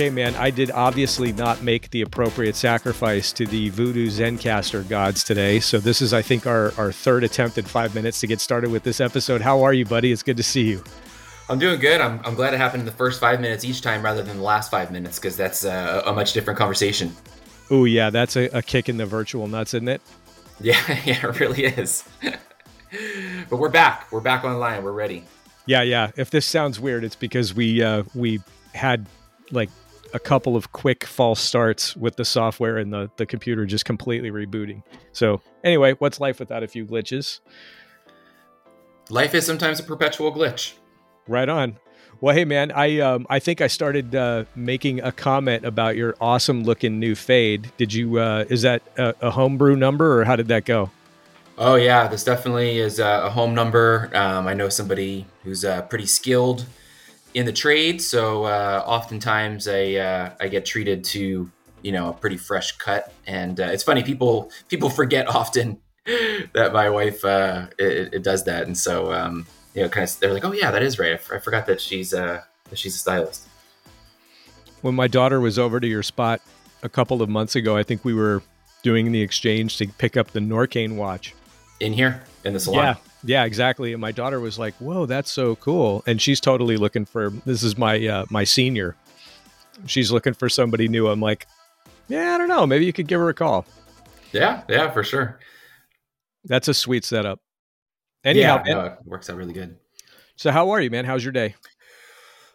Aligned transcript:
Okay, 0.00 0.08
man, 0.08 0.34
I 0.36 0.48
did 0.48 0.70
obviously 0.70 1.30
not 1.30 1.62
make 1.62 1.90
the 1.90 2.00
appropriate 2.00 2.56
sacrifice 2.56 3.34
to 3.34 3.44
the 3.44 3.68
voodoo 3.68 4.06
Zencastr 4.06 4.88
gods 4.88 5.22
today. 5.22 5.60
So, 5.60 5.78
this 5.78 6.00
is, 6.00 6.14
I 6.14 6.22
think, 6.22 6.46
our, 6.46 6.72
our 6.78 6.90
third 6.90 7.22
attempt 7.22 7.58
at 7.58 7.68
five 7.68 7.94
minutes 7.94 8.18
to 8.20 8.26
get 8.26 8.40
started 8.40 8.70
with 8.70 8.82
this 8.82 8.98
episode. 8.98 9.42
How 9.42 9.62
are 9.62 9.74
you, 9.74 9.84
buddy? 9.84 10.10
It's 10.10 10.22
good 10.22 10.38
to 10.38 10.42
see 10.42 10.62
you. 10.62 10.82
I'm 11.50 11.58
doing 11.58 11.78
good. 11.80 12.00
I'm, 12.00 12.18
I'm 12.24 12.34
glad 12.34 12.54
it 12.54 12.56
happened 12.56 12.80
in 12.80 12.86
the 12.86 12.92
first 12.92 13.20
five 13.20 13.42
minutes 13.42 13.62
each 13.62 13.82
time 13.82 14.02
rather 14.02 14.22
than 14.22 14.38
the 14.38 14.42
last 14.42 14.70
five 14.70 14.90
minutes 14.90 15.18
because 15.18 15.36
that's 15.36 15.64
a, 15.64 16.02
a, 16.06 16.14
much 16.14 16.32
different 16.32 16.58
conversation. 16.58 17.14
Oh, 17.70 17.84
yeah, 17.84 18.08
that's 18.08 18.36
a, 18.36 18.46
a 18.56 18.62
kick 18.62 18.88
in 18.88 18.96
the 18.96 19.04
virtual 19.04 19.48
nuts, 19.48 19.74
isn't 19.74 19.88
it? 19.88 20.00
Yeah, 20.62 20.80
yeah, 21.04 21.26
it 21.26 21.40
really 21.40 21.64
is. 21.64 22.08
but 22.22 23.58
we're 23.58 23.68
back. 23.68 24.10
We're 24.10 24.20
back 24.20 24.44
online. 24.44 24.82
We're 24.82 24.92
ready. 24.92 25.24
Yeah, 25.66 25.82
yeah. 25.82 26.10
If 26.16 26.30
this 26.30 26.46
sounds 26.46 26.80
weird, 26.80 27.04
it's 27.04 27.16
because 27.16 27.52
we 27.52 27.82
uh, 27.82 28.04
we 28.14 28.40
had 28.72 29.06
like 29.50 29.68
a 30.12 30.18
couple 30.18 30.56
of 30.56 30.72
quick 30.72 31.04
false 31.04 31.40
starts 31.40 31.96
with 31.96 32.16
the 32.16 32.24
software 32.24 32.78
and 32.78 32.92
the, 32.92 33.10
the 33.16 33.26
computer 33.26 33.66
just 33.66 33.84
completely 33.84 34.30
rebooting. 34.30 34.82
So 35.12 35.40
anyway, 35.64 35.94
what's 35.98 36.20
life 36.20 36.38
without 36.38 36.62
a 36.62 36.68
few 36.68 36.84
glitches? 36.84 37.40
Life 39.08 39.34
is 39.34 39.44
sometimes 39.44 39.80
a 39.80 39.82
perpetual 39.82 40.32
glitch. 40.32 40.74
Right 41.26 41.48
on. 41.48 41.78
Well, 42.20 42.34
hey 42.34 42.44
man, 42.44 42.70
I 42.72 43.00
um, 43.00 43.26
I 43.30 43.38
think 43.38 43.62
I 43.62 43.66
started 43.66 44.14
uh, 44.14 44.44
making 44.54 45.00
a 45.00 45.10
comment 45.10 45.64
about 45.64 45.96
your 45.96 46.14
awesome 46.20 46.64
looking 46.64 47.00
new 47.00 47.14
fade. 47.14 47.72
Did 47.78 47.94
you? 47.94 48.18
Uh, 48.18 48.44
is 48.50 48.62
that 48.62 48.82
a, 48.98 49.14
a 49.22 49.30
homebrew 49.30 49.74
number 49.74 50.20
or 50.20 50.24
how 50.24 50.36
did 50.36 50.48
that 50.48 50.66
go? 50.66 50.90
Oh 51.56 51.76
yeah, 51.76 52.08
this 52.08 52.24
definitely 52.24 52.78
is 52.78 52.98
a, 52.98 53.30
home 53.30 53.54
number. 53.54 54.10
Um, 54.14 54.46
I 54.46 54.54
know 54.54 54.68
somebody 54.68 55.26
who's 55.44 55.64
uh, 55.64 55.82
pretty 55.82 56.06
skilled 56.06 56.66
in 57.34 57.46
the 57.46 57.52
trade, 57.52 58.02
so 58.02 58.44
uh, 58.44 58.82
oftentimes 58.86 59.68
I 59.68 59.94
uh, 59.94 60.34
I 60.40 60.48
get 60.48 60.66
treated 60.66 61.04
to 61.04 61.50
you 61.82 61.92
know 61.92 62.10
a 62.10 62.12
pretty 62.12 62.36
fresh 62.36 62.76
cut, 62.78 63.12
and 63.26 63.60
uh, 63.60 63.64
it's 63.64 63.82
funny 63.82 64.02
people 64.02 64.50
people 64.68 64.90
forget 65.00 65.28
often 65.28 65.78
that 66.54 66.72
my 66.72 66.90
wife 66.90 67.24
uh, 67.24 67.66
it, 67.78 68.14
it, 68.14 68.22
does 68.22 68.44
that, 68.44 68.66
and 68.66 68.76
so 68.76 69.12
um, 69.12 69.46
you 69.74 69.82
know 69.82 69.88
kind 69.88 70.08
of 70.08 70.20
they're 70.20 70.32
like, 70.32 70.44
oh 70.44 70.52
yeah, 70.52 70.70
that 70.70 70.82
is 70.82 70.98
right. 70.98 71.12
I, 71.12 71.14
f- 71.14 71.32
I 71.32 71.38
forgot 71.38 71.66
that 71.66 71.80
she's 71.80 72.12
uh, 72.12 72.42
that 72.68 72.78
she's 72.78 72.94
a 72.94 72.98
stylist. 72.98 73.46
When 74.82 74.94
my 74.94 75.08
daughter 75.08 75.40
was 75.40 75.58
over 75.58 75.78
to 75.78 75.86
your 75.86 76.02
spot 76.02 76.40
a 76.82 76.88
couple 76.88 77.22
of 77.22 77.28
months 77.28 77.54
ago, 77.54 77.76
I 77.76 77.82
think 77.82 78.04
we 78.04 78.14
were 78.14 78.42
doing 78.82 79.12
the 79.12 79.20
exchange 79.20 79.76
to 79.76 79.86
pick 79.86 80.16
up 80.16 80.30
the 80.30 80.40
Norqain 80.40 80.96
watch 80.96 81.34
in 81.80 81.92
here 81.92 82.22
in 82.44 82.54
the 82.54 82.60
salon. 82.60 82.84
Yeah, 82.84 82.94
yeah, 83.24 83.44
exactly. 83.44 83.92
And 83.92 84.00
my 84.00 84.12
daughter 84.12 84.40
was 84.40 84.58
like, 84.58 84.74
"Whoa, 84.74 85.06
that's 85.06 85.30
so 85.30 85.56
cool!" 85.56 86.02
And 86.06 86.20
she's 86.20 86.40
totally 86.40 86.76
looking 86.76 87.04
for. 87.04 87.30
This 87.44 87.62
is 87.62 87.76
my 87.76 88.06
uh, 88.06 88.26
my 88.30 88.44
senior. 88.44 88.96
She's 89.86 90.12
looking 90.12 90.34
for 90.34 90.48
somebody 90.48 90.88
new. 90.88 91.08
I'm 91.08 91.20
like, 91.20 91.46
yeah, 92.10 92.34
I 92.34 92.38
don't 92.38 92.48
know. 92.48 92.66
Maybe 92.66 92.84
you 92.84 92.92
could 92.92 93.06
give 93.06 93.20
her 93.20 93.28
a 93.28 93.34
call. 93.34 93.64
Yeah, 94.32 94.62
yeah, 94.68 94.90
for 94.90 95.04
sure. 95.04 95.38
That's 96.44 96.68
a 96.68 96.74
sweet 96.74 97.04
setup. 97.04 97.40
Anyhow, 98.24 98.62
yeah, 98.66 98.74
no, 98.74 98.84
it 98.84 98.98
works 99.04 99.30
out 99.30 99.36
really 99.36 99.52
good. 99.52 99.78
So, 100.36 100.50
how 100.50 100.70
are 100.70 100.80
you, 100.80 100.90
man? 100.90 101.04
How's 101.04 101.24
your 101.24 101.32
day? 101.32 101.54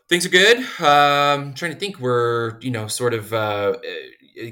Things 0.10 0.26
are 0.26 0.30
good. 0.30 0.58
Um, 0.80 1.54
trying 1.54 1.72
to 1.72 1.78
think. 1.80 2.00
We're 2.00 2.60
you 2.60 2.70
know 2.70 2.88
sort 2.88 3.14
of 3.14 3.34
uh, 3.34 3.78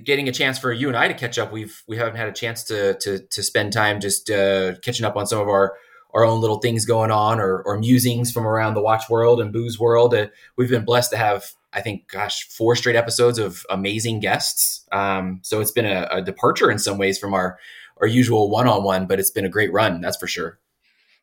getting 0.03 0.29
a 0.29 0.31
chance 0.31 0.57
for 0.57 0.72
you 0.72 0.88
and 0.88 0.97
I 0.97 1.07
to 1.07 1.13
catch 1.13 1.38
up. 1.38 1.52
We've 1.52 1.84
we 1.88 1.97
haven't 1.97 2.16
had 2.16 2.29
a 2.29 2.34
chance 2.34 2.63
to 2.66 2.96
to 3.02 3.19
to 3.19 3.44
spend 3.44 3.73
time 3.73 4.00
just 4.00 4.29
uh, 4.29 4.75
catching 4.79 5.06
up 5.06 5.18
on 5.18 5.28
some 5.28 5.40
of 5.40 5.50
our 5.50 5.73
our 6.13 6.24
own 6.24 6.41
little 6.41 6.59
things 6.59 6.85
going 6.85 7.12
on 7.12 7.40
or, 7.40 7.62
or 7.63 7.78
musings 7.78 8.31
from 8.31 8.46
around 8.46 8.75
the 8.75 8.81
watch 8.81 9.09
world 9.09 9.41
and 9.41 9.51
booze 9.51 9.79
world. 9.79 10.13
Uh, 10.13 10.28
we've 10.57 10.69
been 10.69 10.85
blessed 10.85 11.12
to 11.12 11.18
have, 11.18 11.51
I 11.74 11.81
think, 11.81 12.07
gosh, 12.07 12.47
four 12.47 12.75
straight 12.75 12.96
episodes 12.96 13.40
of 13.40 13.66
amazing 13.69 14.19
guests. 14.19 14.85
Um, 14.91 15.40
so 15.44 15.59
it's 15.59 15.72
been 15.72 15.85
a, 15.85 16.07
a, 16.12 16.22
departure 16.22 16.69
in 16.69 16.78
some 16.78 16.97
ways 16.97 17.18
from 17.18 17.34
our 17.34 17.57
our 18.02 18.07
usual 18.07 18.50
one 18.50 18.68
on 18.68 18.84
one, 18.84 19.07
but 19.07 19.19
it's 19.19 19.31
been 19.31 19.46
a 19.46 19.50
great 19.50 19.72
run, 19.72 20.02
that's 20.02 20.18
for 20.18 20.28
sure. 20.28 20.59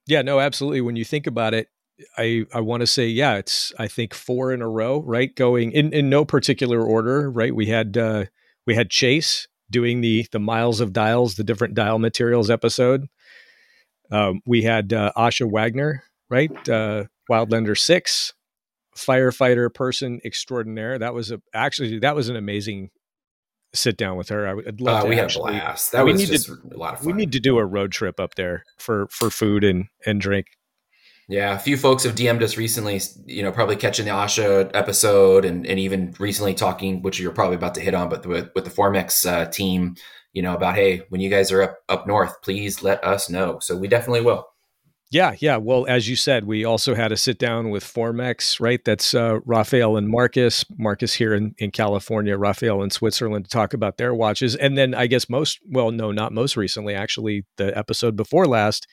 Yeah, 0.06 0.22
no, 0.22 0.40
absolutely. 0.40 0.80
When 0.80 0.96
you 0.96 1.04
think 1.04 1.26
about 1.26 1.52
it, 1.52 1.68
I 2.16 2.44
I 2.52 2.60
want 2.60 2.80
to 2.80 2.86
say, 2.86 3.06
yeah, 3.06 3.36
it's 3.36 3.72
I 3.78 3.86
think 3.86 4.14
four 4.14 4.52
in 4.52 4.62
a 4.62 4.68
row, 4.68 5.02
right? 5.02 5.34
Going 5.34 5.72
in 5.72 5.92
in 5.92 6.08
no 6.08 6.24
particular 6.24 6.82
order, 6.82 7.30
right? 7.30 7.54
We 7.54 7.66
had 7.66 7.96
uh, 7.96 8.24
we 8.66 8.74
had 8.74 8.90
Chase 8.90 9.46
doing 9.70 10.00
the 10.00 10.26
the 10.32 10.40
miles 10.40 10.80
of 10.80 10.92
dials, 10.92 11.34
the 11.34 11.44
different 11.44 11.74
dial 11.74 11.98
materials 11.98 12.50
episode. 12.50 13.08
Um, 14.10 14.40
we 14.46 14.62
had 14.62 14.92
uh, 14.92 15.12
Asha 15.16 15.50
Wagner, 15.50 16.02
right? 16.28 16.50
Uh, 16.68 17.04
Wildlander 17.30 17.78
Six, 17.78 18.32
firefighter 18.96 19.72
person 19.72 20.20
extraordinaire. 20.24 20.98
That 20.98 21.14
was 21.14 21.30
a 21.30 21.40
actually 21.54 21.98
that 22.00 22.14
was 22.14 22.28
an 22.28 22.36
amazing 22.36 22.90
sit 23.72 23.96
down 23.96 24.16
with 24.16 24.28
her. 24.30 24.48
I 24.48 24.54
would 24.54 24.80
love 24.80 25.00
uh, 25.00 25.02
to. 25.04 25.08
We 25.08 25.20
actually, 25.20 25.54
had 25.54 25.62
a 25.62 25.64
blast. 25.66 25.92
That 25.92 26.04
was 26.04 26.28
just 26.28 26.46
to, 26.46 26.58
a 26.72 26.76
lot 26.76 26.94
of 26.94 27.00
fun. 27.00 27.06
We 27.06 27.12
need 27.12 27.32
to 27.32 27.40
do 27.40 27.58
a 27.58 27.64
road 27.64 27.92
trip 27.92 28.18
up 28.20 28.34
there 28.34 28.64
for 28.78 29.06
for 29.10 29.30
food 29.30 29.64
and 29.64 29.86
and 30.06 30.20
drink. 30.20 30.46
Yeah, 31.28 31.54
a 31.54 31.60
few 31.60 31.76
folks 31.76 32.02
have 32.02 32.16
DM'd 32.16 32.42
us 32.42 32.56
recently, 32.56 33.00
you 33.24 33.44
know, 33.44 33.52
probably 33.52 33.76
catching 33.76 34.04
the 34.04 34.10
Asha 34.10 34.68
episode 34.74 35.44
and, 35.44 35.64
and 35.64 35.78
even 35.78 36.12
recently 36.18 36.54
talking, 36.54 37.02
which 37.02 37.20
you're 37.20 37.30
probably 37.30 37.54
about 37.54 37.76
to 37.76 37.80
hit 37.80 37.94
on, 37.94 38.08
but 38.08 38.26
with, 38.26 38.50
with 38.56 38.64
the 38.64 38.70
Formex 38.70 39.24
uh, 39.24 39.48
team, 39.48 39.94
you 40.32 40.42
know, 40.42 40.54
about, 40.54 40.74
hey, 40.74 41.02
when 41.08 41.20
you 41.20 41.30
guys 41.30 41.50
are 41.50 41.62
up, 41.62 41.78
up 41.88 42.06
north, 42.06 42.40
please 42.42 42.82
let 42.82 43.02
us 43.04 43.28
know. 43.28 43.58
So 43.60 43.76
we 43.76 43.88
definitely 43.88 44.22
will. 44.22 44.46
Yeah, 45.12 45.34
yeah. 45.40 45.56
Well, 45.56 45.86
as 45.88 46.08
you 46.08 46.14
said, 46.14 46.44
we 46.44 46.64
also 46.64 46.94
had 46.94 47.10
a 47.10 47.16
sit 47.16 47.36
down 47.36 47.70
with 47.70 47.82
Formex, 47.82 48.60
right? 48.60 48.80
That's 48.84 49.12
uh, 49.12 49.40
Raphael 49.44 49.96
and 49.96 50.08
Marcus. 50.08 50.64
Marcus 50.78 51.14
here 51.14 51.34
in, 51.34 51.52
in 51.58 51.72
California, 51.72 52.38
Raphael 52.38 52.80
in 52.84 52.90
Switzerland 52.90 53.46
to 53.46 53.50
talk 53.50 53.74
about 53.74 53.96
their 53.96 54.14
watches. 54.14 54.54
And 54.54 54.78
then 54.78 54.94
I 54.94 55.08
guess 55.08 55.28
most, 55.28 55.58
well, 55.68 55.90
no, 55.90 56.12
not 56.12 56.32
most 56.32 56.56
recently, 56.56 56.94
actually, 56.94 57.44
the 57.56 57.76
episode 57.76 58.14
before 58.14 58.46
last 58.46 58.86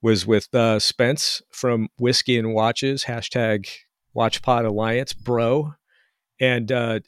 was 0.00 0.26
with 0.26 0.54
uh, 0.54 0.78
Spence 0.78 1.42
from 1.50 1.88
Whiskey 1.98 2.38
and 2.38 2.54
Watches, 2.54 3.04
hashtag 3.04 3.68
WatchPod 4.16 4.64
Alliance, 4.64 5.12
bro. 5.12 5.74
And 6.40 6.72
uh, 6.72 7.00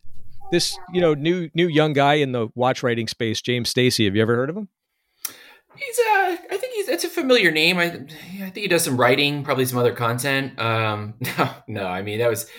this, 0.51 0.79
you 0.93 1.01
know, 1.01 1.15
new 1.15 1.51
new 1.55 1.69
young 1.69 1.93
guy 1.93 2.15
in 2.15 2.33
the 2.33 2.49
watch 2.55 2.83
writing 2.83 3.09
space, 3.09 3.41
James 3.41 3.69
Stacey. 3.69 4.05
Have 4.05 4.17
you 4.17 4.23
ever 4.23 4.35
heard 4.35 4.51
of 4.51 4.57
him? 4.57 4.69
He's 5.77 5.99
uh, 5.99 6.37
I 6.51 6.57
think 6.59 6.75
he's 6.75 6.89
it's 6.89 7.05
a 7.05 7.09
familiar 7.09 7.51
name. 7.51 7.79
I 7.79 7.85
I 7.85 8.51
think 8.51 8.57
he 8.57 8.69
does 8.69 8.85
some 8.85 8.97
writing, 8.97 9.45
probably 9.45 9.65
some 9.65 9.79
other 9.79 9.95
content. 9.95 10.59
Um, 10.59 11.15
no, 11.21 11.51
no, 11.69 11.87
I 11.87 12.03
mean 12.03 12.19
that 12.19 12.29
was 12.29 12.51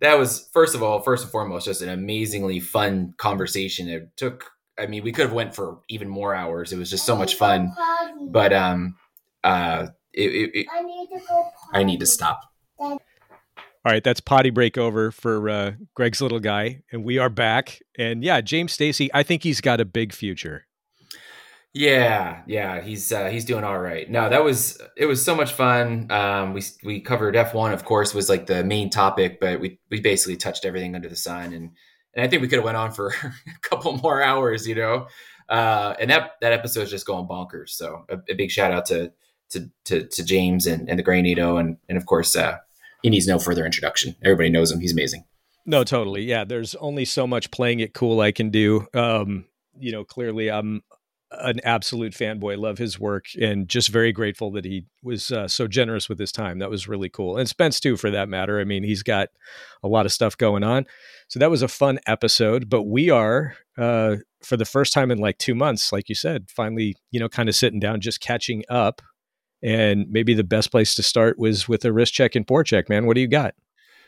that 0.00 0.18
was 0.18 0.48
first 0.52 0.74
of 0.74 0.82
all, 0.82 1.00
first 1.00 1.24
and 1.24 1.32
foremost, 1.32 1.66
just 1.66 1.82
an 1.82 1.88
amazingly 1.88 2.60
fun 2.60 3.14
conversation. 3.16 3.88
It 3.88 4.16
took. 4.16 4.50
I 4.78 4.86
mean, 4.86 5.02
we 5.02 5.12
could 5.12 5.24
have 5.24 5.32
went 5.32 5.54
for 5.54 5.78
even 5.88 6.06
more 6.06 6.34
hours. 6.34 6.70
It 6.70 6.76
was 6.78 6.90
just 6.90 7.06
so 7.06 7.16
much 7.16 7.36
fun. 7.36 7.72
But 8.28 8.52
um, 8.52 8.96
uh, 9.42 9.86
it, 10.12 10.34
it, 10.34 10.50
it, 10.54 10.66
I 10.70 10.82
need 10.82 11.08
to 11.14 11.20
go. 11.26 11.50
I 11.72 11.82
need 11.82 12.00
to 12.00 12.06
stop. 12.06 12.40
All 13.86 13.92
right, 13.92 14.02
that's 14.02 14.18
potty 14.18 14.50
break 14.50 14.76
over 14.76 15.12
for 15.12 15.48
uh, 15.48 15.72
Greg's 15.94 16.20
little 16.20 16.40
guy, 16.40 16.82
and 16.90 17.04
we 17.04 17.18
are 17.18 17.30
back. 17.30 17.80
And 17.96 18.24
yeah, 18.24 18.40
James 18.40 18.72
Stacey, 18.72 19.08
I 19.14 19.22
think 19.22 19.44
he's 19.44 19.60
got 19.60 19.80
a 19.80 19.84
big 19.84 20.12
future. 20.12 20.66
Yeah, 21.72 22.42
yeah, 22.48 22.80
he's 22.80 23.12
uh, 23.12 23.26
he's 23.26 23.44
doing 23.44 23.62
all 23.62 23.78
right. 23.78 24.10
No, 24.10 24.28
that 24.28 24.42
was 24.42 24.82
it 24.96 25.06
was 25.06 25.24
so 25.24 25.36
much 25.36 25.52
fun. 25.52 26.10
Um, 26.10 26.52
we 26.52 26.62
we 26.82 27.00
covered 27.00 27.36
F 27.36 27.54
one, 27.54 27.72
of 27.72 27.84
course, 27.84 28.12
was 28.12 28.28
like 28.28 28.46
the 28.46 28.64
main 28.64 28.90
topic, 28.90 29.38
but 29.38 29.60
we 29.60 29.78
we 29.88 30.00
basically 30.00 30.36
touched 30.36 30.64
everything 30.64 30.96
under 30.96 31.08
the 31.08 31.14
sun, 31.14 31.52
and 31.52 31.70
and 32.12 32.24
I 32.24 32.26
think 32.26 32.42
we 32.42 32.48
could 32.48 32.58
have 32.58 32.64
went 32.64 32.76
on 32.76 32.90
for 32.90 33.10
a 33.22 33.60
couple 33.62 33.96
more 33.98 34.20
hours, 34.20 34.66
you 34.66 34.74
know. 34.74 35.06
Uh, 35.48 35.94
and 36.00 36.10
that 36.10 36.32
that 36.40 36.52
episode 36.52 36.80
is 36.80 36.90
just 36.90 37.06
going 37.06 37.28
bonkers. 37.28 37.68
So 37.68 38.04
a, 38.08 38.18
a 38.30 38.34
big 38.34 38.50
shout 38.50 38.72
out 38.72 38.86
to 38.86 39.12
to, 39.50 39.70
to, 39.84 40.06
to 40.06 40.24
James 40.24 40.66
and, 40.66 40.88
and 40.88 40.98
the 40.98 41.02
Grey 41.02 41.22
NATO. 41.22 41.56
And, 41.56 41.76
and 41.88 41.96
of 41.96 42.06
course, 42.06 42.34
uh, 42.34 42.58
he 43.02 43.10
needs 43.10 43.26
no 43.26 43.38
further 43.38 43.64
introduction. 43.64 44.16
Everybody 44.22 44.50
knows 44.50 44.70
him. 44.70 44.80
He's 44.80 44.92
amazing. 44.92 45.24
No, 45.64 45.82
totally. 45.84 46.22
Yeah, 46.22 46.44
there's 46.44 46.74
only 46.76 47.04
so 47.04 47.26
much 47.26 47.50
playing 47.50 47.80
it 47.80 47.92
cool 47.92 48.20
I 48.20 48.32
can 48.32 48.50
do. 48.50 48.86
Um, 48.94 49.46
you 49.78 49.92
know, 49.92 50.04
clearly 50.04 50.50
I'm 50.50 50.82
an 51.32 51.60
absolute 51.64 52.12
fanboy, 52.12 52.56
love 52.56 52.78
his 52.78 53.00
work, 53.00 53.26
and 53.40 53.68
just 53.68 53.88
very 53.88 54.12
grateful 54.12 54.52
that 54.52 54.64
he 54.64 54.86
was 55.02 55.32
uh, 55.32 55.48
so 55.48 55.66
generous 55.66 56.08
with 56.08 56.18
his 56.18 56.30
time. 56.30 56.60
That 56.60 56.70
was 56.70 56.86
really 56.86 57.08
cool. 57.08 57.36
And 57.36 57.48
Spence, 57.48 57.80
too, 57.80 57.96
for 57.96 58.10
that 58.12 58.28
matter. 58.28 58.60
I 58.60 58.64
mean, 58.64 58.84
he's 58.84 59.02
got 59.02 59.28
a 59.82 59.88
lot 59.88 60.06
of 60.06 60.12
stuff 60.12 60.36
going 60.38 60.62
on. 60.62 60.86
So 61.28 61.40
that 61.40 61.50
was 61.50 61.62
a 61.62 61.68
fun 61.68 61.98
episode. 62.06 62.70
But 62.70 62.84
we 62.84 63.10
are, 63.10 63.56
uh, 63.76 64.16
for 64.42 64.56
the 64.56 64.64
first 64.64 64.92
time 64.92 65.10
in 65.10 65.18
like 65.18 65.38
two 65.38 65.56
months, 65.56 65.92
like 65.92 66.08
you 66.08 66.14
said, 66.14 66.48
finally, 66.48 66.94
you 67.10 67.18
know, 67.18 67.28
kind 67.28 67.48
of 67.48 67.56
sitting 67.56 67.80
down, 67.80 68.00
just 68.00 68.20
catching 68.20 68.62
up. 68.68 69.02
And 69.62 70.06
maybe 70.10 70.34
the 70.34 70.44
best 70.44 70.70
place 70.70 70.94
to 70.96 71.02
start 71.02 71.38
was 71.38 71.68
with 71.68 71.84
a 71.84 71.92
wrist 71.92 72.14
check 72.14 72.34
and 72.34 72.46
pore 72.46 72.62
check, 72.62 72.88
man. 72.88 73.06
What 73.06 73.14
do 73.14 73.20
you 73.20 73.28
got? 73.28 73.54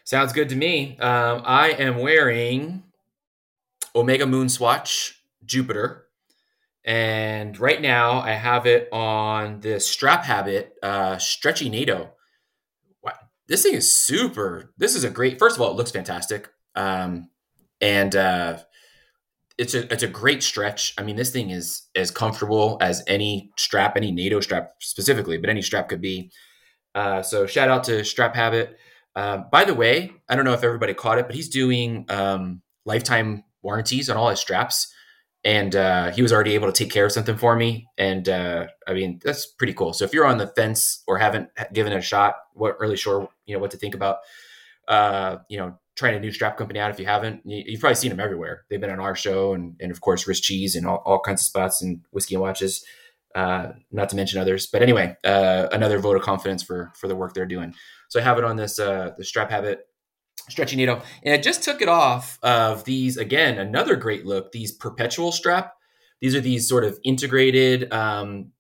Sounds 0.05 0.33
good 0.33 0.49
to 0.51 0.57
me. 0.57 0.97
Um, 0.99 1.43
I 1.45 1.71
am 1.71 1.99
wearing 1.99 2.83
Omega 3.95 4.27
Moon 4.27 4.49
Swatch 4.49 5.23
Jupiter 5.45 6.09
and 6.89 7.61
right 7.61 7.83
now, 7.83 8.21
I 8.21 8.31
have 8.31 8.67
it 8.67 8.89
on 8.93 9.61
this 9.61 9.87
strap 9.87 10.25
habit, 10.25 10.73
uh, 10.83 11.19
stretchy 11.19 11.69
NATO. 11.69 12.13
Wow. 13.03 13.13
This 13.47 13.63
thing 13.63 13.75
is 13.75 13.95
super. 13.95 14.73
This 14.79 14.95
is 14.95 15.05
a 15.05 15.11
great. 15.11 15.39
First 15.39 15.57
of 15.57 15.61
all, 15.61 15.71
it 15.71 15.77
looks 15.77 15.91
fantastic, 15.91 16.49
um, 16.75 17.29
and 17.83 18.17
uh, 18.17 18.61
it's 19.59 19.75
a 19.75 19.93
it's 19.93 20.03
a 20.03 20.09
great 20.09 20.43
stretch. 20.43 20.95
I 20.97 21.03
mean, 21.03 21.17
this 21.17 21.31
thing 21.31 21.51
is 21.51 21.83
as 21.95 22.11
comfortable 22.11 22.79
as 22.81 23.03
any 23.07 23.51
strap, 23.57 23.97
any 23.97 24.13
NATO 24.13 24.41
strap 24.41 24.73
specifically, 24.81 25.37
but 25.37 25.51
any 25.51 25.63
strap 25.63 25.89
could 25.89 26.01
be. 26.01 26.31
Uh, 26.95 27.23
so 27.23 27.47
shout 27.47 27.69
out 27.69 27.85
to 27.85 28.05
Strap 28.05 28.35
Habit. 28.35 28.79
Uh, 29.15 29.39
by 29.51 29.65
the 29.65 29.75
way, 29.75 30.13
I 30.29 30.37
don't 30.37 30.45
know 30.45 30.53
if 30.53 30.65
everybody 30.65 30.95
caught 30.95 31.19
it, 31.19 31.27
but 31.27 31.35
he's 31.35 31.49
doing 31.49 32.07
um, 32.09 32.63
lifetime 32.85 33.45
warranties 33.63 34.09
on 34.09 34.17
all 34.17 34.31
his 34.31 34.41
straps 34.41 34.93
and 35.45 35.77
uh, 35.77 36.11
he 36.11 36.23
was 36.23 36.33
already 36.33 36.55
able 36.55 36.71
to 36.71 36.73
take 36.73 36.93
care 36.93 37.07
of 37.07 37.13
something 37.13 37.37
for 37.37 37.55
me. 37.55 37.89
And 37.97 38.29
uh, 38.29 38.67
I 38.87 38.93
mean, 38.93 39.21
that's 39.25 39.47
pretty 39.47 39.73
cool. 39.73 39.93
So 39.93 40.05
if 40.05 40.13
you're 40.13 40.27
on 40.27 40.39
the 40.39 40.49
fence 40.49 41.03
or 41.07 41.19
haven't 41.19 41.51
given 41.73 41.93
it 41.93 41.99
a 41.99 42.03
shot, 42.03 42.37
what 42.55 42.79
really 42.81 42.97
sure 42.97 43.29
you 43.47 43.55
know 43.55 43.61
what 43.61 43.71
to 43.71 43.77
think 43.77 43.95
about, 43.95 44.19
uh, 44.89 45.37
you 45.49 45.59
know, 45.59 45.79
trying 45.99 46.15
a 46.15 46.21
new 46.21 46.31
strap 46.31 46.57
company 46.57 46.79
out. 46.79 46.91
If 46.91 47.01
you 47.01 47.07
haven't, 47.07 47.43
you, 47.45 47.73
have 47.73 47.81
probably 47.81 47.97
seen 47.97 48.11
them 48.11 48.21
everywhere. 48.21 48.65
They've 48.71 48.81
been 48.81 48.91
on 48.91 49.01
our 49.01 49.17
show 49.17 49.53
and 49.53 49.77
and 49.81 49.91
of 49.91 50.01
course 50.01 50.27
Wrist 50.27 50.45
Cheese 50.45 50.77
and 50.77 50.87
all, 50.87 51.03
all 51.05 51.21
kinds 51.21 51.43
of 51.43 51.47
spots 51.47 51.83
and 51.83 52.03
whiskey 52.11 52.37
and 52.37 52.43
watches. 52.43 52.85
Uh, 53.35 53.73
not 53.93 54.09
to 54.09 54.17
mention 54.17 54.41
others, 54.41 54.67
but 54.67 54.81
anyway, 54.81 55.15
uh, 55.23 55.69
another 55.71 55.99
vote 55.99 56.17
of 56.17 56.23
confidence 56.23 56.63
for 56.63 56.93
for 56.99 57.09
the 57.09 57.17
work 57.17 57.35
they're 57.35 57.47
doing. 57.47 57.75
So 58.09 58.21
I 58.21 58.23
have 58.23 58.39
it 58.39 58.45
on 58.45 58.57
this 58.57 58.79
uh, 58.79 59.11
the 59.19 59.25
strap 59.25 59.51
habit 59.51 59.89
stretchy 60.49 60.77
NATO. 60.77 61.03
And 61.23 61.35
I 61.35 61.39
just 61.39 61.63
took 61.63 61.83
it 61.83 61.89
off 61.89 62.39
of 62.43 62.85
these, 62.85 63.17
again, 63.17 63.59
another 63.59 63.97
great 63.97 64.27
look, 64.27 64.53
these 64.53 64.73
perpetual 64.73 65.33
strap. 65.33 65.75
These 66.21 66.35
are 66.35 66.41
these 66.41 66.69
sort 66.69 66.85
of 66.85 66.99
integrated, 67.05 67.93
um, 67.93 68.53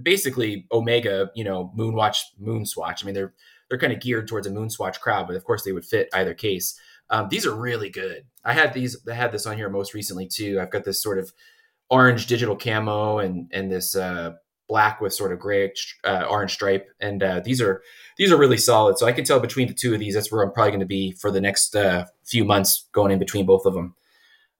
basically 0.00 0.66
Omega, 0.72 1.30
you 1.34 1.44
know, 1.44 1.72
Moonwatch, 1.76 2.18
Moon 2.38 2.64
Swatch. 2.64 3.02
I 3.02 3.06
mean, 3.06 3.14
they're 3.14 3.34
they're 3.68 3.78
kind 3.78 3.92
of 3.92 4.00
geared 4.00 4.28
towards 4.28 4.46
a 4.46 4.50
Moonswatch 4.50 5.00
crowd, 5.00 5.26
but 5.26 5.36
of 5.36 5.44
course 5.44 5.64
they 5.64 5.72
would 5.72 5.84
fit 5.84 6.08
either 6.12 6.34
case. 6.34 6.78
Um, 7.10 7.28
these 7.28 7.46
are 7.46 7.54
really 7.54 7.90
good. 7.90 8.24
I 8.44 8.52
had 8.52 8.72
these, 8.72 8.96
I 9.08 9.14
had 9.14 9.32
this 9.32 9.46
on 9.46 9.56
here 9.56 9.68
most 9.68 9.94
recently 9.94 10.26
too. 10.26 10.58
I've 10.60 10.70
got 10.70 10.84
this 10.84 11.02
sort 11.02 11.18
of 11.18 11.32
orange 11.90 12.26
digital 12.26 12.56
camo 12.56 13.18
and 13.18 13.48
and 13.52 13.70
this 13.70 13.94
uh, 13.94 14.32
black 14.68 15.00
with 15.00 15.12
sort 15.12 15.32
of 15.32 15.38
gray 15.38 15.72
uh, 16.04 16.26
orange 16.28 16.52
stripe, 16.52 16.88
and 17.00 17.22
uh, 17.22 17.40
these 17.40 17.60
are 17.60 17.82
these 18.16 18.32
are 18.32 18.36
really 18.36 18.56
solid. 18.56 18.98
So 18.98 19.06
I 19.06 19.12
can 19.12 19.24
tell 19.24 19.40
between 19.40 19.68
the 19.68 19.74
two 19.74 19.92
of 19.94 20.00
these, 20.00 20.14
that's 20.14 20.32
where 20.32 20.42
I'm 20.42 20.52
probably 20.52 20.70
going 20.70 20.80
to 20.80 20.86
be 20.86 21.12
for 21.12 21.30
the 21.30 21.40
next 21.40 21.76
uh, 21.76 22.06
few 22.24 22.44
months, 22.44 22.88
going 22.92 23.12
in 23.12 23.18
between 23.18 23.46
both 23.46 23.66
of 23.66 23.74
them. 23.74 23.94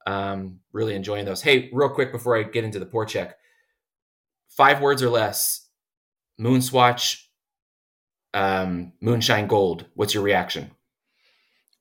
Um, 0.06 0.60
really 0.72 0.94
enjoying 0.94 1.24
those. 1.24 1.40
Hey, 1.40 1.70
real 1.72 1.88
quick 1.88 2.12
before 2.12 2.36
I 2.36 2.42
get 2.42 2.64
into 2.64 2.78
the 2.78 2.86
pore 2.86 3.06
check, 3.06 3.38
five 4.48 4.80
words 4.80 5.02
or 5.02 5.08
less. 5.08 5.62
Moon 6.36 6.60
swatch, 6.60 7.23
um, 8.34 8.92
moonshine 9.00 9.46
gold. 9.46 9.86
What's 9.94 10.12
your 10.12 10.22
reaction? 10.22 10.70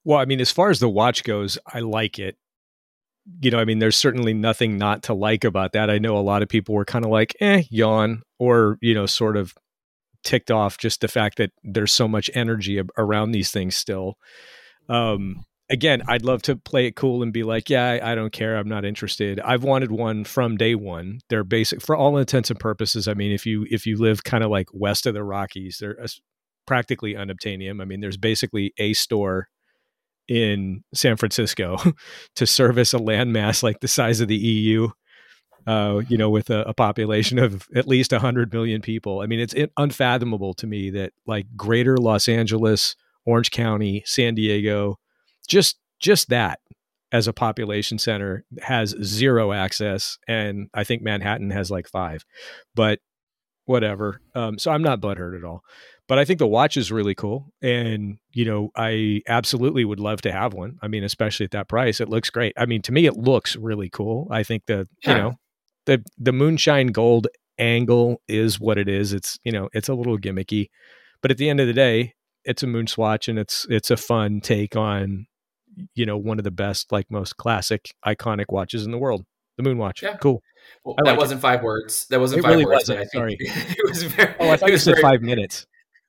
Well, 0.05 0.19
I 0.19 0.25
mean, 0.25 0.41
as 0.41 0.51
far 0.51 0.69
as 0.69 0.79
the 0.79 0.89
watch 0.89 1.23
goes, 1.23 1.57
I 1.65 1.79
like 1.79 2.19
it 2.19 2.37
you 3.41 3.51
know, 3.51 3.59
I 3.59 3.65
mean, 3.65 3.79
there's 3.79 3.95
certainly 3.95 4.33
nothing 4.33 4.77
not 4.77 5.03
to 5.03 5.13
like 5.13 5.43
about 5.43 5.73
that. 5.73 5.89
I 5.89 5.97
know 5.97 6.17
a 6.17 6.19
lot 6.19 6.41
of 6.41 6.49
people 6.49 6.75
were 6.75 6.85
kind 6.85 7.05
of 7.05 7.11
like, 7.11 7.35
eh, 7.39 7.63
yawn, 7.69 8.21
or, 8.37 8.77
you 8.81 8.93
know, 8.93 9.05
sort 9.05 9.37
of 9.37 9.53
ticked 10.23 10.51
off 10.51 10.77
just 10.77 11.01
the 11.01 11.07
fact 11.07 11.37
that 11.37 11.51
there's 11.63 11.91
so 11.91 12.07
much 12.07 12.29
energy 12.33 12.81
around 12.97 13.31
these 13.31 13.51
things 13.51 13.75
still. 13.75 14.15
Um, 14.89 15.45
again, 15.69 16.01
I'd 16.07 16.25
love 16.25 16.41
to 16.43 16.55
play 16.57 16.87
it 16.87 16.95
cool 16.95 17.23
and 17.23 17.31
be 17.31 17.43
like, 17.43 17.69
yeah, 17.69 17.91
I, 17.91 18.11
I, 18.11 18.15
don't 18.15 18.33
care. 18.33 18.57
I'm 18.57 18.67
not 18.67 18.85
interested. 18.85 19.39
I've 19.39 19.63
wanted 19.63 19.91
one 19.91 20.25
from 20.25 20.57
day 20.57 20.75
one. 20.75 21.19
They're 21.29 21.45
basic 21.45 21.81
for 21.81 21.95
all 21.95 22.17
intents 22.17 22.49
and 22.49 22.59
purposes. 22.59 23.07
I 23.07 23.13
mean, 23.13 23.31
if 23.31 23.45
you, 23.45 23.65
if 23.69 23.85
you 23.85 23.97
live 23.97 24.23
kind 24.23 24.43
of 24.43 24.51
like 24.51 24.67
west 24.73 25.05
of 25.05 25.13
the 25.13 25.23
Rockies, 25.23 25.77
they're 25.79 25.97
practically 26.65 27.13
unobtainium. 27.13 27.81
I 27.81 27.85
mean, 27.85 28.01
there's 28.01 28.17
basically 28.17 28.73
a 28.77 28.93
store 28.93 29.49
in 30.27 30.83
San 30.93 31.17
Francisco 31.17 31.77
to 32.35 32.47
service 32.47 32.93
a 32.93 32.99
landmass 32.99 33.63
like 33.63 33.79
the 33.79 33.87
size 33.87 34.19
of 34.19 34.27
the 34.27 34.37
EU. 34.37 34.89
Uh, 35.65 36.01
you 36.09 36.17
know, 36.17 36.29
with 36.29 36.49
a, 36.49 36.63
a, 36.63 36.73
population 36.73 37.39
of 37.39 37.69
at 37.73 37.87
least 37.87 38.11
100 38.11 38.51
million 38.51 38.81
people. 38.81 39.21
I 39.21 39.27
mean, 39.27 39.39
it's 39.39 39.55
unfathomable 39.77 40.53
to 40.55 40.67
me 40.67 40.89
that 40.89 41.13
like 41.25 41.47
greater 41.55 41.95
Los 41.95 42.27
Angeles, 42.27 42.97
Orange 43.25 43.49
County, 43.49 44.03
San 44.05 44.35
Diego, 44.35 44.99
just 45.47 45.79
just 46.01 46.27
that 46.27 46.59
as 47.13 47.29
a 47.29 47.33
population 47.33 47.97
center 47.97 48.43
has 48.61 48.93
zero 49.01 49.53
access 49.53 50.17
and 50.27 50.67
I 50.73 50.83
think 50.83 51.01
Manhattan 51.01 51.51
has 51.51 51.71
like 51.71 51.87
5. 51.87 52.25
But 52.75 52.99
whatever. 53.65 54.19
Um, 54.35 54.59
so 54.59 54.71
I'm 54.71 54.83
not 54.83 54.99
butthurt 54.99 55.37
at 55.37 55.45
all 55.45 55.63
but 56.07 56.19
I 56.19 56.25
think 56.25 56.39
the 56.39 56.47
watch 56.47 56.75
is 56.75 56.91
really 56.91 57.15
cool. 57.15 57.51
And, 57.61 58.17
you 58.31 58.45
know, 58.45 58.69
I 58.75 59.21
absolutely 59.27 59.85
would 59.85 59.99
love 59.99 60.21
to 60.21 60.31
have 60.31 60.53
one. 60.53 60.77
I 60.81 60.87
mean, 60.87 61.03
especially 61.03 61.45
at 61.45 61.51
that 61.51 61.69
price, 61.69 62.01
it 62.01 62.09
looks 62.09 62.29
great. 62.29 62.53
I 62.57 62.65
mean, 62.65 62.81
to 62.83 62.91
me, 62.91 63.05
it 63.05 63.15
looks 63.15 63.55
really 63.55 63.89
cool. 63.89 64.27
I 64.29 64.43
think 64.43 64.63
the, 64.67 64.87
yeah. 65.03 65.09
you 65.09 65.21
know, 65.21 65.33
the, 65.85 66.03
the 66.17 66.33
moonshine 66.33 66.87
gold 66.87 67.27
angle 67.57 68.21
is 68.27 68.59
what 68.59 68.77
it 68.77 68.89
is. 68.89 69.13
It's, 69.13 69.39
you 69.43 69.51
know, 69.51 69.69
it's 69.73 69.89
a 69.89 69.93
little 69.93 70.17
gimmicky, 70.17 70.67
but 71.21 71.31
at 71.31 71.37
the 71.37 71.49
end 71.49 71.59
of 71.59 71.67
the 71.67 71.73
day, 71.73 72.13
it's 72.43 72.63
a 72.63 72.67
moon 72.67 72.87
swatch 72.87 73.29
and 73.29 73.39
it's, 73.39 73.65
it's 73.69 73.89
a 73.89 73.97
fun 73.97 74.41
take 74.41 74.75
on, 74.75 75.27
you 75.95 76.05
know, 76.05 76.17
one 76.17 76.37
of 76.37 76.43
the 76.43 76.51
best, 76.51 76.91
like 76.91 77.09
most 77.09 77.37
classic 77.37 77.93
iconic 78.05 78.45
watches 78.49 78.85
in 78.85 78.91
the 78.91 78.97
world, 78.97 79.23
the 79.55 79.63
moon 79.63 79.77
watch. 79.77 80.03
Yeah. 80.03 80.17
Cool. 80.17 80.41
Well, 80.83 80.95
that 81.03 81.17
wasn't 81.17 81.39
five 81.39 81.63
words. 81.63 82.07
That 82.07 82.19
wasn't 82.19 82.39
it 82.39 82.43
five 82.43 82.51
really 82.51 82.65
words. 82.65 82.89
Wasn't. 82.89 83.11
Sorry. 83.11 83.37
it 83.39 83.89
was 83.89 84.03
very. 84.03 84.35
Oh, 84.39 84.49
I 84.49 84.57
thought 84.57 84.71
you 84.71 84.77
said 84.77 84.95
very, 84.95 85.01
five 85.01 85.21
minutes. 85.21 85.65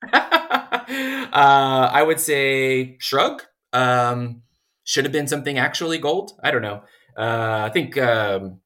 uh, 0.13 1.89
I 1.91 2.03
would 2.03 2.19
say 2.19 2.97
shrug. 2.99 3.43
Um, 3.73 4.41
should 4.83 5.05
have 5.05 5.11
been 5.11 5.27
something 5.27 5.57
actually 5.57 5.97
gold. 5.97 6.33
I 6.43 6.51
don't 6.51 6.61
know. 6.61 6.83
Uh, 7.17 7.65
I 7.65 7.69
think 7.69 7.97
um, 7.97 8.59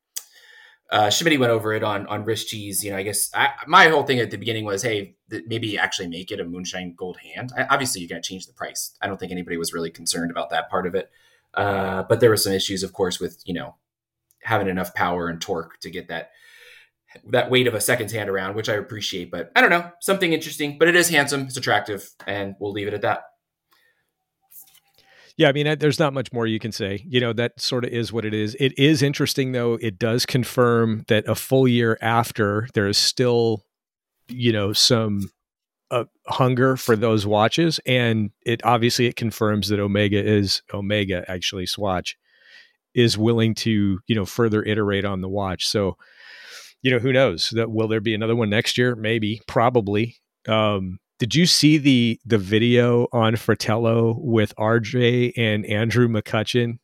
uh, 0.92 1.12
went 1.22 1.44
over 1.44 1.74
it 1.74 1.84
on 1.84 2.08
on 2.08 2.26
wrist 2.26 2.50
cheese. 2.50 2.84
You 2.84 2.92
know, 2.92 2.98
I 2.98 3.04
guess 3.04 3.30
I, 3.34 3.50
my 3.68 3.88
whole 3.88 4.04
thing 4.04 4.20
at 4.20 4.32
the 4.32 4.38
beginning 4.38 4.66
was, 4.66 4.82
hey, 4.82 5.16
th- 5.30 5.44
maybe 5.48 5.78
actually 5.78 6.08
make 6.08 6.32
it 6.32 6.40
a 6.40 6.46
moonshine 6.46 6.94
gold 6.98 7.18
hand. 7.18 7.52
I, 7.58 7.64
obviously, 7.70 8.02
you're 8.02 8.10
going 8.10 8.22
to 8.22 8.28
change 8.28 8.48
the 8.48 8.54
price. 8.54 8.96
I 9.02 9.08
don't 9.08 9.20
think 9.20 9.32
anybody 9.32 9.58
was 9.58 9.74
really 9.74 9.92
concerned 9.92 10.32
about 10.32 10.50
that 10.50 10.70
part 10.70 10.88
of 10.88 10.96
it. 10.96 11.10
Uh, 11.54 12.04
but 12.04 12.20
there 12.20 12.30
were 12.30 12.38
some 12.38 12.54
issues, 12.54 12.84
of 12.84 12.94
course, 12.94 13.20
with 13.20 13.42
you 13.46 13.54
know 13.54 13.76
having 14.44 14.68
enough 14.68 14.94
power 14.94 15.28
and 15.28 15.42
torque 15.42 15.80
to 15.82 15.90
get 15.90 16.08
that 16.08 16.32
that 17.30 17.50
weight 17.50 17.68
of 17.68 17.74
a 17.74 17.82
second's 17.82 18.14
hand 18.14 18.30
around, 18.30 18.56
which 18.56 18.70
I 18.70 18.74
appreciate. 18.74 19.32
But 19.32 19.52
I 19.56 19.62
don't 19.62 19.70
know, 19.70 19.90
something 20.02 20.34
interesting. 20.34 20.78
But 20.78 20.88
it 20.88 20.96
is 20.96 21.10
handsome, 21.10 21.42
it's 21.42 21.58
attractive, 21.58 22.10
and 22.28 22.56
we'll 22.60 22.72
leave 22.72 22.88
it 22.88 22.94
at 22.94 23.02
that. 23.02 23.24
Yeah, 25.38 25.48
I 25.48 25.54
mean, 25.54 25.80
there's 25.80 26.00
not 26.00 26.14
much 26.14 26.34
more 26.34 26.46
you 26.46 26.60
can 26.60 26.74
say. 26.74 27.02
You 27.08 27.22
know, 27.22 27.32
that 27.32 27.62
sort 27.62 27.86
of 27.86 27.92
is 27.92 28.12
what 28.12 28.26
it 28.26 28.34
is. 28.34 28.56
It 28.60 28.78
is 28.78 29.02
interesting, 29.02 29.54
though. 29.54 29.76
It 29.76 29.98
does 29.98 30.26
confirm 30.26 31.06
that 31.08 31.26
a 31.30 31.36
full 31.36 31.66
year 31.66 31.98
after, 32.02 32.68
there 32.74 32.90
is 32.90 32.98
still, 32.98 33.64
you 34.28 34.52
know, 34.52 34.74
some 34.74 35.32
uh, 35.92 36.04
hunger 36.28 36.76
for 36.76 36.96
those 36.96 37.26
watches, 37.26 37.80
and 37.86 38.32
it 38.46 38.62
obviously 38.64 39.06
it 39.06 39.16
confirms 39.16 39.70
that 39.70 39.80
Omega 39.80 40.22
is 40.24 40.62
Omega 40.74 41.24
actually 41.28 41.66
Swatch 41.66 42.18
is 42.94 43.18
willing 43.18 43.56
to 43.56 44.00
you 44.08 44.16
know 44.16 44.26
further 44.26 44.62
iterate 44.64 45.06
on 45.06 45.22
the 45.22 45.30
watch. 45.30 45.66
So 45.68 45.98
you 46.82 46.92
know, 46.92 47.00
who 47.00 47.12
knows? 47.12 47.50
That 47.52 47.72
will 47.72 47.88
there 47.88 48.02
be 48.02 48.14
another 48.14 48.36
one 48.36 48.50
next 48.50 48.78
year? 48.78 48.96
Maybe, 48.96 49.42
probably. 49.48 50.18
Um, 50.48 51.00
did 51.20 51.36
you 51.36 51.46
see 51.46 51.78
the 51.78 52.20
the 52.26 52.38
video 52.38 53.08
on 53.12 53.36
Fratello 53.36 54.16
with 54.20 54.56
RJ 54.56 55.34
and 55.36 55.66
Andrew 55.66 56.08
McUtchen 56.08 56.80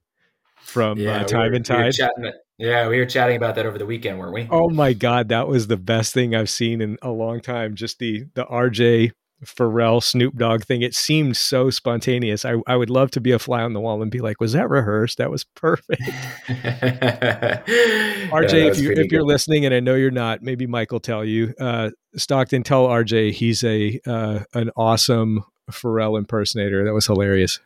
from 0.58 1.00
yeah, 1.00 1.22
uh, 1.22 1.24
Time 1.24 1.52
we 1.52 1.58
and 1.58 1.66
Tide? 1.66 1.96
We 2.18 2.32
yeah, 2.58 2.88
we 2.88 3.00
were 3.00 3.06
chatting 3.06 3.36
about 3.36 3.56
that 3.56 3.66
over 3.66 3.78
the 3.78 3.86
weekend, 3.86 4.18
weren't 4.18 4.34
we? 4.34 4.48
Oh 4.50 4.70
my 4.70 4.94
god, 4.94 5.30
that 5.30 5.48
was 5.48 5.68
the 5.68 5.78
best 5.78 6.14
thing 6.14 6.36
I've 6.36 6.50
seen 6.50 6.82
in 6.82 6.98
a 7.02 7.10
long 7.10 7.42
time. 7.42 7.75
Just 7.75 8.00
the 8.00 8.25
the 8.34 8.46
RJ 8.46 9.12
Pharrell 9.44 10.01
Snoop 10.01 10.36
Dogg 10.36 10.63
thing. 10.63 10.82
It 10.82 10.96
seemed 10.96 11.36
so 11.36 11.70
spontaneous. 11.70 12.46
I, 12.46 12.56
I 12.68 12.75
would 12.75 12.89
love 12.89 13.12
to 13.12 13.22
be 13.22 13.32
a 13.32 13.39
fly 13.39 13.62
on 13.62 13.74
the 13.74 13.80
wall 13.80 14.01
and 14.01 14.10
be 14.10 14.20
like, 14.20 14.39
was 14.39 14.54
that 14.54 14.70
rehearsed? 14.70 15.18
That 15.18 15.30
was 15.30 15.44
perfect. 15.44 16.01
RJ, 16.01 16.48
yeah, 18.32 18.72
if 18.72 18.80
you 18.80 18.92
if 18.92 19.12
you're 19.12 19.24
listening, 19.24 19.65
and 19.65 19.74
I 19.74 19.80
know 19.80 19.96
you're 19.96 20.12
not, 20.12 20.42
maybe 20.42 20.68
Mike 20.68 20.92
will 20.92 21.00
tell 21.00 21.25
you. 21.25 21.54
Uh, 21.60 21.92
Stockton, 22.15 22.63
tell 22.63 22.88
RJ 22.88 23.34
he's 23.34 23.63
a 23.63 24.00
uh, 24.08 24.42
an 24.54 24.72
awesome 24.75 25.44
Pharrell 25.72 26.18
impersonator. 26.18 26.86
That 26.86 26.94
was 26.94 27.08
hilarious. 27.08 27.60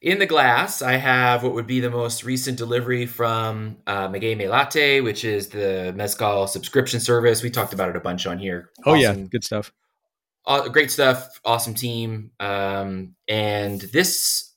In 0.00 0.20
the 0.20 0.26
glass, 0.26 0.80
I 0.80 0.92
have 0.92 1.42
what 1.42 1.54
would 1.54 1.66
be 1.66 1.80
the 1.80 1.90
most 1.90 2.22
recent 2.22 2.56
delivery 2.56 3.04
from 3.06 3.78
uh, 3.84 4.08
Me 4.08 4.46
Latte, 4.46 5.00
which 5.00 5.24
is 5.24 5.48
the 5.48 5.92
Mezcal 5.96 6.46
subscription 6.46 7.00
service. 7.00 7.42
We 7.42 7.50
talked 7.50 7.72
about 7.72 7.88
it 7.88 7.96
a 7.96 8.00
bunch 8.00 8.24
on 8.24 8.38
here. 8.38 8.70
Oh 8.86 8.94
awesome. 8.94 9.00
yeah, 9.22 9.26
good 9.28 9.42
stuff. 9.42 9.72
Uh, 10.46 10.68
great 10.68 10.90
stuff. 10.90 11.40
Awesome 11.44 11.74
team. 11.74 12.30
Um, 12.40 13.14
and 13.28 13.80
this 13.80 14.54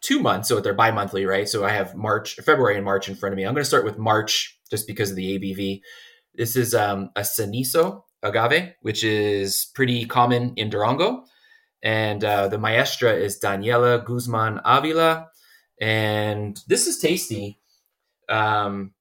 two 0.00 0.20
months, 0.20 0.48
so 0.48 0.60
they're 0.60 0.74
bi-monthly, 0.74 1.26
right? 1.26 1.48
So 1.48 1.64
I 1.64 1.70
have 1.70 1.94
March, 1.94 2.36
February, 2.36 2.76
and 2.76 2.84
March 2.84 3.08
in 3.08 3.14
front 3.14 3.32
of 3.32 3.36
me. 3.36 3.44
I'm 3.44 3.54
going 3.54 3.62
to 3.62 3.68
start 3.68 3.84
with 3.84 3.98
March 3.98 4.58
just 4.70 4.86
because 4.86 5.10
of 5.10 5.16
the 5.16 5.38
ABV. 5.38 5.80
This 6.34 6.56
is 6.56 6.74
um, 6.74 7.10
a 7.16 7.20
Cenizo 7.20 8.02
agave, 8.22 8.74
which 8.82 9.04
is 9.04 9.70
pretty 9.74 10.04
common 10.04 10.54
in 10.56 10.70
Durango. 10.70 11.24
And 11.82 12.24
uh, 12.24 12.48
the 12.48 12.58
maestra 12.58 13.12
is 13.12 13.40
Daniela 13.40 14.04
Guzman 14.04 14.60
Avila. 14.64 15.28
And 15.80 16.60
this 16.66 16.86
is 16.86 16.98
tasty. 16.98 17.60
Um, 18.28 18.92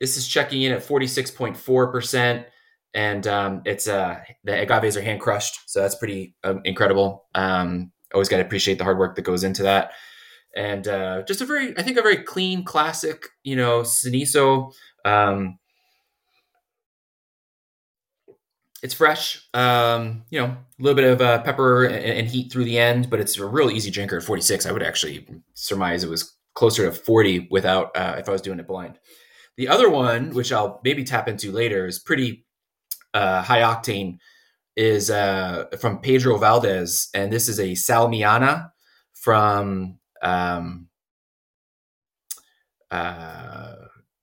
this 0.00 0.16
is 0.16 0.26
checking 0.28 0.62
in 0.62 0.72
at 0.72 0.86
46.4%. 0.86 2.44
And 2.94 3.26
um, 3.26 3.62
it's 3.64 3.88
uh, 3.88 4.20
the 4.44 4.52
agaves 4.52 4.96
are 4.96 5.02
hand 5.02 5.20
crushed. 5.20 5.70
So 5.70 5.80
that's 5.80 5.94
pretty 5.94 6.34
um, 6.44 6.60
incredible. 6.64 7.26
Um, 7.34 7.92
always 8.12 8.28
got 8.28 8.36
to 8.38 8.44
appreciate 8.44 8.78
the 8.78 8.84
hard 8.84 8.98
work 8.98 9.16
that 9.16 9.22
goes 9.22 9.44
into 9.44 9.62
that. 9.62 9.92
And 10.54 10.86
uh, 10.86 11.22
just 11.22 11.40
a 11.40 11.46
very, 11.46 11.76
I 11.78 11.82
think, 11.82 11.96
a 11.96 12.02
very 12.02 12.18
clean, 12.18 12.64
classic, 12.64 13.26
you 13.42 13.56
know, 13.56 13.80
Cenizo. 13.80 14.72
Um, 15.04 15.58
it's 18.82 18.94
fresh. 18.94 19.48
Um, 19.54 20.24
you 20.30 20.40
know, 20.40 20.46
a 20.46 20.82
little 20.82 20.96
bit 20.96 21.10
of 21.10 21.20
uh, 21.20 21.42
pepper 21.42 21.84
and, 21.84 22.04
and, 22.04 22.28
heat 22.28 22.52
through 22.52 22.64
the 22.64 22.78
end, 22.78 23.08
but 23.08 23.20
it's 23.20 23.38
a 23.38 23.46
real 23.46 23.70
easy 23.70 23.90
drinker 23.90 24.16
at 24.16 24.24
46. 24.24 24.66
I 24.66 24.72
would 24.72 24.82
actually 24.82 25.26
surmise 25.54 26.02
it 26.02 26.10
was 26.10 26.36
closer 26.54 26.84
to 26.84 26.92
40 26.92 27.48
without 27.50 27.96
uh, 27.96 28.16
if 28.18 28.28
I 28.28 28.32
was 28.32 28.42
doing 28.42 28.58
it 28.58 28.66
blind. 28.66 28.98
The 29.56 29.68
other 29.68 29.88
one, 29.88 30.30
which 30.30 30.52
I'll 30.52 30.80
maybe 30.84 31.04
tap 31.04 31.28
into 31.28 31.52
later, 31.52 31.86
is 31.86 31.98
pretty 31.98 32.44
uh, 33.14 33.42
high 33.42 33.60
octane. 33.60 34.18
Is 34.74 35.10
uh, 35.10 35.66
from 35.78 35.98
Pedro 35.98 36.38
Valdez, 36.38 37.10
and 37.12 37.30
this 37.30 37.46
is 37.48 37.60
a 37.60 37.72
Salmiana 37.72 38.70
from. 39.12 39.98
Um, 40.22 40.88
uh, 42.90 43.74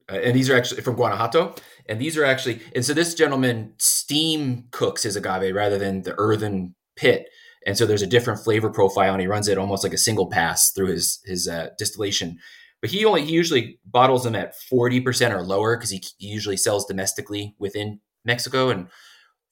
and 0.08 0.36
these 0.36 0.50
are 0.50 0.58
actually 0.58 0.82
from 0.82 0.96
Guanajuato 0.96 1.54
and 1.90 2.00
these 2.00 2.16
are 2.18 2.24
actually, 2.24 2.62
and 2.76 2.86
so 2.86 2.94
this 2.94 3.16
gentleman 3.16 3.74
steam 3.80 4.66
cooks 4.70 5.04
his 5.04 5.16
agave 5.16 5.56
rather 5.56 5.80
than 5.80 6.04
the 6.04 6.14
earthen 6.20 6.76
pit. 6.96 7.28
And 7.66 7.76
so 7.76 7.88
there's 7.88 8.04
a 8.04 8.08
different 8.08 8.42
flavor 8.42 8.70
profile, 8.70 9.12
and 9.12 9.20
he 9.20 9.28
runs 9.28 9.48
it 9.48 9.58
almost 9.58 9.84
like 9.84 9.94
a 9.94 9.98
single 9.98 10.30
pass 10.30 10.72
through 10.72 10.90
his 10.92 11.20
his 11.26 11.48
uh, 11.48 11.70
distillation. 11.80 12.38
But 12.80 12.92
he 12.92 13.04
only 13.04 13.26
he 13.26 13.34
usually 13.34 13.80
bottles 13.84 14.24
them 14.24 14.36
at 14.36 14.56
forty 14.56 15.02
percent 15.02 15.34
or 15.34 15.42
lower 15.42 15.76
because 15.76 15.90
he, 15.90 16.02
he 16.20 16.28
usually 16.28 16.58
sells 16.58 16.86
domestically 16.86 17.56
within 17.60 18.00
Mexico. 18.26 18.70
And 18.70 18.88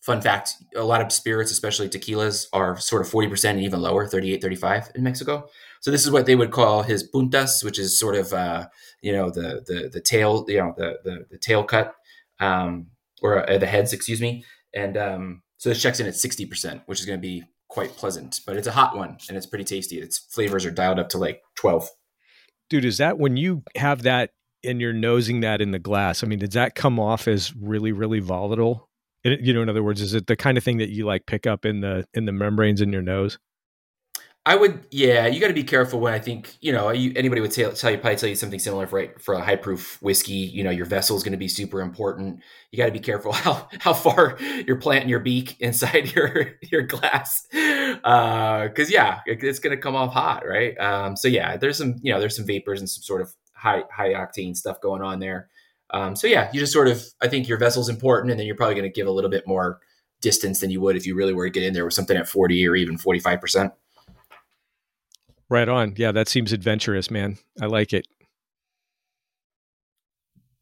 fun 0.01 0.21
fact, 0.21 0.51
a 0.75 0.83
lot 0.83 1.01
of 1.01 1.11
spirits, 1.11 1.51
especially 1.51 1.89
tequilas, 1.89 2.47
are 2.53 2.77
sort 2.79 3.01
of 3.01 3.09
forty 3.09 3.27
percent 3.27 3.57
and 3.57 3.65
even 3.65 3.81
lower, 3.81 4.07
38, 4.07 4.41
35 4.41 4.91
in 4.95 5.03
Mexico. 5.03 5.47
So 5.81 5.91
this 5.91 6.05
is 6.05 6.11
what 6.11 6.25
they 6.25 6.35
would 6.35 6.51
call 6.51 6.83
his 6.83 7.09
puntas, 7.09 7.63
which 7.63 7.79
is 7.79 7.97
sort 7.97 8.15
of 8.15 8.33
uh, 8.33 8.67
you 9.01 9.11
know 9.11 9.29
the 9.29 9.63
the 9.65 9.89
the 9.91 10.01
tail, 10.01 10.45
you 10.47 10.57
know 10.57 10.73
the 10.77 10.99
the, 11.03 11.25
the 11.31 11.37
tail 11.37 11.63
cut 11.63 11.95
um, 12.39 12.87
or 13.21 13.49
uh, 13.49 13.57
the 13.57 13.65
heads, 13.65 13.93
excuse 13.93 14.21
me. 14.21 14.43
And 14.73 14.97
um, 14.97 15.41
so 15.57 15.69
this 15.69 15.81
checks 15.81 15.99
in 15.99 16.07
at 16.07 16.13
60%, 16.13 16.83
which 16.85 16.99
is 16.99 17.05
going 17.05 17.17
to 17.17 17.21
be 17.21 17.43
quite 17.67 17.95
pleasant, 17.95 18.41
but 18.45 18.57
it's 18.57 18.67
a 18.67 18.71
hot 18.71 18.95
one 18.95 19.17
and 19.27 19.37
it's 19.37 19.45
pretty 19.45 19.65
tasty. 19.65 19.99
Its 19.99 20.17
flavors 20.17 20.65
are 20.65 20.71
dialed 20.71 20.99
up 20.99 21.09
to 21.09 21.17
like 21.17 21.41
12. 21.55 21.89
Dude, 22.69 22.85
is 22.85 22.97
that 22.97 23.17
when 23.17 23.37
you 23.37 23.63
have 23.75 24.03
that 24.03 24.31
and 24.67 24.81
you're 24.81 24.93
nosing 24.93 25.39
that 25.41 25.61
in 25.61 25.71
the 25.71 25.79
glass? 25.79 26.23
I 26.23 26.27
mean, 26.27 26.39
does 26.39 26.51
that 26.51 26.75
come 26.75 26.99
off 26.99 27.27
as 27.27 27.55
really, 27.55 27.91
really 27.91 28.19
volatile? 28.19 28.89
It, 29.23 29.41
you 29.41 29.53
know, 29.53 29.61
in 29.61 29.69
other 29.69 29.83
words, 29.83 30.01
is 30.01 30.13
it 30.13 30.27
the 30.27 30.35
kind 30.35 30.57
of 30.57 30.63
thing 30.63 30.77
that 30.77 30.89
you 30.89 31.05
like 31.05 31.25
pick 31.25 31.47
up 31.47 31.65
in 31.65 31.81
the 31.81 32.05
in 32.13 32.25
the 32.25 32.31
membranes 32.31 32.81
in 32.81 32.91
your 32.91 33.01
nose? 33.01 33.39
I 34.47 34.55
would, 34.55 34.85
yeah, 34.91 35.27
you 35.27 35.41
got 35.41 35.49
to 35.49 35.53
be 35.53 35.65
careful 35.65 35.99
when 35.99 36.13
I 36.13 36.19
think, 36.19 36.55
you 36.61 36.71
know, 36.71 36.89
you, 36.91 37.11
anybody 37.17 37.41
would 37.41 37.51
tell, 37.51 37.73
tell 37.73 37.91
you, 37.91 37.97
probably 37.97 38.15
tell 38.15 38.29
you 38.29 38.35
something 38.35 38.59
similar 38.59 38.87
for, 38.87 39.05
for 39.19 39.33
a 39.33 39.41
high 39.41 39.57
proof 39.57 40.01
whiskey. 40.01 40.31
You 40.31 40.63
know, 40.63 40.69
your 40.69 40.85
vessel 40.85 41.17
is 41.17 41.23
going 41.23 41.33
to 41.33 41.37
be 41.37 41.49
super 41.49 41.81
important. 41.81 42.39
You 42.71 42.77
got 42.77 42.85
to 42.85 42.93
be 42.93 43.01
careful 43.01 43.31
how, 43.33 43.67
how 43.81 43.91
far 43.91 44.37
you're 44.65 44.77
planting 44.77 45.09
your 45.09 45.19
beak 45.19 45.57
inside 45.59 46.13
your, 46.15 46.53
your 46.71 46.83
glass. 46.83 47.45
Uh, 47.53 48.69
cause 48.69 48.89
yeah, 48.89 49.19
it, 49.25 49.43
it's 49.43 49.59
going 49.59 49.75
to 49.75 49.81
come 49.81 49.97
off 49.97 50.13
hot. 50.13 50.47
Right. 50.47 50.79
Um, 50.79 51.17
so 51.17 51.27
yeah, 51.27 51.57
there's 51.57 51.77
some, 51.77 51.95
you 52.01 52.13
know, 52.13 52.21
there's 52.21 52.37
some 52.37 52.45
vapors 52.45 52.79
and 52.79 52.89
some 52.89 53.03
sort 53.03 53.21
of 53.21 53.35
high, 53.57 53.83
high 53.91 54.13
octane 54.13 54.55
stuff 54.55 54.79
going 54.81 55.01
on 55.01 55.19
there. 55.19 55.49
Um, 55.89 56.15
so 56.15 56.27
yeah, 56.27 56.49
you 56.53 56.59
just 56.59 56.73
sort 56.73 56.87
of, 56.87 57.03
I 57.21 57.27
think 57.27 57.47
your 57.47 57.57
vessel's 57.57 57.89
important 57.89 58.31
and 58.31 58.39
then 58.39 58.45
you're 58.45 58.55
probably 58.55 58.75
going 58.75 58.89
to 58.89 58.93
give 58.93 59.07
a 59.07 59.11
little 59.11 59.29
bit 59.29 59.47
more 59.47 59.79
distance 60.21 60.59
than 60.59 60.69
you 60.69 60.81
would 60.81 60.95
if 60.95 61.05
you 61.05 61.15
really 61.15 61.33
were 61.33 61.45
to 61.45 61.49
get 61.49 61.63
in 61.63 61.73
there 61.73 61.85
with 61.85 61.93
something 61.93 62.17
at 62.17 62.27
40 62.27 62.67
or 62.67 62.75
even 62.75 62.97
45%. 62.97 63.71
Right 65.49 65.69
on. 65.69 65.93
Yeah, 65.95 66.11
that 66.11 66.27
seems 66.27 66.51
adventurous, 66.51 67.09
man. 67.09 67.37
I 67.61 67.67
like 67.67 67.93
it. 67.93 68.07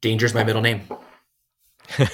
Danger's 0.02 0.36
my 0.36 0.44
middle 0.44 0.62
name. 0.62 0.82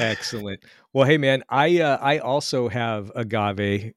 Excellent. 0.00 0.60
Well, 0.92 1.06
hey 1.06 1.18
man, 1.18 1.44
I 1.48 1.80
uh, 1.80 1.98
I 2.00 2.18
also 2.18 2.68
have 2.68 3.12
agave, 3.14 3.92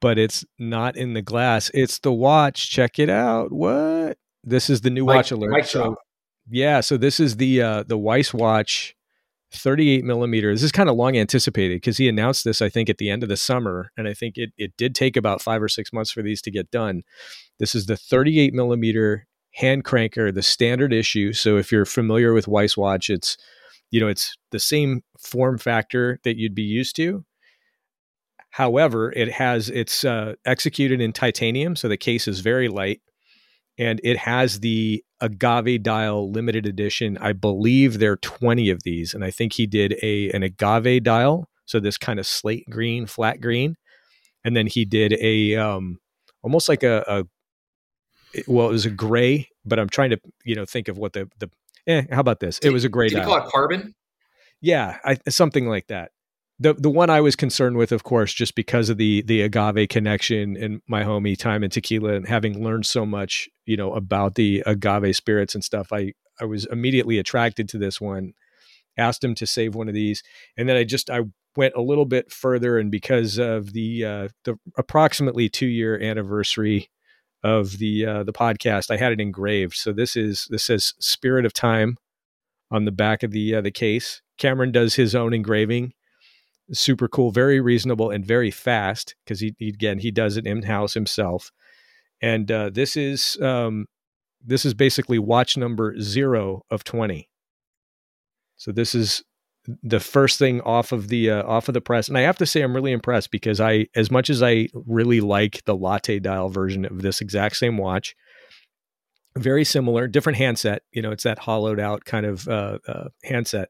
but 0.00 0.18
it's 0.18 0.44
not 0.58 0.96
in 0.96 1.14
the 1.14 1.22
glass. 1.22 1.70
It's 1.74 1.98
the 1.98 2.12
watch. 2.12 2.70
Check 2.70 2.98
it 2.98 3.10
out. 3.10 3.50
What? 3.52 4.18
This 4.44 4.70
is 4.70 4.82
the 4.82 4.90
new 4.90 5.04
Mike, 5.04 5.16
watch 5.16 5.30
alert. 5.32 5.50
Mike 5.50 5.64
so, 5.64 5.96
yeah, 6.50 6.80
so 6.80 6.96
this 6.96 7.18
is 7.20 7.36
the 7.36 7.62
uh, 7.62 7.82
the 7.84 7.98
Weiss 7.98 8.32
watch 8.32 8.94
38 9.52 10.04
millimeters. 10.04 10.60
This 10.60 10.66
is 10.66 10.72
kind 10.72 10.88
of 10.88 10.96
long 10.96 11.16
anticipated 11.16 11.76
because 11.76 11.96
he 11.96 12.08
announced 12.08 12.44
this, 12.44 12.60
I 12.60 12.68
think, 12.68 12.90
at 12.90 12.98
the 12.98 13.10
end 13.10 13.22
of 13.22 13.28
the 13.28 13.36
summer. 13.36 13.92
And 13.96 14.06
I 14.06 14.14
think 14.14 14.36
it, 14.36 14.52
it 14.58 14.76
did 14.76 14.94
take 14.94 15.16
about 15.16 15.40
five 15.40 15.62
or 15.62 15.68
six 15.68 15.92
months 15.92 16.10
for 16.10 16.22
these 16.22 16.42
to 16.42 16.50
get 16.50 16.70
done. 16.70 17.02
This 17.58 17.74
is 17.74 17.86
the 17.86 17.96
38 17.96 18.52
millimeter 18.52 19.26
hand 19.54 19.84
cranker, 19.84 20.32
the 20.32 20.42
standard 20.42 20.92
issue. 20.92 21.32
So 21.32 21.56
if 21.56 21.72
you're 21.72 21.86
familiar 21.86 22.32
with 22.32 22.46
Weiss 22.46 22.76
watch, 22.76 23.08
it's, 23.08 23.36
you 23.90 24.00
know, 24.00 24.08
it's 24.08 24.36
the 24.50 24.58
same 24.58 25.02
form 25.18 25.56
factor 25.56 26.20
that 26.24 26.36
you'd 26.36 26.54
be 26.54 26.62
used 26.62 26.94
to. 26.96 27.24
However, 28.50 29.12
it 29.12 29.30
has, 29.32 29.68
it's 29.68 30.04
uh, 30.04 30.34
executed 30.44 31.00
in 31.00 31.12
titanium. 31.12 31.76
So 31.76 31.88
the 31.88 31.96
case 31.96 32.26
is 32.26 32.40
very 32.40 32.68
light 32.68 33.00
and 33.78 34.00
it 34.02 34.18
has 34.18 34.60
the 34.60 35.02
agave 35.20 35.82
dial 35.82 36.30
limited 36.30 36.66
edition. 36.66 37.16
I 37.18 37.32
believe 37.32 37.98
there 37.98 38.12
are 38.12 38.16
20 38.16 38.70
of 38.70 38.82
these, 38.82 39.14
and 39.14 39.24
I 39.24 39.30
think 39.30 39.54
he 39.54 39.66
did 39.66 39.96
a 40.02 40.30
an 40.32 40.42
agave 40.42 41.02
dial, 41.04 41.48
so 41.64 41.80
this 41.80 41.96
kind 41.96 42.18
of 42.18 42.26
slate 42.26 42.68
green, 42.68 43.06
flat 43.06 43.40
green, 43.40 43.76
and 44.44 44.56
then 44.56 44.66
he 44.66 44.84
did 44.84 45.14
a 45.20 45.56
um, 45.56 45.98
almost 46.42 46.68
like 46.68 46.82
a, 46.82 47.04
a 47.06 47.24
well, 48.46 48.68
it 48.68 48.72
was 48.72 48.86
a 48.86 48.90
gray, 48.90 49.48
but 49.64 49.78
I'm 49.78 49.88
trying 49.88 50.10
to 50.10 50.20
you 50.44 50.56
know 50.56 50.66
think 50.66 50.88
of 50.88 50.98
what 50.98 51.12
the 51.12 51.30
the 51.38 51.48
eh, 51.86 52.02
how 52.10 52.20
about 52.20 52.40
this? 52.40 52.58
Did, 52.58 52.68
it 52.68 52.72
was 52.72 52.84
a 52.84 52.88
gray. 52.88 53.08
Did 53.08 53.16
dial. 53.16 53.28
you 53.28 53.28
call 53.28 53.46
it 53.46 53.50
carbon? 53.50 53.94
Yeah, 54.60 54.98
I, 55.04 55.18
something 55.28 55.68
like 55.68 55.86
that 55.86 56.10
the 56.60 56.74
the 56.74 56.90
one 56.90 57.10
I 57.10 57.20
was 57.20 57.36
concerned 57.36 57.76
with, 57.76 57.92
of 57.92 58.02
course, 58.02 58.32
just 58.32 58.54
because 58.54 58.88
of 58.88 58.96
the 58.96 59.22
the 59.22 59.42
agave 59.42 59.88
connection 59.88 60.56
and 60.56 60.82
my 60.88 61.04
homie 61.04 61.38
time 61.38 61.62
in 61.62 61.70
tequila 61.70 62.14
and 62.14 62.26
having 62.26 62.64
learned 62.64 62.86
so 62.86 63.06
much, 63.06 63.48
you 63.64 63.76
know, 63.76 63.92
about 63.94 64.34
the 64.34 64.62
agave 64.66 65.14
spirits 65.14 65.54
and 65.54 65.62
stuff, 65.62 65.92
I 65.92 66.14
I 66.40 66.44
was 66.44 66.66
immediately 66.66 67.18
attracted 67.18 67.68
to 67.70 67.78
this 67.78 68.00
one. 68.00 68.34
Asked 68.96 69.22
him 69.22 69.36
to 69.36 69.46
save 69.46 69.76
one 69.76 69.86
of 69.86 69.94
these, 69.94 70.24
and 70.56 70.68
then 70.68 70.76
I 70.76 70.82
just 70.82 71.08
I 71.08 71.20
went 71.56 71.74
a 71.76 71.82
little 71.82 72.04
bit 72.04 72.32
further, 72.32 72.78
and 72.78 72.90
because 72.90 73.38
of 73.38 73.72
the 73.72 74.04
uh, 74.04 74.28
the 74.44 74.58
approximately 74.76 75.48
two 75.48 75.66
year 75.66 76.00
anniversary 76.00 76.90
of 77.44 77.78
the 77.78 78.04
uh, 78.04 78.22
the 78.24 78.32
podcast, 78.32 78.90
I 78.90 78.96
had 78.96 79.12
it 79.12 79.20
engraved. 79.20 79.74
So 79.74 79.92
this 79.92 80.16
is 80.16 80.48
this 80.50 80.64
says 80.64 80.94
"Spirit 80.98 81.46
of 81.46 81.52
Time" 81.52 81.96
on 82.72 82.86
the 82.86 82.90
back 82.90 83.22
of 83.22 83.30
the 83.30 83.54
uh, 83.54 83.60
the 83.60 83.70
case. 83.70 84.20
Cameron 84.36 84.72
does 84.72 84.96
his 84.96 85.14
own 85.14 85.32
engraving 85.32 85.92
super 86.72 87.08
cool, 87.08 87.30
very 87.30 87.60
reasonable, 87.60 88.10
and 88.10 88.24
very 88.24 88.50
fast 88.50 89.14
because 89.24 89.40
he, 89.40 89.54
he, 89.58 89.68
again 89.68 89.98
he 89.98 90.10
does 90.10 90.36
it 90.36 90.46
in 90.46 90.62
house 90.62 90.94
himself. 90.94 91.50
And 92.20 92.50
uh, 92.50 92.70
this 92.70 92.96
is 92.96 93.38
um, 93.40 93.86
this 94.44 94.64
is 94.64 94.74
basically 94.74 95.18
watch 95.18 95.56
number 95.56 95.98
zero 96.00 96.62
of 96.70 96.84
twenty. 96.84 97.28
So 98.56 98.72
this 98.72 98.94
is 98.94 99.22
the 99.82 100.00
first 100.00 100.38
thing 100.38 100.60
off 100.62 100.92
of 100.92 101.08
the 101.08 101.30
uh, 101.30 101.42
off 101.44 101.68
of 101.68 101.74
the 101.74 101.80
press, 101.80 102.08
and 102.08 102.16
I 102.16 102.22
have 102.22 102.38
to 102.38 102.46
say 102.46 102.62
I'm 102.62 102.74
really 102.74 102.92
impressed 102.92 103.30
because 103.30 103.60
I, 103.60 103.86
as 103.94 104.10
much 104.10 104.30
as 104.30 104.42
I 104.42 104.68
really 104.72 105.20
like 105.20 105.64
the 105.64 105.76
latte 105.76 106.18
dial 106.18 106.48
version 106.48 106.84
of 106.84 107.02
this 107.02 107.20
exact 107.20 107.56
same 107.56 107.76
watch, 107.76 108.16
very 109.36 109.64
similar, 109.64 110.08
different 110.08 110.38
handset. 110.38 110.82
You 110.92 111.02
know, 111.02 111.12
it's 111.12 111.24
that 111.24 111.38
hollowed 111.38 111.78
out 111.78 112.04
kind 112.04 112.26
of 112.26 112.48
uh, 112.48 112.78
uh, 112.88 113.08
handset, 113.24 113.68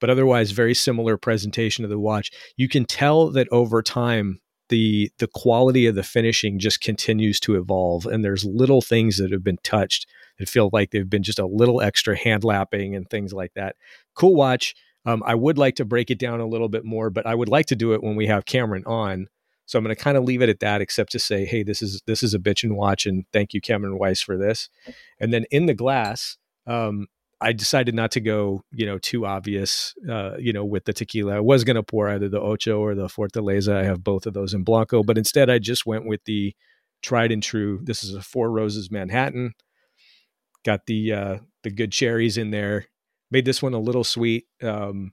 but 0.00 0.10
otherwise 0.10 0.50
very 0.50 0.74
similar 0.74 1.16
presentation 1.16 1.84
of 1.84 1.90
the 1.90 1.98
watch. 1.98 2.30
You 2.56 2.68
can 2.68 2.84
tell 2.84 3.30
that 3.30 3.48
over 3.50 3.82
time 3.82 4.40
the 4.68 5.10
the 5.18 5.28
quality 5.28 5.86
of 5.86 5.94
the 5.94 6.02
finishing 6.02 6.58
just 6.58 6.80
continues 6.80 7.38
to 7.40 7.56
evolve, 7.56 8.06
and 8.06 8.24
there's 8.24 8.44
little 8.44 8.80
things 8.80 9.18
that 9.18 9.32
have 9.32 9.44
been 9.44 9.58
touched 9.62 10.06
that 10.38 10.48
feel 10.48 10.70
like 10.72 10.90
they've 10.90 11.10
been 11.10 11.22
just 11.22 11.38
a 11.38 11.46
little 11.46 11.82
extra 11.82 12.16
hand 12.16 12.44
lapping 12.44 12.96
and 12.96 13.10
things 13.10 13.32
like 13.32 13.52
that. 13.54 13.76
Cool 14.14 14.34
watch. 14.34 14.74
Um, 15.04 15.22
I 15.26 15.34
would 15.34 15.58
like 15.58 15.76
to 15.76 15.84
break 15.84 16.10
it 16.10 16.18
down 16.18 16.40
a 16.40 16.46
little 16.46 16.68
bit 16.68 16.84
more, 16.84 17.10
but 17.10 17.26
I 17.26 17.34
would 17.34 17.48
like 17.48 17.66
to 17.66 17.76
do 17.76 17.92
it 17.94 18.02
when 18.02 18.16
we 18.16 18.26
have 18.26 18.44
Cameron 18.44 18.84
on. 18.86 19.28
So 19.66 19.78
I'm 19.78 19.84
going 19.84 19.94
to 19.94 20.02
kind 20.02 20.16
of 20.16 20.24
leave 20.24 20.42
it 20.42 20.48
at 20.48 20.60
that, 20.60 20.80
except 20.80 21.12
to 21.12 21.18
say, 21.18 21.44
hey, 21.44 21.62
this 21.62 21.80
is 21.80 22.02
this 22.06 22.22
is 22.22 22.34
a 22.34 22.38
bitch 22.38 22.64
and 22.64 22.76
watch, 22.76 23.06
and 23.06 23.24
thank 23.32 23.54
you, 23.54 23.60
Cameron 23.60 23.98
Weiss, 23.98 24.20
for 24.20 24.36
this. 24.36 24.68
And 25.18 25.32
then 25.32 25.44
in 25.50 25.66
the 25.66 25.74
glass, 25.74 26.38
um, 26.66 27.06
I 27.40 27.52
decided 27.52 27.94
not 27.94 28.10
to 28.12 28.20
go, 28.20 28.62
you 28.70 28.84
know, 28.84 28.98
too 28.98 29.24
obvious, 29.24 29.94
uh, 30.08 30.36
you 30.38 30.52
know, 30.52 30.64
with 30.64 30.84
the 30.84 30.92
tequila. 30.92 31.36
I 31.36 31.40
was 31.40 31.64
going 31.64 31.76
to 31.76 31.82
pour 31.82 32.08
either 32.08 32.28
the 32.28 32.40
Ocho 32.40 32.80
or 32.80 32.94
the 32.94 33.06
Fortaleza. 33.06 33.74
I 33.74 33.84
have 33.84 34.04
both 34.04 34.26
of 34.26 34.34
those 34.34 34.52
in 34.52 34.62
Blanco, 34.62 35.02
but 35.02 35.16
instead 35.16 35.48
I 35.48 35.58
just 35.58 35.86
went 35.86 36.06
with 36.06 36.22
the 36.24 36.54
tried 37.02 37.32
and 37.32 37.42
true. 37.42 37.80
This 37.82 38.04
is 38.04 38.14
a 38.14 38.22
Four 38.22 38.50
Roses 38.50 38.90
Manhattan. 38.90 39.54
Got 40.64 40.84
the 40.86 41.12
uh, 41.12 41.38
the 41.62 41.70
good 41.70 41.92
cherries 41.92 42.36
in 42.36 42.50
there. 42.50 42.86
Made 43.30 43.46
this 43.46 43.62
one 43.62 43.72
a 43.72 43.80
little 43.80 44.04
sweet. 44.04 44.44
Um, 44.62 45.12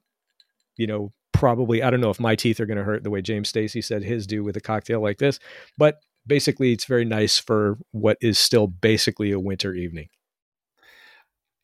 you 0.75 0.87
know, 0.87 1.13
probably 1.31 1.81
I 1.81 1.89
don't 1.89 2.01
know 2.01 2.09
if 2.09 2.19
my 2.19 2.35
teeth 2.35 2.59
are 2.59 2.65
going 2.65 2.77
to 2.77 2.83
hurt 2.83 3.03
the 3.03 3.09
way 3.09 3.21
James 3.21 3.47
Stacey 3.47 3.81
said 3.81 4.03
his 4.03 4.27
do 4.27 4.43
with 4.43 4.57
a 4.57 4.61
cocktail 4.61 5.01
like 5.01 5.19
this, 5.19 5.39
but 5.77 5.99
basically 6.25 6.73
it's 6.73 6.85
very 6.85 7.05
nice 7.05 7.39
for 7.39 7.77
what 7.91 8.17
is 8.19 8.37
still 8.37 8.67
basically 8.67 9.31
a 9.31 9.39
winter 9.39 9.73
evening. 9.73 10.09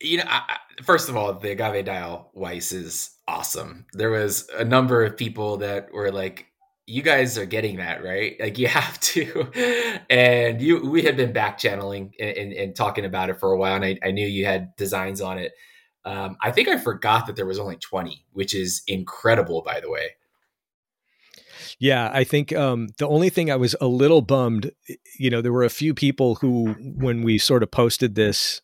You 0.04 0.18
know, 0.18 0.24
I, 0.26 0.58
first 0.82 1.08
of 1.08 1.16
all, 1.16 1.32
the 1.32 1.52
agave 1.52 1.86
dial 1.86 2.30
Weiss 2.34 2.72
is 2.72 3.10
awesome. 3.26 3.86
There 3.94 4.10
was 4.10 4.48
a 4.56 4.64
number 4.64 5.02
of 5.02 5.16
people 5.16 5.56
that 5.58 5.92
were 5.92 6.12
like, 6.12 6.46
you 6.86 7.02
guys 7.02 7.38
are 7.38 7.46
getting 7.46 7.76
that 7.76 8.04
right? 8.04 8.36
Like 8.38 8.58
you 8.58 8.68
have 8.80 9.00
to. 9.00 10.02
And 10.10 10.60
you 10.60 10.90
we 10.90 11.02
had 11.02 11.16
been 11.16 11.32
back 11.32 11.58
channeling 11.58 12.12
and, 12.20 12.36
and, 12.36 12.52
and, 12.52 12.76
talking 12.76 13.04
about 13.04 13.30
it 13.30 13.40
for 13.40 13.52
a 13.52 13.56
while 13.56 13.76
and 13.76 13.84
I, 13.84 13.98
I 14.04 14.10
knew 14.10 14.26
you 14.26 14.44
had 14.44 14.76
designs 14.76 15.20
on 15.20 15.38
it. 15.38 15.52
Um, 16.06 16.36
i 16.42 16.50
think 16.50 16.68
i 16.68 16.76
forgot 16.76 17.26
that 17.26 17.36
there 17.36 17.46
was 17.46 17.58
only 17.58 17.76
20 17.76 18.26
which 18.32 18.54
is 18.54 18.82
incredible 18.86 19.62
by 19.62 19.80
the 19.80 19.90
way. 19.90 20.10
Yeah 21.78 22.10
i 22.12 22.24
think 22.24 22.52
um, 22.52 22.88
the 22.98 23.08
only 23.08 23.30
thing 23.30 23.50
i 23.50 23.56
was 23.56 23.74
a 23.80 23.86
little 23.86 24.20
bummed 24.20 24.70
you 25.18 25.30
know 25.30 25.40
there 25.40 25.52
were 25.52 25.64
a 25.64 25.70
few 25.70 25.94
people 25.94 26.34
who 26.34 26.74
when 26.78 27.22
we 27.22 27.38
sort 27.38 27.62
of 27.62 27.70
posted 27.70 28.16
this 28.16 28.60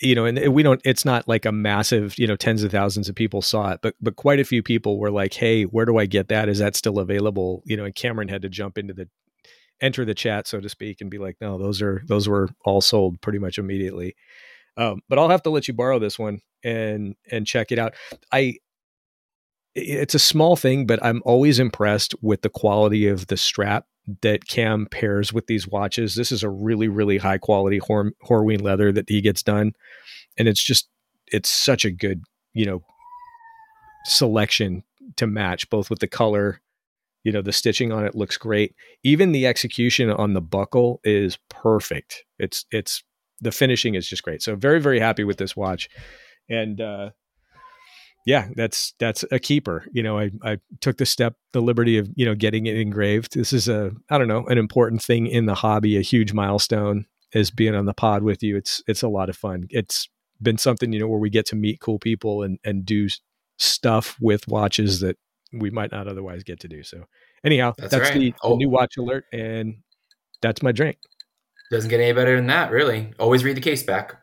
you 0.00 0.14
know, 0.14 0.24
and 0.24 0.52
we 0.52 0.62
don't, 0.62 0.80
it's 0.84 1.04
not 1.04 1.28
like 1.28 1.44
a 1.44 1.52
massive, 1.52 2.18
you 2.18 2.26
know, 2.26 2.36
tens 2.36 2.62
of 2.62 2.72
thousands 2.72 3.08
of 3.08 3.14
people 3.14 3.40
saw 3.42 3.70
it, 3.70 3.80
but, 3.82 3.94
but 4.00 4.16
quite 4.16 4.40
a 4.40 4.44
few 4.44 4.62
people 4.62 4.98
were 4.98 5.10
like, 5.10 5.34
Hey, 5.34 5.64
where 5.64 5.84
do 5.84 5.98
I 5.98 6.06
get 6.06 6.28
that? 6.28 6.48
Is 6.48 6.58
that 6.58 6.76
still 6.76 6.98
available? 6.98 7.62
You 7.64 7.76
know, 7.76 7.84
and 7.84 7.94
Cameron 7.94 8.28
had 8.28 8.42
to 8.42 8.48
jump 8.48 8.78
into 8.78 8.94
the, 8.94 9.08
enter 9.80 10.04
the 10.04 10.14
chat, 10.14 10.46
so 10.46 10.60
to 10.60 10.68
speak, 10.68 11.00
and 11.00 11.10
be 11.10 11.18
like, 11.18 11.36
no, 11.40 11.58
those 11.58 11.82
are, 11.82 12.02
those 12.06 12.28
were 12.28 12.48
all 12.64 12.80
sold 12.80 13.20
pretty 13.20 13.38
much 13.38 13.58
immediately. 13.58 14.16
Um, 14.76 15.00
but 15.08 15.18
I'll 15.18 15.28
have 15.28 15.42
to 15.42 15.50
let 15.50 15.68
you 15.68 15.74
borrow 15.74 15.98
this 15.98 16.18
one 16.18 16.40
and, 16.64 17.14
and 17.30 17.46
check 17.46 17.72
it 17.72 17.78
out. 17.78 17.94
I, 18.32 18.56
it's 19.76 20.14
a 20.14 20.18
small 20.18 20.56
thing, 20.56 20.86
but 20.86 21.04
I'm 21.04 21.22
always 21.26 21.58
impressed 21.58 22.14
with 22.22 22.40
the 22.40 22.48
quality 22.48 23.06
of 23.06 23.26
the 23.26 23.36
strap 23.36 23.86
that 24.22 24.48
Cam 24.48 24.86
pairs 24.86 25.32
with 25.32 25.48
these 25.48 25.68
watches. 25.68 26.14
This 26.14 26.32
is 26.32 26.42
a 26.42 26.48
really, 26.48 26.88
really 26.88 27.18
high 27.18 27.36
quality 27.36 27.78
Hor- 27.78 28.12
Horween 28.24 28.62
leather 28.62 28.90
that 28.92 29.08
he 29.08 29.20
gets 29.20 29.42
done. 29.42 29.74
And 30.38 30.48
it's 30.48 30.62
just, 30.62 30.88
it's 31.26 31.50
such 31.50 31.84
a 31.84 31.90
good, 31.90 32.22
you 32.54 32.64
know, 32.64 32.84
selection 34.04 34.82
to 35.16 35.26
match 35.26 35.68
both 35.68 35.90
with 35.90 35.98
the 35.98 36.06
color, 36.08 36.62
you 37.22 37.32
know, 37.32 37.42
the 37.42 37.52
stitching 37.52 37.92
on 37.92 38.06
it 38.06 38.14
looks 38.14 38.38
great. 38.38 38.74
Even 39.02 39.32
the 39.32 39.46
execution 39.46 40.10
on 40.10 40.32
the 40.32 40.40
buckle 40.40 41.00
is 41.04 41.38
perfect. 41.50 42.24
It's, 42.38 42.64
it's, 42.70 43.02
the 43.42 43.52
finishing 43.52 43.94
is 43.94 44.08
just 44.08 44.22
great. 44.22 44.40
So 44.40 44.56
very, 44.56 44.80
very 44.80 45.00
happy 45.00 45.24
with 45.24 45.36
this 45.36 45.54
watch. 45.54 45.90
And, 46.48 46.80
uh, 46.80 47.10
yeah, 48.26 48.48
that's 48.56 48.92
that's 48.98 49.24
a 49.30 49.38
keeper. 49.38 49.86
You 49.92 50.02
know, 50.02 50.18
I 50.18 50.30
I 50.42 50.58
took 50.80 50.98
the 50.98 51.06
step, 51.06 51.36
the 51.52 51.62
liberty 51.62 51.96
of 51.96 52.08
you 52.16 52.26
know 52.26 52.34
getting 52.34 52.66
it 52.66 52.76
engraved. 52.76 53.34
This 53.34 53.52
is 53.52 53.68
a 53.68 53.92
I 54.10 54.18
don't 54.18 54.28
know 54.28 54.44
an 54.48 54.58
important 54.58 55.00
thing 55.00 55.28
in 55.28 55.46
the 55.46 55.54
hobby, 55.54 55.96
a 55.96 56.02
huge 56.02 56.32
milestone 56.32 57.06
as 57.34 57.52
being 57.52 57.76
on 57.76 57.86
the 57.86 57.94
pod 57.94 58.24
with 58.24 58.42
you. 58.42 58.56
It's 58.56 58.82
it's 58.88 59.02
a 59.02 59.08
lot 59.08 59.30
of 59.30 59.36
fun. 59.36 59.68
It's 59.70 60.08
been 60.42 60.58
something 60.58 60.92
you 60.92 60.98
know 60.98 61.06
where 61.06 61.20
we 61.20 61.30
get 61.30 61.46
to 61.46 61.56
meet 61.56 61.80
cool 61.80 62.00
people 62.00 62.42
and 62.42 62.58
and 62.64 62.84
do 62.84 63.08
stuff 63.58 64.16
with 64.20 64.46
watches 64.48 64.98
that 65.00 65.16
we 65.52 65.70
might 65.70 65.92
not 65.92 66.08
otherwise 66.08 66.42
get 66.42 66.58
to 66.60 66.68
do. 66.68 66.82
So 66.82 67.04
anyhow, 67.44 67.74
that's, 67.78 67.92
that's 67.92 68.10
right. 68.10 68.18
the, 68.18 68.34
oh. 68.42 68.50
the 68.50 68.56
new 68.56 68.68
watch 68.68 68.96
alert, 68.96 69.24
and 69.32 69.76
that's 70.42 70.64
my 70.64 70.72
drink. 70.72 70.98
Doesn't 71.70 71.90
get 71.90 72.00
any 72.00 72.12
better 72.12 72.34
than 72.34 72.48
that, 72.48 72.72
really. 72.72 73.12
Always 73.20 73.44
read 73.44 73.56
the 73.56 73.60
case 73.60 73.84
back. 73.84 74.16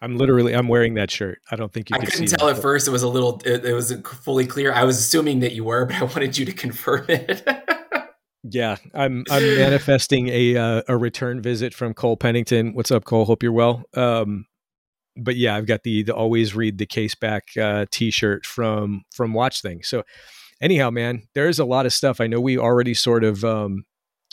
I'm 0.00 0.16
literally 0.16 0.54
I'm 0.54 0.68
wearing 0.68 0.94
that 0.94 1.10
shirt. 1.10 1.40
I 1.50 1.56
don't 1.56 1.72
think 1.72 1.90
you. 1.90 1.94
Can. 1.94 2.06
I 2.06 2.10
couldn't 2.10 2.26
tell 2.28 2.48
at 2.48 2.58
first. 2.58 2.88
It 2.88 2.90
was 2.90 3.02
a 3.02 3.08
little. 3.08 3.40
It, 3.44 3.64
it 3.64 3.72
was 3.72 3.92
fully 4.22 4.46
clear. 4.46 4.72
I 4.72 4.84
was 4.84 4.98
assuming 4.98 5.40
that 5.40 5.52
you 5.52 5.64
were, 5.64 5.86
but 5.86 5.96
I 5.96 6.04
wanted 6.04 6.38
you 6.38 6.44
to 6.46 6.52
confirm 6.52 7.06
it. 7.08 7.46
yeah, 8.44 8.76
I'm 8.94 9.24
I'm 9.30 9.42
manifesting 9.42 10.28
a 10.28 10.56
uh, 10.56 10.82
a 10.88 10.96
return 10.96 11.42
visit 11.42 11.74
from 11.74 11.94
Cole 11.94 12.16
Pennington. 12.16 12.74
What's 12.74 12.90
up, 12.90 13.04
Cole? 13.04 13.24
Hope 13.24 13.42
you're 13.42 13.52
well. 13.52 13.84
Um, 13.94 14.46
but 15.16 15.36
yeah, 15.36 15.56
I've 15.56 15.66
got 15.66 15.82
the 15.82 16.04
the 16.04 16.14
always 16.14 16.54
read 16.54 16.78
the 16.78 16.86
case 16.86 17.14
back 17.14 17.48
uh, 17.60 17.86
T-shirt 17.90 18.46
from 18.46 19.02
from 19.12 19.34
Watch 19.34 19.62
Thing. 19.62 19.82
So 19.82 20.04
anyhow, 20.60 20.90
man, 20.90 21.22
there's 21.34 21.58
a 21.58 21.64
lot 21.64 21.86
of 21.86 21.92
stuff. 21.92 22.20
I 22.20 22.26
know 22.26 22.40
we 22.40 22.58
already 22.58 22.94
sort 22.94 23.24
of 23.24 23.44
um, 23.44 23.84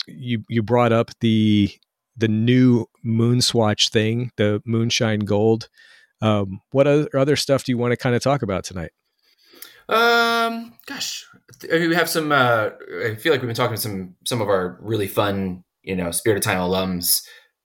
you 0.06 0.44
you 0.48 0.62
brought 0.62 0.92
up 0.92 1.10
the 1.20 1.70
the 2.16 2.28
new 2.28 2.86
Moonswatch 3.04 3.90
thing, 3.90 4.30
the 4.36 4.62
Moonshine 4.64 5.20
Gold. 5.20 5.68
Um, 6.22 6.60
what 6.70 6.86
other, 6.86 7.08
other 7.14 7.36
stuff 7.36 7.64
do 7.64 7.72
you 7.72 7.78
want 7.78 7.92
to 7.92 7.96
kind 7.96 8.16
of 8.16 8.22
talk 8.22 8.42
about 8.42 8.64
tonight? 8.64 8.90
Um, 9.88 10.74
gosh, 10.86 11.24
we 11.70 11.94
have 11.94 12.08
some. 12.08 12.32
Uh, 12.32 12.70
I 13.04 13.14
feel 13.14 13.32
like 13.32 13.40
we've 13.40 13.48
been 13.48 13.54
talking 13.54 13.76
to 13.76 13.80
some 13.80 14.16
some 14.24 14.40
of 14.40 14.48
our 14.48 14.78
really 14.80 15.06
fun, 15.06 15.62
you 15.82 15.94
know, 15.94 16.10
Spirit 16.10 16.38
of 16.38 16.42
Time 16.42 16.58
alums. 16.58 17.22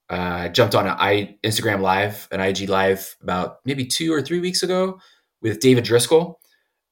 Uh, 0.08 0.48
jumped 0.48 0.74
on 0.74 0.86
an 0.86 0.94
I 0.98 1.36
Instagram 1.42 1.80
live, 1.80 2.28
an 2.30 2.40
IG 2.40 2.68
live 2.68 3.16
about 3.22 3.58
maybe 3.64 3.86
two 3.86 4.12
or 4.12 4.20
three 4.20 4.40
weeks 4.40 4.62
ago 4.62 5.00
with 5.40 5.58
David 5.58 5.84
Driscoll, 5.84 6.38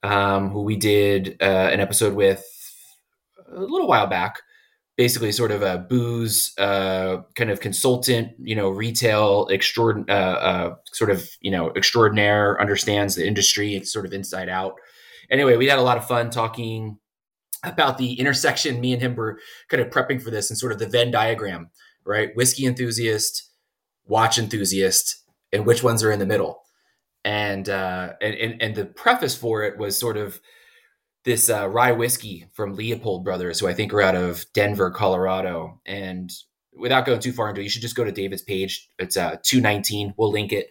um, 0.03 0.49
who 0.51 0.63
we 0.63 0.77
did 0.77 1.37
uh, 1.41 1.69
an 1.71 1.81
episode 1.81 2.15
with 2.15 2.45
a 3.55 3.61
little 3.61 3.87
while 3.87 4.07
back 4.07 4.41
basically 5.01 5.33
sort 5.33 5.51
of 5.51 5.63
a 5.63 5.79
booze 5.79 6.53
uh, 6.59 7.23
kind 7.35 7.49
of 7.49 7.59
consultant, 7.59 8.33
you 8.39 8.55
know, 8.55 8.69
retail 8.69 9.49
uh, 9.51 10.13
uh, 10.13 10.75
sort 10.93 11.11
of 11.11 11.27
you 11.41 11.51
know 11.51 11.73
extraordinaire, 11.75 12.61
understands 12.61 13.15
the 13.15 13.27
industry 13.27 13.75
it's 13.75 13.91
sort 13.91 14.05
of 14.05 14.13
inside 14.13 14.51
out. 14.51 14.75
Anyway, 15.31 15.57
we 15.57 15.69
had 15.69 15.79
a 15.79 15.83
lot 15.83 15.97
of 15.97 16.07
fun 16.07 16.29
talking 16.29 16.99
about 17.65 17.97
the 17.97 18.21
intersection. 18.21 18.79
Me 18.79 18.93
and 18.93 19.01
him 19.01 19.15
were 19.15 19.39
kind 19.71 19.83
of 19.83 19.89
prepping 19.89 20.21
for 20.21 20.31
this 20.31 20.51
and 20.51 20.59
sort 20.59 20.71
of 20.71 20.79
the 20.79 20.87
Venn 20.87 21.11
diagram, 21.11 21.71
right? 22.05 22.37
Whiskey 22.37 22.67
enthusiast, 22.67 23.51
watch 24.05 24.39
enthusiast, 24.39 25.25
and 25.51 25.65
which 25.65 25.83
ones 25.83 26.03
are 26.03 26.13
in 26.13 26.19
the 26.19 26.27
middle. 26.27 26.61
And 27.25 27.71
uh, 27.71 28.13
and 28.21 28.35
and, 28.35 28.61
and 28.61 28.75
the 28.75 28.85
preface 28.85 29.35
for 29.35 29.63
it 29.63 29.79
was 29.79 29.97
sort 29.97 30.19
of 30.19 30.43
this 31.25 31.51
uh, 31.51 31.69
rye 31.69 31.93
whiskey 31.93 32.47
from 32.53 32.75
Leopold 32.75 33.25
Brothers, 33.25 33.61
who 33.61 33.69
I 33.69 33.75
think 33.75 33.93
are 33.93 34.03
out 34.03 34.15
of 34.15 34.47
Denver, 34.55 34.91
Colorado. 34.91 35.81
And 35.85 36.33
without 36.75 37.05
going 37.05 37.21
too 37.21 37.33
far 37.33 37.49
into 37.49 37.61
it, 37.61 37.65
you 37.65 37.71
should 37.71 37.83
just 37.83 37.97
go 37.97 38.05
to 38.05 38.13
David's 38.13 38.43
page. 38.43 38.89
It's 38.99 39.17
uh, 39.17 39.37
219. 39.43 40.15
We'll 40.17 40.31
link 40.31 40.53
it. 40.53 40.71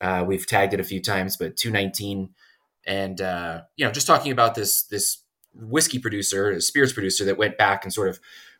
Uh, 0.00 0.24
we've 0.26 0.46
tagged 0.46 0.74
it 0.74 0.80
a 0.80 0.84
few 0.84 1.00
times, 1.00 1.36
but 1.36 1.56
219. 1.56 2.30
And, 2.86 3.20
uh, 3.20 3.62
you 3.76 3.84
know, 3.84 3.92
just 3.92 4.06
talking 4.06 4.32
about 4.32 4.54
this, 4.54 4.82
this 4.84 5.18
whiskey 5.54 5.98
producer, 5.98 6.50
a 6.50 6.60
spirits 6.60 6.92
producer 6.92 7.24
that 7.26 7.38
went 7.38 7.58
back 7.58 7.84
and 7.84 7.92
sort 7.92 8.08
of 8.08 8.18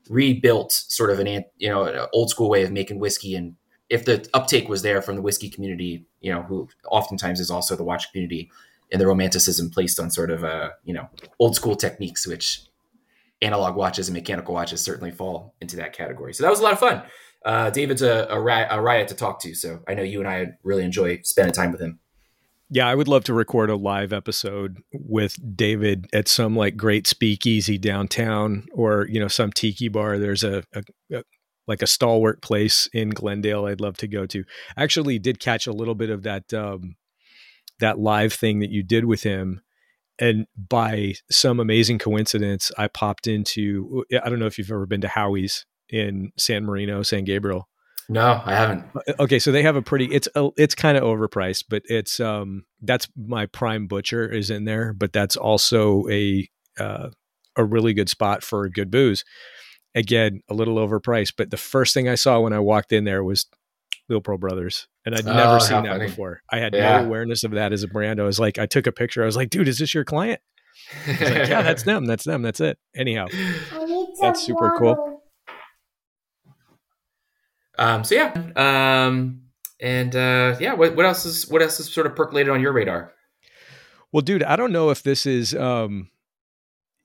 rebuilt 0.09 0.73
sort 0.73 1.11
of 1.11 1.19
an, 1.19 1.45
you 1.57 1.69
know, 1.69 1.85
an 1.85 2.07
old 2.13 2.31
school 2.31 2.51
way 2.51 2.63
of 2.63 2.71
making 2.71 2.99
whiskey. 2.99 3.35
And 3.35 3.57
if 3.89 4.05
the 4.05 4.29
uptake 4.35 4.69
was 4.69 4.83
there 4.83 5.03
from 5.03 5.17
the 5.17 5.23
whiskey 5.23 5.49
community, 5.49 6.07
you 6.21 6.33
know, 6.33 6.43
who 6.43 6.69
oftentimes 6.89 7.41
is 7.41 7.51
also 7.51 7.75
the 7.75 7.85
watch 7.85 8.13
community, 8.13 8.51
and 8.93 9.01
the 9.01 9.07
romanticism 9.07 9.71
placed 9.71 9.99
on 9.99 10.11
sort 10.11 10.31
of 10.31 10.45
uh, 10.45 10.71
you 10.85 10.95
know 10.95 11.09
old 11.39 11.57
school 11.57 11.75
techniques, 11.75 12.27
which 12.27 12.63
analog 13.41 13.75
watches 13.75 14.07
and 14.09 14.15
mechanical 14.15 14.55
watches 14.55 14.81
certainly 14.81 15.11
fall 15.11 15.55
into 15.61 15.75
that 15.77 15.93
category. 15.93 16.33
So 16.33 16.45
that 16.45 16.51
was 16.51 16.61
a 16.61 16.63
lot 16.63 16.75
of 16.75 16.79
fun. 16.79 17.03
uh, 17.45 17.71
David's 17.71 18.03
a, 18.03 18.27
a, 18.31 18.41
riot, 18.41 18.69
a 18.71 18.81
riot 18.81 19.09
to 19.09 19.15
talk 19.15 19.41
to. 19.41 19.55
So 19.55 19.81
I 19.89 19.95
know 19.95 20.03
you 20.03 20.21
and 20.21 20.29
I 20.29 20.53
really 20.63 20.85
enjoy 20.85 21.21
spending 21.25 21.53
time 21.53 21.73
with 21.73 21.81
him. 21.81 21.99
Yeah, 22.71 22.87
I 22.89 22.95
would 22.95 23.09
love 23.09 23.25
to 23.25 23.35
record 23.35 23.69
a 23.69 23.77
live 23.77 24.13
episode 24.13 24.79
with 24.93 25.37
David 25.57 26.07
at 26.13 26.27
some 26.27 26.57
like 26.57 26.77
great 26.77 27.07
speakeasy 27.07 27.77
downtown 27.77 28.67
or, 28.73 29.07
you 29.11 29.21
know, 29.21 29.29
some 29.29 29.53
tiki 29.53 29.89
bar. 29.89 30.19
There's 30.19 30.43
a, 30.43 30.63
a, 30.73 30.83
a 31.13 31.23
like 31.67 31.83
a 31.83 31.87
stalwart 31.87 32.41
place 32.43 32.89
in 32.95 33.11
Glendale 33.11 33.67
I'd 33.67 33.81
love 33.81 33.97
to 33.99 34.09
go 34.09 34.25
to. 34.27 34.45
I 34.77 34.85
actually 34.85 35.19
did 35.19 35.39
catch 35.39 35.67
a 35.67 35.73
little 35.73 35.95
bit 35.95 36.11
of 36.11 36.23
that 36.23 36.53
um 36.55 36.97
that 37.83 37.99
live 37.99 38.33
thing 38.33 38.61
that 38.61 38.71
you 38.71 38.83
did 38.83 39.05
with 39.05 39.25
him 39.25 39.61
and 40.19 40.47
by 40.57 41.15
some 41.31 41.59
amazing 41.59 41.99
coincidence 41.99 42.71
I 42.79 42.87
popped 42.87 43.27
into 43.27 44.05
I 44.23 44.29
don't 44.29 44.39
know 44.39 44.47
if 44.47 44.57
you've 44.57 44.71
ever 44.71 44.87
been 44.87 45.01
to 45.03 45.09
Howie's 45.09 45.67
in 45.89 46.33
San 46.39 46.65
Marino, 46.65 47.03
San 47.03 47.25
Gabriel. 47.25 47.69
No, 48.09 48.41
I 48.45 48.55
haven't. 48.55 48.85
Uh, 48.95 49.13
okay, 49.21 49.39
so 49.39 49.53
they 49.53 49.63
have 49.63 49.77
a 49.77 49.83
pretty 49.83 50.07
it's 50.07 50.29
a, 50.35 50.51
it's 50.57 50.75
kind 50.75 50.97
of 50.97 51.03
overpriced, 51.03 51.65
but 51.69 51.83
it's 51.87 52.21
um 52.21 52.65
that's 52.81 53.09
my 53.17 53.47
prime 53.47 53.87
butcher 53.89 54.27
is 54.31 54.49
in 54.49 54.65
there, 54.65 54.93
but 54.93 55.13
that's 55.13 55.37
also 55.37 56.09
a 56.09 56.49
uh, 56.79 57.11
a 57.57 57.65
really 57.65 57.93
good 57.93 58.09
spot 58.09 58.43
for 58.43 58.69
good 58.69 58.91
booze. 58.91 59.25
Again, 59.95 60.41
a 60.49 60.55
little 60.55 60.77
overpriced, 60.77 61.35
but 61.37 61.51
the 61.51 61.57
first 61.57 61.95
thing 61.95 62.09
I 62.09 62.15
saw 62.15 62.41
when 62.41 62.53
I 62.53 62.61
walked 62.61 62.93
in 62.93 63.05
there 63.05 63.25
was 63.25 63.47
Leopold 64.13 64.41
Brothers, 64.41 64.89
and 65.05 65.15
I'd 65.15 65.25
never 65.25 65.57
oh, 65.57 65.59
seen 65.59 65.83
that 65.85 65.93
funny. 65.93 66.07
before. 66.07 66.43
I 66.51 66.59
had 66.59 66.75
yeah. 66.75 66.99
no 66.99 67.07
awareness 67.07 67.45
of 67.45 67.53
that 67.53 67.73
as 67.73 67.83
a 67.83 67.89
brand. 67.89 68.21
I 68.21 68.25
was 68.25 68.39
like, 68.39 68.59
I 68.59 68.67
took 68.67 68.87
a 68.87 68.93
picture. 68.93 69.23
I 69.23 69.27
was 69.27 69.37
like, 69.37 69.51
dude, 69.51 69.69
is 69.69 69.79
this 69.79 69.95
your 69.95 70.05
client? 70.05 70.41
like, 71.07 71.21
yeah, 71.21 71.63
that's 71.63 71.83
them. 71.83 72.05
That's 72.05 72.25
them. 72.25 72.43
That's 72.43 72.61
it. 72.61 72.79
Anyhow, 72.95 73.27
that's 74.21 74.45
super 74.45 74.75
cool. 74.79 75.23
Um, 77.79 78.05
so 78.05 78.15
yeah, 78.15 78.33
um, 78.55 79.43
and 79.81 80.15
uh, 80.15 80.57
yeah, 80.61 80.75
what, 80.75 80.95
what 80.95 81.07
else 81.07 81.25
is 81.25 81.49
what 81.49 81.63
else 81.63 81.81
is 81.81 81.93
sort 81.93 82.07
of 82.07 82.15
percolated 82.15 82.53
on 82.53 82.61
your 82.61 82.73
radar? 82.73 83.13
Well, 84.13 84.21
dude, 84.21 84.43
I 84.43 84.57
don't 84.57 84.73
know 84.73 84.91
if 84.91 85.03
this 85.03 85.25
is 85.25 85.55
um, 85.55 86.11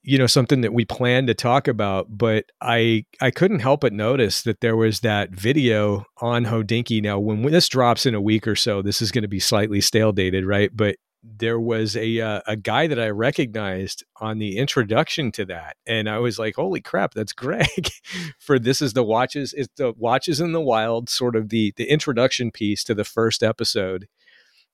you 0.08 0.17
know 0.17 0.26
something 0.26 0.62
that 0.62 0.74
we 0.74 0.86
planned 0.86 1.28
to 1.28 1.34
talk 1.34 1.67
about, 1.67 2.08
but 2.10 2.46
I 2.62 3.04
I 3.20 3.30
couldn't 3.30 3.60
help 3.60 3.82
but 3.82 3.91
notice 3.91 4.41
that 4.43 4.62
there 4.62 4.78
was 4.78 5.02
that 5.02 5.32
video 5.32 6.06
on 6.22 6.46
Hodinkee 6.46 7.04
Now, 7.04 7.20
when 7.20 7.41
this 7.41 7.67
drops 7.67 8.06
in 8.06 8.15
a 8.15 8.22
week 8.22 8.48
or 8.48 8.56
so, 8.56 8.82
this 8.82 9.02
is 9.02 9.12
going 9.12 9.24
to 9.24 9.28
be 9.28 9.41
slightly 9.41 9.82
stale 9.82 10.13
dated, 10.13 10.46
right? 10.46 10.72
But 10.74 10.96
there 11.22 11.60
was 11.60 11.98
a 11.98 12.22
uh, 12.22 12.39
a 12.48 12.56
guy 12.56 12.88
that 12.88 12.98
I 12.98 13.10
recognized 13.10 14.06
on 14.22 14.39
the 14.39 14.58
introduction 14.58 15.30
to 15.34 15.46
that, 15.48 15.76
and 15.86 16.10
I 16.10 16.20
was 16.20 16.39
like, 16.39 16.56
"Holy 16.56 16.80
crap, 16.80 17.13
that's 17.13 17.34
Greg!" 17.34 17.89
For 18.39 18.58
this 18.58 18.82
is 18.82 18.93
the 18.93 19.04
watches, 19.04 19.54
it's 19.58 19.67
the 19.76 19.91
watches 19.98 20.39
in 20.39 20.54
the 20.54 20.62
wild, 20.62 21.10
sort 21.10 21.36
of 21.36 21.50
the 21.50 21.74
the 21.76 21.91
introduction 21.91 22.50
piece 22.50 22.86
to 22.86 22.96
the 22.96 23.04
first 23.04 23.43
episode, 23.43 24.08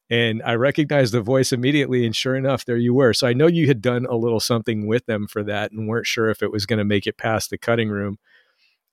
and 0.10 0.42
I 0.44 0.56
recognized 0.56 1.14
the 1.14 1.22
voice 1.22 1.52
immediately, 1.52 2.06
and 2.06 2.16
sure 2.16 2.36
enough, 2.36 2.66
there 2.66 2.78
you 2.78 2.94
were. 2.94 3.14
So 3.14 3.28
I 3.28 3.34
know 3.34 3.48
you 3.48 3.68
had 3.68 3.82
done 3.82 4.06
a 4.06 4.16
little 4.16 4.40
something 4.40 4.88
with 4.88 5.06
them 5.06 5.28
for 5.28 5.44
that, 5.44 5.72
and 5.72 5.88
weren't 5.88 6.08
sure 6.08 6.30
if 6.30 6.44
it 6.44 6.52
was 6.52 6.66
going 6.66 6.80
to 6.80 6.86
make 6.86 7.08
it 7.08 7.18
past 7.18 7.50
the 7.50 7.58
cutting 7.58 7.90
room. 7.90 8.18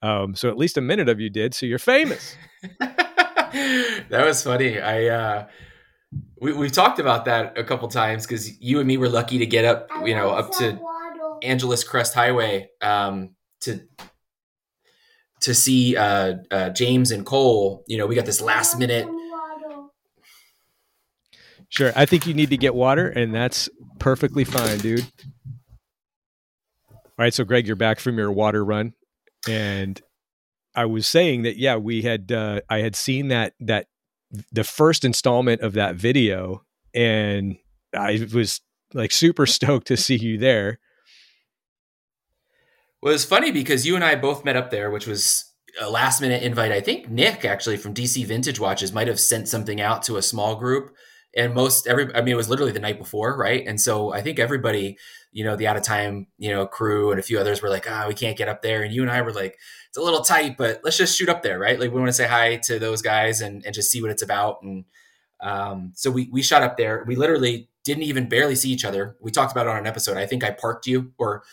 Um, 0.02 0.34
so 0.34 0.48
at 0.48 0.56
least 0.56 0.78
a 0.78 0.80
minute 0.80 1.08
of 1.08 1.20
you 1.20 1.30
did, 1.30 1.54
so 1.54 1.66
you're 1.66 1.78
famous. 1.78 2.36
that 2.80 4.08
was 4.10 4.42
funny. 4.42 4.80
I. 4.80 5.06
Uh 5.06 5.46
we, 6.40 6.52
we've 6.52 6.72
talked 6.72 6.98
about 6.98 7.26
that 7.26 7.56
a 7.56 7.64
couple 7.64 7.88
times 7.88 8.26
because 8.26 8.60
you 8.60 8.78
and 8.78 8.88
me 8.88 8.96
were 8.96 9.08
lucky 9.08 9.38
to 9.38 9.46
get 9.46 9.64
up, 9.64 9.88
you 10.04 10.14
know, 10.14 10.30
up 10.30 10.50
to 10.58 10.80
Angeles 11.42 11.84
Crest 11.84 12.14
Highway 12.14 12.70
um, 12.80 13.34
to 13.60 13.80
to 15.42 15.54
see 15.54 15.96
uh, 15.96 16.34
uh, 16.50 16.70
James 16.70 17.10
and 17.10 17.24
Cole. 17.24 17.84
You 17.86 17.98
know, 17.98 18.06
we 18.06 18.14
got 18.14 18.26
this 18.26 18.40
last 18.40 18.78
minute. 18.78 19.06
Sure, 21.70 21.92
I 21.96 22.04
think 22.04 22.26
you 22.26 22.34
need 22.34 22.50
to 22.50 22.56
get 22.56 22.74
water, 22.74 23.08
and 23.08 23.34
that's 23.34 23.68
perfectly 23.98 24.44
fine, 24.44 24.78
dude. 24.78 25.06
All 26.90 27.02
right, 27.18 27.32
so 27.32 27.44
Greg, 27.44 27.66
you're 27.66 27.76
back 27.76 28.00
from 28.00 28.18
your 28.18 28.32
water 28.32 28.64
run, 28.64 28.92
and 29.48 30.00
I 30.74 30.86
was 30.86 31.06
saying 31.06 31.42
that 31.42 31.56
yeah, 31.56 31.76
we 31.76 32.02
had 32.02 32.30
uh, 32.32 32.60
I 32.68 32.78
had 32.78 32.96
seen 32.96 33.28
that 33.28 33.54
that 33.60 33.86
the 34.52 34.64
first 34.64 35.04
installment 35.04 35.60
of 35.60 35.72
that 35.74 35.96
video 35.96 36.64
and 36.94 37.56
I 37.94 38.26
was 38.32 38.60
like 38.94 39.12
super 39.12 39.46
stoked 39.46 39.86
to 39.88 39.96
see 39.96 40.16
you 40.16 40.38
there. 40.38 40.78
Well, 43.02 43.10
it 43.10 43.14
was 43.14 43.24
funny 43.24 43.50
because 43.50 43.86
you 43.86 43.94
and 43.94 44.04
I 44.04 44.14
both 44.14 44.44
met 44.44 44.56
up 44.56 44.70
there, 44.70 44.90
which 44.90 45.06
was 45.06 45.52
a 45.80 45.88
last 45.88 46.20
minute 46.20 46.42
invite. 46.42 46.72
I 46.72 46.80
think 46.80 47.08
Nick 47.08 47.44
actually 47.44 47.78
from 47.78 47.94
DC 47.94 48.26
Vintage 48.26 48.60
Watches 48.60 48.92
might 48.92 49.08
have 49.08 49.20
sent 49.20 49.48
something 49.48 49.80
out 49.80 50.02
to 50.04 50.16
a 50.16 50.22
small 50.22 50.56
group 50.56 50.94
and 51.36 51.54
most 51.54 51.86
every 51.86 52.14
I 52.14 52.22
mean 52.22 52.32
it 52.32 52.36
was 52.36 52.48
literally 52.48 52.72
the 52.72 52.80
night 52.80 52.98
before, 52.98 53.36
right? 53.36 53.64
And 53.66 53.80
so 53.80 54.12
I 54.12 54.22
think 54.22 54.38
everybody, 54.38 54.98
you 55.32 55.44
know, 55.44 55.56
the 55.56 55.66
out 55.66 55.76
of 55.76 55.82
time, 55.82 56.26
you 56.38 56.50
know, 56.50 56.66
crew 56.66 57.10
and 57.10 57.20
a 57.20 57.22
few 57.22 57.38
others 57.38 57.62
were 57.62 57.68
like, 57.68 57.86
ah, 57.88 58.02
oh, 58.04 58.08
we 58.08 58.14
can't 58.14 58.36
get 58.36 58.48
up 58.48 58.62
there. 58.62 58.82
And 58.82 58.92
you 58.92 59.02
and 59.02 59.10
I 59.10 59.22
were 59.22 59.32
like, 59.32 59.58
it's 59.88 59.98
a 59.98 60.02
little 60.02 60.22
tight, 60.22 60.56
but 60.56 60.80
let's 60.82 60.96
just 60.96 61.16
shoot 61.16 61.28
up 61.28 61.42
there, 61.42 61.58
right? 61.58 61.78
Like 61.78 61.92
we 61.92 61.98
want 61.98 62.08
to 62.08 62.12
say 62.12 62.26
hi 62.26 62.56
to 62.64 62.78
those 62.78 63.02
guys 63.02 63.40
and, 63.40 63.64
and 63.64 63.74
just 63.74 63.90
see 63.90 64.02
what 64.02 64.10
it's 64.10 64.22
about. 64.22 64.62
And 64.62 64.84
um, 65.40 65.92
so 65.94 66.10
we 66.10 66.28
we 66.32 66.42
shot 66.42 66.62
up 66.62 66.76
there. 66.76 67.04
We 67.06 67.16
literally 67.16 67.68
didn't 67.84 68.02
even 68.04 68.28
barely 68.28 68.56
see 68.56 68.70
each 68.70 68.84
other. 68.84 69.16
We 69.20 69.30
talked 69.30 69.52
about 69.52 69.66
it 69.66 69.70
on 69.70 69.78
an 69.78 69.86
episode. 69.86 70.16
I 70.16 70.26
think 70.26 70.44
I 70.44 70.50
parked 70.50 70.86
you 70.86 71.12
or 71.18 71.44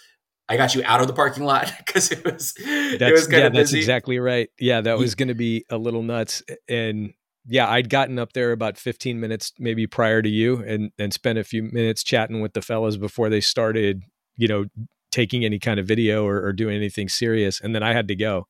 I 0.50 0.58
got 0.58 0.76
you 0.76 0.82
out 0.86 1.02
of 1.02 1.08
the 1.08 1.14
parking 1.14 1.44
lot 1.44 1.72
because 1.86 2.12
it 2.12 2.26
was 2.26 2.54
that's, 2.54 2.68
it 3.02 3.12
was 3.12 3.28
kind 3.28 3.42
yeah, 3.42 3.48
of 3.48 3.54
busy. 3.54 3.78
That's 3.78 3.86
exactly 3.86 4.20
right. 4.20 4.50
Yeah, 4.60 4.82
that 4.82 4.98
was 4.98 5.16
going 5.16 5.28
to 5.30 5.36
be 5.36 5.66
a 5.70 5.78
little 5.78 6.04
nuts. 6.04 6.44
And 6.68 7.14
yeah, 7.48 7.70
I'd 7.70 7.90
gotten 7.90 8.20
up 8.20 8.34
there 8.34 8.52
about 8.52 8.78
15 8.78 9.20
minutes 9.20 9.54
maybe 9.58 9.88
prior 9.88 10.22
to 10.22 10.30
you 10.30 10.64
and 10.64 10.92
and 11.00 11.14
spent 11.14 11.40
a 11.40 11.44
few 11.44 11.64
minutes 11.64 12.04
chatting 12.04 12.42
with 12.42 12.54
the 12.54 12.62
fellas 12.62 12.98
before 12.98 13.30
they 13.30 13.42
started, 13.42 14.04
you 14.36 14.48
know, 14.48 14.66
taking 15.12 15.46
any 15.46 15.58
kind 15.58 15.80
of 15.80 15.88
video 15.88 16.26
or, 16.26 16.44
or 16.44 16.54
doing 16.54 16.76
anything 16.76 17.08
serious. 17.08 17.62
And 17.62 17.74
then 17.74 17.84
I 17.84 17.94
had 17.94 18.08
to 18.10 18.16
go. 18.16 18.48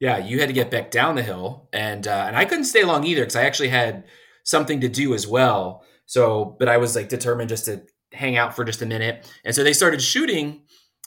Yeah, 0.00 0.18
you 0.18 0.40
had 0.40 0.48
to 0.48 0.52
get 0.52 0.70
back 0.70 0.90
down 0.90 1.16
the 1.16 1.22
hill, 1.22 1.68
and 1.72 2.06
uh, 2.06 2.24
and 2.28 2.36
I 2.36 2.44
couldn't 2.44 2.64
stay 2.64 2.84
long 2.84 3.04
either 3.04 3.22
because 3.22 3.36
I 3.36 3.44
actually 3.44 3.70
had 3.70 4.04
something 4.44 4.80
to 4.80 4.88
do 4.88 5.12
as 5.12 5.26
well. 5.26 5.84
So, 6.06 6.56
but 6.58 6.68
I 6.68 6.76
was 6.76 6.94
like 6.94 7.08
determined 7.08 7.48
just 7.48 7.64
to 7.64 7.82
hang 8.12 8.36
out 8.36 8.54
for 8.54 8.64
just 8.64 8.80
a 8.80 8.86
minute, 8.86 9.28
and 9.44 9.54
so 9.54 9.64
they 9.64 9.72
started 9.72 10.00
shooting, 10.00 10.62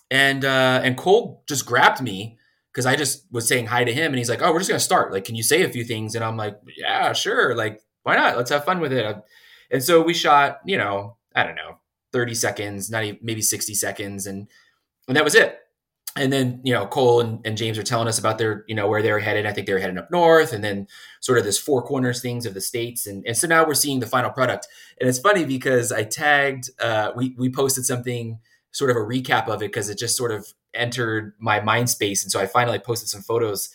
and 0.09 0.43
uh, 0.43 0.81
and 0.83 0.97
Cole 0.97 1.43
just 1.47 1.65
grabbed 1.65 2.01
me 2.01 2.37
because 2.71 2.85
I 2.85 2.95
just 2.95 3.25
was 3.31 3.47
saying 3.47 3.67
hi 3.67 3.83
to 3.83 3.93
him, 3.93 4.07
and 4.07 4.17
he's 4.17 4.29
like, 4.29 4.41
"Oh, 4.41 4.51
we're 4.51 4.59
just 4.59 4.69
gonna 4.69 4.79
start. 4.79 5.11
Like, 5.11 5.25
can 5.25 5.35
you 5.35 5.43
say 5.43 5.63
a 5.63 5.69
few 5.69 5.83
things?" 5.83 6.15
And 6.15 6.23
I'm 6.23 6.37
like, 6.37 6.57
"Yeah, 6.77 7.13
sure. 7.13 7.55
Like, 7.55 7.81
why 8.03 8.15
not? 8.15 8.37
Let's 8.37 8.51
have 8.51 8.65
fun 8.65 8.79
with 8.79 8.93
it." 8.93 9.15
And 9.71 9.83
so 9.83 10.01
we 10.01 10.13
shot, 10.13 10.59
you 10.65 10.77
know, 10.77 11.17
I 11.35 11.43
don't 11.43 11.55
know, 11.55 11.77
30 12.11 12.35
seconds, 12.35 12.89
not 12.89 13.03
even 13.03 13.19
maybe 13.21 13.41
60 13.41 13.73
seconds, 13.73 14.27
and 14.27 14.47
and 15.07 15.17
that 15.17 15.23
was 15.23 15.35
it. 15.35 15.57
And 16.15 16.31
then 16.31 16.59
you 16.63 16.73
know 16.73 16.85
Cole 16.87 17.21
and, 17.21 17.39
and 17.45 17.57
James 17.57 17.77
are 17.77 17.83
telling 17.83 18.07
us 18.09 18.19
about 18.19 18.37
their 18.37 18.65
you 18.67 18.75
know 18.75 18.87
where 18.87 19.01
they're 19.01 19.19
headed. 19.19 19.45
I 19.45 19.53
think 19.53 19.65
they're 19.67 19.79
heading 19.79 19.97
up 19.97 20.11
north, 20.11 20.51
and 20.53 20.63
then 20.63 20.87
sort 21.21 21.37
of 21.37 21.45
this 21.45 21.57
four 21.57 21.81
corners 21.81 22.21
things 22.21 22.45
of 22.45 22.53
the 22.53 22.61
states. 22.61 23.07
And, 23.07 23.25
and 23.25 23.37
so 23.37 23.47
now 23.47 23.65
we're 23.65 23.73
seeing 23.73 24.01
the 24.01 24.07
final 24.07 24.29
product. 24.29 24.67
And 24.99 25.07
it's 25.07 25.19
funny 25.19 25.45
because 25.45 25.91
I 25.91 26.03
tagged, 26.03 26.69
uh, 26.81 27.11
we 27.15 27.33
we 27.37 27.49
posted 27.49 27.85
something 27.85 28.39
sort 28.71 28.91
of 28.91 28.97
a 28.97 29.01
recap 29.01 29.47
of 29.47 29.61
it 29.61 29.67
because 29.67 29.89
it 29.89 29.97
just 29.97 30.17
sort 30.17 30.31
of 30.31 30.53
entered 30.73 31.33
my 31.39 31.59
mind 31.59 31.89
space. 31.89 32.23
And 32.23 32.31
so 32.31 32.39
I 32.39 32.45
finally 32.45 32.79
posted 32.79 33.09
some 33.09 33.21
photos 33.21 33.69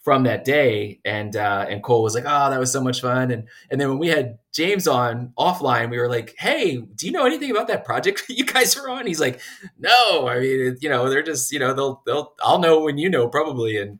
from 0.00 0.22
that 0.22 0.44
day 0.46 0.98
and 1.04 1.36
uh, 1.36 1.66
and 1.68 1.82
Cole 1.82 2.02
was 2.02 2.14
like, 2.14 2.24
"Oh, 2.26 2.50
that 2.50 2.58
was 2.58 2.72
so 2.72 2.82
much 2.82 3.02
fun." 3.02 3.30
And 3.30 3.48
and 3.70 3.80
then 3.80 3.88
when 3.88 3.98
we 3.98 4.08
had 4.08 4.38
James 4.52 4.88
on 4.88 5.32
offline, 5.38 5.90
we 5.90 5.98
were 5.98 6.08
like, 6.08 6.34
"Hey, 6.38 6.76
do 6.78 7.06
you 7.06 7.12
know 7.12 7.26
anything 7.26 7.50
about 7.50 7.68
that 7.68 7.84
project 7.84 8.22
you 8.28 8.44
guys 8.46 8.76
are 8.76 8.88
on?" 8.88 9.06
He's 9.06 9.20
like, 9.20 9.40
"No, 9.78 10.26
I 10.26 10.40
mean, 10.40 10.78
you 10.80 10.88
know, 10.88 11.10
they're 11.10 11.22
just, 11.22 11.52
you 11.52 11.58
know, 11.58 11.74
they'll 11.74 12.02
they'll 12.06 12.32
I'll 12.42 12.58
know 12.58 12.80
when 12.80 12.98
you 12.98 13.10
know 13.10 13.28
probably." 13.28 13.76
And 13.76 13.98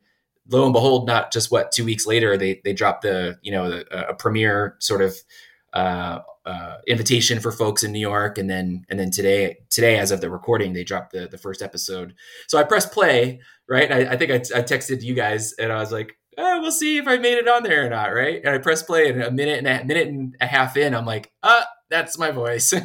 lo 0.49 0.65
and 0.65 0.73
behold, 0.73 1.07
not 1.07 1.33
just 1.33 1.51
what 1.51 1.71
two 1.71 1.85
weeks 1.85 2.07
later 2.07 2.37
they 2.37 2.61
they 2.65 2.73
dropped 2.73 3.03
the 3.03 3.39
you 3.43 3.53
know 3.53 3.71
the, 3.71 4.09
a 4.09 4.15
premiere 4.15 4.77
sort 4.79 5.03
of 5.03 5.17
uh, 5.73 6.21
uh, 6.51 6.79
invitation 6.87 7.41
for 7.41 7.53
folks 7.53 7.83
in 7.83 7.93
New 7.93 8.01
York, 8.01 8.39
and 8.39 8.51
then 8.51 8.85
and 8.89 8.99
then 8.99 9.11
today 9.11 9.59
today 9.71 9.99
as 9.99 10.11
of 10.11 10.21
the 10.21 10.31
recording, 10.31 10.73
they 10.73 10.85
dropped 10.85 11.13
the 11.13 11.29
the 11.29 11.39
first 11.39 11.63
episode. 11.63 12.15
So 12.49 12.59
I 12.59 12.65
pressed 12.65 12.93
play, 12.93 13.41
right? 13.69 13.91
I, 13.91 14.13
I, 14.13 14.17
think 14.17 14.31
I, 14.31 14.59
I 14.59 14.63
texted 14.63 15.03
you 15.03 15.15
guys, 15.15 15.53
and 15.53 15.73
I 15.73 15.79
was 15.79 15.93
like, 15.93 16.19
oh, 16.37 16.61
"We'll 16.61 16.73
see 16.73 16.99
if 16.99 17.07
I 17.07 17.19
made 17.19 17.39
it 17.39 17.49
on 17.49 17.63
there 17.63 17.87
or 17.87 17.91
not," 17.91 18.13
right? 18.13 18.41
And 18.45 18.55
I 18.55 18.59
pressed 18.59 18.87
play, 18.87 19.09
and 19.09 19.23
a 19.23 19.31
minute 19.31 19.59
and 19.59 19.69
a 19.69 19.85
minute 19.85 20.09
and 20.09 20.37
a 20.41 20.47
half 20.47 20.77
in, 20.77 20.95
I'm 20.95 21.07
like, 21.07 21.33
"Ah, 21.43 21.67
that's 21.89 22.19
my 22.19 22.31
voice." 22.31 22.75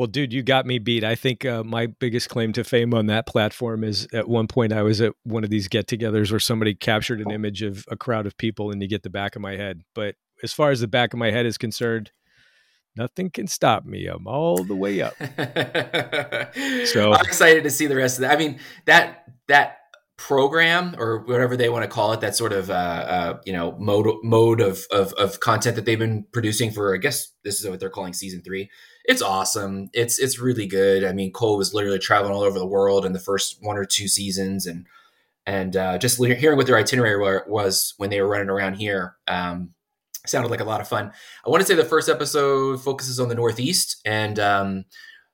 Well, 0.00 0.06
dude, 0.06 0.32
you 0.32 0.42
got 0.42 0.64
me 0.64 0.78
beat. 0.78 1.04
I 1.04 1.14
think 1.14 1.44
uh, 1.44 1.62
my 1.62 1.86
biggest 1.86 2.30
claim 2.30 2.54
to 2.54 2.64
fame 2.64 2.94
on 2.94 3.04
that 3.06 3.26
platform 3.26 3.84
is 3.84 4.08
at 4.14 4.28
one 4.28 4.46
point 4.46 4.72
I 4.72 4.80
was 4.80 5.02
at 5.02 5.12
one 5.24 5.44
of 5.44 5.50
these 5.50 5.68
get 5.68 5.88
togethers 5.88 6.30
where 6.30 6.40
somebody 6.40 6.74
captured 6.74 7.20
an 7.20 7.30
image 7.30 7.60
of 7.60 7.84
a 7.90 7.98
crowd 7.98 8.24
of 8.24 8.34
people 8.38 8.70
and 8.70 8.80
you 8.80 8.88
get 8.88 9.02
the 9.02 9.10
back 9.10 9.36
of 9.36 9.42
my 9.42 9.56
head. 9.56 9.82
But 9.94 10.14
as 10.42 10.52
far 10.52 10.70
as 10.70 10.80
the 10.80 10.88
back 10.88 11.12
of 11.12 11.18
my 11.18 11.30
head 11.30 11.46
is 11.46 11.58
concerned, 11.58 12.12
nothing 12.96 13.30
can 13.30 13.46
stop 13.46 13.84
me. 13.84 14.06
I'm 14.06 14.26
all 14.26 14.64
the 14.64 14.76
way 14.76 15.00
up. 15.02 15.14
so 16.86 17.12
I'm 17.12 17.24
excited 17.24 17.64
to 17.64 17.70
see 17.70 17.86
the 17.86 17.96
rest 17.96 18.18
of 18.18 18.22
that. 18.22 18.32
I 18.32 18.38
mean, 18.38 18.58
that 18.86 19.24
that 19.48 19.78
program 20.20 20.94
or 20.98 21.20
whatever 21.20 21.56
they 21.56 21.70
want 21.70 21.82
to 21.82 21.88
call 21.88 22.12
it 22.12 22.20
that 22.20 22.36
sort 22.36 22.52
of 22.52 22.68
uh, 22.68 22.74
uh, 22.74 23.40
you 23.46 23.54
know 23.54 23.74
mode 23.78 24.06
mode 24.22 24.60
of, 24.60 24.84
of, 24.90 25.14
of 25.14 25.40
content 25.40 25.76
that 25.76 25.86
they've 25.86 25.98
been 25.98 26.26
producing 26.30 26.70
for 26.70 26.94
i 26.94 26.98
guess 26.98 27.32
this 27.42 27.58
is 27.58 27.66
what 27.66 27.80
they're 27.80 27.88
calling 27.88 28.12
season 28.12 28.42
three 28.42 28.68
it's 29.06 29.22
awesome 29.22 29.88
it's 29.94 30.18
it's 30.18 30.38
really 30.38 30.66
good 30.66 31.04
i 31.04 31.12
mean 31.12 31.32
cole 31.32 31.56
was 31.56 31.72
literally 31.72 31.98
traveling 31.98 32.34
all 32.34 32.42
over 32.42 32.58
the 32.58 32.66
world 32.66 33.06
in 33.06 33.14
the 33.14 33.18
first 33.18 33.56
one 33.62 33.78
or 33.78 33.86
two 33.86 34.06
seasons 34.06 34.66
and 34.66 34.86
and 35.46 35.74
uh, 35.74 35.96
just 35.96 36.22
hearing 36.22 36.58
what 36.58 36.66
their 36.66 36.76
itinerary 36.76 37.40
was 37.48 37.94
when 37.96 38.10
they 38.10 38.20
were 38.20 38.28
running 38.28 38.50
around 38.50 38.74
here 38.74 39.16
um, 39.26 39.70
sounded 40.26 40.50
like 40.50 40.60
a 40.60 40.64
lot 40.64 40.80
of 40.80 40.88
fun 40.88 41.10
i 41.46 41.50
want 41.50 41.60
to 41.60 41.66
say 41.66 41.74
the 41.74 41.84
first 41.84 42.08
episode 42.08 42.80
focuses 42.82 43.18
on 43.18 43.28
the 43.28 43.34
northeast 43.34 44.00
and 44.04 44.38
um, 44.38 44.84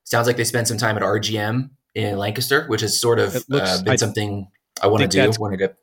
sounds 0.05 0.27
like 0.27 0.37
they 0.37 0.44
spent 0.44 0.68
some 0.68 0.79
time 0.79 0.96
at 0.96 1.03
rgm 1.03 1.70
in 1.94 2.16
lancaster 2.16 2.66
which 2.66 2.81
has 2.81 3.01
sort 3.01 3.18
of 3.18 3.35
looks, 3.49 3.81
uh, 3.81 3.83
been 3.83 3.92
I, 3.94 3.96
something 3.96 4.49
I 4.83 4.87
want 4.88 5.03
to 5.03 5.09
do. 5.09 5.40
Want 5.40 5.53
to 5.53 5.57
get. 5.57 5.77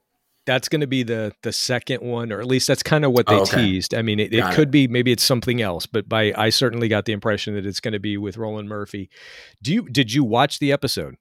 That's 0.45 0.67
going 0.67 0.81
to 0.81 0.87
be 0.87 1.03
the 1.03 1.33
the 1.41 1.53
second 1.53 2.01
one, 2.01 2.31
or 2.31 2.41
at 2.41 2.47
least 2.47 2.67
that's 2.67 2.83
kind 2.83 3.05
of 3.05 3.13
what 3.13 3.27
they 3.27 3.35
oh, 3.35 3.43
okay. 3.43 3.61
teased. 3.61 3.93
I 3.93 4.01
mean, 4.01 4.19
it, 4.19 4.33
it 4.33 4.43
could 4.53 4.69
it. 4.69 4.71
be 4.71 4.87
maybe 4.87 5.11
it's 5.11 5.23
something 5.23 5.61
else, 5.61 5.85
but 5.85 6.09
by 6.09 6.33
I 6.35 6.49
certainly 6.49 6.89
got 6.89 7.05
the 7.05 7.13
impression 7.13 7.55
that 7.55 7.65
it's 7.65 7.79
going 7.79 7.93
to 7.93 7.99
be 7.99 8.17
with 8.17 8.35
Roland 8.37 8.67
Murphy. 8.67 9.09
Do 9.61 9.73
you 9.73 9.87
did 9.89 10.11
you 10.11 10.23
watch 10.23 10.59
the 10.59 10.71
episode? 10.71 11.15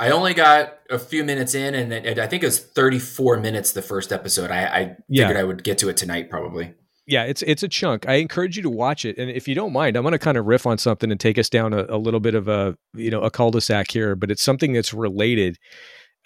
I 0.00 0.10
only 0.10 0.32
got 0.32 0.78
a 0.88 0.98
few 0.98 1.24
minutes 1.24 1.54
in, 1.54 1.74
and 1.74 1.92
it, 1.92 2.18
I 2.20 2.28
think 2.28 2.44
it 2.44 2.46
was 2.46 2.60
34 2.60 3.38
minutes 3.38 3.72
the 3.72 3.82
first 3.82 4.12
episode. 4.12 4.50
I, 4.50 4.64
I 4.64 4.96
yeah. 5.08 5.24
figured 5.24 5.36
I 5.36 5.42
would 5.42 5.64
get 5.64 5.78
to 5.78 5.88
it 5.88 5.96
tonight, 5.96 6.30
probably. 6.30 6.74
Yeah, 7.08 7.24
it's 7.24 7.40
it's 7.40 7.62
a 7.62 7.68
chunk. 7.68 8.06
I 8.06 8.16
encourage 8.16 8.58
you 8.58 8.62
to 8.64 8.68
watch 8.70 9.06
it, 9.06 9.16
and 9.16 9.30
if 9.30 9.48
you 9.48 9.54
don't 9.54 9.72
mind, 9.72 9.96
I'm 9.96 10.02
going 10.02 10.12
to 10.12 10.18
kind 10.18 10.36
of 10.36 10.44
riff 10.44 10.66
on 10.66 10.76
something 10.76 11.10
and 11.10 11.18
take 11.18 11.38
us 11.38 11.48
down 11.48 11.72
a, 11.72 11.86
a 11.88 11.96
little 11.96 12.20
bit 12.20 12.34
of 12.34 12.48
a 12.48 12.76
you 12.94 13.10
know 13.10 13.22
a 13.22 13.30
cul-de-sac 13.30 13.90
here, 13.90 14.14
but 14.14 14.30
it's 14.30 14.42
something 14.42 14.74
that's 14.74 14.92
related. 14.92 15.56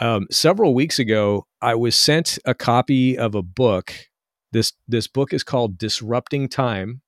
Um, 0.01 0.27
several 0.29 0.75
weeks 0.75 0.99
ago, 0.99 1.47
I 1.61 1.77
was 1.77 1.95
sent 1.95 2.37
a 2.45 2.53
copy 2.53 3.16
of 3.16 3.37
a 3.37 3.42
book. 3.42 3.95
This 4.51 4.73
this 4.88 5.07
book 5.07 5.33
is 5.33 5.45
called 5.45 5.79
Disrupting 5.79 6.49
Time. 6.49 7.01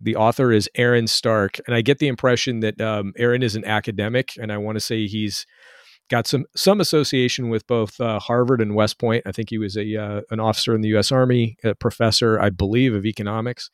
The 0.00 0.16
author 0.16 0.50
is 0.50 0.70
Aaron 0.76 1.06
Stark, 1.06 1.60
and 1.66 1.76
I 1.76 1.82
get 1.82 1.98
the 1.98 2.08
impression 2.08 2.60
that 2.60 2.80
um, 2.80 3.12
Aaron 3.18 3.42
is 3.42 3.56
an 3.56 3.64
academic, 3.66 4.30
and 4.40 4.50
I 4.50 4.56
want 4.56 4.76
to 4.76 4.80
say 4.80 5.06
he's 5.06 5.44
got 6.08 6.26
some 6.26 6.46
some 6.56 6.80
association 6.80 7.48
with 7.48 7.66
both 7.66 8.00
uh, 8.00 8.18
Harvard 8.18 8.60
and 8.60 8.74
West 8.74 8.98
Point. 8.98 9.24
I 9.26 9.32
think 9.32 9.50
he 9.50 9.58
was 9.58 9.76
a 9.76 9.96
uh, 9.96 10.20
an 10.30 10.40
officer 10.40 10.74
in 10.74 10.80
the 10.80 10.88
U.S. 10.88 11.12
Army, 11.12 11.56
a 11.64 11.74
professor, 11.74 12.40
I 12.40 12.50
believe, 12.50 12.94
of 12.94 13.06
economics 13.06 13.70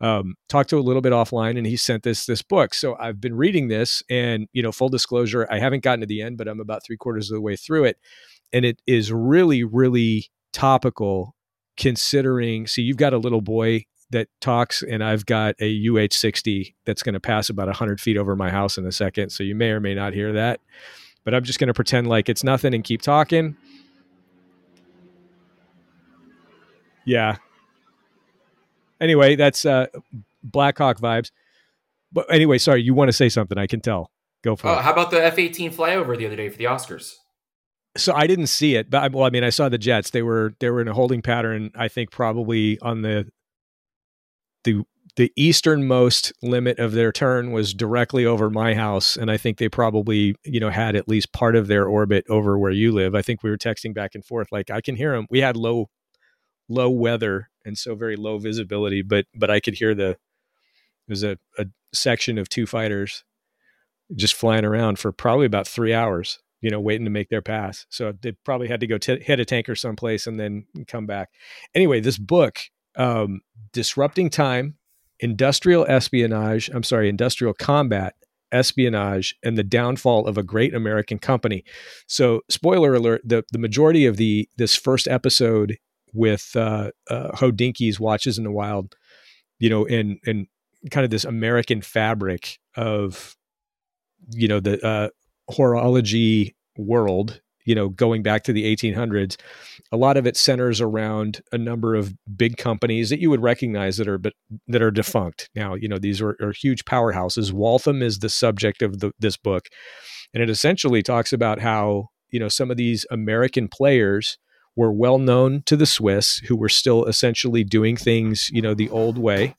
um, 0.00 0.36
talked 0.48 0.70
to 0.70 0.78
a 0.78 0.80
little 0.80 1.02
bit 1.02 1.12
offline 1.12 1.56
and 1.56 1.66
he 1.66 1.76
sent 1.76 2.02
this 2.02 2.26
this 2.26 2.42
book 2.42 2.72
so 2.72 2.96
i've 3.00 3.20
been 3.20 3.34
reading 3.34 3.68
this 3.68 4.02
and 4.08 4.46
you 4.52 4.62
know 4.62 4.72
full 4.72 4.88
disclosure 4.88 5.46
i 5.50 5.58
haven't 5.58 5.82
gotten 5.82 6.00
to 6.00 6.06
the 6.06 6.22
end 6.22 6.38
but 6.38 6.48
i'm 6.48 6.60
about 6.60 6.84
three 6.84 6.96
quarters 6.96 7.30
of 7.30 7.34
the 7.34 7.40
way 7.40 7.56
through 7.56 7.84
it 7.84 7.98
and 8.52 8.64
it 8.64 8.80
is 8.86 9.12
really 9.12 9.64
really 9.64 10.28
topical 10.52 11.34
considering 11.76 12.66
see 12.66 12.82
you've 12.82 12.96
got 12.96 13.12
a 13.12 13.18
little 13.18 13.40
boy 13.40 13.84
that 14.10 14.28
talks 14.40 14.82
and 14.82 15.02
i've 15.02 15.26
got 15.26 15.54
a 15.60 15.84
uh60 15.84 16.74
that's 16.86 17.02
going 17.02 17.14
to 17.14 17.20
pass 17.20 17.50
about 17.50 17.66
100 17.66 18.00
feet 18.00 18.16
over 18.16 18.36
my 18.36 18.50
house 18.50 18.78
in 18.78 18.86
a 18.86 18.92
second 18.92 19.30
so 19.30 19.42
you 19.42 19.54
may 19.54 19.70
or 19.70 19.80
may 19.80 19.94
not 19.94 20.14
hear 20.14 20.32
that 20.32 20.60
but 21.28 21.34
i'm 21.34 21.44
just 21.44 21.58
going 21.58 21.68
to 21.68 21.74
pretend 21.74 22.06
like 22.06 22.30
it's 22.30 22.42
nothing 22.42 22.74
and 22.74 22.84
keep 22.84 23.02
talking 23.02 23.54
yeah 27.04 27.36
anyway, 29.00 29.36
that's 29.36 29.64
uh, 29.64 29.86
Blackhawk 30.42 30.98
vibes. 30.98 31.30
But 32.12 32.32
anyway, 32.32 32.58
sorry, 32.58 32.82
you 32.82 32.94
want 32.94 33.08
to 33.08 33.12
say 33.12 33.28
something? 33.28 33.58
I 33.58 33.66
can 33.66 33.80
tell. 33.80 34.10
Go 34.42 34.56
for 34.56 34.68
uh, 34.68 34.78
it. 34.78 34.82
How 34.82 34.92
about 34.92 35.10
the 35.10 35.22
F 35.22 35.38
eighteen 35.38 35.72
flyover 35.72 36.16
the 36.16 36.26
other 36.26 36.36
day 36.36 36.48
for 36.48 36.56
the 36.56 36.64
Oscars? 36.64 37.14
So 37.96 38.14
I 38.14 38.26
didn't 38.26 38.46
see 38.46 38.76
it, 38.76 38.90
but 38.90 39.12
well, 39.12 39.24
I 39.24 39.30
mean, 39.30 39.44
I 39.44 39.50
saw 39.50 39.68
the 39.68 39.78
Jets. 39.78 40.10
They 40.10 40.22
were 40.22 40.54
they 40.60 40.70
were 40.70 40.80
in 40.80 40.88
a 40.88 40.94
holding 40.94 41.22
pattern. 41.22 41.70
I 41.74 41.88
think 41.88 42.10
probably 42.10 42.78
on 42.80 43.02
the 43.02 43.30
the 44.64 44.84
the 45.18 45.32
easternmost 45.34 46.32
limit 46.42 46.78
of 46.78 46.92
their 46.92 47.10
turn 47.10 47.50
was 47.50 47.74
directly 47.74 48.24
over 48.24 48.48
my 48.48 48.72
house, 48.72 49.16
and 49.16 49.32
I 49.32 49.36
think 49.36 49.58
they 49.58 49.68
probably 49.68 50.36
you 50.44 50.60
know 50.60 50.70
had 50.70 50.94
at 50.94 51.08
least 51.08 51.32
part 51.32 51.56
of 51.56 51.66
their 51.66 51.86
orbit 51.86 52.24
over 52.30 52.56
where 52.56 52.70
you 52.70 52.92
live. 52.92 53.16
I 53.16 53.22
think 53.22 53.42
we 53.42 53.50
were 53.50 53.58
texting 53.58 53.92
back 53.92 54.14
and 54.14 54.24
forth, 54.24 54.46
like 54.52 54.70
I 54.70 54.80
can 54.80 54.94
hear 54.94 55.16
them. 55.16 55.26
We 55.28 55.40
had 55.40 55.56
low 55.56 55.90
low 56.68 56.88
weather 56.88 57.50
and 57.64 57.76
so 57.76 57.96
very 57.96 58.14
low 58.14 58.38
visibility. 58.38 59.02
But 59.02 59.26
but 59.34 59.50
I 59.50 59.58
could 59.58 59.74
hear 59.74 59.92
the 59.92 60.16
there's 61.08 61.24
a, 61.24 61.36
a 61.58 61.66
section 61.92 62.38
of 62.38 62.48
two 62.48 62.64
fighters 62.64 63.24
just 64.14 64.34
flying 64.34 64.64
around 64.64 65.00
for 65.00 65.10
probably 65.10 65.46
about 65.46 65.66
three 65.66 65.92
hours, 65.92 66.38
you 66.60 66.70
know, 66.70 66.78
waiting 66.78 67.06
to 67.06 67.10
make 67.10 67.28
their 67.28 67.42
pass. 67.42 67.86
So 67.88 68.12
they 68.22 68.32
probably 68.44 68.68
had 68.68 68.78
to 68.78 68.86
go 68.86 68.98
t- 68.98 69.18
hit 69.20 69.40
a 69.40 69.44
tanker 69.44 69.74
someplace 69.74 70.28
and 70.28 70.38
then 70.38 70.66
come 70.86 71.06
back. 71.06 71.30
Anyway, 71.74 71.98
this 71.98 72.18
book, 72.18 72.60
um, 72.94 73.40
Disrupting 73.72 74.30
Time, 74.30 74.76
Industrial 75.20 75.84
Espionage, 75.88 76.70
I'm 76.72 76.82
sorry, 76.82 77.08
Industrial 77.08 77.54
Combat, 77.54 78.14
Espionage, 78.52 79.36
and 79.42 79.58
the 79.58 79.64
Downfall 79.64 80.26
of 80.26 80.38
a 80.38 80.42
Great 80.42 80.74
American 80.74 81.18
Company. 81.18 81.64
So, 82.06 82.42
spoiler 82.48 82.94
alert, 82.94 83.22
the, 83.24 83.44
the 83.52 83.58
majority 83.58 84.06
of 84.06 84.16
the 84.16 84.48
this 84.56 84.74
first 84.74 85.08
episode 85.08 85.76
with 86.14 86.52
uh, 86.56 86.90
uh, 87.10 87.32
Hodinkee's 87.32 88.00
Watches 88.00 88.38
in 88.38 88.44
the 88.44 88.50
Wild, 88.50 88.94
you 89.58 89.68
know, 89.68 89.84
in 89.84 90.18
in 90.24 90.46
kind 90.90 91.04
of 91.04 91.10
this 91.10 91.24
American 91.24 91.82
fabric 91.82 92.58
of, 92.76 93.36
you 94.30 94.48
know, 94.48 94.60
the 94.60 94.84
uh, 94.86 95.08
horology 95.50 96.54
world, 96.76 97.40
you 97.68 97.74
know, 97.74 97.90
going 97.90 98.22
back 98.22 98.44
to 98.44 98.52
the 98.54 98.64
1800s, 98.74 99.36
a 99.92 99.98
lot 99.98 100.16
of 100.16 100.26
it 100.26 100.38
centers 100.38 100.80
around 100.80 101.42
a 101.52 101.58
number 101.58 101.94
of 101.94 102.14
big 102.34 102.56
companies 102.56 103.10
that 103.10 103.20
you 103.20 103.28
would 103.28 103.42
recognize 103.42 103.98
that 103.98 104.08
are 104.08 104.16
but 104.16 104.32
that 104.68 104.80
are 104.80 104.90
defunct 104.90 105.50
now. 105.54 105.74
You 105.74 105.86
know, 105.86 105.98
these 105.98 106.22
are, 106.22 106.34
are 106.40 106.52
huge 106.52 106.86
powerhouses. 106.86 107.52
Waltham 107.52 108.00
is 108.00 108.20
the 108.20 108.30
subject 108.30 108.80
of 108.80 109.00
the, 109.00 109.12
this 109.18 109.36
book, 109.36 109.68
and 110.32 110.42
it 110.42 110.48
essentially 110.48 111.02
talks 111.02 111.30
about 111.30 111.60
how 111.60 112.08
you 112.30 112.40
know 112.40 112.48
some 112.48 112.70
of 112.70 112.78
these 112.78 113.04
American 113.10 113.68
players 113.68 114.38
were 114.74 114.90
well 114.90 115.18
known 115.18 115.62
to 115.66 115.76
the 115.76 115.84
Swiss, 115.84 116.38
who 116.48 116.56
were 116.56 116.70
still 116.70 117.04
essentially 117.04 117.64
doing 117.64 117.98
things, 117.98 118.48
you 118.50 118.62
know, 118.62 118.72
the 118.72 118.88
old 118.88 119.18
way. 119.18 119.56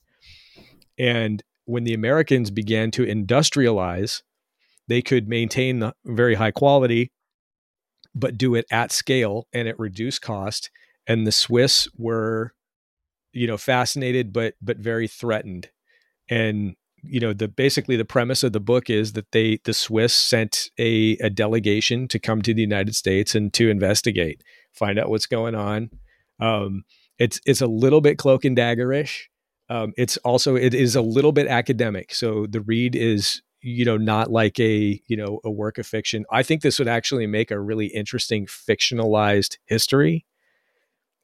And 0.98 1.44
when 1.66 1.84
the 1.84 1.94
Americans 1.94 2.50
began 2.50 2.90
to 2.92 3.06
industrialize, 3.06 4.24
they 4.88 5.04
could 5.04 5.30
maintain 5.30 5.78
the 5.78 5.94
very 6.06 6.34
high 6.34 6.50
quality, 6.52 7.12
but 8.16 8.38
do 8.38 8.56
it 8.56 8.66
at 8.72 8.92
scale 8.92 9.48
and 9.54 9.68
at 9.68 9.80
reduced 9.80 10.22
cost. 10.22 10.70
And 11.08 11.26
the 11.26 11.32
Swiss 11.32 11.88
were, 11.98 12.54
you 13.34 13.48
know, 13.48 13.58
fascinated 13.58 14.34
but 14.34 14.56
but 14.62 14.78
very 14.78 15.08
threatened. 15.08 15.70
And 16.30 16.76
you 17.02 17.20
know 17.20 17.34
the 17.34 17.48
basically 17.48 17.96
the 17.96 18.06
premise 18.06 18.44
of 18.44 18.52
the 18.52 18.60
book 18.60 18.90
is 18.90 19.14
that 19.14 19.32
they 19.32 19.60
the 19.64 19.74
Swiss 19.74 20.14
sent 20.14 20.70
a, 20.78 21.12
a 21.22 21.30
delegation 21.30 22.08
to 22.10 22.20
come 22.20 22.42
to 22.42 22.54
the 22.54 22.62
United 22.62 22.96
States 22.96 23.36
and 23.36 23.54
to 23.54 23.70
investigate 23.70 24.44
find 24.74 25.00
out 25.00 25.10
what's 25.10 25.26
going 25.26 25.56
on. 25.56 25.90
Um, 26.40 26.84
it's 27.18 27.40
it's 27.46 27.62
a 27.62 27.68
little 27.68 28.02
bit 28.02 28.18
cloak 28.18 28.46
and 28.46 28.58
daggerish. 28.58 29.24
Um, 29.70 29.94
it's 29.98 30.18
also 30.18 30.56
it 30.56 30.74
is 30.74 30.96
a 30.96 31.02
little 31.02 31.32
bit 31.32 31.48
academic. 31.48 32.14
So 32.14 32.48
the 32.48 32.62
read 32.62 32.96
is 32.96 33.42
you 33.62 33.86
know 33.86 33.98
not 33.98 34.32
like 34.32 34.60
a 34.60 35.02
you 35.08 35.18
know 35.18 35.40
a 35.44 35.52
work 35.52 35.78
of 35.78 35.88
fiction. 35.88 36.26
I 36.32 36.44
think 36.44 36.62
this 36.62 36.80
would 36.80 36.88
actually 36.88 37.28
make 37.28 37.52
a 37.52 37.60
really 37.60 37.88
interesting 37.88 38.46
fictionalized 38.46 39.58
history. 39.66 40.26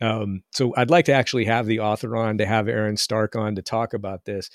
Um, 0.01 0.43
so 0.51 0.73
I'd 0.75 0.89
like 0.89 1.05
to 1.05 1.13
actually 1.13 1.45
have 1.45 1.65
the 1.65 1.79
author 1.79 2.17
on 2.17 2.37
to 2.39 2.45
have 2.45 2.67
Aaron 2.67 2.97
Stark 2.97 3.35
on 3.35 3.55
to 3.55 3.61
talk 3.61 3.93
about 3.93 4.25
this. 4.25 4.49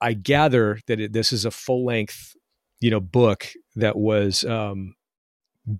I 0.00 0.12
gather 0.12 0.78
that 0.86 1.00
it, 1.00 1.12
this 1.12 1.32
is 1.32 1.46
a 1.46 1.50
full 1.50 1.86
length 1.86 2.34
you 2.80 2.90
know 2.90 3.00
book 3.00 3.48
that 3.76 3.96
was 3.96 4.44
um, 4.44 4.94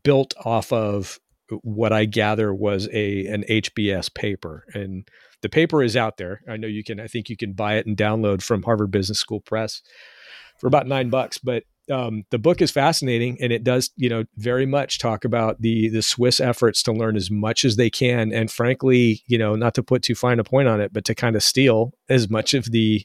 built 0.03 0.35
off 0.45 0.73
of 0.73 1.21
what 1.63 1.93
I 1.93 2.07
gather 2.07 2.55
was 2.55 2.89
a 2.93 3.27
an 3.27 3.45
HBS 3.49 4.15
paper, 4.15 4.65
and 4.73 5.07
the 5.43 5.51
paper 5.51 5.83
is 5.83 5.97
out 5.97 6.17
there. 6.17 6.41
I 6.49 6.57
know 6.57 6.69
you 6.69 6.83
can. 6.83 7.01
I 7.01 7.07
think 7.07 7.29
you 7.29 7.37
can 7.37 7.53
buy 7.53 7.75
it 7.75 7.87
and 7.87 7.97
download 7.97 8.43
from 8.43 8.63
Harvard 8.63 8.91
Business 8.91 9.19
School 9.19 9.41
Press 9.41 9.83
for 10.65 10.69
about 10.69 10.87
nine 10.87 11.11
bucks. 11.11 11.37
But 11.37 11.65
um, 11.91 12.25
the 12.31 12.39
book 12.39 12.63
is 12.63 12.71
fascinating, 12.71 13.37
and 13.39 13.53
it 13.53 13.65
does, 13.65 13.91
you 13.97 14.09
know, 14.09 14.25
very 14.37 14.65
much 14.65 14.99
talk 14.99 15.27
about 15.27 15.61
the 15.61 15.91
the 15.91 16.01
Swiss 16.01 16.41
efforts 16.41 16.83
to 16.85 16.93
learn 16.93 17.17
as 17.17 17.31
much 17.31 17.67
as 17.67 17.77
they 17.77 17.91
can, 17.91 18.33
and 18.33 18.51
frankly, 18.51 19.23
you 19.27 19.37
know, 19.37 19.57
not 19.57 19.75
to 19.75 19.83
put 19.83 20.03
too 20.03 20.15
fine 20.15 20.39
a 20.39 20.45
point 20.45 20.67
on 20.67 20.81
it, 20.81 20.91
but 20.91 21.05
to 21.05 21.15
kind 21.15 21.37
of 21.37 21.43
steal 21.43 21.93
as 22.09 22.31
much 22.31 22.55
of 22.55 22.73
the 22.73 23.05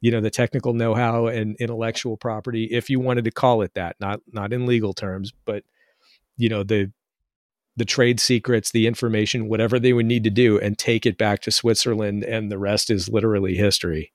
you 0.00 0.10
know 0.10 0.20
the 0.20 0.30
technical 0.30 0.72
know-how 0.72 1.28
and 1.28 1.54
intellectual 1.60 2.16
property 2.16 2.64
if 2.64 2.90
you 2.90 2.98
wanted 2.98 3.24
to 3.24 3.30
call 3.30 3.62
it 3.62 3.72
that 3.74 3.96
not 3.98 4.20
not 4.30 4.52
in 4.52 4.66
legal 4.66 4.92
terms 4.92 5.32
but 5.46 5.64
you 6.36 6.50
know 6.50 6.62
the 6.62 6.92
the 7.78 7.84
trade 7.84 8.18
secrets, 8.18 8.70
the 8.70 8.86
information, 8.86 9.48
whatever 9.48 9.78
they 9.78 9.92
would 9.92 10.06
need 10.06 10.24
to 10.24 10.30
do, 10.30 10.58
and 10.58 10.78
take 10.78 11.04
it 11.04 11.18
back 11.18 11.42
to 11.42 11.50
Switzerland, 11.50 12.24
and 12.24 12.50
the 12.50 12.56
rest 12.56 12.90
is 12.90 13.08
literally 13.10 13.54
history. 13.54 14.14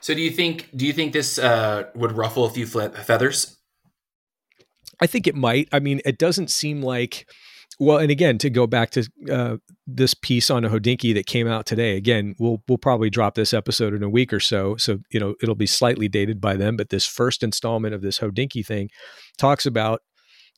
So, 0.00 0.14
do 0.14 0.22
you 0.22 0.30
think 0.30 0.68
do 0.76 0.86
you 0.86 0.92
think 0.92 1.12
this 1.12 1.38
uh, 1.38 1.84
would 1.94 2.12
ruffle 2.12 2.44
a 2.44 2.50
few 2.50 2.66
feathers? 2.66 3.58
I 5.00 5.06
think 5.06 5.26
it 5.26 5.34
might. 5.34 5.68
I 5.72 5.80
mean, 5.80 6.00
it 6.04 6.18
doesn't 6.18 6.50
seem 6.50 6.82
like. 6.82 7.28
Well, 7.80 7.98
and 7.98 8.10
again, 8.10 8.38
to 8.38 8.50
go 8.50 8.66
back 8.66 8.90
to 8.90 9.08
uh, 9.30 9.56
this 9.86 10.12
piece 10.12 10.50
on 10.50 10.64
a 10.64 10.68
Hodinkee 10.68 11.14
that 11.14 11.26
came 11.26 11.46
out 11.46 11.64
today. 11.64 11.96
Again, 11.96 12.34
we'll 12.38 12.62
we'll 12.66 12.78
probably 12.78 13.08
drop 13.08 13.34
this 13.34 13.54
episode 13.54 13.94
in 13.94 14.02
a 14.02 14.08
week 14.08 14.32
or 14.32 14.40
so, 14.40 14.76
so 14.76 14.98
you 15.10 15.20
know 15.20 15.34
it'll 15.42 15.54
be 15.54 15.66
slightly 15.66 16.08
dated 16.08 16.40
by 16.40 16.56
then. 16.56 16.76
But 16.76 16.88
this 16.88 17.06
first 17.06 17.42
installment 17.42 17.94
of 17.94 18.02
this 18.02 18.18
Hodinkee 18.18 18.66
thing 18.66 18.90
talks 19.36 19.64
about 19.64 20.02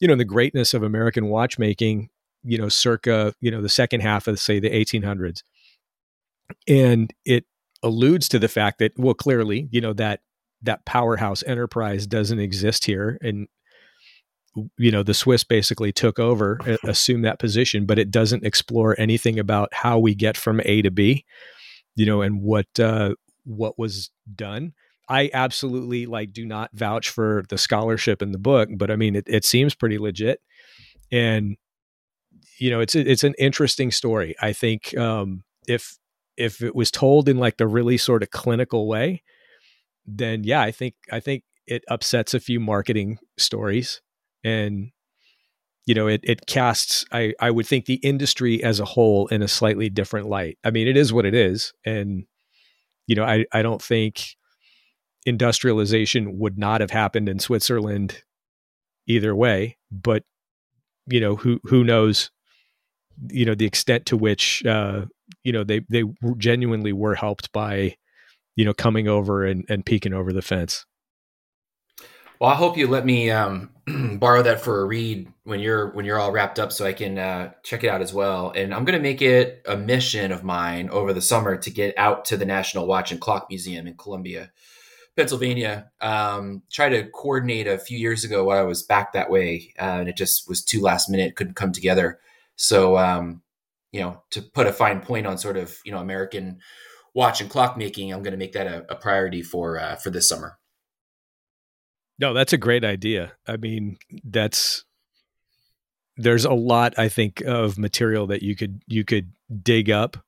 you 0.01 0.09
know 0.09 0.17
the 0.17 0.25
greatness 0.25 0.73
of 0.73 0.83
American 0.83 1.27
watchmaking. 1.27 2.09
You 2.43 2.57
know, 2.57 2.71
circa 2.71 3.35
you 3.41 3.51
know 3.51 3.61
the 3.61 3.69
second 3.69 4.01
half 4.01 4.27
of 4.27 4.39
say 4.39 4.59
the 4.59 4.71
1800s, 4.71 5.43
and 6.67 7.13
it 7.27 7.45
alludes 7.83 8.29
to 8.29 8.39
the 8.39 8.49
fact 8.49 8.79
that 8.79 8.93
well, 8.99 9.15
clearly 9.15 9.69
you 9.71 9.81
know 9.81 9.93
that 9.95 10.21
that 10.63 10.85
powerhouse 10.85 11.43
enterprise 11.45 12.07
doesn't 12.07 12.39
exist 12.39 12.85
here, 12.85 13.19
and 13.23 13.49
you 14.79 14.91
know 14.91 15.03
the 15.03 15.15
Swiss 15.15 15.45
basically 15.45 15.93
took 15.93 16.19
over, 16.19 16.59
assumed 16.85 17.25
that 17.25 17.39
position, 17.39 17.87
but 17.87 17.99
it 17.99 18.11
doesn't 18.11 18.45
explore 18.45 18.95
anything 18.99 19.39
about 19.39 19.73
how 19.73 19.99
we 19.99 20.15
get 20.15 20.37
from 20.37 20.61
A 20.65 20.83
to 20.83 20.91
B, 20.91 21.25
you 21.95 22.07
know, 22.07 22.23
and 22.23 22.43
what 22.43 22.67
uh, 22.79 23.15
what 23.45 23.79
was 23.79 24.11
done. 24.35 24.73
I 25.09 25.29
absolutely 25.35 26.07
like 26.07 26.33
do 26.33 26.47
not 26.47 26.71
vouch 26.73 27.09
for 27.09 27.45
the 27.49 27.59
scholarship 27.59 28.23
in 28.23 28.31
the 28.31 28.39
book, 28.39 28.69
but 28.77 28.91
I 28.91 28.97
mean 28.97 29.17
it, 29.17 29.25
it 29.27 29.45
seems 29.45 29.75
pretty 29.75 29.99
legit, 29.99 30.41
and 31.11 31.57
you 32.59 32.71
know 32.71 32.81
it's 32.81 32.95
it's 32.95 33.25
an 33.25 33.35
interesting 33.39 33.91
story. 33.91 34.37
I 34.41 34.53
think 34.53 34.97
um, 34.97 35.43
if 35.67 35.99
if 36.41 36.63
it 36.63 36.75
was 36.75 36.91
told 36.91 37.29
in 37.29 37.37
like 37.37 37.59
the 37.59 37.69
really 37.69 37.99
sort 37.99 38.23
of 38.23 38.31
clinical 38.31 38.89
way, 38.89 39.23
then 40.07 40.43
yeah, 40.45 40.63
I 40.63 40.73
think 40.73 40.95
I 41.13 41.21
think 41.21 41.45
it 41.67 41.85
upsets 41.89 42.35
a 42.35 42.41
few 42.41 42.59
marketing 42.59 43.19
stories. 43.39 44.01
And 44.43 44.91
you 45.87 45.95
know 45.95 46.07
it 46.07 46.21
it 46.25 46.47
casts 46.47 47.05
I 47.13 47.35
I 47.41 47.51
would 47.51 47.67
think 47.67 47.87
the 47.87 47.95
industry 47.95 48.63
as 48.63 48.81
a 48.81 48.85
whole 48.85 49.27
in 49.29 49.43
a 49.43 49.49
slightly 49.49 49.89
different 49.89 50.29
light. 50.29 50.59
I 50.65 50.71
mean, 50.71 50.87
it 50.87 50.97
is 50.97 51.13
what 51.13 51.27
it 51.27 51.35
is, 51.35 51.73
and 51.85 52.25
you 53.07 53.17
know 53.17 53.25
I 53.25 53.45
I 53.53 53.63
don't 53.63 53.83
think 53.83 54.37
industrialization 55.27 56.39
would 56.39 56.59
not 56.59 56.81
have 56.81 56.91
happened 56.91 57.29
in 57.29 57.39
Switzerland 57.39 58.23
either 59.07 59.35
way, 59.35 59.79
but 59.91 60.23
you 61.07 61.21
know 61.21 61.37
who 61.37 61.61
who 61.65 61.83
knows 61.85 62.31
you 63.29 63.45
know 63.45 63.55
the 63.55 63.67
extent 63.67 64.07
to 64.07 64.17
which 64.17 64.65
uh 64.67 65.05
you 65.45 65.53
know 65.53 65.65
they 65.65 65.81
they 65.89 66.05
genuinely 66.39 66.93
were 66.93 67.15
helped 67.15 67.53
by 67.53 67.95
you 68.57 68.65
know 68.65 68.75
coming 68.75 69.09
over 69.09 69.45
and 69.45 69.65
and 69.69 69.85
peeking 69.85 70.15
over 70.15 70.33
the 70.33 70.43
fence 70.43 70.85
well, 72.41 72.51
I 72.51 72.55
hope 72.55 72.79
you 72.79 72.87
let 72.87 73.05
me 73.05 73.31
um, 73.31 73.69
borrow 74.19 74.43
that 74.43 74.63
for 74.63 74.81
a 74.81 74.87
read 74.87 75.31
when 75.45 75.61
you're 75.61 75.91
when 75.91 76.07
you're 76.07 76.19
all 76.19 76.33
wrapped 76.33 76.59
up, 76.59 76.73
so 76.73 76.87
I 76.87 76.95
can 76.95 77.19
uh, 77.19 77.53
check 77.63 77.85
it 77.85 77.89
out 77.89 78.01
as 78.01 78.15
well. 78.15 78.51
And 78.57 78.73
I'm 78.73 78.87
going 78.87 78.99
to 78.99 79.03
make 79.03 79.21
it 79.21 79.63
a 79.69 79.77
mission 79.77 80.33
of 80.33 80.43
mine 80.43 80.89
over 80.89 81.13
the 81.13 81.21
summer 81.21 81.59
to 81.59 81.71
get 81.71 81.99
out 81.99 82.25
to 82.27 82.39
the 82.39 82.47
National 82.47 82.87
Watch 82.87 83.13
and 83.13 83.21
Clock 83.21 83.49
Museum 83.51 83.87
in 83.87 83.95
Columbia, 83.95 84.51
Pennsylvania. 85.17 85.91
Um, 86.01 86.63
try 86.71 86.89
to 86.89 87.11
coordinate 87.11 87.67
a 87.67 87.77
few 87.77 87.99
years 87.99 88.25
ago 88.25 88.45
while 88.45 88.59
I 88.59 88.63
was 88.63 88.83
back 88.83 89.13
that 89.13 89.29
way, 89.29 89.75
uh, 89.79 89.99
and 90.01 90.09
it 90.09 90.17
just 90.17 90.49
was 90.49 90.65
too 90.65 90.81
last 90.81 91.11
minute, 91.11 91.37
couldn't 91.37 91.57
come 91.57 91.73
together. 91.73 92.21
So, 92.61 92.99
um, 92.99 93.41
you 93.91 94.01
know, 94.01 94.23
to 94.33 94.43
put 94.43 94.67
a 94.67 94.73
fine 94.73 95.01
point 95.01 95.27
on 95.27 95.39
sort 95.39 95.57
of 95.57 95.79
you 95.83 95.93
know 95.93 95.99
American 95.99 96.59
watch 97.15 97.41
and 97.41 97.49
clock 97.49 97.79
making, 97.79 98.13
I'm 98.13 98.23
going 98.23 98.33
to 98.33 98.39
make 98.39 98.53
that 98.53 98.67
a, 98.67 98.85
a 98.93 98.97
priority 98.97 99.41
for 99.43 99.81
uh, 99.81 99.97
for 99.97 100.11
this 100.11 100.29
summer. 100.29 100.59
No, 102.19 102.35
that's 102.35 102.53
a 102.53 102.59
great 102.59 102.85
idea. 102.85 103.33
I 103.49 103.57
mean, 103.57 103.97
that's 104.25 104.85
there's 106.19 106.45
a 106.45 106.53
lot 106.53 106.99
I 106.99 107.09
think 107.09 107.41
of 107.47 107.79
material 107.79 108.27
that 108.27 108.43
you 108.43 108.55
could 108.55 108.83
you 108.87 109.05
could 109.05 109.33
dig 109.63 109.91
up 109.91 110.19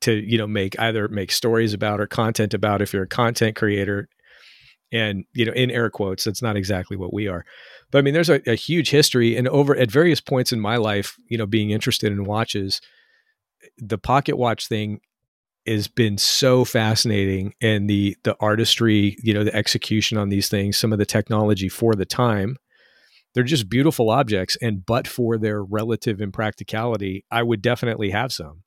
to, 0.00 0.12
you 0.12 0.38
know, 0.38 0.48
make 0.48 0.78
either 0.80 1.06
make 1.06 1.30
stories 1.30 1.72
about 1.72 2.00
or 2.00 2.08
content 2.08 2.52
about 2.52 2.82
if 2.82 2.92
you're 2.92 3.04
a 3.04 3.08
content 3.08 3.54
creator. 3.54 4.08
And, 4.92 5.24
you 5.32 5.44
know, 5.44 5.52
in 5.52 5.70
air 5.70 5.90
quotes, 5.90 6.24
that's 6.24 6.42
not 6.42 6.56
exactly 6.56 6.96
what 6.96 7.12
we 7.12 7.26
are. 7.26 7.44
But 7.90 7.98
I 7.98 8.02
mean, 8.02 8.14
there's 8.14 8.30
a, 8.30 8.40
a 8.48 8.54
huge 8.54 8.90
history 8.90 9.36
and 9.36 9.48
over 9.48 9.76
at 9.76 9.90
various 9.90 10.20
points 10.20 10.52
in 10.52 10.60
my 10.60 10.76
life, 10.76 11.16
you 11.28 11.36
know, 11.36 11.46
being 11.46 11.70
interested 11.70 12.12
in 12.12 12.24
watches, 12.24 12.80
the 13.78 13.98
pocket 13.98 14.36
watch 14.36 14.68
thing 14.68 15.00
has 15.66 15.88
been 15.88 16.16
so 16.16 16.64
fascinating 16.64 17.52
and 17.60 17.90
the 17.90 18.16
the 18.22 18.36
artistry 18.40 19.16
you 19.22 19.34
know 19.34 19.44
the 19.44 19.54
execution 19.54 20.16
on 20.16 20.28
these 20.28 20.48
things 20.48 20.76
some 20.76 20.92
of 20.92 20.98
the 20.98 21.06
technology 21.06 21.68
for 21.68 21.94
the 21.94 22.06
time 22.06 22.56
they're 23.34 23.42
just 23.42 23.68
beautiful 23.68 24.10
objects 24.10 24.56
and 24.62 24.86
but 24.86 25.08
for 25.08 25.36
their 25.36 25.62
relative 25.62 26.20
impracticality 26.20 27.24
i 27.30 27.42
would 27.42 27.62
definitely 27.62 28.10
have 28.10 28.32
some 28.32 28.62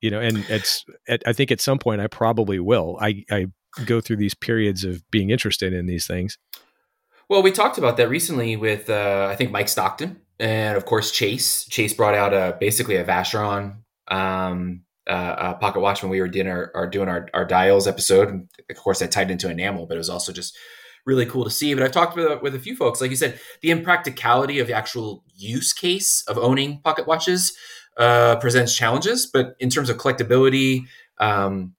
you 0.00 0.10
know 0.10 0.20
and 0.20 0.38
it's 0.48 0.84
i 1.26 1.32
think 1.32 1.50
at 1.50 1.60
some 1.60 1.78
point 1.78 2.00
i 2.00 2.06
probably 2.06 2.58
will 2.58 2.96
i 3.00 3.22
i 3.30 3.46
go 3.84 4.00
through 4.00 4.16
these 4.16 4.34
periods 4.34 4.84
of 4.84 5.08
being 5.10 5.30
interested 5.30 5.72
in 5.72 5.86
these 5.86 6.06
things 6.06 6.38
well 7.28 7.42
we 7.42 7.52
talked 7.52 7.78
about 7.78 7.96
that 7.96 8.08
recently 8.08 8.56
with 8.56 8.88
uh, 8.90 9.28
i 9.30 9.36
think 9.36 9.50
mike 9.50 9.68
stockton 9.68 10.20
and 10.38 10.76
of 10.76 10.84
course 10.84 11.10
chase 11.10 11.66
chase 11.66 11.92
brought 11.92 12.14
out 12.14 12.32
a 12.32 12.56
basically 12.58 12.96
a 12.96 13.04
vacheron 13.04 13.76
um, 14.08 14.82
uh, 15.08 15.54
pocket 15.54 15.80
watch 15.80 16.02
when 16.02 16.10
we 16.10 16.20
were 16.20 16.28
doing 16.28 16.48
our, 16.48 16.70
our 16.74 16.86
doing 16.86 17.08
our, 17.08 17.28
our 17.32 17.44
dials 17.44 17.86
episode. 17.86 18.28
And 18.28 18.48
of 18.70 18.76
course, 18.76 18.98
that 18.98 19.10
tied 19.10 19.30
into 19.30 19.50
enamel, 19.50 19.86
but 19.86 19.94
it 19.94 19.98
was 19.98 20.10
also 20.10 20.32
just 20.32 20.56
really 21.06 21.26
cool 21.26 21.44
to 21.44 21.50
see. 21.50 21.72
But 21.74 21.82
I've 21.82 21.92
talked 21.92 22.16
with, 22.16 22.42
with 22.42 22.54
a 22.54 22.58
few 22.58 22.76
folks, 22.76 23.00
like 23.00 23.10
you 23.10 23.16
said, 23.16 23.40
the 23.62 23.70
impracticality 23.70 24.58
of 24.58 24.66
the 24.66 24.74
actual 24.74 25.24
use 25.34 25.72
case 25.72 26.22
of 26.28 26.36
owning 26.36 26.80
pocket 26.82 27.06
watches 27.06 27.56
uh, 27.96 28.36
presents 28.36 28.76
challenges. 28.76 29.26
But 29.26 29.56
in 29.58 29.70
terms 29.70 29.88
of 29.88 29.96
collectability, 29.96 30.82
um, 31.18 31.74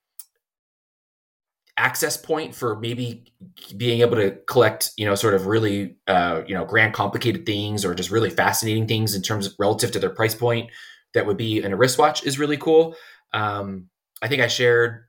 access 1.79 2.17
point 2.17 2.53
for 2.53 2.77
maybe 2.79 3.31
being 3.77 4.01
able 4.01 4.17
to 4.17 4.31
collect, 4.47 4.91
you 4.97 5.05
know, 5.05 5.15
sort 5.15 5.33
of 5.33 5.47
really, 5.47 5.95
uh, 6.07 6.41
you 6.45 6.53
know, 6.53 6.65
grand, 6.65 6.93
complicated 6.93 7.45
things 7.45 7.85
or 7.85 7.95
just 7.95 8.11
really 8.11 8.29
fascinating 8.29 8.87
things 8.87 9.15
in 9.15 9.21
terms 9.21 9.47
of 9.47 9.53
relative 9.57 9.91
to 9.91 9.99
their 9.99 10.09
price 10.09 10.35
point 10.35 10.69
that 11.13 11.25
would 11.25 11.37
be 11.37 11.63
in 11.63 11.73
a 11.73 11.77
wristwatch 11.77 12.25
is 12.25 12.37
really 12.37 12.57
cool. 12.57 12.95
Um, 13.33 13.89
I 14.21 14.27
think 14.27 14.41
I 14.41 14.47
shared, 14.47 15.05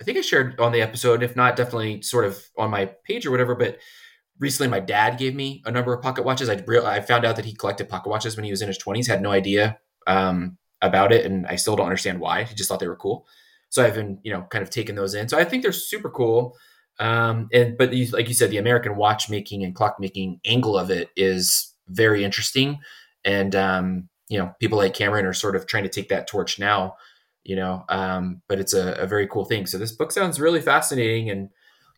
I 0.00 0.04
think 0.04 0.18
I 0.18 0.20
shared 0.20 0.60
on 0.60 0.72
the 0.72 0.82
episode, 0.82 1.22
if 1.22 1.34
not 1.34 1.56
definitely 1.56 2.02
sort 2.02 2.26
of 2.26 2.44
on 2.58 2.70
my 2.70 2.86
page 3.04 3.26
or 3.26 3.30
whatever. 3.30 3.54
But 3.54 3.78
recently, 4.38 4.68
my 4.68 4.80
dad 4.80 5.18
gave 5.18 5.34
me 5.34 5.62
a 5.64 5.70
number 5.70 5.94
of 5.94 6.02
pocket 6.02 6.24
watches. 6.24 6.48
I 6.48 6.62
I 6.84 7.00
found 7.00 7.24
out 7.24 7.36
that 7.36 7.44
he 7.44 7.54
collected 7.54 7.88
pocket 7.88 8.10
watches 8.10 8.36
when 8.36 8.44
he 8.44 8.50
was 8.50 8.62
in 8.62 8.68
his 8.68 8.78
twenties. 8.78 9.06
Had 9.06 9.22
no 9.22 9.30
idea 9.30 9.78
um, 10.06 10.58
about 10.82 11.12
it, 11.12 11.24
and 11.24 11.46
I 11.46 11.56
still 11.56 11.76
don't 11.76 11.86
understand 11.86 12.20
why. 12.20 12.44
He 12.44 12.54
just 12.54 12.68
thought 12.68 12.80
they 12.80 12.88
were 12.88 12.96
cool. 12.96 13.26
So 13.74 13.84
I've 13.84 13.94
been, 13.94 14.18
you 14.22 14.32
know, 14.32 14.42
kind 14.50 14.62
of 14.62 14.70
taking 14.70 14.94
those 14.94 15.14
in. 15.14 15.28
So 15.28 15.36
I 15.36 15.44
think 15.44 15.62
they're 15.62 15.72
super 15.72 16.08
cool. 16.08 16.56
Um, 17.00 17.48
and 17.52 17.76
but 17.76 17.92
like 18.12 18.28
you 18.28 18.34
said, 18.34 18.50
the 18.50 18.58
American 18.58 18.94
watchmaking 18.96 19.64
and 19.64 19.74
clockmaking 19.74 20.38
angle 20.44 20.78
of 20.78 20.90
it 20.90 21.10
is 21.16 21.74
very 21.88 22.22
interesting. 22.22 22.78
And 23.24 23.56
um, 23.56 24.08
you 24.28 24.38
know, 24.38 24.52
people 24.60 24.78
like 24.78 24.94
Cameron 24.94 25.26
are 25.26 25.32
sort 25.32 25.56
of 25.56 25.66
trying 25.66 25.82
to 25.82 25.88
take 25.88 26.08
that 26.10 26.28
torch 26.28 26.58
now 26.58 26.94
you 27.44 27.54
know 27.56 27.84
um, 27.88 28.42
but 28.48 28.58
it's 28.58 28.72
a, 28.72 28.94
a, 28.94 29.06
very 29.06 29.28
cool 29.28 29.44
thing 29.44 29.66
so 29.66 29.78
this 29.78 29.92
book 29.92 30.10
sounds 30.10 30.40
really 30.40 30.60
fascinating 30.60 31.30
and 31.30 31.50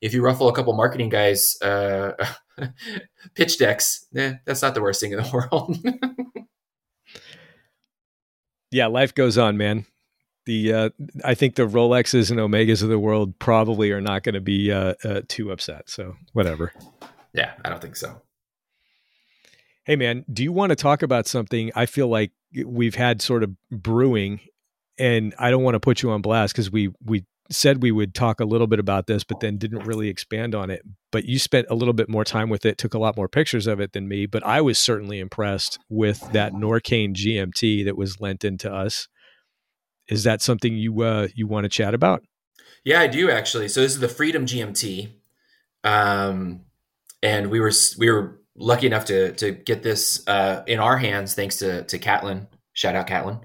if 0.02 0.12
you 0.12 0.22
ruffle 0.22 0.48
a 0.48 0.52
couple 0.52 0.72
marketing 0.74 1.08
guys 1.08 1.56
uh, 1.62 2.12
pitch 3.34 3.58
decks 3.58 4.06
eh, 4.16 4.34
that's 4.44 4.62
not 4.62 4.74
the 4.74 4.82
worst 4.82 5.00
thing 5.00 5.12
in 5.12 5.22
the 5.22 5.30
world 5.32 5.78
yeah 8.72 8.86
life 8.86 9.14
goes 9.14 9.38
on 9.38 9.56
man 9.56 9.86
the 10.46 10.72
uh, 10.72 10.90
i 11.24 11.34
think 11.34 11.54
the 11.54 11.66
rolexes 11.66 12.30
and 12.30 12.40
omegas 12.40 12.82
of 12.82 12.88
the 12.88 12.98
world 12.98 13.38
probably 13.38 13.90
are 13.90 14.00
not 14.00 14.22
going 14.22 14.34
to 14.34 14.40
be 14.40 14.72
uh, 14.72 14.94
uh, 15.04 15.20
too 15.28 15.50
upset 15.50 15.88
so 15.90 16.16
whatever 16.32 16.72
yeah 17.32 17.52
i 17.64 17.68
don't 17.68 17.82
think 17.82 17.96
so 17.96 18.20
hey 19.84 19.96
man 19.96 20.24
do 20.32 20.42
you 20.42 20.52
want 20.52 20.70
to 20.70 20.76
talk 20.76 21.02
about 21.02 21.26
something 21.26 21.70
i 21.74 21.84
feel 21.86 22.08
like 22.08 22.32
we've 22.64 22.94
had 22.94 23.20
sort 23.20 23.42
of 23.42 23.50
brewing 23.70 24.40
and 24.98 25.34
I 25.38 25.50
don't 25.50 25.62
want 25.62 25.74
to 25.74 25.80
put 25.80 26.02
you 26.02 26.10
on 26.10 26.22
blast 26.22 26.54
because 26.54 26.70
we 26.70 26.90
we 27.04 27.24
said 27.48 27.80
we 27.80 27.92
would 27.92 28.12
talk 28.12 28.40
a 28.40 28.44
little 28.44 28.66
bit 28.66 28.80
about 28.80 29.06
this, 29.06 29.22
but 29.22 29.38
then 29.38 29.56
didn't 29.56 29.86
really 29.86 30.08
expand 30.08 30.54
on 30.54 30.68
it. 30.68 30.82
But 31.12 31.26
you 31.26 31.38
spent 31.38 31.68
a 31.70 31.76
little 31.76 31.94
bit 31.94 32.08
more 32.08 32.24
time 32.24 32.48
with 32.48 32.66
it, 32.66 32.76
took 32.76 32.94
a 32.94 32.98
lot 32.98 33.16
more 33.16 33.28
pictures 33.28 33.68
of 33.68 33.78
it 33.78 33.92
than 33.92 34.08
me. 34.08 34.26
But 34.26 34.44
I 34.44 34.60
was 34.60 34.80
certainly 34.80 35.20
impressed 35.20 35.78
with 35.88 36.20
that 36.32 36.54
Norqain 36.54 37.14
GMT 37.14 37.84
that 37.84 37.96
was 37.96 38.20
lent 38.20 38.44
into 38.44 38.72
us. 38.72 39.06
Is 40.08 40.24
that 40.24 40.42
something 40.42 40.76
you 40.76 41.02
uh, 41.02 41.28
you 41.34 41.46
want 41.46 41.64
to 41.64 41.68
chat 41.68 41.94
about? 41.94 42.24
Yeah, 42.84 43.00
I 43.00 43.06
do 43.08 43.30
actually. 43.30 43.68
So 43.68 43.80
this 43.80 43.94
is 43.94 44.00
the 44.00 44.08
Freedom 44.08 44.46
GMT, 44.46 45.10
um, 45.82 46.62
and 47.22 47.50
we 47.50 47.60
were 47.60 47.72
we 47.98 48.10
were 48.10 48.40
lucky 48.54 48.86
enough 48.86 49.04
to 49.06 49.32
to 49.32 49.50
get 49.50 49.82
this 49.82 50.26
uh, 50.28 50.62
in 50.66 50.78
our 50.78 50.96
hands 50.96 51.34
thanks 51.34 51.56
to 51.58 51.82
to 51.84 51.98
Catlin. 51.98 52.48
Shout 52.72 52.94
out 52.94 53.06
Catlin. 53.06 53.40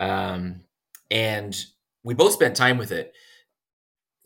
Um, 0.00 0.62
and 1.10 1.56
we 2.04 2.14
both 2.14 2.32
spent 2.32 2.56
time 2.56 2.78
with 2.78 2.92
it. 2.92 3.14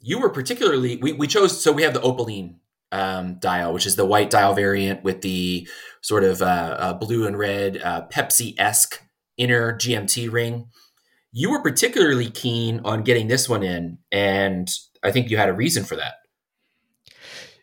You 0.01 0.19
were 0.19 0.31
particularly 0.31 0.97
we, 0.97 1.13
we 1.13 1.27
chose 1.27 1.63
so 1.63 1.73
we 1.73 1.83
have 1.83 1.95
the 1.95 2.03
opaline 2.03 2.61
um, 2.91 3.39
dial, 3.39 3.73
which 3.73 3.87
is 3.87 3.97
the 3.97 4.05
white 4.05 4.31
dial 4.31 4.55
variant 4.55 5.03
with 5.03 5.23
the 5.23 5.69
sort 6.01 6.25
of 6.25 6.43
uh, 6.43 6.77
uh, 6.79 6.93
blue 6.95 7.27
and 7.27 7.39
red 7.39 7.81
uh, 7.83 8.07
Pepsi 8.09 8.55
esque 8.59 9.03
inner 9.37 9.73
GMT 9.75 10.31
ring. 10.31 10.67
You 11.33 11.51
were 11.51 11.63
particularly 11.63 12.31
keen 12.31 12.81
on 12.85 13.03
getting 13.03 13.29
this 13.29 13.49
one 13.49 13.63
in, 13.63 13.99
and 14.11 14.69
I 15.03 15.11
think 15.11 15.31
you 15.31 15.37
had 15.37 15.49
a 15.49 15.55
reason 15.55 15.85
for 15.85 15.97
that. 15.97 16.15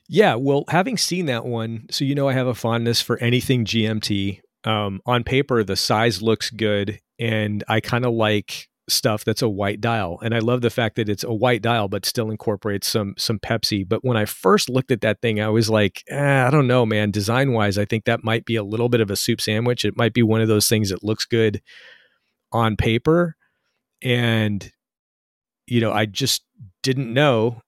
Yeah, 0.07 0.36
well, 0.36 0.63
having 0.70 0.97
seen 0.97 1.28
that 1.28 1.45
one, 1.45 1.86
so 1.91 2.03
you 2.03 2.15
know 2.15 2.28
I 2.28 2.34
have 2.34 2.47
a 2.47 2.55
fondness 2.55 3.01
for 3.01 3.17
anything 3.20 3.65
GMT. 3.65 4.41
Um, 4.65 5.01
on 5.05 5.24
paper, 5.24 5.63
the 5.63 5.76
size 5.76 6.22
looks 6.22 6.49
good, 6.49 6.99
and 7.20 7.63
I 7.67 7.80
kind 7.80 8.05
of 8.05 8.13
like 8.13 8.70
stuff 8.89 9.24
that's 9.24 9.41
a 9.41 9.49
white 9.49 9.80
dial 9.80 10.20
and 10.24 10.34
i 10.34 10.39
love 10.39 10.61
the 10.61 10.70
fact 10.70 10.95
that 10.95 11.09
it's 11.09 11.24
a 11.24 11.34
white 11.34 11.61
dial 11.61 11.88
but 11.88 12.05
still 12.05 12.32
incorporates 12.32 12.88
some 12.88 13.13
some 13.17 13.39
pepsi 13.39 13.88
but 13.88 14.03
when 14.03 14.17
i 14.17 14.26
first 14.26 14.70
looked 14.70 14.91
at 14.91 15.01
that 15.01 15.22
thing 15.22 15.39
i 15.39 15.47
was 15.47 15.70
like 15.70 16.03
eh, 16.09 16.45
i 16.45 16.49
don't 16.49 16.67
know 16.67 16.86
man 16.86 17.11
design 17.11 17.53
wise 17.53 17.78
i 17.78 17.86
think 17.86 18.05
that 18.05 18.24
might 18.24 18.45
be 18.45 18.55
a 18.55 18.63
little 18.63 18.89
bit 18.89 19.01
of 19.01 19.11
a 19.11 19.15
soup 19.15 19.39
sandwich 19.39 19.86
it 19.86 19.95
might 19.95 20.13
be 20.13 20.24
one 20.24 20.41
of 20.41 20.47
those 20.47 20.67
things 20.67 20.89
that 20.89 21.03
looks 21.03 21.26
good 21.26 21.61
on 22.51 22.76
paper 22.76 23.36
and 24.01 24.71
you 25.67 25.81
know 25.81 25.91
i 25.91 26.05
just 26.05 26.43
didn't 26.83 27.13
know 27.13 27.61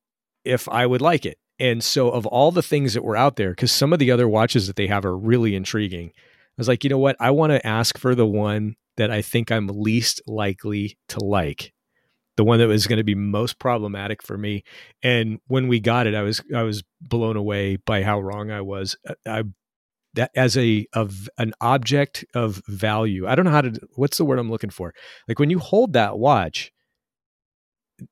if 0.45 0.67
i 0.69 0.86
would 0.86 1.01
like 1.01 1.25
it 1.25 1.38
and 1.59 1.84
so 1.84 2.09
of 2.09 2.25
all 2.25 2.51
the 2.51 2.63
things 2.63 2.93
that 2.93 3.03
were 3.03 3.17
out 3.17 3.36
there 3.36 3.51
because 3.51 3.71
some 3.71 3.93
of 3.93 3.99
the 3.99 4.11
other 4.11 4.27
watches 4.27 4.67
that 4.67 4.75
they 4.75 4.88
have 4.88 5.05
are 5.05 5.17
really 5.17 5.55
intriguing 5.55 6.09
i 6.15 6.53
was 6.57 6.67
like 6.67 6.84
you 6.84 6.89
know 6.89 6.97
what 6.97 7.15
i 7.19 7.29
want 7.29 7.51
to 7.51 7.65
ask 7.65 7.97
for 7.97 8.15
the 8.15 8.25
one 8.25 8.75
that 8.97 9.11
I 9.11 9.21
think 9.21 9.51
I'm 9.51 9.67
least 9.67 10.21
likely 10.27 10.97
to 11.09 11.23
like. 11.23 11.73
The 12.38 12.43
one 12.43 12.59
that 12.59 12.67
was 12.67 12.88
going 12.88 12.97
to 12.97 13.03
be 13.03 13.15
most 13.15 13.59
problematic 13.59 14.23
for 14.23 14.38
me. 14.38 14.63
And 15.03 15.39
when 15.47 15.67
we 15.67 15.79
got 15.79 16.07
it, 16.07 16.15
I 16.15 16.21
was 16.21 16.41
I 16.55 16.63
was 16.63 16.84
blown 17.01 17.36
away 17.36 17.75
by 17.75 18.03
how 18.03 18.21
wrong 18.21 18.51
I 18.51 18.61
was. 18.61 18.95
I 19.27 19.43
that 20.16 20.32
as 20.36 20.57
a 20.57 20.86
of 20.93 21.30
an 21.38 21.53
object 21.62 22.26
of 22.34 22.62
value. 22.68 23.28
I 23.28 23.36
don't 23.36 23.45
know 23.45 23.51
how 23.51 23.62
to 23.62 23.80
what's 23.95 24.18
the 24.18 24.26
word 24.26 24.39
I'm 24.39 24.51
looking 24.51 24.70
for. 24.70 24.93
Like 25.28 25.39
when 25.39 25.49
you 25.49 25.59
hold 25.59 25.93
that 25.93 26.18
watch, 26.18 26.72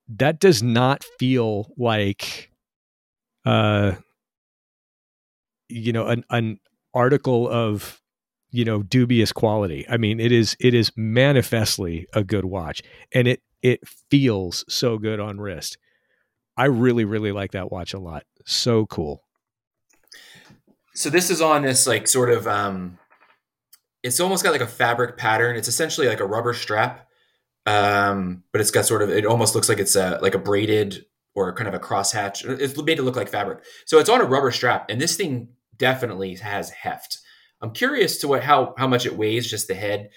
that 0.07 0.39
does 0.39 0.61
not 0.63 1.03
feel 1.19 1.71
like 1.77 2.51
uh 3.45 3.93
you 5.69 5.93
know 5.93 6.07
an 6.07 6.23
an 6.29 6.59
article 6.93 7.47
of 7.47 8.01
you 8.51 8.65
know 8.65 8.81
dubious 8.83 9.31
quality 9.31 9.85
i 9.89 9.97
mean 9.97 10.19
it 10.19 10.31
is 10.31 10.55
it 10.59 10.73
is 10.73 10.91
manifestly 10.97 12.07
a 12.13 12.23
good 12.23 12.45
watch 12.45 12.81
and 13.13 13.27
it 13.27 13.41
it 13.61 13.79
feels 14.09 14.65
so 14.67 14.97
good 14.97 15.19
on 15.19 15.39
wrist 15.39 15.77
i 16.57 16.65
really 16.65 17.05
really 17.05 17.31
like 17.31 17.51
that 17.51 17.71
watch 17.71 17.93
a 17.93 17.99
lot 17.99 18.23
so 18.45 18.85
cool 18.87 19.23
so 20.95 21.09
this 21.09 21.29
is 21.29 21.41
on 21.41 21.63
this 21.63 21.87
like 21.87 22.07
sort 22.07 22.29
of 22.29 22.47
um 22.47 22.97
it's 24.03 24.19
almost 24.19 24.43
got 24.43 24.51
like 24.51 24.61
a 24.61 24.67
fabric 24.67 25.17
pattern 25.17 25.55
it's 25.55 25.67
essentially 25.67 26.07
like 26.07 26.19
a 26.19 26.25
rubber 26.25 26.53
strap 26.53 27.07
um 27.65 28.43
but 28.51 28.61
it's 28.61 28.71
got 28.71 28.85
sort 28.85 29.01
of 29.01 29.09
it 29.09 29.25
almost 29.25 29.55
looks 29.55 29.69
like 29.69 29.79
it's 29.79 29.95
a 29.95 30.19
like 30.21 30.35
a 30.35 30.39
braided 30.39 31.05
or 31.35 31.53
kind 31.53 31.67
of 31.67 31.73
a 31.73 31.79
crosshatch 31.79 32.43
it's 32.59 32.75
made 32.81 32.95
to 32.95 33.03
look 33.03 33.15
like 33.15 33.29
fabric 33.29 33.63
so 33.85 33.99
it's 33.99 34.09
on 34.09 34.21
a 34.21 34.25
rubber 34.25 34.51
strap 34.51 34.89
and 34.89 34.99
this 34.99 35.15
thing 35.15 35.49
definitely 35.77 36.35
has 36.35 36.69
heft 36.69 37.19
I'm 37.61 37.71
curious 37.71 38.19
to 38.19 38.27
what 38.27 38.43
how 38.43 38.73
how 38.77 38.87
much 38.87 39.05
it 39.05 39.17
weighs, 39.17 39.49
just 39.49 39.67
the 39.67 39.75
head. 39.75 40.09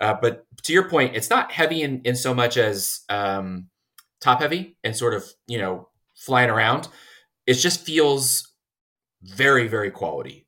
Uh, 0.00 0.14
but 0.20 0.46
to 0.62 0.72
your 0.72 0.88
point, 0.88 1.14
it's 1.14 1.30
not 1.30 1.52
heavy 1.52 1.82
in, 1.82 2.00
in 2.04 2.16
so 2.16 2.32
much 2.34 2.56
as 2.56 3.00
um, 3.08 3.68
top 4.20 4.40
heavy 4.40 4.76
and 4.82 4.96
sort 4.96 5.14
of 5.14 5.24
you 5.46 5.58
know 5.58 5.88
flying 6.14 6.50
around. 6.50 6.88
It 7.46 7.54
just 7.54 7.84
feels 7.84 8.49
very 9.22 9.68
very 9.68 9.90
quality. 9.90 10.46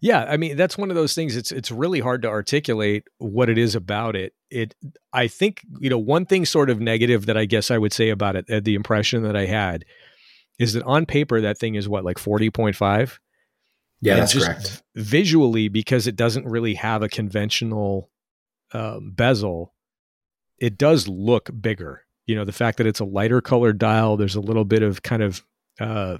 Yeah, 0.00 0.24
I 0.24 0.36
mean 0.36 0.56
that's 0.56 0.78
one 0.78 0.90
of 0.90 0.96
those 0.96 1.14
things. 1.14 1.36
It's 1.36 1.52
it's 1.52 1.70
really 1.70 2.00
hard 2.00 2.22
to 2.22 2.28
articulate 2.28 3.04
what 3.18 3.48
it 3.48 3.58
is 3.58 3.74
about 3.74 4.16
it. 4.16 4.32
It 4.50 4.74
I 5.12 5.28
think 5.28 5.62
you 5.80 5.90
know 5.90 5.98
one 5.98 6.26
thing 6.26 6.44
sort 6.44 6.70
of 6.70 6.80
negative 6.80 7.26
that 7.26 7.36
I 7.36 7.44
guess 7.44 7.70
I 7.70 7.78
would 7.78 7.92
say 7.92 8.08
about 8.10 8.36
it, 8.36 8.50
uh, 8.50 8.60
the 8.60 8.74
impression 8.74 9.22
that 9.22 9.36
I 9.36 9.46
had, 9.46 9.84
is 10.58 10.72
that 10.72 10.82
on 10.84 11.06
paper 11.06 11.40
that 11.40 11.58
thing 11.58 11.74
is 11.74 11.88
what 11.88 12.04
like 12.04 12.18
forty 12.18 12.50
point 12.50 12.76
five. 12.76 13.20
Yeah, 14.00 14.14
and 14.14 14.22
that's 14.22 14.34
correct. 14.34 14.82
Visually, 14.94 15.68
because 15.68 16.06
it 16.06 16.16
doesn't 16.16 16.46
really 16.46 16.74
have 16.74 17.02
a 17.02 17.08
conventional 17.08 18.10
um, 18.72 19.12
bezel, 19.14 19.74
it 20.58 20.78
does 20.78 21.08
look 21.08 21.50
bigger. 21.60 22.02
You 22.26 22.34
know, 22.34 22.44
the 22.44 22.52
fact 22.52 22.78
that 22.78 22.86
it's 22.86 23.00
a 23.00 23.04
lighter 23.04 23.40
colored 23.40 23.78
dial, 23.78 24.16
there's 24.16 24.34
a 24.34 24.40
little 24.40 24.64
bit 24.64 24.82
of 24.82 25.02
kind 25.02 25.22
of, 25.22 25.44
uh, 25.80 26.18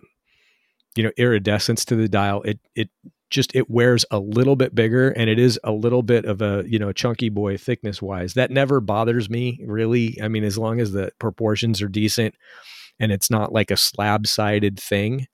you 0.96 1.02
know, 1.02 1.12
iridescence 1.16 1.84
to 1.86 1.96
the 1.96 2.08
dial. 2.08 2.42
It 2.42 2.58
it 2.74 2.90
just 3.30 3.54
it 3.54 3.68
wears 3.70 4.04
a 4.10 4.18
little 4.18 4.56
bit 4.56 4.74
bigger, 4.74 5.10
and 5.10 5.30
it 5.30 5.38
is 5.38 5.58
a 5.64 5.72
little 5.72 6.02
bit 6.02 6.24
of 6.24 6.42
a 6.42 6.64
you 6.66 6.78
know 6.78 6.92
chunky 6.92 7.28
boy 7.28 7.56
thickness 7.56 8.02
wise. 8.02 8.34
That 8.34 8.50
never 8.50 8.80
bothers 8.80 9.30
me 9.30 9.60
really. 9.66 10.18
I 10.22 10.28
mean, 10.28 10.44
as 10.44 10.58
long 10.58 10.80
as 10.80 10.92
the 10.92 11.12
proportions 11.18 11.82
are 11.82 11.88
decent, 11.88 12.34
and 12.98 13.12
it's 13.12 13.30
not 13.30 13.52
like 13.52 13.70
a 13.70 13.76
slab 13.76 14.26
sided 14.26 14.80
thing 14.80 15.26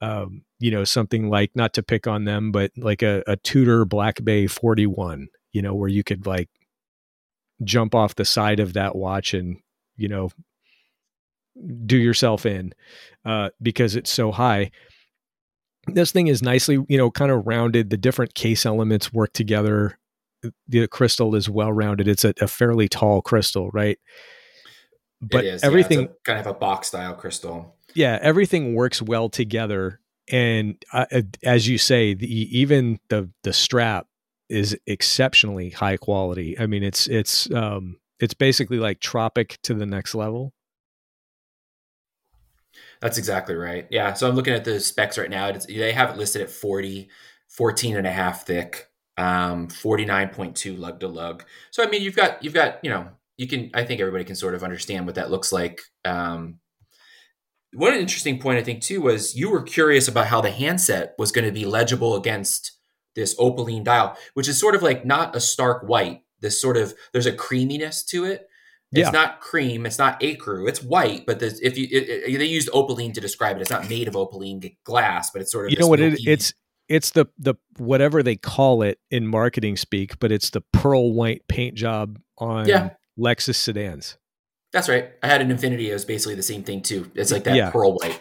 um, 0.00 0.42
you 0.58 0.70
know, 0.70 0.84
something 0.84 1.28
like 1.28 1.50
not 1.54 1.74
to 1.74 1.82
pick 1.82 2.06
on 2.06 2.24
them, 2.24 2.52
but 2.52 2.70
like 2.76 3.02
a, 3.02 3.22
a 3.26 3.36
Tudor 3.36 3.84
Black 3.84 4.22
Bay 4.24 4.46
41, 4.46 5.28
you 5.52 5.62
know, 5.62 5.74
where 5.74 5.88
you 5.88 6.02
could 6.02 6.26
like 6.26 6.48
jump 7.64 7.94
off 7.94 8.14
the 8.14 8.24
side 8.24 8.60
of 8.60 8.72
that 8.74 8.96
watch 8.96 9.34
and, 9.34 9.58
you 9.96 10.08
know, 10.08 10.30
do 11.84 11.96
yourself 11.96 12.46
in 12.46 12.72
uh, 13.24 13.50
because 13.60 13.94
it's 13.94 14.10
so 14.10 14.32
high. 14.32 14.70
This 15.86 16.12
thing 16.12 16.26
is 16.28 16.42
nicely, 16.42 16.78
you 16.88 16.98
know, 16.98 17.10
kind 17.10 17.30
of 17.30 17.46
rounded. 17.46 17.90
The 17.90 17.96
different 17.96 18.34
case 18.34 18.66
elements 18.66 19.12
work 19.12 19.32
together. 19.32 19.98
The 20.68 20.86
crystal 20.88 21.34
is 21.34 21.50
well 21.50 21.72
rounded. 21.72 22.08
It's 22.08 22.24
a, 22.24 22.34
a 22.40 22.48
fairly 22.48 22.88
tall 22.88 23.22
crystal, 23.22 23.70
right? 23.70 23.98
But 25.20 25.44
everything 25.62 26.00
yeah, 26.00 26.06
kind 26.24 26.40
of 26.40 26.46
a 26.46 26.54
box 26.54 26.88
style 26.88 27.14
crystal 27.14 27.76
yeah, 27.94 28.18
everything 28.20 28.74
works 28.74 29.02
well 29.02 29.28
together. 29.28 30.00
And 30.30 30.82
uh, 30.92 31.06
as 31.42 31.66
you 31.68 31.78
say, 31.78 32.14
the, 32.14 32.26
even 32.26 33.00
the 33.08 33.30
the 33.42 33.52
strap 33.52 34.06
is 34.48 34.76
exceptionally 34.86 35.70
high 35.70 35.96
quality. 35.96 36.58
I 36.58 36.66
mean, 36.66 36.82
it's 36.82 37.06
it's 37.06 37.50
um, 37.52 37.98
it's 38.20 38.34
basically 38.34 38.78
like 38.78 39.00
Tropic 39.00 39.58
to 39.64 39.74
the 39.74 39.86
next 39.86 40.14
level. 40.14 40.52
That's 43.00 43.18
exactly 43.18 43.54
right. 43.54 43.86
Yeah. 43.90 44.12
So 44.12 44.28
I'm 44.28 44.34
looking 44.34 44.54
at 44.54 44.64
the 44.64 44.78
specs 44.78 45.16
right 45.16 45.30
now. 45.30 45.48
It's, 45.48 45.66
they 45.66 45.92
have 45.92 46.10
it 46.10 46.18
listed 46.18 46.42
at 46.42 46.50
40, 46.50 47.08
14 47.48 47.96
and 47.96 48.06
a 48.06 48.10
half 48.12 48.46
thick, 48.46 48.88
um, 49.16 49.68
49.2 49.68 50.78
lug 50.78 51.00
to 51.00 51.08
lug. 51.08 51.44
So, 51.70 51.82
I 51.82 51.88
mean, 51.88 52.02
you've 52.02 52.16
got, 52.16 52.42
you've 52.44 52.54
got, 52.54 52.84
you 52.84 52.90
know, 52.90 53.08
you 53.38 53.46
can, 53.46 53.70
I 53.72 53.84
think 53.84 54.00
everybody 54.00 54.24
can 54.24 54.36
sort 54.36 54.54
of 54.54 54.62
understand 54.62 55.06
what 55.06 55.14
that 55.14 55.30
looks 55.30 55.50
like. 55.50 55.80
Um, 56.04 56.58
one 57.72 57.94
interesting 57.94 58.38
point 58.38 58.58
I 58.58 58.62
think 58.62 58.82
too 58.82 59.00
was 59.00 59.34
you 59.34 59.50
were 59.50 59.62
curious 59.62 60.08
about 60.08 60.26
how 60.26 60.40
the 60.40 60.50
handset 60.50 61.14
was 61.18 61.32
going 61.32 61.44
to 61.44 61.52
be 61.52 61.64
legible 61.64 62.16
against 62.16 62.72
this 63.14 63.34
opaline 63.38 63.84
dial, 63.84 64.16
which 64.34 64.48
is 64.48 64.58
sort 64.58 64.74
of 64.74 64.82
like 64.82 65.04
not 65.04 65.36
a 65.36 65.40
stark 65.40 65.82
white. 65.88 66.22
This 66.40 66.60
sort 66.60 66.76
of 66.76 66.94
there's 67.12 67.26
a 67.26 67.32
creaminess 67.32 68.04
to 68.06 68.24
it. 68.24 68.48
It's 68.92 69.06
yeah. 69.06 69.10
not 69.10 69.40
cream. 69.40 69.86
It's 69.86 69.98
not 69.98 70.18
ecru. 70.20 70.68
It's 70.68 70.82
white, 70.82 71.24
but 71.24 71.40
if 71.42 71.78
you 71.78 71.86
it, 71.90 72.08
it, 72.08 72.38
they 72.38 72.44
used 72.44 72.68
opaline 72.72 73.12
to 73.12 73.20
describe 73.20 73.56
it, 73.56 73.60
it's 73.60 73.70
not 73.70 73.88
made 73.88 74.08
of 74.08 74.16
opaline 74.16 74.60
glass, 74.82 75.30
but 75.30 75.40
it's 75.40 75.52
sort 75.52 75.66
of 75.66 75.72
you 75.72 75.78
know 75.78 75.86
what 75.86 76.00
it, 76.00 76.18
it's 76.26 76.52
it's 76.88 77.12
the 77.12 77.26
the 77.38 77.54
whatever 77.76 78.20
they 78.20 78.34
call 78.34 78.82
it 78.82 78.98
in 79.10 79.28
marketing 79.28 79.76
speak, 79.76 80.18
but 80.18 80.32
it's 80.32 80.50
the 80.50 80.60
pearl 80.72 81.12
white 81.12 81.46
paint 81.46 81.76
job 81.76 82.18
on 82.38 82.66
yeah. 82.66 82.90
Lexus 83.16 83.54
sedans. 83.54 84.18
That's 84.72 84.88
right. 84.88 85.10
I 85.22 85.28
had 85.28 85.40
an 85.40 85.56
Infiniti. 85.56 85.88
It 85.88 85.92
was 85.92 86.04
basically 86.04 86.34
the 86.34 86.42
same 86.42 86.64
thing 86.64 86.82
too. 86.82 87.10
It's 87.14 87.30
like 87.30 87.44
that 87.44 87.54
yeah. 87.54 87.70
pearl 87.70 87.94
white. 87.94 88.20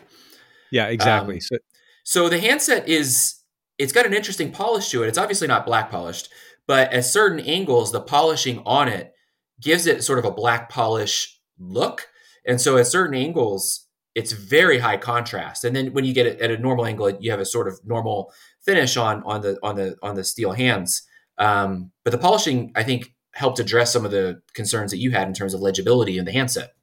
Yeah, 0.71 0.87
exactly. 0.87 1.35
Um, 1.35 1.41
so, 1.41 1.57
so 2.03 2.29
the 2.29 2.39
handset 2.39 2.87
is 2.87 3.39
it's 3.79 3.91
got 3.91 4.05
an 4.05 4.13
interesting 4.13 4.51
polish 4.51 4.89
to 4.91 5.01
it. 5.01 5.07
It's 5.07 5.17
obviously 5.17 5.47
not 5.47 5.65
black 5.65 5.89
polished, 5.89 6.29
but 6.67 6.93
at 6.93 7.05
certain 7.05 7.39
angles, 7.39 7.91
the 7.91 8.01
polishing 8.01 8.61
on 8.67 8.87
it 8.87 9.13
gives 9.61 9.87
it 9.87 10.03
sort 10.03 10.19
of 10.19 10.25
a 10.25 10.31
black 10.31 10.69
polish 10.69 11.39
look. 11.57 12.07
And 12.45 12.59
so 12.59 12.77
at 12.77 12.87
certain 12.87 13.15
angles, 13.15 13.85
it's 14.15 14.31
very 14.31 14.79
high 14.79 14.97
contrast. 14.97 15.63
And 15.63 15.75
then 15.75 15.93
when 15.93 16.05
you 16.05 16.13
get 16.13 16.25
it 16.25 16.39
at 16.41 16.51
a 16.51 16.57
normal 16.57 16.85
angle, 16.85 17.09
you 17.19 17.31
have 17.31 17.39
a 17.39 17.45
sort 17.45 17.67
of 17.67 17.79
normal 17.85 18.33
finish 18.65 18.97
on 18.97 19.23
on 19.23 19.41
the 19.41 19.57
on 19.63 19.75
the 19.75 19.97
on 20.01 20.15
the 20.15 20.23
steel 20.23 20.51
hands. 20.53 21.03
Um, 21.37 21.91
but 22.03 22.11
the 22.11 22.17
polishing, 22.17 22.71
I 22.75 22.83
think, 22.83 23.13
helped 23.33 23.59
address 23.59 23.93
some 23.93 24.05
of 24.05 24.11
the 24.11 24.41
concerns 24.53 24.91
that 24.91 24.97
you 24.97 25.11
had 25.11 25.27
in 25.27 25.33
terms 25.33 25.53
of 25.53 25.61
legibility 25.61 26.17
in 26.17 26.25
the 26.25 26.31
handset 26.31 26.73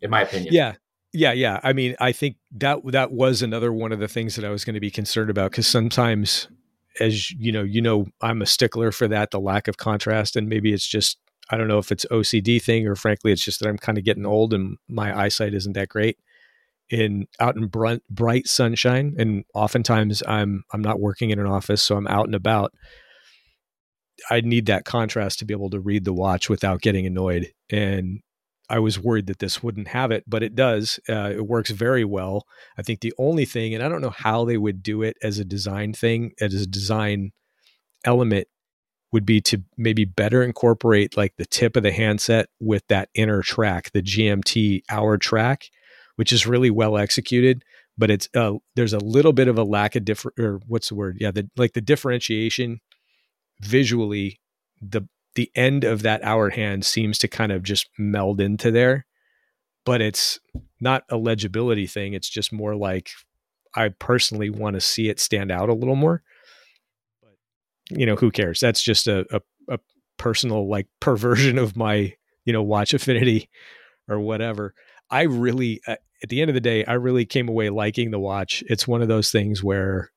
in 0.00 0.10
my 0.10 0.22
opinion 0.22 0.52
yeah 0.52 0.74
yeah 1.12 1.32
yeah 1.32 1.60
i 1.62 1.72
mean 1.72 1.94
i 2.00 2.12
think 2.12 2.36
that 2.50 2.78
that 2.86 3.12
was 3.12 3.42
another 3.42 3.72
one 3.72 3.92
of 3.92 3.98
the 3.98 4.08
things 4.08 4.36
that 4.36 4.44
i 4.44 4.50
was 4.50 4.64
going 4.64 4.74
to 4.74 4.80
be 4.80 4.90
concerned 4.90 5.30
about 5.30 5.50
because 5.50 5.66
sometimes 5.66 6.48
as 7.00 7.30
you 7.32 7.52
know 7.52 7.62
you 7.62 7.82
know 7.82 8.06
i'm 8.20 8.40
a 8.40 8.46
stickler 8.46 8.92
for 8.92 9.08
that 9.08 9.30
the 9.30 9.40
lack 9.40 9.68
of 9.68 9.76
contrast 9.76 10.36
and 10.36 10.48
maybe 10.48 10.72
it's 10.72 10.86
just 10.86 11.18
i 11.52 11.56
don't 11.56 11.68
know 11.68 11.78
if 11.78 11.92
it's 11.92 12.06
ocd 12.10 12.62
thing 12.62 12.88
or 12.88 12.96
frankly 12.96 13.30
it's 13.30 13.44
just 13.44 13.60
that 13.60 13.68
i'm 13.68 13.78
kind 13.78 13.98
of 13.98 14.04
getting 14.04 14.26
old 14.26 14.52
and 14.52 14.76
my 14.88 15.16
eyesight 15.16 15.54
isn't 15.54 15.74
that 15.74 15.88
great 15.88 16.18
in 16.92 17.26
out 17.40 17.56
in 17.56 17.70
bright, 18.10 18.46
sunshine 18.46 19.14
and 19.18 19.44
oftentimes 19.54 20.22
I'm 20.28 20.64
I'm 20.72 20.82
not 20.82 21.00
working 21.00 21.30
in 21.30 21.38
an 21.38 21.46
office 21.46 21.82
so 21.82 21.96
I'm 21.96 22.06
out 22.06 22.26
and 22.26 22.34
about 22.34 22.72
I 24.30 24.42
need 24.42 24.66
that 24.66 24.84
contrast 24.84 25.38
to 25.38 25.46
be 25.46 25.54
able 25.54 25.70
to 25.70 25.80
read 25.80 26.04
the 26.04 26.12
watch 26.12 26.50
without 26.50 26.82
getting 26.82 27.06
annoyed 27.06 27.52
and 27.70 28.20
I 28.68 28.78
was 28.78 28.98
worried 28.98 29.26
that 29.26 29.38
this 29.38 29.62
wouldn't 29.62 29.88
have 29.88 30.10
it, 30.10 30.24
but 30.26 30.42
it 30.42 30.54
does. 30.54 30.98
Uh, 31.06 31.30
it 31.34 31.46
works 31.46 31.70
very 31.70 32.06
well. 32.06 32.46
I 32.78 32.82
think 32.82 33.00
the 33.00 33.12
only 33.18 33.44
thing, 33.44 33.74
and 33.74 33.82
I 33.84 33.88
don't 33.88 34.00
know 34.00 34.14
how 34.16 34.46
they 34.46 34.56
would 34.56 34.82
do 34.82 35.02
it 35.02 35.18
as 35.22 35.38
a 35.38 35.44
design 35.44 35.92
thing, 35.92 36.32
as 36.40 36.54
a 36.54 36.66
design 36.66 37.32
element, 38.02 38.48
would 39.12 39.26
be 39.26 39.40
to 39.42 39.62
maybe 39.76 40.04
better 40.04 40.42
incorporate 40.42 41.16
like 41.16 41.36
the 41.36 41.44
tip 41.44 41.76
of 41.76 41.82
the 41.82 41.92
handset 41.92 42.48
with 42.60 42.86
that 42.88 43.10
inner 43.14 43.42
track, 43.42 43.90
the 43.92 44.02
GMT 44.02 44.82
hour 44.88 45.18
track, 45.18 45.66
which 46.16 46.32
is 46.32 46.46
really 46.46 46.70
well 46.70 46.96
executed. 46.96 47.62
But 47.98 48.10
it's 48.10 48.28
uh, 48.34 48.54
there's 48.74 48.94
a 48.94 48.98
little 48.98 49.34
bit 49.34 49.48
of 49.48 49.58
a 49.58 49.64
lack 49.64 49.94
of 49.96 50.04
different, 50.06 50.38
or 50.38 50.60
what's 50.66 50.88
the 50.88 50.94
word? 50.94 51.18
Yeah, 51.20 51.30
the 51.30 51.48
like 51.56 51.74
the 51.74 51.82
differentiation 51.82 52.80
visually. 53.60 54.40
The 54.80 55.02
the 55.34 55.50
end 55.54 55.84
of 55.84 56.02
that 56.02 56.24
hour 56.24 56.50
hand 56.50 56.84
seems 56.84 57.18
to 57.18 57.28
kind 57.28 57.52
of 57.52 57.62
just 57.62 57.88
meld 57.98 58.40
into 58.40 58.70
there, 58.70 59.06
but 59.84 60.00
it's 60.00 60.40
not 60.80 61.04
a 61.10 61.18
legibility 61.18 61.86
thing. 61.86 62.14
It's 62.14 62.30
just 62.30 62.50
more 62.50 62.74
like 62.74 63.10
I 63.74 63.90
personally 63.90 64.50
want 64.50 64.74
to 64.74 64.80
see 64.80 65.08
it 65.08 65.20
stand 65.20 65.50
out 65.50 65.68
a 65.68 65.74
little 65.74 65.96
more. 65.96 66.22
You 67.90 68.06
know, 68.06 68.16
who 68.16 68.30
cares? 68.30 68.60
That's 68.60 68.82
just 68.82 69.06
a, 69.06 69.26
a, 69.34 69.40
a 69.74 69.78
personal 70.18 70.68
like 70.68 70.86
perversion 71.00 71.58
of 71.58 71.76
my 71.76 72.14
you 72.44 72.52
know 72.52 72.62
watch 72.62 72.94
affinity 72.94 73.48
or 74.08 74.18
whatever. 74.18 74.74
I 75.10 75.22
really, 75.22 75.80
uh, 75.86 75.96
at 76.22 76.30
the 76.30 76.40
end 76.40 76.48
of 76.48 76.54
the 76.54 76.60
day, 76.60 76.84
I 76.84 76.94
really 76.94 77.26
came 77.26 77.48
away 77.48 77.68
liking 77.68 78.10
the 78.10 78.18
watch. 78.18 78.64
It's 78.66 78.88
one 78.88 79.02
of 79.02 79.08
those 79.08 79.30
things 79.30 79.62
where, 79.62 80.10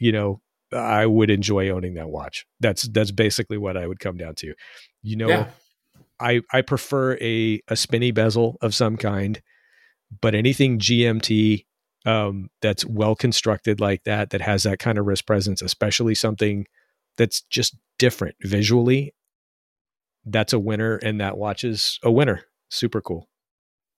you 0.00 0.12
know, 0.12 0.40
I 0.72 1.06
would 1.06 1.30
enjoy 1.30 1.68
owning 1.68 1.94
that 1.94 2.08
watch. 2.08 2.46
That's 2.58 2.82
that's 2.88 3.10
basically 3.10 3.58
what 3.58 3.76
I 3.76 3.86
would 3.86 4.00
come 4.00 4.16
down 4.16 4.34
to. 4.36 4.54
You 5.02 5.16
know, 5.16 5.28
yeah. 5.28 5.50
I 6.18 6.40
I 6.52 6.62
prefer 6.62 7.16
a 7.20 7.60
a 7.68 7.76
spinny 7.76 8.10
bezel 8.10 8.56
of 8.60 8.74
some 8.74 8.96
kind, 8.96 9.40
but 10.20 10.34
anything 10.34 10.78
GMT 10.78 11.66
um, 12.06 12.48
that's 12.60 12.84
well 12.84 13.14
constructed 13.14 13.80
like 13.80 14.04
that, 14.04 14.30
that 14.30 14.40
has 14.40 14.64
that 14.64 14.78
kind 14.78 14.98
of 14.98 15.06
wrist 15.06 15.26
presence, 15.26 15.62
especially 15.62 16.14
something 16.14 16.66
that's 17.16 17.42
just 17.42 17.76
different 17.98 18.36
visually, 18.42 19.14
that's 20.24 20.52
a 20.52 20.58
winner, 20.58 20.96
and 20.96 21.20
that 21.20 21.36
watch 21.36 21.64
is 21.64 21.98
a 22.02 22.10
winner. 22.10 22.42
Super 22.70 23.00
cool. 23.00 23.28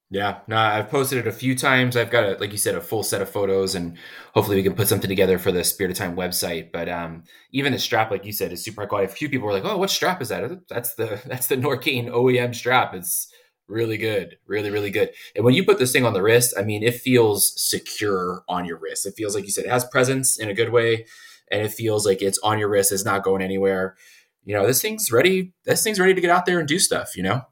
Yeah, 0.09 0.39
no, 0.47 0.57
I've 0.57 0.89
posted 0.89 1.19
it 1.19 1.27
a 1.27 1.33
few 1.33 1.57
times. 1.57 1.97
I've 1.97 2.11
got 2.11 2.23
a, 2.23 2.39
like 2.39 2.53
you 2.53 2.59
said, 2.59 2.77
a 2.77 2.81
full 2.81 3.03
set 3.03 3.23
of 3.23 3.29
photos, 3.29 3.75
and 3.75 3.97
hopefully 4.35 4.57
we 4.57 4.63
can 4.63 4.75
put 4.75 4.87
something 4.87 5.09
together 5.09 5.37
for 5.37 5.51
the 5.51 5.65
Spirit 5.65 5.91
of 5.91 5.97
Time 5.97 6.15
website. 6.15 6.71
But 6.71 6.89
um, 6.89 7.25
even 7.51 7.73
the 7.73 7.79
strap, 7.81 8.13
like 8.13 8.25
you 8.25 8.33
said, 8.33 8.53
is 8.53 8.63
super 8.63 8.83
high 8.83 8.87
quality. 8.87 9.13
A 9.13 9.15
few 9.15 9.29
people 9.29 9.47
were 9.47 9.53
like, 9.53 9.65
"Oh, 9.65 9.79
what 9.79 9.91
strap 9.91 10.23
is 10.23 10.29
that?" 10.29 10.69
That's 10.69 10.95
the 10.95 11.21
that's 11.27 11.49
the 11.49 11.57
Norqain 11.57 12.09
OEM 12.09 12.55
strap. 12.55 12.95
It's 12.95 13.33
really 13.67 13.97
good, 13.97 14.37
really 14.47 14.71
really 14.71 14.91
good. 14.91 15.11
And 15.35 15.45
when 15.45 15.55
you 15.55 15.65
put 15.65 15.81
this 15.81 15.91
thing 15.91 16.05
on 16.05 16.13
the 16.13 16.23
wrist, 16.23 16.55
I 16.57 16.63
mean, 16.63 16.85
it 16.85 16.95
feels 16.95 17.53
secure 17.61 18.45
on 18.49 18.65
your 18.65 18.79
wrist. 18.79 19.07
It 19.07 19.15
feels 19.17 19.35
like 19.35 19.45
you 19.45 19.51
said, 19.51 19.65
it 19.65 19.71
has 19.71 19.85
presence 19.85 20.39
in 20.39 20.49
a 20.49 20.55
good 20.55 20.71
way, 20.71 21.07
and 21.51 21.63
it 21.63 21.73
feels 21.73 22.07
like 22.07 22.23
it's 22.23 22.39
on 22.39 22.59
your 22.59 22.69
wrist. 22.69 22.93
It's 22.93 23.05
not 23.05 23.23
going 23.23 23.43
anywhere. 23.43 23.97
You 24.45 24.55
know, 24.55 24.67
this 24.67 24.81
thing's 24.81 25.11
ready. 25.11 25.53
This 25.65 25.83
thing's 25.83 26.01
ready 26.01 26.15
to 26.15 26.21
get 26.21 26.31
out 26.31 26.47
there 26.47 26.59
and 26.59 26.69
do 26.69 26.79
stuff. 26.79 27.17
You 27.17 27.23
know. 27.23 27.43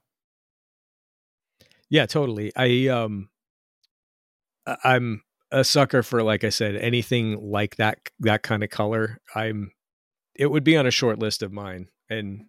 Yeah, 1.90 2.06
totally. 2.06 2.52
I 2.56 2.88
um 2.88 3.28
I'm 4.66 5.22
a 5.50 5.64
sucker 5.64 6.02
for 6.02 6.22
like 6.22 6.44
I 6.44 6.48
said, 6.48 6.76
anything 6.76 7.50
like 7.50 7.76
that 7.76 7.98
that 8.20 8.42
kind 8.42 8.62
of 8.64 8.70
color. 8.70 9.18
I'm 9.34 9.72
it 10.34 10.50
would 10.50 10.64
be 10.64 10.76
on 10.76 10.86
a 10.86 10.90
short 10.90 11.18
list 11.18 11.42
of 11.42 11.52
mine 11.52 11.88
and 12.10 12.46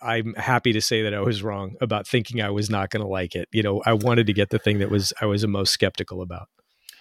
I'm 0.00 0.34
happy 0.34 0.72
to 0.72 0.80
say 0.80 1.02
that 1.02 1.14
I 1.14 1.20
was 1.20 1.42
wrong 1.42 1.74
about 1.80 2.06
thinking 2.06 2.40
I 2.40 2.50
was 2.50 2.70
not 2.70 2.90
going 2.90 3.02
to 3.02 3.08
like 3.08 3.34
it. 3.34 3.48
You 3.52 3.62
know, 3.62 3.82
I 3.84 3.92
wanted 3.94 4.26
to 4.28 4.32
get 4.32 4.50
the 4.50 4.58
thing 4.58 4.78
that 4.78 4.90
was 4.90 5.12
I 5.20 5.26
was 5.26 5.42
the 5.42 5.48
most 5.48 5.72
skeptical 5.72 6.22
about. 6.22 6.48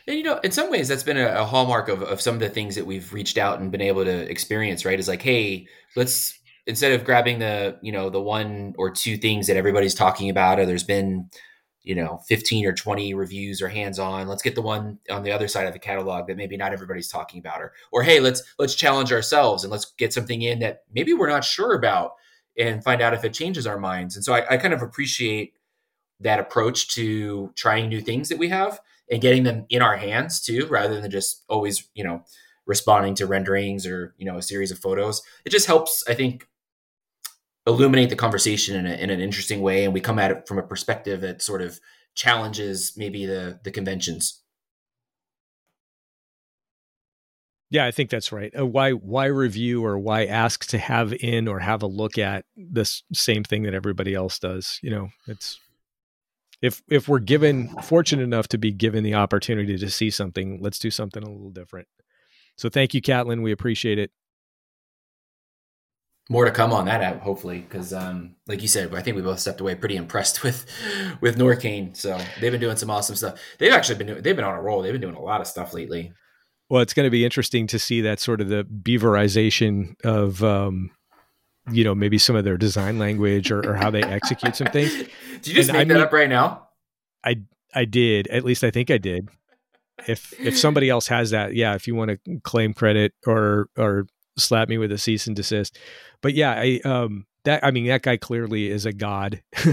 And 0.08 0.18
you 0.18 0.24
know, 0.24 0.40
in 0.44 0.52
some 0.52 0.72
ways, 0.72 0.88
that's 0.88 1.04
been 1.04 1.18
a, 1.18 1.28
a, 1.28 1.44
hallmark 1.44 1.90
of, 1.90 2.02
of 2.02 2.22
some 2.22 2.36
of 2.36 2.40
the 2.40 2.50
things 2.50 2.76
that 2.76 2.86
we've 2.86 3.12
reached 3.14 3.38
out 3.38 3.60
and 3.60 3.72
been 3.72 3.82
able 3.82 4.06
to 4.06 4.32
experience. 4.32 4.86
Right? 4.86 5.00
Is 5.00 5.08
like, 5.08 5.22
hey, 5.22 5.68
let's 5.96 6.38
instead 6.68 6.92
of 6.92 7.06
grabbing 7.06 7.40
the 7.40 7.80
you 7.82 7.92
know 7.92 8.10
the 8.10 8.22
one 8.22 8.76
or 8.78 8.92
two 8.92 9.18
things 9.18 9.48
that 9.48 9.58
everybody's 9.58 9.96
talking 9.96 10.30
about 10.30 10.60
or 10.60 10.66
there's 10.66 10.84
been 10.84 11.30
you 11.82 11.96
know 11.96 12.20
15 12.28 12.66
or 12.66 12.74
20 12.74 13.14
reviews 13.14 13.62
or 13.62 13.70
hands 13.70 13.98
on 13.98 14.28
let's 14.28 14.44
get 14.44 14.54
the 14.54 14.62
one 14.62 15.00
on 15.10 15.24
the 15.24 15.32
other 15.32 15.48
side 15.48 15.66
of 15.66 15.74
the 15.74 15.80
catalog 15.80 16.28
that 16.28 16.36
maybe 16.38 16.58
not 16.58 16.74
everybody's 16.74 17.08
talking 17.08 17.40
about 17.40 17.62
or 17.62 17.74
or 17.92 18.04
hey 18.04 18.20
let's 18.20 18.44
let's 18.60 18.76
challenge 18.76 19.12
ourselves 19.12 19.64
and 19.64 19.72
let's 19.72 19.86
get 19.98 20.14
something 20.14 20.42
in 20.42 20.60
that 20.60 20.84
maybe 20.94 21.14
we're 21.14 21.30
not 21.30 21.46
sure 21.46 21.74
about 21.74 22.12
and 22.58 22.84
find 22.84 23.02
out 23.02 23.14
if 23.14 23.24
it 23.24 23.34
changes 23.34 23.66
our 23.66 23.80
minds 23.80 24.16
and 24.16 24.26
so 24.26 24.34
I, 24.34 24.46
I 24.52 24.58
kind 24.58 24.74
of 24.74 24.82
appreciate 24.82 25.54
that 26.20 26.40
approach 26.40 26.90
to 26.96 27.52
trying 27.56 27.88
new 27.88 28.02
things 28.02 28.28
that 28.30 28.38
we 28.38 28.50
have 28.50 28.82
and 29.10 29.22
getting 29.22 29.44
them 29.44 29.66
in 29.70 29.82
our 29.82 29.98
hands 29.98 30.42
too 30.42 30.68
rather 30.68 31.00
than 31.00 31.12
just 31.12 31.44
always 31.48 31.88
you 31.94 32.04
know 32.04 32.24
responding 32.66 33.16
to 33.16 33.26
renderings 33.26 33.86
or 33.88 34.14
you 34.18 34.26
know 34.26 34.38
a 34.38 34.42
series 34.42 34.72
of 34.72 34.80
photos. 34.80 35.22
It 35.46 35.50
just 35.50 35.68
helps 35.68 36.04
i 36.08 36.14
think 36.14 36.48
illuminate 37.66 38.10
the 38.10 38.16
conversation 38.16 38.78
in, 38.78 38.86
a, 38.86 38.96
in 38.96 39.10
an 39.10 39.20
interesting 39.20 39.62
way 39.62 39.84
and 39.84 39.94
we 39.94 40.00
come 40.00 40.20
at 40.20 40.32
it 40.32 40.48
from 40.48 40.58
a 40.58 40.64
perspective 40.64 41.20
that 41.22 41.42
sort 41.42 41.62
of 41.62 41.80
challenges 42.16 42.94
maybe 42.96 43.26
the 43.26 43.60
the 43.64 43.72
conventions. 43.72 44.42
Yeah 47.70 47.86
i 47.86 47.92
think 47.92 48.10
that's 48.10 48.32
right. 48.32 48.54
Uh, 48.58 48.66
why 48.66 48.92
why 48.92 49.26
review 49.26 49.84
or 49.86 49.98
why 50.00 50.26
ask 50.26 50.66
to 50.68 50.78
have 50.78 51.14
in 51.14 51.48
or 51.48 51.60
have 51.60 51.84
a 51.84 51.88
look 51.88 52.18
at 52.18 52.46
this 52.56 53.04
same 53.14 53.44
thing 53.44 53.64
that 53.64 53.74
everybody 53.74 54.14
else 54.14 54.40
does? 54.40 54.80
You 54.82 54.92
know 54.92 55.10
it's 55.28 55.60
if 56.62 56.82
if 56.90 57.08
we're 57.08 57.20
given 57.20 57.70
fortunate 57.84 58.24
enough 58.24 58.48
to 58.48 58.58
be 58.58 58.72
given 58.72 59.04
the 59.04 59.14
opportunity 59.14 59.78
to 59.78 59.90
see 59.90 60.10
something 60.10 60.60
let's 60.62 60.80
do 60.80 60.92
something 60.92 61.24
a 61.24 61.30
little 61.30 61.52
different 61.52 61.88
so 62.58 62.70
thank 62.70 62.94
you 62.94 63.02
catlin 63.02 63.42
we 63.42 63.52
appreciate 63.52 64.00
it 64.00 64.12
more 66.30 66.46
to 66.46 66.52
come 66.52 66.74
on 66.74 66.86
that 66.86 67.02
app, 67.02 67.22
hopefully, 67.22 67.60
because 67.60 67.94
um, 67.94 68.36
like 68.48 68.62
you 68.62 68.68
said, 68.68 68.94
I 68.94 69.02
think 69.02 69.16
we 69.16 69.22
both 69.22 69.40
stepped 69.40 69.62
away 69.62 69.76
pretty 69.76 69.96
impressed 69.96 70.44
with 70.44 70.66
with 71.22 71.38
Norqain. 71.38 71.96
So 71.96 72.20
they've 72.42 72.52
been 72.52 72.62
doing 72.62 72.78
some 72.78 72.90
awesome 72.90 73.16
stuff. 73.16 73.40
They've 73.60 73.74
actually 73.74 73.96
been 73.96 74.08
doing, 74.08 74.22
they've 74.22 74.36
been 74.36 74.46
on 74.46 74.56
a 74.56 74.62
roll. 74.62 74.82
They've 74.82 74.92
been 74.92 75.02
doing 75.02 75.16
a 75.16 75.22
lot 75.22 75.42
of 75.42 75.48
stuff 75.48 75.74
lately. 75.74 76.12
Well, 76.70 76.82
it's 76.82 76.94
going 76.94 77.06
to 77.06 77.12
be 77.12 77.24
interesting 77.24 77.66
to 77.68 77.80
see 77.80 78.02
that 78.02 78.20
sort 78.20 78.42
of 78.42 78.50
the 78.50 78.66
beaverization 78.66 79.96
of, 80.04 80.44
um, 80.44 80.92
you 81.72 81.84
know, 81.84 81.96
maybe 81.96 82.18
some 82.18 82.36
of 82.36 82.44
their 82.44 82.58
design 82.58 83.00
language 83.00 83.52
or, 83.52 83.68
or 83.68 83.76
how 83.76 83.90
they 83.90 84.04
execute 84.04 84.56
some 84.56 84.68
things. 84.68 84.94
did 84.94 85.48
you 85.48 85.54
just 85.54 85.70
and 85.70 85.78
make 85.78 85.82
I 85.82 85.84
that 85.86 85.94
mean, 85.94 86.04
up 86.04 86.14
right 86.14 86.30
now? 86.30 86.68
I 87.24 87.42
I 87.74 87.86
did. 87.86 88.28
At 88.28 88.44
least 88.44 88.64
I 88.64 88.72
think 88.72 88.90
I 88.90 88.98
did. 88.98 89.30
If 90.08 90.34
if 90.40 90.58
somebody 90.58 90.90
else 90.90 91.08
has 91.08 91.32
that, 91.32 91.56
yeah. 91.56 91.76
If 91.76 91.88
you 91.88 91.96
want 91.96 92.12
to 92.12 92.40
claim 92.44 92.74
credit 92.74 93.14
or 93.26 93.68
or 93.78 94.08
slap 94.38 94.70
me 94.70 94.78
with 94.78 94.92
a 94.92 94.98
cease 94.98 95.28
and 95.28 95.36
desist. 95.36 95.78
But 96.22 96.34
yeah, 96.34 96.52
I 96.52 96.80
um 96.86 97.26
that 97.44 97.64
I 97.64 97.72
mean 97.72 97.88
that 97.88 98.04
guy 98.04 98.18
clearly 98.18 98.70
is 98.70 98.86
a 98.86 98.94
god. 98.94 99.42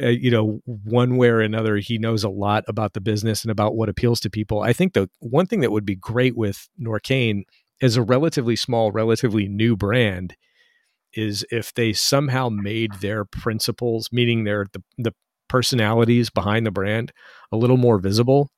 uh, 0.00 0.08
you 0.08 0.30
know, 0.30 0.60
one 0.64 1.16
way 1.16 1.28
or 1.28 1.40
another, 1.40 1.76
he 1.76 1.98
knows 1.98 2.24
a 2.24 2.30
lot 2.30 2.64
about 2.68 2.94
the 2.94 3.00
business 3.00 3.42
and 3.42 3.50
about 3.50 3.74
what 3.74 3.88
appeals 3.88 4.20
to 4.20 4.30
people. 4.30 4.62
I 4.62 4.72
think 4.72 4.94
the 4.94 5.10
one 5.18 5.46
thing 5.46 5.60
that 5.60 5.72
would 5.72 5.84
be 5.84 5.96
great 5.96 6.36
with 6.36 6.68
Norqain 6.80 7.42
is 7.80 7.96
a 7.96 8.02
relatively 8.02 8.56
small, 8.56 8.92
relatively 8.92 9.48
new 9.48 9.76
brand 9.76 10.36
is 11.14 11.44
if 11.50 11.74
they 11.74 11.92
somehow 11.92 12.48
made 12.48 12.92
their 12.94 13.24
principles, 13.24 14.08
meaning 14.12 14.44
their 14.44 14.66
the, 14.72 14.82
the 14.98 15.14
personalities 15.48 16.30
behind 16.30 16.66
the 16.66 16.70
brand, 16.70 17.12
a 17.50 17.56
little 17.56 17.76
more 17.76 17.98
visible. 17.98 18.50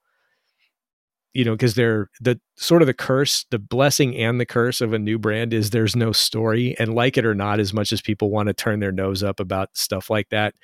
You 1.32 1.44
know 1.44 1.54
because 1.54 1.74
they're 1.74 2.10
the 2.20 2.38
sort 2.56 2.80
of 2.80 2.86
the 2.86 2.94
curse 2.94 3.44
the 3.50 3.58
blessing 3.58 4.16
and 4.16 4.40
the 4.40 4.46
curse 4.46 4.80
of 4.80 4.92
a 4.92 5.00
new 5.00 5.18
brand 5.18 5.52
is 5.52 5.70
there's 5.70 5.96
no 5.96 6.12
story 6.12 6.76
and 6.78 6.94
like 6.94 7.18
it 7.18 7.26
or 7.26 7.34
not 7.34 7.58
as 7.58 7.72
much 7.74 7.92
as 7.92 8.00
people 8.00 8.30
want 8.30 8.46
to 8.46 8.52
turn 8.54 8.78
their 8.78 8.92
nose 8.92 9.24
up 9.24 9.40
about 9.40 9.76
stuff 9.76 10.10
like 10.10 10.28
that 10.28 10.54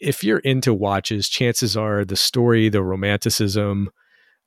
if 0.00 0.24
you're 0.24 0.40
into 0.40 0.74
watches 0.74 1.28
chances 1.28 1.76
are 1.76 2.04
the 2.04 2.16
story 2.16 2.68
the 2.68 2.82
romanticism 2.82 3.88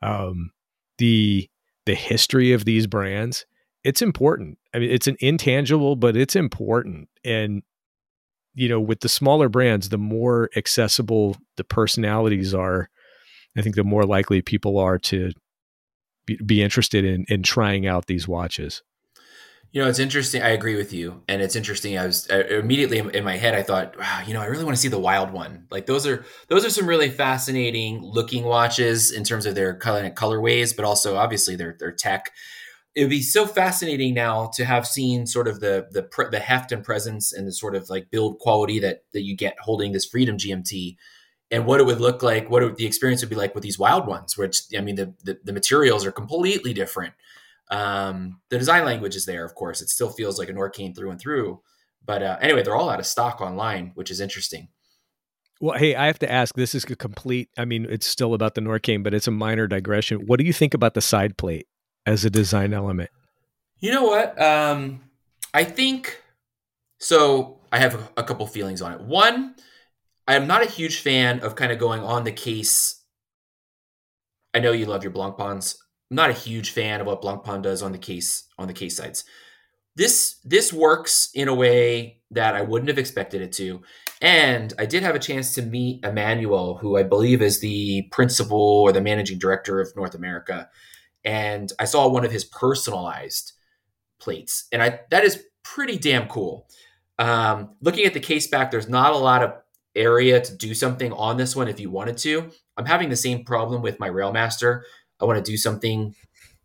um, 0.01 0.51
the 0.97 1.49
the 1.85 1.95
history 1.95 2.51
of 2.51 2.65
these 2.65 2.85
brands 2.85 3.45
it's 3.83 4.01
important 4.01 4.57
i 4.73 4.79
mean 4.79 4.89
it's 4.89 5.07
an 5.07 5.17
intangible 5.19 5.95
but 5.95 6.15
it's 6.15 6.35
important 6.35 7.09
and 7.23 7.63
you 8.53 8.67
know 8.69 8.79
with 8.79 8.99
the 9.01 9.09
smaller 9.09 9.49
brands 9.49 9.89
the 9.89 9.97
more 9.97 10.49
accessible 10.55 11.35
the 11.57 11.63
personalities 11.63 12.53
are 12.53 12.89
I 13.57 13.61
think 13.61 13.75
the 13.75 13.83
more 13.83 14.05
likely 14.05 14.41
people 14.41 14.77
are 14.77 14.97
to 14.97 15.31
be, 16.25 16.37
be 16.45 16.61
interested 16.61 17.03
in 17.03 17.25
in 17.27 17.43
trying 17.43 17.85
out 17.87 18.07
these 18.07 18.27
watches. 18.27 18.81
You 19.71 19.81
know, 19.81 19.87
it's 19.87 19.99
interesting. 19.99 20.41
I 20.41 20.49
agree 20.49 20.75
with 20.75 20.91
you, 20.91 21.23
and 21.29 21.41
it's 21.41 21.55
interesting. 21.55 21.97
I 21.97 22.05
was 22.05 22.29
I, 22.29 22.41
immediately 22.41 22.99
in, 22.99 23.23
my 23.23 23.37
head. 23.37 23.55
I 23.55 23.63
thought, 23.63 23.97
wow, 23.97 24.21
you 24.27 24.33
know, 24.33 24.41
I 24.41 24.47
really 24.47 24.65
want 24.65 24.75
to 24.75 24.81
see 24.81 24.89
the 24.89 24.99
wild 24.99 25.31
one. 25.31 25.67
Like 25.71 25.85
those 25.85 26.05
are 26.05 26.25
those 26.49 26.65
are 26.65 26.69
some 26.69 26.87
really 26.87 27.09
fascinating 27.09 28.01
looking 28.03 28.43
watches 28.43 29.11
in 29.11 29.23
terms 29.23 29.45
of 29.45 29.55
their 29.55 29.73
color 29.73 30.09
colorways, 30.11 30.75
but 30.75 30.83
also 30.83 31.15
obviously 31.15 31.55
their 31.55 31.75
their 31.79 31.91
tech. 31.91 32.31
It 32.93 33.03
would 33.03 33.09
be 33.09 33.21
so 33.21 33.47
fascinating 33.47 34.13
now 34.13 34.51
to 34.55 34.65
have 34.65 34.85
seen 34.85 35.25
sort 35.25 35.47
of 35.47 35.59
the 35.59 35.87
the 35.91 36.07
the 36.29 36.39
heft 36.39 36.71
and 36.71 36.83
presence 36.83 37.31
and 37.31 37.47
the 37.47 37.53
sort 37.53 37.75
of 37.75 37.89
like 37.89 38.11
build 38.11 38.39
quality 38.39 38.79
that 38.79 39.03
that 39.13 39.23
you 39.23 39.35
get 39.35 39.55
holding 39.61 39.91
this 39.91 40.05
Freedom 40.05 40.37
GMT, 40.37 40.97
and 41.51 41.65
what 41.65 41.79
it 41.79 41.85
would 41.85 42.01
look 42.01 42.21
like, 42.21 42.49
what 42.49 42.63
it, 42.63 42.75
the 42.75 42.85
experience 42.85 43.21
would 43.21 43.29
be 43.29 43.35
like 43.35 43.55
with 43.55 43.63
these 43.63 43.79
wild 43.79 44.07
ones. 44.07 44.37
Which 44.37 44.63
I 44.77 44.81
mean, 44.81 44.95
the, 44.95 45.13
the, 45.23 45.39
the 45.43 45.53
materials 45.53 46.05
are 46.05 46.11
completely 46.11 46.73
different 46.73 47.13
um, 47.71 48.41
the 48.49 48.59
design 48.59 48.85
language 48.85 49.15
is 49.15 49.25
there, 49.25 49.45
of 49.45 49.55
course. 49.55 49.81
It 49.81 49.89
still 49.89 50.09
feels 50.09 50.37
like 50.37 50.49
a 50.49 50.53
Norqain 50.53 50.95
through 50.95 51.09
and 51.09 51.19
through. 51.19 51.61
But 52.05 52.21
uh, 52.21 52.37
anyway, 52.41 52.63
they're 52.63 52.75
all 52.75 52.89
out 52.89 52.99
of 52.99 53.05
stock 53.05 53.39
online, 53.39 53.91
which 53.95 54.11
is 54.11 54.19
interesting. 54.19 54.67
Well, 55.61 55.77
hey, 55.77 55.95
I 55.95 56.07
have 56.07 56.19
to 56.19 56.31
ask. 56.31 56.55
This 56.55 56.75
is 56.75 56.83
a 56.83 56.95
complete. 56.95 57.49
I 57.57 57.65
mean, 57.65 57.85
it's 57.89 58.07
still 58.07 58.33
about 58.33 58.55
the 58.55 58.61
Norqain, 58.61 59.03
but 59.03 59.13
it's 59.13 59.27
a 59.27 59.31
minor 59.31 59.67
digression. 59.67 60.25
What 60.25 60.39
do 60.39 60.45
you 60.45 60.53
think 60.53 60.73
about 60.73 60.95
the 60.95 61.01
side 61.01 61.37
plate 61.37 61.67
as 62.05 62.25
a 62.25 62.29
design 62.29 62.73
element? 62.73 63.09
You 63.79 63.91
know 63.91 64.03
what? 64.03 64.39
Um, 64.41 65.01
I 65.53 65.63
think 65.63 66.21
so. 66.99 67.59
I 67.71 67.79
have 67.79 68.11
a, 68.17 68.23
couple 68.23 68.45
feelings 68.47 68.81
on 68.81 68.93
it. 68.93 69.01
One, 69.01 69.55
I 70.27 70.35
am 70.35 70.45
not 70.45 70.61
a 70.61 70.69
huge 70.69 70.99
fan 70.99 71.39
of 71.39 71.55
kind 71.55 71.71
of 71.71 71.79
going 71.79 72.01
on 72.01 72.25
the 72.25 72.31
case. 72.31 73.01
I 74.53 74.59
know 74.59 74.71
you 74.71 74.85
love 74.85 75.03
your 75.03 75.11
Blancpains. 75.11 75.77
I'm 76.09 76.15
not 76.15 76.29
a 76.29 76.33
huge 76.33 76.71
fan 76.71 76.99
of 76.99 77.07
what 77.07 77.21
Blancpain 77.21 77.61
does 77.61 77.81
on 77.81 77.93
the 77.93 77.97
case 77.97 78.43
on 78.57 78.67
the 78.67 78.73
case 78.73 78.97
sides. 78.97 79.23
This 79.95 80.39
this 80.43 80.73
works 80.73 81.29
in 81.33 81.47
a 81.47 81.55
way 81.55 82.21
that 82.31 82.55
I 82.55 82.61
wouldn't 82.61 82.89
have 82.89 82.97
expected 82.97 83.41
it 83.41 83.53
to. 83.53 83.81
And 84.21 84.73
I 84.77 84.85
did 84.85 85.03
have 85.03 85.15
a 85.15 85.19
chance 85.19 85.55
to 85.55 85.61
meet 85.61 86.05
Emmanuel, 86.05 86.77
who 86.77 86.97
I 86.97 87.03
believe 87.03 87.41
is 87.41 87.59
the 87.59 88.03
principal 88.11 88.59
or 88.59 88.91
the 88.91 89.01
managing 89.01 89.39
director 89.39 89.79
of 89.79 89.95
North 89.95 90.13
America. 90.13 90.69
And 91.23 91.71
I 91.79 91.85
saw 91.85 92.07
one 92.07 92.25
of 92.25 92.31
his 92.31 92.45
personalized 92.45 93.53
plates. 94.19 94.67
And 94.71 94.81
I 94.81 95.01
that 95.09 95.23
is 95.23 95.43
pretty 95.63 95.97
damn 95.97 96.27
cool. 96.27 96.67
Um, 97.19 97.75
looking 97.81 98.05
at 98.05 98.13
the 98.13 98.19
case 98.19 98.47
back, 98.47 98.71
there's 98.71 98.89
not 98.89 99.13
a 99.13 99.17
lot 99.17 99.43
of 99.43 99.53
area 99.95 100.41
to 100.41 100.55
do 100.55 100.73
something 100.73 101.11
on 101.13 101.37
this 101.37 101.55
one 101.55 101.67
if 101.67 101.79
you 101.79 101.91
wanted 101.91 102.17
to. 102.17 102.49
I'm 102.77 102.85
having 102.85 103.09
the 103.09 103.15
same 103.15 103.43
problem 103.43 103.81
with 103.81 103.99
my 103.99 104.09
Railmaster 104.09 104.81
I 105.21 105.25
want 105.25 105.43
to 105.43 105.51
do 105.51 105.57
something. 105.57 106.15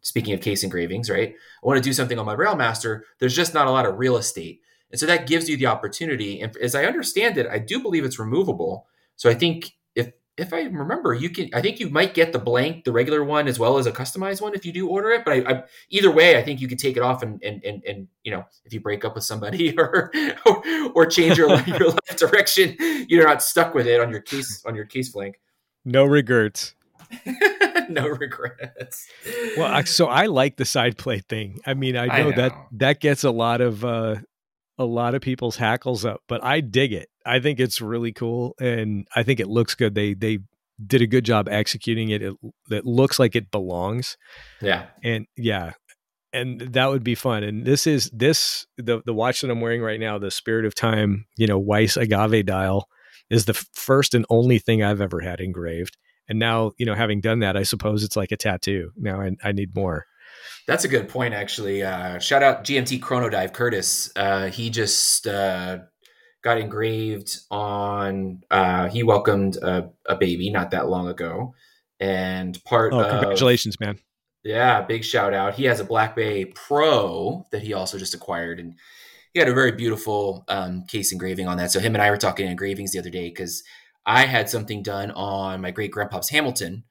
Speaking 0.00 0.34
of 0.34 0.40
case 0.40 0.62
engravings, 0.62 1.11
right? 1.11 1.30
I 1.30 1.66
want 1.66 1.78
to 1.78 1.88
do 1.88 1.92
something 1.92 2.18
on 2.18 2.26
my 2.26 2.36
Railmaster. 2.36 3.02
There's 3.18 3.34
just 3.34 3.54
not 3.54 3.66
a 3.66 3.72
lot 3.72 3.86
of 3.86 3.98
real 3.98 4.16
estate, 4.16 4.61
and 4.90 5.00
so 5.00 5.07
that 5.07 5.26
gives 5.26 5.48
you 5.48 5.57
the 5.57 5.66
opportunity. 5.66 6.40
And 6.40 6.57
as 6.59 6.76
I 6.76 6.84
understand 6.84 7.38
it, 7.38 7.48
I 7.48 7.59
do 7.59 7.80
believe 7.80 8.04
it's 8.04 8.18
removable. 8.18 8.86
So 9.16 9.28
I 9.28 9.34
think 9.34 9.76
if 10.37 10.53
I 10.53 10.62
remember, 10.62 11.14
you 11.14 11.30
can. 11.30 11.49
I 11.55 11.62
think 11.62 11.80
you 11.80 11.89
might 11.89 12.12
get 12.12 12.32
the 12.32 12.39
blank, 12.39 12.84
the 12.84 12.93
regular 12.93 13.24
one, 13.24 13.49
as 13.49 13.59
well 13.59 13.78
as 13.78 13.87
a 13.87 13.93
customized 13.93 14.43
one 14.43 14.55
if 14.55 14.66
you 14.66 14.72
do 14.72 14.89
order 14.89 15.11
it. 15.11 15.24
But 15.24 15.32
I, 15.32 15.53
I, 15.53 15.62
either 15.91 16.11
way, 16.11 16.37
I 16.37 16.43
think 16.43 16.61
you 16.61 16.68
could 16.68 16.78
take 16.78 16.97
it 16.97 17.03
off 17.03 17.22
and 17.22 17.43
and 17.43 17.64
and, 17.64 17.82
and 17.84 18.09
you 18.22 18.30
know, 18.30 18.45
if 18.64 18.72
you 18.74 18.80
break 18.80 19.05
up 19.05 19.14
with 19.14 19.24
somebody 19.24 19.76
or 19.78 20.12
or, 20.47 20.62
or 20.95 21.07
change 21.07 21.39
your 21.39 21.49
your 21.66 21.89
life 21.89 22.16
direction, 22.16 22.76
you're 23.09 23.26
not 23.26 23.43
stuck 23.43 23.74
with 23.74 23.87
it 23.87 24.01
on 24.01 24.11
your 24.11 24.20
case 24.20 24.62
on 24.66 24.74
your 24.74 24.84
case 24.84 25.09
blank. 25.09 25.41
No 25.84 26.05
regrets. 26.05 26.74
no 27.89 28.09
regrets. 28.09 29.09
Well, 29.57 29.72
I, 29.72 29.84
so 29.84 30.07
I 30.07 30.26
like 30.26 30.57
the 30.57 30.64
side 30.64 30.99
plate 30.99 31.24
thing. 31.26 31.61
I 31.64 31.74
mean, 31.74 31.97
I 31.97 32.07
know, 32.07 32.12
I 32.12 32.22
know, 32.22 32.32
that 32.32 32.53
that 32.72 33.01
gets 33.01 33.24
a 33.24 33.30
lot 33.30 33.61
of 33.61 33.84
uh, 33.84 34.16
a 34.79 34.85
lot 34.85 35.14
of 35.14 35.22
people's 35.22 35.57
hackles 35.57 36.05
up, 36.05 36.22
but 36.29 36.43
I 36.45 36.61
dig 36.61 36.93
it. 36.93 37.09
I 37.24 37.41
think 37.41 37.61
it's 37.61 37.81
really 37.81 38.12
cool, 38.12 38.55
and 38.61 39.07
I 39.14 39.22
think 39.22 39.41
it 39.41 39.49
looks 39.49 39.74
good. 39.74 39.95
They 39.95 40.14
they 40.14 40.39
did 40.85 41.03
a 41.03 41.07
good 41.07 41.24
job 41.24 41.49
executing 41.49 42.11
it. 42.11 42.22
It, 42.22 42.35
it 42.70 42.85
looks 42.85 43.18
like 43.18 43.35
it 43.35 43.51
belongs. 43.51 44.16
Yeah, 44.61 44.87
and 45.03 45.27
yeah, 45.37 45.72
and 46.33 46.61
that 46.61 46.91
would 46.91 47.05
be 47.05 47.14
fun. 47.14 47.43
And 47.43 47.64
this 47.64 47.87
is 47.87 48.11
this 48.12 48.66
the 48.77 49.03
the 49.05 49.14
watch 49.14 49.41
that 49.41 49.51
I'm 49.51 49.61
wearing 49.61 49.83
right 49.83 50.01
now, 50.01 50.18
the 50.18 50.31
Spirit 50.31 50.66
of 50.66 50.74
Time, 50.74 51.27
you 51.37 51.47
know, 51.47 51.59
Weiss 51.59 51.97
agave 51.97 52.47
dial, 52.47 52.89
is 53.31 53.47
the 53.47 53.55
first 53.55 54.14
and 54.14 54.27
only 54.31 54.59
thing 54.59 54.83
I've 54.83 55.01
ever 55.01 55.20
had 55.20 55.41
engraved 55.41 55.97
and 56.29 56.39
now 56.39 56.72
you 56.79 56.87
know 56.87 56.95
having 56.95 57.20
done 57.20 57.41
that 57.41 57.57
i 57.57 57.62
suppose 57.62 58.03
it's 58.03 58.16
like 58.16 58.33
a 58.33 58.37
tattoo 58.37 58.91
now 58.97 59.20
i, 59.20 59.31
I 59.43 59.53
need 59.53 59.74
more 59.74 60.07
that's 60.67 60.85
a 60.85 60.89
good 60.89 61.09
point 61.09 61.35
actually. 61.35 61.83
Uh, 61.83 62.19
shout 62.19 62.43
out 62.43 62.64
gmt 62.64 63.01
chronodive 63.01 63.53
curtis. 63.53 64.11
Uh, 64.17 64.47
he 64.49 64.71
just 64.71 65.27
uh, 65.27 65.79
got 66.43 66.59
engraved 66.59 67.39
on 67.51 68.43
uh, 68.51 68.89
he 68.89 69.03
welcomed 69.03 69.57
a, 69.57 69.91
a, 70.07 70.17
baby 70.17 70.51
not 70.51 70.71
that 70.71 70.89
long 70.89 71.09
ago. 71.09 71.55
And 71.99 72.62
part 72.64 72.93
oh 72.93 73.09
congratulations 73.09 73.77
of, 73.81 73.87
man. 73.87 73.99
Yeah 74.45 74.83
big 74.83 75.05
shout 75.05 75.35
out. 75.35 75.55
He 75.55 75.64
has 75.64 75.81
a 75.81 75.85
black 75.85 76.14
bay 76.17 76.45
pro 76.45 77.47
that 77.53 77.62
he 77.62 77.73
also 77.73 77.99
just 77.99 78.14
acquired 78.14 78.61
and 78.61 78.75
he 79.33 79.41
had 79.41 79.49
a 79.49 79.55
very 79.55 79.73
beautiful 79.73 80.45
um, 80.49 80.85
case 80.87 81.12
engraving 81.12 81.47
on 81.47 81.59
that. 81.59 81.71
So 81.71 81.79
him 81.79 81.95
and 81.95 82.03
i 82.03 82.11
were 82.11 82.17
talking 82.17 82.49
engravings 82.49 82.93
the 82.93 82.99
other 82.99 83.11
day 83.11 83.29
because 83.29 83.62
I 84.07 84.25
had 84.25 84.49
something 84.49 84.83
done 84.83 85.11
on 85.11 85.61
my 85.61 85.73
great 85.73 85.91
grandpa's 85.91 86.31
Hamilton, 86.31 86.85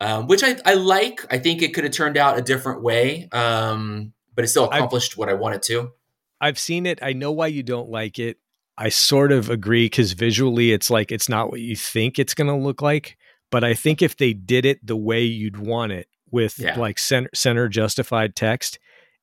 um, 0.00 0.26
which 0.26 0.42
I, 0.42 0.56
I, 0.64 0.74
like. 0.74 1.24
I 1.32 1.38
think 1.38 1.62
it 1.62 1.74
could 1.74 1.84
have 1.84 1.92
turned 1.92 2.16
out 2.16 2.38
a 2.38 2.42
different 2.42 2.82
way, 2.82 3.28
um, 3.32 4.12
but 4.34 4.44
it 4.44 4.48
still 4.48 4.64
accomplished 4.64 5.14
I've, 5.14 5.18
what 5.18 5.28
I 5.28 5.34
wanted 5.34 5.62
to. 5.64 5.92
I've 6.40 6.58
seen 6.58 6.86
it. 6.86 6.98
I 7.02 7.12
know 7.12 7.32
why 7.32 7.46
you 7.48 7.62
don't 7.62 7.88
like 7.88 8.18
it. 8.18 8.38
I 8.78 8.90
sort 8.90 9.32
of 9.32 9.48
agree 9.48 9.86
because 9.86 10.12
visually 10.12 10.72
it's 10.72 10.90
like 10.90 11.10
it's 11.10 11.28
not 11.28 11.50
what 11.50 11.60
you 11.60 11.76
think 11.76 12.18
it's 12.18 12.34
going 12.34 12.48
to 12.48 12.56
look 12.56 12.82
like. 12.82 13.16
But 13.50 13.64
I 13.64 13.74
think 13.74 14.02
if 14.02 14.16
they 14.16 14.32
did 14.32 14.66
it 14.66 14.84
the 14.86 14.96
way 14.96 15.22
you'd 15.22 15.56
want 15.56 15.92
it 15.92 16.08
with 16.30 16.58
yeah. 16.58 16.78
like 16.78 16.98
center, 16.98 17.30
center 17.32 17.68
justified 17.68 18.36
text, 18.36 18.78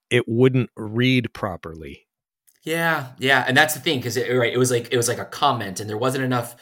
it 0.09 0.28
wouldn't 0.28 0.69
read 0.76 1.34
properly. 1.34 2.07
Yeah, 2.63 3.07
yeah, 3.19 3.43
and 3.45 3.57
that's 3.57 3.74
the 3.74 3.82
thing 3.82 3.99
because 3.99 4.15
it, 4.15 4.34
right, 4.34 4.53
it 4.53 4.57
was 4.57 4.71
like 4.71 4.88
it 4.91 4.97
was 4.97 5.09
like 5.09 5.19
a 5.19 5.26
comment, 5.26 5.82
and 5.82 5.89
there 5.89 5.97
wasn't 5.97 6.24
enough 6.24 6.55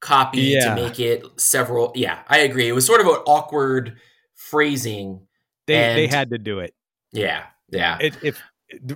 copy 0.00 0.40
yeah. 0.40 0.74
to 0.74 0.82
make 0.82 0.98
it 0.98 1.24
several. 1.36 1.92
Yeah, 1.94 2.20
I 2.28 2.38
agree. 2.38 2.68
It 2.68 2.72
was 2.72 2.86
sort 2.86 3.00
of 3.00 3.06
an 3.06 3.22
awkward 3.26 3.96
phrasing. 4.34 5.26
They 5.66 5.76
and, 5.76 5.98
they 5.98 6.06
had 6.06 6.30
to 6.30 6.38
do 6.38 6.58
it. 6.58 6.74
Yeah, 7.12 7.44
yeah. 7.68 7.98
It, 8.00 8.16
if 8.22 8.42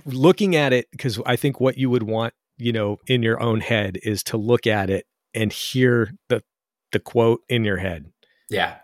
looking 0.05 0.55
at 0.55 0.73
it, 0.73 0.87
because 0.91 1.19
I 1.25 1.35
think 1.35 1.59
what 1.59 1.77
you 1.77 1.89
would 1.89 2.03
want, 2.03 2.33
you 2.57 2.73
know, 2.73 2.99
in 3.07 3.23
your 3.23 3.41
own 3.41 3.61
head 3.61 3.97
is 4.03 4.23
to 4.23 4.37
look 4.37 4.67
at 4.67 4.89
it 4.89 5.05
and 5.33 5.51
hear 5.51 6.13
the 6.29 6.43
the 6.91 6.99
quote 6.99 7.41
in 7.49 7.63
your 7.63 7.77
head. 7.77 8.11
Yeah. 8.49 8.77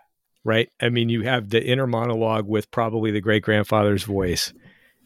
Right. 0.44 0.70
I 0.80 0.88
mean, 0.88 1.08
you 1.08 1.22
have 1.22 1.50
the 1.50 1.64
inner 1.64 1.86
monologue 1.86 2.48
with 2.48 2.70
probably 2.70 3.12
the 3.12 3.20
great 3.20 3.44
grandfather's 3.44 4.02
voice, 4.02 4.52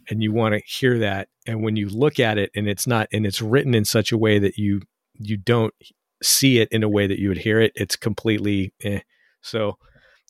and 0.08 0.22
you 0.22 0.32
want 0.32 0.54
to 0.54 0.62
hear 0.66 0.98
that. 1.00 1.28
And 1.46 1.62
when 1.62 1.76
you 1.76 1.88
look 1.88 2.18
at 2.18 2.38
it, 2.38 2.50
and 2.54 2.66
it's 2.66 2.86
not, 2.86 3.08
and 3.12 3.26
it's 3.26 3.42
written 3.42 3.74
in 3.74 3.84
such 3.84 4.12
a 4.12 4.18
way 4.18 4.38
that 4.38 4.56
you 4.56 4.80
you 5.18 5.36
don't 5.36 5.74
see 6.22 6.58
it 6.58 6.68
in 6.70 6.82
a 6.82 6.88
way 6.88 7.06
that 7.06 7.18
you 7.18 7.28
would 7.28 7.38
hear 7.38 7.60
it, 7.60 7.72
it's 7.74 7.96
completely 7.96 8.72
eh. 8.82 9.00
So 9.42 9.78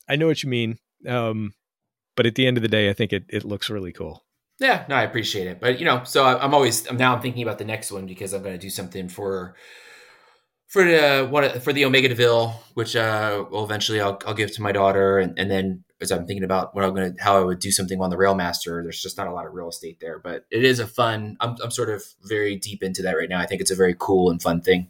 I 0.09 0.15
know 0.15 0.27
what 0.27 0.43
you 0.43 0.49
mean. 0.49 0.77
Um, 1.07 1.53
but 2.15 2.25
at 2.25 2.35
the 2.35 2.47
end 2.47 2.57
of 2.57 2.63
the 2.63 2.69
day, 2.69 2.89
I 2.89 2.93
think 2.93 3.13
it, 3.13 3.25
it 3.29 3.45
looks 3.45 3.69
really 3.69 3.91
cool. 3.91 4.23
Yeah, 4.59 4.85
no, 4.89 4.95
I 4.95 5.03
appreciate 5.03 5.47
it. 5.47 5.59
But 5.59 5.79
you 5.79 5.85
know, 5.85 6.03
so 6.03 6.25
I'm 6.25 6.53
always 6.53 6.91
now 6.91 7.15
I'm 7.15 7.21
thinking 7.21 7.43
about 7.43 7.59
the 7.59 7.65
next 7.65 7.91
one 7.91 8.07
because 8.07 8.33
I'm 8.33 8.41
going 8.41 8.55
to 8.55 8.61
do 8.61 8.71
something 8.71 9.07
for 9.07 9.55
for 10.67 10.83
the 10.83 11.27
what 11.29 11.63
for 11.63 11.73
the 11.73 11.85
Omega 11.85 12.09
Deville, 12.09 12.59
which 12.73 12.95
uh, 12.95 13.45
will 13.51 13.63
eventually 13.63 14.01
I'll, 14.01 14.19
I'll 14.25 14.33
give 14.33 14.53
to 14.55 14.61
my 14.61 14.71
daughter, 14.71 15.19
and, 15.19 15.37
and 15.37 15.49
then 15.49 15.83
as 16.01 16.11
I'm 16.11 16.25
thinking 16.25 16.43
about 16.43 16.75
what 16.75 16.83
I'm 16.83 16.95
to 16.95 17.15
how 17.19 17.37
I 17.37 17.43
would 17.43 17.59
do 17.59 17.71
something 17.71 18.01
on 18.01 18.09
the 18.09 18.17
Railmaster, 18.17 18.83
there's 18.83 19.01
just 19.01 19.17
not 19.17 19.27
a 19.27 19.31
lot 19.31 19.45
of 19.45 19.53
real 19.53 19.69
estate 19.69 19.99
there, 19.99 20.19
but 20.19 20.45
it 20.49 20.63
is 20.63 20.79
a 20.79 20.87
fun. 20.87 21.37
I'm 21.39 21.55
I'm 21.63 21.71
sort 21.71 21.89
of 21.89 22.03
very 22.23 22.55
deep 22.55 22.81
into 22.81 23.03
that 23.03 23.15
right 23.15 23.29
now. 23.29 23.39
I 23.39 23.45
think 23.45 23.61
it's 23.61 23.71
a 23.71 23.75
very 23.75 23.95
cool 23.97 24.31
and 24.31 24.41
fun 24.41 24.61
thing. 24.61 24.89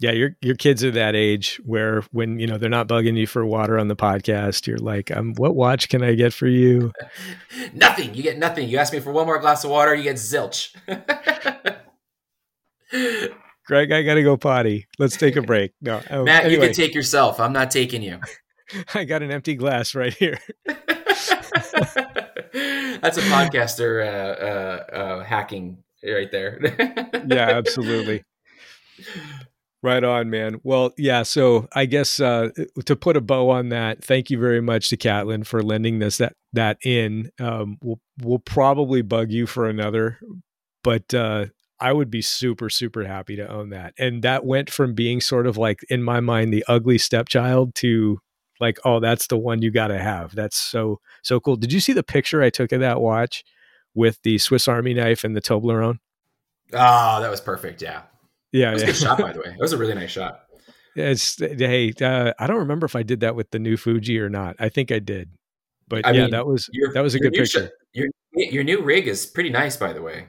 Yeah, 0.00 0.12
your 0.12 0.36
your 0.40 0.54
kids 0.54 0.84
are 0.84 0.92
that 0.92 1.16
age 1.16 1.60
where 1.64 2.02
when 2.12 2.38
you 2.38 2.46
know 2.46 2.56
they're 2.56 2.70
not 2.70 2.86
bugging 2.86 3.16
you 3.16 3.26
for 3.26 3.44
water 3.44 3.76
on 3.78 3.88
the 3.88 3.96
podcast, 3.96 4.68
you're 4.68 4.78
like, 4.78 5.10
um, 5.10 5.34
"What 5.34 5.56
watch 5.56 5.88
can 5.88 6.04
I 6.04 6.14
get 6.14 6.32
for 6.32 6.46
you?" 6.46 6.92
nothing. 7.74 8.14
You 8.14 8.22
get 8.22 8.38
nothing. 8.38 8.68
You 8.68 8.78
ask 8.78 8.92
me 8.92 9.00
for 9.00 9.12
one 9.12 9.26
more 9.26 9.40
glass 9.40 9.64
of 9.64 9.70
water, 9.70 9.92
you 9.94 10.04
get 10.04 10.16
zilch. 10.16 10.70
Greg, 13.66 13.92
I 13.92 14.02
gotta 14.02 14.22
go 14.22 14.36
potty. 14.36 14.86
Let's 15.00 15.16
take 15.16 15.34
a 15.34 15.42
break. 15.42 15.72
No, 15.80 16.00
oh, 16.10 16.22
Matt, 16.24 16.44
anyway. 16.44 16.54
you 16.54 16.60
can 16.68 16.74
take 16.74 16.94
yourself. 16.94 17.40
I'm 17.40 17.52
not 17.52 17.72
taking 17.72 18.02
you. 18.02 18.20
I 18.94 19.04
got 19.04 19.22
an 19.22 19.32
empty 19.32 19.56
glass 19.56 19.96
right 19.96 20.14
here. 20.14 20.38
That's 20.64 21.30
a 23.16 23.22
podcaster 23.22 24.06
uh, 24.06 24.44
uh, 24.44 24.84
uh, 24.96 25.24
hacking 25.24 25.82
right 26.04 26.30
there. 26.30 26.60
yeah, 27.26 27.48
absolutely. 27.50 28.22
Right 29.80 30.02
on, 30.02 30.28
man. 30.28 30.60
Well, 30.64 30.92
yeah. 30.98 31.22
So 31.22 31.68
I 31.72 31.86
guess 31.86 32.18
uh, 32.18 32.48
to 32.84 32.96
put 32.96 33.16
a 33.16 33.20
bow 33.20 33.50
on 33.50 33.68
that, 33.68 34.02
thank 34.02 34.28
you 34.28 34.38
very 34.38 34.60
much 34.60 34.90
to 34.90 34.96
Catlin 34.96 35.44
for 35.44 35.62
lending 35.62 36.00
this 36.00 36.18
that 36.18 36.32
that 36.52 36.78
in. 36.84 37.30
Um, 37.38 37.78
we'll 37.80 38.00
we'll 38.20 38.40
probably 38.40 39.02
bug 39.02 39.30
you 39.30 39.46
for 39.46 39.68
another 39.68 40.18
but 40.88 41.12
uh, 41.12 41.46
I 41.80 41.92
would 41.92 42.10
be 42.10 42.22
super, 42.22 42.70
super 42.70 43.04
happy 43.04 43.36
to 43.36 43.46
own 43.46 43.70
that. 43.70 43.94
And 43.98 44.22
that 44.22 44.44
went 44.44 44.70
from 44.70 44.94
being 44.94 45.20
sort 45.20 45.46
of 45.46 45.56
like, 45.56 45.80
in 45.90 46.02
my 46.02 46.20
mind, 46.20 46.52
the 46.52 46.64
ugly 46.68 46.98
stepchild 46.98 47.74
to 47.76 48.20
like, 48.60 48.78
oh, 48.84 48.98
that's 48.98 49.26
the 49.26 49.36
one 49.36 49.62
you 49.62 49.70
got 49.70 49.88
to 49.88 49.98
have. 49.98 50.34
That's 50.34 50.56
so, 50.56 51.00
so 51.22 51.40
cool. 51.40 51.56
Did 51.56 51.72
you 51.72 51.80
see 51.80 51.92
the 51.92 52.02
picture 52.02 52.42
I 52.42 52.50
took 52.50 52.72
of 52.72 52.80
that 52.80 53.00
watch 53.00 53.44
with 53.94 54.18
the 54.22 54.38
Swiss 54.38 54.66
Army 54.66 54.94
knife 54.94 55.24
and 55.24 55.36
the 55.36 55.42
Toblerone? 55.42 55.98
Oh, 56.72 57.20
that 57.20 57.30
was 57.30 57.40
perfect. 57.40 57.82
Yeah. 57.82 58.02
Yeah. 58.52 58.70
It 58.70 58.74
was 58.74 58.82
yeah. 58.82 58.88
a 58.88 58.92
good 58.92 58.96
shot, 59.00 59.18
by 59.18 59.32
the 59.32 59.38
way. 59.44 59.50
It 59.50 59.60
was 59.60 59.72
a 59.72 59.78
really 59.78 59.94
nice 59.94 60.10
shot. 60.10 60.40
It's, 60.96 61.38
hey, 61.38 61.92
uh, 62.00 62.32
I 62.38 62.46
don't 62.46 62.56
remember 62.58 62.84
if 62.86 62.96
I 62.96 63.02
did 63.04 63.20
that 63.20 63.36
with 63.36 63.50
the 63.50 63.58
new 63.58 63.76
Fuji 63.76 64.18
or 64.18 64.28
not. 64.28 64.56
I 64.58 64.68
think 64.68 64.90
I 64.90 64.98
did. 64.98 65.30
But 65.86 66.04
I 66.06 66.10
yeah, 66.10 66.22
mean, 66.22 66.30
that 66.32 66.46
was 66.46 66.68
your- 66.72 66.92
that 66.92 67.02
was 67.02 67.14
a 67.14 67.18
good 67.20 67.32
picture. 67.32 67.68
sh- 67.68 67.70
your, 67.94 68.08
your 68.32 68.64
new 68.64 68.82
rig 68.82 69.06
is 69.08 69.24
pretty 69.26 69.50
nice, 69.50 69.76
by 69.76 69.92
the 69.92 70.02
way. 70.02 70.26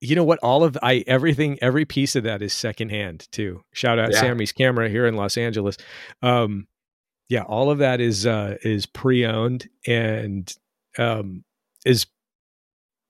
you 0.00 0.14
know 0.14 0.24
what 0.24 0.38
all 0.42 0.62
of 0.62 0.76
i 0.82 1.02
everything 1.06 1.58
every 1.62 1.84
piece 1.86 2.14
of 2.16 2.22
that 2.24 2.42
is 2.42 2.52
secondhand 2.52 3.26
too 3.32 3.62
shout 3.72 3.98
out 3.98 4.12
Yeah. 4.12 4.20
Samy's 4.20 4.52
camera 4.52 4.90
here 4.90 5.06
in 5.06 5.14
los 5.16 5.38
angeles 5.38 5.78
um 6.22 6.66
yeah 7.30 7.42
all 7.44 7.70
of 7.70 7.78
that 7.78 7.98
is 8.00 8.26
uh 8.26 8.56
is 8.62 8.84
pre-owned 8.84 9.68
and 9.86 10.54
um 10.98 11.44
is 11.86 12.06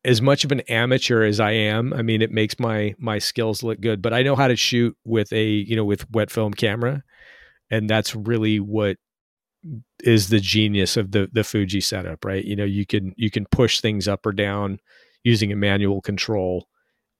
as 0.07 0.22
much 0.22 0.44
of 0.44 0.52
an 0.52 0.61
amateur 0.61 1.22
as 1.24 1.40
i 1.40 1.50
am 1.50 1.92
i 1.92 2.00
mean 2.00 2.22
it 2.22 2.30
makes 2.30 2.59
my 2.59 2.94
my 2.98 3.18
skills 3.18 3.62
look 3.62 3.80
good 3.80 4.00
but 4.00 4.14
i 4.14 4.22
know 4.22 4.36
how 4.36 4.48
to 4.48 4.57
shoot 4.57 4.96
with 5.04 5.30
a 5.32 5.44
you 5.44 5.76
know 5.76 5.84
with 5.84 6.11
wet 6.12 6.30
film 6.30 6.54
camera. 6.54 7.02
And 7.70 7.90
that's 7.90 8.14
really 8.14 8.61
what 8.61 8.96
is 10.04 10.28
the 10.28 10.40
genius 10.40 10.96
of 10.96 11.11
the 11.11 11.28
the 11.32 11.44
fuji 11.44 11.80
setup 11.80 12.24
right? 12.24 12.44
You 12.44 12.57
know 12.57 12.64
you 12.64 12.86
can 12.86 13.12
you 13.16 13.30
can 13.30 13.46
push 13.46 13.80
things 13.80 14.07
up 14.07 14.24
or 14.24 14.32
down 14.32 14.78
using 15.24 15.50
a 15.52 15.57
manual 15.57 16.00
control 16.00 16.68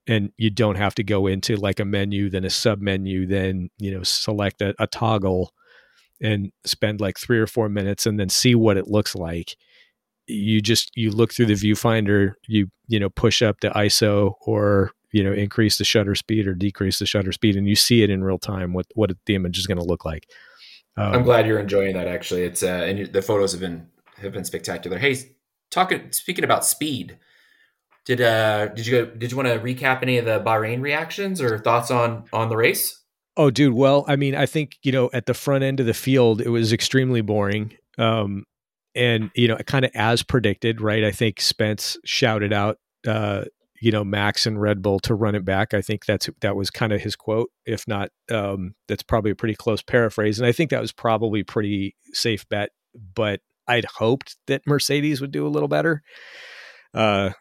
and 0.07 0.31
you 0.37 0.49
don't 0.49 0.77
have 0.77 0.95
to 0.95 1.03
go 1.03 1.27
into 1.27 1.57
like 1.57 1.79
a 1.79 1.85
menu 1.85 2.29
then 2.29 2.45
a 2.45 2.49
sub 2.49 2.79
menu 2.79 3.25
then 3.25 3.69
you 3.77 3.91
know 3.91 4.03
select 4.03 4.61
a, 4.61 4.73
a 4.79 4.87
toggle 4.87 5.51
and 6.21 6.51
spend 6.63 7.01
like 7.01 7.19
three 7.19 7.39
or 7.39 7.47
four 7.47 7.67
minutes 7.69 8.05
and 8.05 8.19
then 8.19 8.29
see 8.29 8.55
what 8.55 8.77
it 8.77 8.87
looks 8.87 9.13
like 9.13 9.57
you 10.27 10.61
just 10.61 10.91
you 10.95 11.09
look 11.09 11.33
through 11.33 11.45
the 11.45 11.53
viewfinder 11.53 12.33
you 12.47 12.67
you 12.87 12.99
know 12.99 13.09
push 13.09 13.41
up 13.41 13.59
the 13.61 13.69
iso 13.69 14.33
or 14.41 14.91
you 15.11 15.23
know 15.23 15.31
increase 15.31 15.77
the 15.77 15.85
shutter 15.85 16.15
speed 16.15 16.47
or 16.47 16.53
decrease 16.53 16.99
the 16.99 17.05
shutter 17.05 17.31
speed 17.31 17.55
and 17.55 17.67
you 17.67 17.75
see 17.75 18.03
it 18.03 18.09
in 18.09 18.23
real 18.23 18.37
time 18.37 18.73
what 18.73 18.85
what 18.95 19.11
the 19.25 19.35
image 19.35 19.57
is 19.57 19.67
going 19.67 19.77
to 19.77 19.85
look 19.85 20.03
like 20.03 20.27
um, 20.97 21.13
I'm 21.13 21.23
glad 21.23 21.45
you're 21.45 21.59
enjoying 21.59 21.93
that. 21.93 22.07
Actually, 22.07 22.43
it's 22.43 22.63
uh, 22.63 22.85
and 22.87 23.13
the 23.13 23.21
photos 23.21 23.51
have 23.51 23.61
been 23.61 23.87
have 24.19 24.33
been 24.33 24.43
spectacular. 24.43 24.97
Hey, 24.97 25.15
talking 25.69 26.11
speaking 26.11 26.43
about 26.43 26.65
speed, 26.65 27.19
did 28.05 28.19
uh 28.19 28.67
did 28.69 28.87
you 28.87 28.91
go, 28.91 29.05
did 29.05 29.31
you 29.31 29.37
want 29.37 29.47
to 29.47 29.59
recap 29.59 30.01
any 30.01 30.17
of 30.17 30.25
the 30.25 30.39
Bahrain 30.39 30.81
reactions 30.81 31.39
or 31.39 31.59
thoughts 31.59 31.91
on 31.91 32.25
on 32.33 32.49
the 32.49 32.57
race? 32.57 33.03
Oh, 33.37 33.51
dude. 33.51 33.75
Well, 33.75 34.05
I 34.07 34.15
mean, 34.15 34.33
I 34.33 34.47
think 34.47 34.77
you 34.81 34.91
know, 34.91 35.11
at 35.13 35.27
the 35.27 35.35
front 35.35 35.63
end 35.63 35.79
of 35.79 35.85
the 35.85 35.93
field, 35.93 36.41
it 36.41 36.49
was 36.49 36.73
extremely 36.73 37.21
boring, 37.21 37.77
um, 37.99 38.43
and 38.97 39.31
you 39.35 39.47
know, 39.47 39.57
kind 39.57 39.85
of 39.85 39.91
as 39.93 40.23
predicted, 40.23 40.81
right? 40.81 41.03
I 41.03 41.11
think 41.11 41.39
Spence 41.39 41.97
shouted 42.03 42.51
out, 42.51 42.77
uh, 43.07 43.45
you 43.81 43.91
know, 43.91 44.03
Max 44.03 44.45
and 44.45 44.59
Red 44.59 44.81
Bull 44.81 44.99
to 45.01 45.13
run 45.13 45.35
it 45.35 45.45
back. 45.45 45.73
I 45.73 45.81
think 45.81 46.05
that's 46.05 46.29
that 46.41 46.55
was 46.55 46.69
kind 46.69 46.91
of 46.91 47.01
his 47.01 47.15
quote. 47.15 47.49
If 47.65 47.87
not, 47.87 48.09
um, 48.31 48.73
that's 48.87 49.03
probably 49.03 49.31
a 49.31 49.35
pretty 49.35 49.55
close 49.55 49.81
paraphrase, 49.81 50.39
and 50.39 50.47
I 50.47 50.51
think 50.51 50.71
that 50.71 50.81
was 50.81 50.91
probably 50.91 51.43
pretty 51.43 51.95
safe 52.13 52.47
bet. 52.49 52.71
But 53.15 53.41
I'd 53.67 53.85
hoped 53.85 54.37
that 54.47 54.65
Mercedes 54.65 55.21
would 55.21 55.31
do 55.31 55.45
a 55.45 55.49
little 55.49 55.67
better. 55.67 56.01
Uh, 56.93 57.31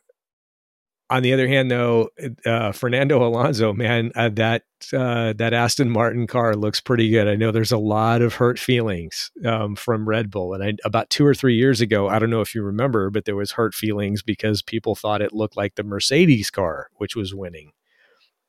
on 1.09 1.23
the 1.23 1.33
other 1.33 1.47
hand, 1.47 1.71
though, 1.71 2.11
uh, 2.45 2.73
Fernando 2.73 3.25
Alonso, 3.25 3.73
man, 3.73 4.11
uh, 4.17 4.29
that 4.31 4.63
uh, 4.93 5.33
that 5.35 5.53
Aston 5.53 5.89
Martin 5.89 6.27
car 6.27 6.55
looks 6.55 6.81
pretty 6.81 7.11
good. 7.11 7.29
I 7.29 7.37
know 7.37 7.53
there's 7.53 7.73
a 7.73 7.79
lot 7.79 8.23
of 8.23 8.35
hurt 8.35 8.59
feelings 8.59 9.31
um, 9.45 9.77
from 9.77 10.09
Red 10.09 10.31
Bull, 10.31 10.53
and 10.53 10.65
I, 10.65 10.73
about 10.85 11.09
two 11.11 11.25
or 11.25 11.35
three 11.35 11.55
years 11.55 11.81
ago, 11.81 12.09
I 12.09 12.19
don't 12.19 12.31
know 12.31 12.41
if 12.41 12.55
you 12.55 12.63
remember, 12.63 13.11
but 13.11 13.25
there 13.25 13.37
was 13.37 13.53
hurt 13.53 13.75
feelings 13.75 14.23
because 14.23 14.63
people 14.63 14.97
thought 14.97 15.23
it 15.23 15.33
looked 15.33 15.57
like 15.57 15.77
the 15.77 15.85
Mercedes 15.85 16.51
car, 16.51 16.89
which 16.97 17.15
was 17.15 17.35
winning 17.35 17.71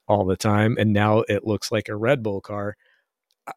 all 0.08 0.26
the 0.26 0.38
time, 0.38 0.78
and 0.80 0.94
now 0.94 1.20
it 1.28 1.46
looks 1.46 1.72
like 1.72 1.90
a 1.90 1.96
Red 1.96 2.24
Bull 2.24 2.42
car. 2.42 2.76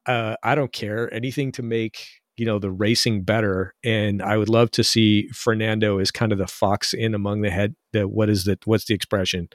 Uh, 0.07 0.37
I 0.43 0.55
don't 0.55 0.73
care 0.73 1.13
anything 1.13 1.53
to 1.53 1.63
make 1.63 2.20
you 2.41 2.47
know 2.47 2.59
the 2.59 2.71
racing 2.71 3.23
better 3.23 3.75
and 3.85 4.23
i 4.23 4.37
would 4.37 4.49
love 4.49 4.71
to 4.71 4.83
see 4.83 5.29
fernando 5.29 5.99
as 5.99 6.11
kind 6.11 6.33
of 6.33 6.39
the 6.39 6.47
fox 6.47 6.95
in 6.95 7.15
among 7.15 7.43
the 7.43 7.51
head 7.51 7.75
the 7.93 8.09
what 8.09 8.29
is 8.29 8.45
the 8.45 8.59
what's 8.65 8.87
the 8.87 8.95
expression? 8.95 9.49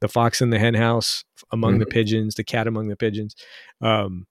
The 0.00 0.08
fox 0.08 0.40
in 0.40 0.50
the 0.50 0.58
hen 0.58 0.74
house 0.74 1.24
among 1.52 1.78
the 1.78 1.86
pigeons 1.86 2.34
the 2.34 2.44
cat 2.44 2.66
among 2.66 2.88
the 2.88 2.96
pigeons. 2.96 3.34
Um 3.80 4.26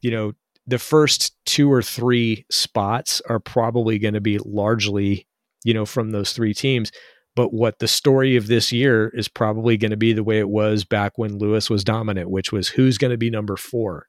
you 0.00 0.10
know 0.10 0.32
the 0.66 0.78
first 0.78 1.34
two 1.44 1.70
or 1.70 1.82
three 1.82 2.46
spots 2.50 3.20
are 3.28 3.40
probably 3.40 3.98
going 3.98 4.14
to 4.14 4.20
be 4.20 4.38
largely 4.38 5.26
you 5.64 5.74
know 5.74 5.86
from 5.86 6.10
those 6.10 6.32
three 6.32 6.54
teams 6.54 6.90
but 7.36 7.52
what 7.52 7.80
the 7.80 7.88
story 7.88 8.36
of 8.36 8.46
this 8.46 8.70
year 8.70 9.10
is 9.14 9.28
probably 9.28 9.76
going 9.76 9.90
to 9.90 9.96
be 9.96 10.12
the 10.12 10.22
way 10.22 10.38
it 10.38 10.48
was 10.48 10.84
back 10.84 11.18
when 11.18 11.38
lewis 11.38 11.68
was 11.68 11.84
dominant 11.84 12.30
which 12.30 12.52
was 12.52 12.68
who's 12.68 12.98
going 12.98 13.10
to 13.10 13.18
be 13.18 13.30
number 13.30 13.56
four. 13.56 14.06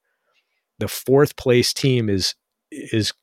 The 0.78 0.90
fourth 0.90 1.38
place 1.38 1.74
team 1.74 2.10
is 2.10 2.36
is 2.92 3.14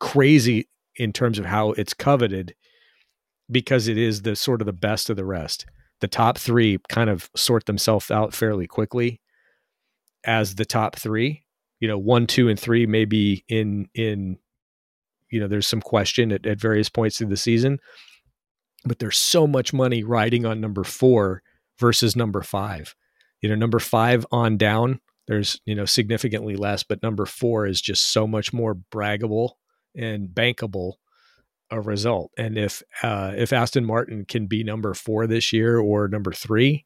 crazy 0.00 0.68
in 0.96 1.12
terms 1.12 1.38
of 1.38 1.44
how 1.44 1.72
it's 1.72 1.94
coveted 1.94 2.54
because 3.50 3.88
it 3.88 3.98
is 3.98 4.22
the 4.22 4.34
sort 4.34 4.60
of 4.60 4.66
the 4.66 4.72
best 4.72 5.10
of 5.10 5.16
the 5.16 5.24
rest. 5.24 5.66
The 6.00 6.08
top 6.08 6.38
three 6.38 6.78
kind 6.88 7.08
of 7.08 7.30
sort 7.36 7.66
themselves 7.66 8.10
out 8.10 8.34
fairly 8.34 8.66
quickly 8.66 9.20
as 10.24 10.56
the 10.56 10.64
top 10.64 10.96
three. 10.96 11.44
You 11.80 11.88
know, 11.88 11.98
one, 11.98 12.26
two, 12.26 12.48
and 12.48 12.58
three 12.58 12.86
may 12.86 13.04
be 13.04 13.44
in 13.48 13.88
in 13.94 14.38
you 15.30 15.40
know, 15.40 15.48
there's 15.48 15.66
some 15.66 15.82
question 15.82 16.32
at, 16.32 16.46
at 16.46 16.60
various 16.60 16.88
points 16.88 17.18
through 17.18 17.28
the 17.28 17.36
season, 17.36 17.78
but 18.84 18.98
there's 18.98 19.18
so 19.18 19.46
much 19.46 19.72
money 19.72 20.02
riding 20.02 20.46
on 20.46 20.60
number 20.60 20.84
four 20.84 21.42
versus 21.78 22.16
number 22.16 22.42
five. 22.42 22.94
You 23.40 23.48
know, 23.48 23.54
number 23.54 23.78
five 23.78 24.24
on 24.30 24.56
down, 24.56 25.00
there's 25.26 25.60
you 25.64 25.74
know 25.74 25.84
significantly 25.84 26.56
less, 26.56 26.82
but 26.82 27.02
number 27.02 27.26
four 27.26 27.66
is 27.66 27.80
just 27.80 28.12
so 28.12 28.26
much 28.26 28.52
more 28.52 28.74
braggable 28.74 29.52
and 29.94 30.28
bankable 30.28 30.94
a 31.70 31.80
result. 31.80 32.30
And 32.38 32.56
if 32.56 32.82
uh, 33.02 33.32
if 33.36 33.52
Aston 33.52 33.84
Martin 33.84 34.24
can 34.24 34.46
be 34.46 34.62
number 34.62 34.94
four 34.94 35.26
this 35.26 35.52
year 35.52 35.78
or 35.78 36.08
number 36.08 36.32
three, 36.32 36.84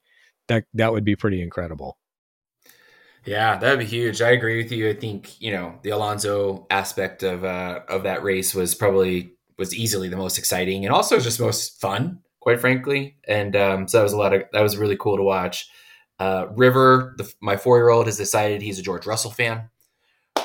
that 0.48 0.64
that 0.74 0.92
would 0.92 1.04
be 1.04 1.16
pretty 1.16 1.42
incredible. 1.42 1.98
Yeah, 3.26 3.58
that'd 3.58 3.78
be 3.78 3.84
huge. 3.84 4.22
I 4.22 4.30
agree 4.30 4.62
with 4.62 4.72
you. 4.72 4.88
I 4.88 4.94
think 4.94 5.40
you 5.40 5.52
know 5.52 5.78
the 5.82 5.90
Alonso 5.90 6.66
aspect 6.70 7.22
of 7.22 7.44
uh, 7.44 7.80
of 7.88 8.04
that 8.04 8.22
race 8.22 8.54
was 8.54 8.74
probably 8.74 9.34
was 9.58 9.74
easily 9.74 10.08
the 10.08 10.16
most 10.16 10.38
exciting 10.38 10.86
and 10.86 10.94
also 10.94 11.20
just 11.20 11.38
most 11.38 11.80
fun, 11.80 12.20
quite 12.40 12.60
frankly. 12.60 13.16
And 13.28 13.54
um, 13.54 13.88
so 13.88 13.98
that 13.98 14.04
was 14.04 14.14
a 14.14 14.16
lot 14.16 14.32
of 14.32 14.44
that 14.52 14.62
was 14.62 14.78
really 14.78 14.96
cool 14.96 15.18
to 15.18 15.22
watch. 15.22 15.68
Uh, 16.20 16.48
River, 16.50 17.14
the, 17.16 17.32
my 17.40 17.56
four 17.56 17.78
year 17.78 17.88
old, 17.88 18.04
has 18.04 18.18
decided 18.18 18.60
he's 18.60 18.78
a 18.78 18.82
George 18.82 19.06
Russell 19.06 19.30
fan. 19.30 19.70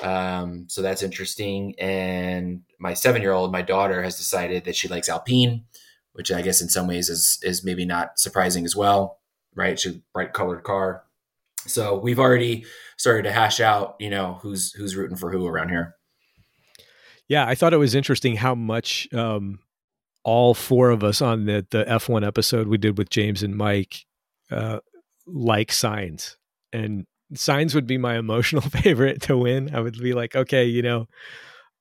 Um, 0.01 0.67
so 0.69 0.82
that's 0.82 1.03
interesting. 1.03 1.76
And 1.78 2.61
my 2.80 2.93
seven 2.93 3.21
year 3.21 3.34
old, 3.34 3.51
my 3.51 3.61
daughter, 3.61 4.01
has 4.01 4.17
decided 4.17 4.63
that 4.63 4.76
she 4.78 4.88
likes 4.88 5.09
Alpine, 5.09 5.65
which 6.13 6.32
I 6.32 6.41
guess 6.41 6.61
in 6.61 6.69
some 6.69 6.88
ways 6.88 7.09
is 7.09 7.39
is 7.43 7.65
maybe 7.65 7.86
not 7.86 8.17
surprising 8.17 8.63
as 8.63 8.73
well, 8.73 9.19
right? 9.53 9.78
She's 9.78 9.97
a 9.97 10.01
bright 10.13 10.32
colored 10.32 10.63
car. 10.63 11.03
So 11.67 11.99
we've 11.99 12.19
already 12.19 12.65
started 12.95 13.23
to 13.23 13.34
hash 13.34 13.59
out, 13.59 13.97
you 13.99 14.09
know, 14.09 14.39
who's 14.41 14.71
who's 14.71 14.95
rooting 14.95 15.17
for 15.17 15.30
who 15.30 15.45
around 15.45 15.69
here. 15.69 15.95
Yeah, 17.28 17.45
I 17.45 17.55
thought 17.55 17.73
it 17.73 17.78
was 17.78 17.95
interesting 17.95 18.38
how 18.38 18.55
much 18.55 19.11
um, 19.13 19.59
all 20.23 20.53
four 20.53 20.91
of 20.91 21.03
us 21.03 21.21
on 21.21 21.45
the 21.45 21.65
the 21.69 21.84
F1 21.84 22.26
episode 22.26 22.67
we 22.67 22.78
did 22.78 22.97
with 22.97 23.09
James 23.09 23.43
and 23.43 23.57
Mike 23.57 24.05
uh, 24.51 24.80
like 25.28 25.69
Sainz 25.69 26.36
and 26.71 27.05
Sainz 27.34 27.73
would 27.73 27.88
be 27.88 27.97
my 27.97 28.17
emotional 28.17 28.61
favorite 28.82 29.21
to 29.23 29.38
win. 29.38 29.73
I 29.73 29.80
would 29.80 29.97
be 29.97 30.13
like, 30.13 30.36
okay, 30.36 30.65
you 30.65 30.82
know, 30.82 31.07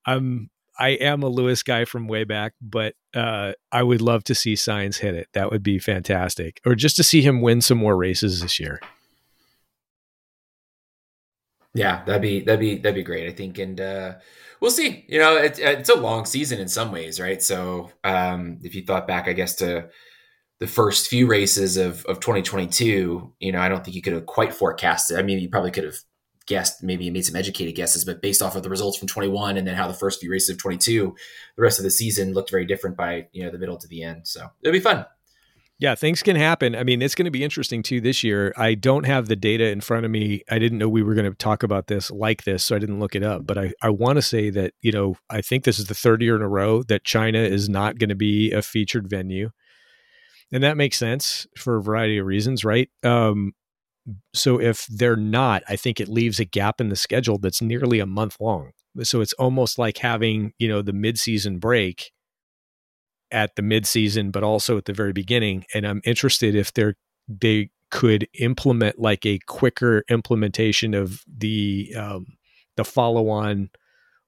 I'm 0.07 0.51
I 0.79 0.91
am 0.91 1.23
a 1.23 1.29
Lewis 1.29 1.63
guy 1.63 1.85
from 1.85 2.09
way 2.09 2.25
back, 2.25 2.55
but 2.61 2.95
uh, 3.15 3.53
I 3.71 3.83
would 3.83 4.01
love 4.01 4.25
to 4.25 4.35
see 4.35 4.55
Sainz 4.55 4.99
hit 4.99 5.15
it. 5.15 5.29
That 5.33 5.51
would 5.51 5.63
be 5.63 5.79
fantastic, 5.79 6.61
or 6.67 6.75
just 6.75 6.97
to 6.97 7.05
see 7.05 7.23
him 7.23 7.41
win 7.41 7.61
some 7.61 7.79
more 7.79 7.97
races 7.97 8.41
this 8.41 8.59
year. 8.59 8.81
Yeah, 11.75 12.05
that'd 12.05 12.23
be 12.23 12.41
that'd 12.41 12.61
be 12.61 12.77
that'd 12.77 12.95
be 12.95 13.03
great. 13.03 13.29
I 13.29 13.33
think, 13.33 13.59
and 13.59 13.81
uh, 13.81 14.15
we'll 14.61 14.71
see. 14.71 15.05
You 15.09 15.19
know, 15.21 15.37
it, 15.37 15.59
it's 15.59 15.89
a 15.89 15.95
long 15.95 16.25
season 16.25 16.61
in 16.61 16.69
some 16.69 16.91
ways, 16.91 17.21
right? 17.21 17.43
So, 17.43 17.91
um, 18.03 18.59
if 18.63 18.75
you 18.75 18.83
thought 18.83 19.07
back, 19.07 19.29
I 19.29 19.33
guess 19.33 19.55
to 19.57 19.89
the 20.61 20.67
first 20.67 21.09
few 21.09 21.27
races 21.27 21.77
of 21.77 22.05
of 22.07 22.21
2022, 22.21 23.33
you 23.41 23.53
know, 23.53 23.61
I 23.61 23.69
don't 23.69 23.85
think 23.85 23.97
you 23.97 24.03
could 24.03 24.13
have 24.13 24.27
quite 24.27 24.55
forecasted. 24.55 25.19
I 25.19 25.23
mean, 25.23 25.39
you 25.39 25.49
probably 25.49 25.71
could 25.71 25.85
have 25.85 25.99
guessed, 26.47 26.83
maybe 26.83 27.11
made 27.11 27.25
some 27.25 27.37
educated 27.37 27.75
guesses, 27.75 28.05
but 28.05 28.21
based 28.21 28.43
off 28.43 28.55
of 28.55 28.63
the 28.63 28.71
results 28.71 28.99
from 28.99 29.09
21 29.09 29.57
and 29.57 29.67
then 29.67 29.75
how 29.75 29.89
the 29.89 29.95
first 29.95 30.21
few 30.21 30.31
races 30.31 30.51
of 30.51 30.59
22, 30.59 31.15
the 31.57 31.63
rest 31.63 31.79
of 31.79 31.85
the 31.85 31.91
season 31.91 32.35
looked 32.35 32.51
very 32.51 32.67
different 32.67 32.97
by 32.97 33.27
you 33.33 33.45
know 33.45 33.51
the 33.51 33.59
middle 33.59 33.79
to 33.79 33.89
the 33.89 34.03
end. 34.03 34.27
So 34.27 34.47
it'll 34.63 34.73
be 34.73 34.81
fun. 34.81 35.07
Yeah, 35.81 35.97
things 35.97 36.23
can 36.23 36.37
happen. 36.37 36.77
I 36.77 36.85
mean, 36.85 37.03
it's 37.03 37.17
going 37.17 37.25
to 37.25 37.33
be 37.33 37.43
interesting 37.43 37.83
too 37.83 38.01
this 38.01 38.23
year. 38.23 38.55
I 38.57 38.75
don't 38.75 39.05
have 39.05 39.27
the 39.27 39.35
data 39.35 39.71
in 39.71 39.81
front 39.81 40.05
of 40.05 40.11
me. 40.11 40.43
I 40.49 40.61
didn't 40.61 40.79
know 40.79 40.89
we 40.89 41.03
were 41.03 41.15
going 41.15 41.29
to 41.29 41.37
talk 41.37 41.65
about 41.65 41.89
this 41.89 42.13
like 42.13 42.45
this, 42.45 42.63
so 42.63 42.77
I 42.77 42.79
didn't 42.79 43.01
look 43.01 43.17
it 43.17 43.25
up. 43.25 43.45
But 43.45 43.59
I, 43.59 43.73
I 43.83 43.91
want 43.91 44.17
to 44.17 44.23
say 44.23 44.51
that, 44.51 44.73
you 44.83 44.93
know, 44.93 45.17
I 45.31 45.41
think 45.41 45.65
this 45.65 45.81
is 45.81 45.87
the 45.87 45.95
third 45.95 46.23
year 46.23 46.37
in 46.37 46.43
a 46.43 46.49
row 46.49 46.85
that 46.85 47.03
China 47.03 47.41
is 47.41 47.69
not 47.69 47.99
going 47.99 48.09
to 48.09 48.15
be 48.15 48.53
a 48.53 48.63
featured 48.63 49.11
venue. 49.11 49.51
And 50.53 50.63
that 50.63 50.77
makes 50.77 50.99
sense 50.99 51.47
for 51.57 51.77
a 51.77 51.83
variety 51.83 52.19
of 52.19 52.27
reasons, 52.27 52.65
right? 52.65 52.89
Um, 53.03 53.53
so 54.35 54.61
if 54.61 54.87
they're 54.87 55.17
not, 55.17 55.63
I 55.69 55.77
think 55.77 56.01
it 56.01 56.09
leaves 56.09 56.39
a 56.39 56.45
gap 56.45 56.81
in 56.81 56.89
the 56.89 56.97
schedule 56.97 57.39
that's 57.39 57.63
nearly 57.63 57.99
a 57.99 58.07
month 58.07 58.37
long. 58.41 58.71
So 59.03 59.21
it's 59.21 59.33
almost 59.35 59.79
like 59.79 59.99
having, 59.99 60.53
you 60.59 60.69
know, 60.69 60.83
the 60.83 60.93
midseason 60.93 61.59
break 61.59 62.13
at 63.31 63.57
the 63.57 63.63
midseason, 63.63 64.31
but 64.31 64.45
also 64.45 64.77
at 64.77 64.85
the 64.85 64.93
very 64.93 65.13
beginning. 65.13 65.65
And 65.75 65.87
I'm 65.87 66.01
interested 66.05 66.55
if 66.55 66.73
they're 66.73 66.95
they 67.27 67.71
could 67.91 68.29
implement 68.39 68.99
like 68.99 69.25
a 69.25 69.39
quicker 69.47 70.05
implementation 70.11 70.95
of 70.95 71.23
the 71.27 71.95
um, 71.97 72.27
the 72.77 72.85
follow 72.85 73.29
on 73.29 73.71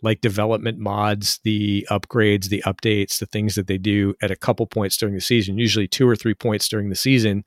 like 0.02 0.20
development 0.20 0.78
mods, 0.78 1.40
the 1.42 1.86
upgrades, 1.90 2.48
the 2.48 2.62
updates, 2.66 3.18
the 3.18 3.26
things 3.26 3.54
that 3.54 3.66
they 3.66 3.78
do 3.78 4.14
at 4.20 4.30
a 4.30 4.36
couple 4.36 4.66
points 4.66 4.96
during 4.96 5.14
the 5.14 5.20
season, 5.20 5.58
usually 5.58 5.88
two 5.88 6.08
or 6.08 6.16
three 6.16 6.34
points 6.34 6.68
during 6.68 6.90
the 6.90 6.94
season. 6.94 7.44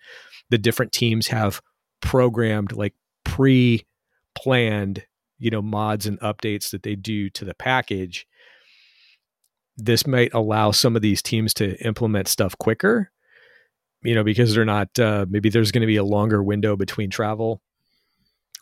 The 0.50 0.58
different 0.58 0.91
teams 0.91 1.28
have 1.28 1.62
programmed 2.02 2.72
like 2.72 2.95
pre 3.24 3.86
planned, 4.36 5.06
you 5.38 5.52
know, 5.52 5.62
mods 5.62 6.06
and 6.08 6.20
updates 6.22 6.72
that 6.72 6.84
they 6.84 6.95
do 6.95 7.30
to 7.32 7.45
the 7.45 7.54
package 7.54 8.26
this 9.80 10.06
might 10.06 10.34
allow 10.34 10.72
some 10.72 10.95
of 10.95 11.02
these 11.02 11.22
teams 11.22 11.54
to 11.54 11.76
implement 11.86 12.28
stuff 12.28 12.58
quicker 12.58 13.12
you 14.04 14.14
know 14.14 14.24
because 14.24 14.54
they're 14.54 14.66
not 14.66 14.97
uh, 15.00 15.26
maybe 15.30 15.50
there's 15.50 15.72
going 15.72 15.82
to 15.82 15.88
be 15.88 15.95
a 15.95 16.04
longer 16.04 16.43
window 16.43 16.76
between 16.76 17.10
travel 17.10 17.62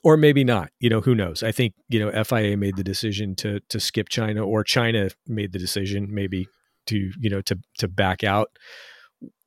or 0.07 0.15
maybe 0.15 0.43
not 0.43 0.69
you 0.79 0.89
know 0.89 1.01
who 1.01 1.13
knows 1.13 1.43
i 1.43 1.51
think 1.51 1.73
you 1.89 1.99
know 1.99 2.23
fia 2.23 2.55
made 2.55 2.77
the 2.77 2.83
decision 2.83 3.35
to 3.35 3.59
to 3.67 3.77
skip 3.77 4.07
china 4.07 4.45
or 4.45 4.63
china 4.63 5.09
made 5.27 5.51
the 5.51 5.59
decision 5.59 6.07
maybe 6.09 6.47
to 6.85 7.11
you 7.19 7.29
know 7.29 7.41
to 7.41 7.59
to 7.77 7.87
back 7.87 8.23
out 8.23 8.47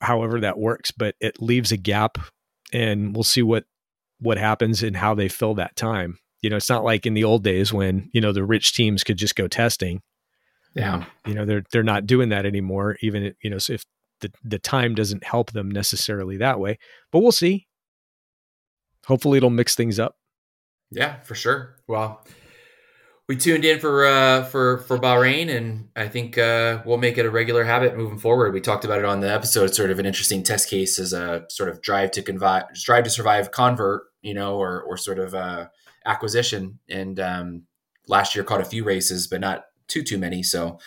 however 0.02 0.38
that 0.38 0.58
works 0.58 0.90
but 0.90 1.14
it 1.20 1.40
leaves 1.40 1.72
a 1.72 1.76
gap 1.76 2.18
and 2.72 3.14
we'll 3.14 3.24
see 3.24 3.42
what 3.42 3.64
what 4.20 4.36
happens 4.36 4.82
and 4.82 4.96
how 4.96 5.14
they 5.14 5.28
fill 5.28 5.54
that 5.54 5.74
time 5.76 6.18
you 6.42 6.50
know 6.50 6.56
it's 6.56 6.68
not 6.68 6.84
like 6.84 7.06
in 7.06 7.14
the 7.14 7.24
old 7.24 7.42
days 7.42 7.72
when 7.72 8.10
you 8.12 8.20
know 8.20 8.32
the 8.32 8.44
rich 8.44 8.74
teams 8.74 9.02
could 9.02 9.16
just 9.16 9.36
go 9.36 9.48
testing 9.48 10.02
yeah. 10.74 11.04
You 11.26 11.34
know, 11.34 11.44
they're 11.44 11.64
they're 11.72 11.82
not 11.82 12.06
doing 12.06 12.28
that 12.28 12.46
anymore, 12.46 12.96
even 13.00 13.34
you 13.42 13.50
know, 13.50 13.58
so 13.58 13.74
if 13.74 13.84
the, 14.20 14.30
the 14.44 14.58
time 14.58 14.94
doesn't 14.94 15.24
help 15.24 15.52
them 15.52 15.70
necessarily 15.70 16.36
that 16.38 16.60
way. 16.60 16.78
But 17.10 17.20
we'll 17.20 17.32
see. 17.32 17.66
Hopefully 19.06 19.38
it'll 19.38 19.50
mix 19.50 19.74
things 19.74 19.98
up. 19.98 20.16
Yeah, 20.90 21.20
for 21.20 21.34
sure. 21.34 21.76
Well, 21.86 22.24
we 23.28 23.36
tuned 23.36 23.64
in 23.64 23.78
for 23.78 24.06
uh, 24.06 24.44
for 24.44 24.78
for 24.78 24.98
Bahrain, 24.98 25.54
and 25.54 25.88
I 25.94 26.08
think 26.08 26.36
uh, 26.36 26.82
we'll 26.84 26.96
make 26.98 27.16
it 27.16 27.24
a 27.24 27.30
regular 27.30 27.62
habit 27.62 27.96
moving 27.96 28.18
forward. 28.18 28.52
We 28.52 28.60
talked 28.60 28.84
about 28.84 28.98
it 28.98 29.04
on 29.04 29.20
the 29.20 29.32
episode. 29.32 29.66
It's 29.66 29.76
sort 29.76 29.92
of 29.92 30.00
an 30.00 30.06
interesting 30.06 30.42
test 30.42 30.68
case 30.68 30.98
as 30.98 31.12
a 31.12 31.44
sort 31.48 31.68
of 31.68 31.80
drive 31.80 32.10
to 32.12 32.22
convert, 32.22 32.74
drive 32.74 33.04
to 33.04 33.10
survive 33.10 33.52
convert, 33.52 34.02
you 34.20 34.34
know, 34.34 34.56
or 34.56 34.82
or 34.82 34.96
sort 34.96 35.20
of 35.20 35.32
uh, 35.34 35.66
acquisition. 36.06 36.80
And 36.88 37.20
um, 37.20 37.62
last 38.08 38.34
year 38.34 38.42
caught 38.42 38.60
a 38.60 38.64
few 38.64 38.82
races, 38.82 39.28
but 39.28 39.40
not 39.40 39.66
too 39.86 40.02
too 40.02 40.18
many. 40.18 40.42
So 40.42 40.80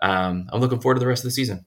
um, 0.00 0.48
I'm 0.52 0.60
looking 0.60 0.80
forward 0.80 0.94
to 0.94 1.00
the 1.00 1.08
rest 1.08 1.24
of 1.24 1.28
the 1.28 1.32
season. 1.32 1.66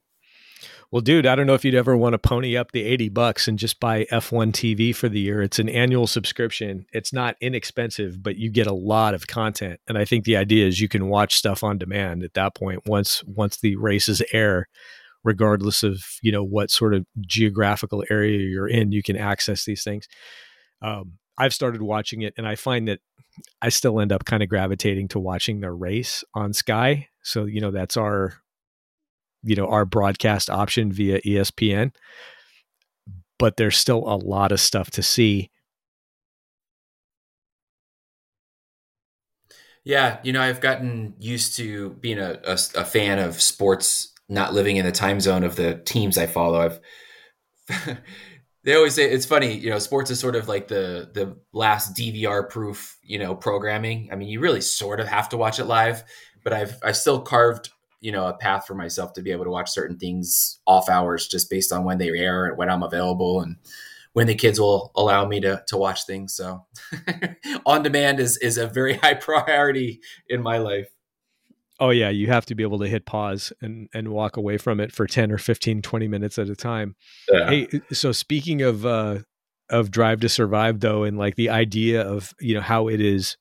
Well, 0.92 1.02
dude, 1.02 1.26
I 1.26 1.36
don't 1.36 1.48
know 1.48 1.54
if 1.54 1.64
you'd 1.64 1.74
ever 1.74 1.96
want 1.96 2.14
to 2.14 2.20
pony 2.20 2.58
up 2.58 2.74
the 2.74 2.84
80 2.84 3.10
bucks 3.10 3.48
and 3.48 3.58
just 3.58 3.80
buy 3.80 4.04
F1 4.12 4.52
TV 4.52 4.94
for 4.94 5.08
the 5.08 5.22
year. 5.22 5.42
It's 5.42 5.58
an 5.58 5.70
annual 5.70 6.06
subscription. 6.06 6.86
It's 6.92 7.14
not 7.14 7.38
inexpensive, 7.40 8.22
but 8.22 8.36
you 8.36 8.52
get 8.52 8.68
a 8.68 8.74
lot 8.74 9.14
of 9.14 9.26
content. 9.26 9.80
And 9.88 9.98
I 9.98 10.04
think 10.04 10.26
the 10.26 10.36
idea 10.36 10.68
is 10.68 10.82
you 10.82 10.90
can 10.90 11.08
watch 11.08 11.38
stuff 11.38 11.64
on 11.64 11.78
demand 11.78 12.24
at 12.24 12.34
that 12.34 12.56
point 12.56 12.86
once 12.86 13.24
once 13.26 13.56
the 13.58 13.78
races 13.78 14.22
air, 14.34 14.68
regardless 15.24 15.82
of, 15.82 16.04
you 16.22 16.32
know, 16.34 16.44
what 16.44 16.70
sort 16.70 16.94
of 16.94 17.06
geographical 17.26 18.04
area 18.10 18.40
you're 18.40 18.68
in, 18.68 18.92
you 18.92 19.02
can 19.02 19.16
access 19.16 19.64
these 19.64 19.86
things. 19.86 20.10
Um, 20.82 21.14
I've 21.38 21.54
started 21.54 21.82
watching 21.82 22.22
it 22.22 22.34
and 22.36 22.46
I 22.46 22.56
find 22.56 22.90
that 22.90 23.00
I 23.62 23.70
still 23.70 24.02
end 24.02 24.12
up 24.12 24.26
kind 24.26 24.44
of 24.44 24.50
gravitating 24.50 25.08
to 25.10 25.20
watching 25.20 25.62
the 25.62 25.72
race 25.72 26.26
on 26.34 26.52
Sky. 26.52 27.08
So, 27.24 27.46
you 27.46 27.62
know, 27.62 27.72
that's 27.72 27.96
our 27.96 28.34
you 29.44 29.56
know, 29.56 29.68
our 29.68 29.86
broadcast 29.86 30.50
option 30.50 30.92
via 30.92 31.22
ESPN. 31.22 31.94
But 33.40 33.58
there's 33.58 33.78
still 33.78 34.00
a 34.00 34.18
lot 34.18 34.52
of 34.52 34.60
stuff 34.60 34.92
to 34.92 35.04
see. 35.04 35.50
Yeah, 39.84 40.20
you 40.22 40.32
know, 40.32 40.42
I've 40.42 40.62
gotten 40.62 41.16
used 41.18 41.58
to 41.58 41.90
being 42.02 42.20
a, 42.20 42.40
a, 42.46 42.54
a 42.76 42.86
fan 42.86 43.18
of 43.18 43.42
sports, 43.42 44.14
not 44.30 44.54
living 44.54 44.78
in 44.78 44.86
the 44.86 44.92
time 44.92 45.20
zone 45.20 45.44
of 45.44 45.56
the 45.56 45.82
teams 45.86 46.20
I 46.20 46.28
follow. 46.28 46.62
I've 46.62 46.80
they 48.64 48.76
always 48.76 48.94
say 48.94 49.10
it's 49.10 49.26
funny 49.26 49.54
you 49.54 49.70
know 49.70 49.80
sports 49.80 50.12
is 50.12 50.20
sort 50.20 50.36
of 50.36 50.48
like 50.48 50.68
the 50.68 51.10
the 51.14 51.38
last 51.54 51.96
dvr 51.96 52.50
proof 52.50 52.98
you 53.04 53.18
know 53.18 53.36
programming 53.36 54.10
i 54.12 54.16
mean 54.16 54.28
you 54.28 54.40
really 54.40 54.62
sort 54.62 55.00
of 55.00 55.08
have 55.08 55.30
to 55.30 55.38
watch 55.38 55.60
it 55.60 55.66
live 55.66 56.04
but 56.44 56.54
i've 56.54 56.76
I've 56.84 56.98
still 56.98 57.22
carved 57.22 57.70
you 58.02 58.12
know 58.12 58.28
a 58.28 58.34
path 58.34 58.68
for 58.68 58.76
myself 58.76 59.14
to 59.14 59.22
be 59.22 59.32
able 59.32 59.46
to 59.46 59.52
watch 59.52 59.70
certain 59.72 59.98
things 59.98 60.60
off 60.68 60.90
hours 60.90 61.28
just 61.28 61.50
based 61.50 61.72
on 61.72 61.86
when 61.86 61.98
they 61.98 62.10
air 62.10 62.48
and 62.48 62.58
when 62.58 62.70
i'm 62.70 62.84
available 62.84 63.42
and 63.42 63.56
when 64.14 64.28
the 64.28 64.36
kids 64.36 64.60
will 64.60 64.92
allow 64.96 65.26
me 65.26 65.40
to 65.42 65.64
to 65.68 65.78
watch 65.78 66.06
things. 66.06 66.34
So 66.34 66.66
on 67.66 67.84
demand 67.84 68.20
is 68.20 68.38
is 68.38 68.58
a 68.58 68.68
very 68.68 68.94
high 68.98 69.16
priority 69.16 70.02
in 70.28 70.42
my 70.42 70.58
life. 70.58 70.90
Oh 71.80 71.90
yeah 71.90 72.10
you 72.10 72.28
have 72.28 72.46
to 72.48 72.56
be 72.56 72.64
able 72.64 72.80
to 72.80 72.88
hit 72.88 73.06
pause 73.06 73.52
and 73.62 73.90
and 73.94 74.10
walk 74.10 74.38
away 74.38 74.58
from 74.58 74.80
it 74.80 74.92
for 74.92 75.08
10 75.08 75.32
or 75.32 75.38
15 75.38 75.82
20 75.82 76.08
minutes 76.08 76.38
at 76.38 76.50
a 76.50 76.56
time. 76.56 76.96
Yeah. 77.32 77.50
hey 77.50 77.68
so 77.92 78.12
speaking 78.12 78.62
of 78.62 78.86
uh 78.86 79.20
of 79.70 79.90
drive 79.90 80.20
to 80.20 80.30
survive 80.30 80.82
though 80.82 81.04
and 81.04 81.18
like 81.18 81.36
the 81.36 81.50
idea 81.50 82.02
of 82.02 82.34
you 82.40 82.54
know 82.54 82.62
how 82.62 82.88
it 82.88 83.00
is 83.00 83.38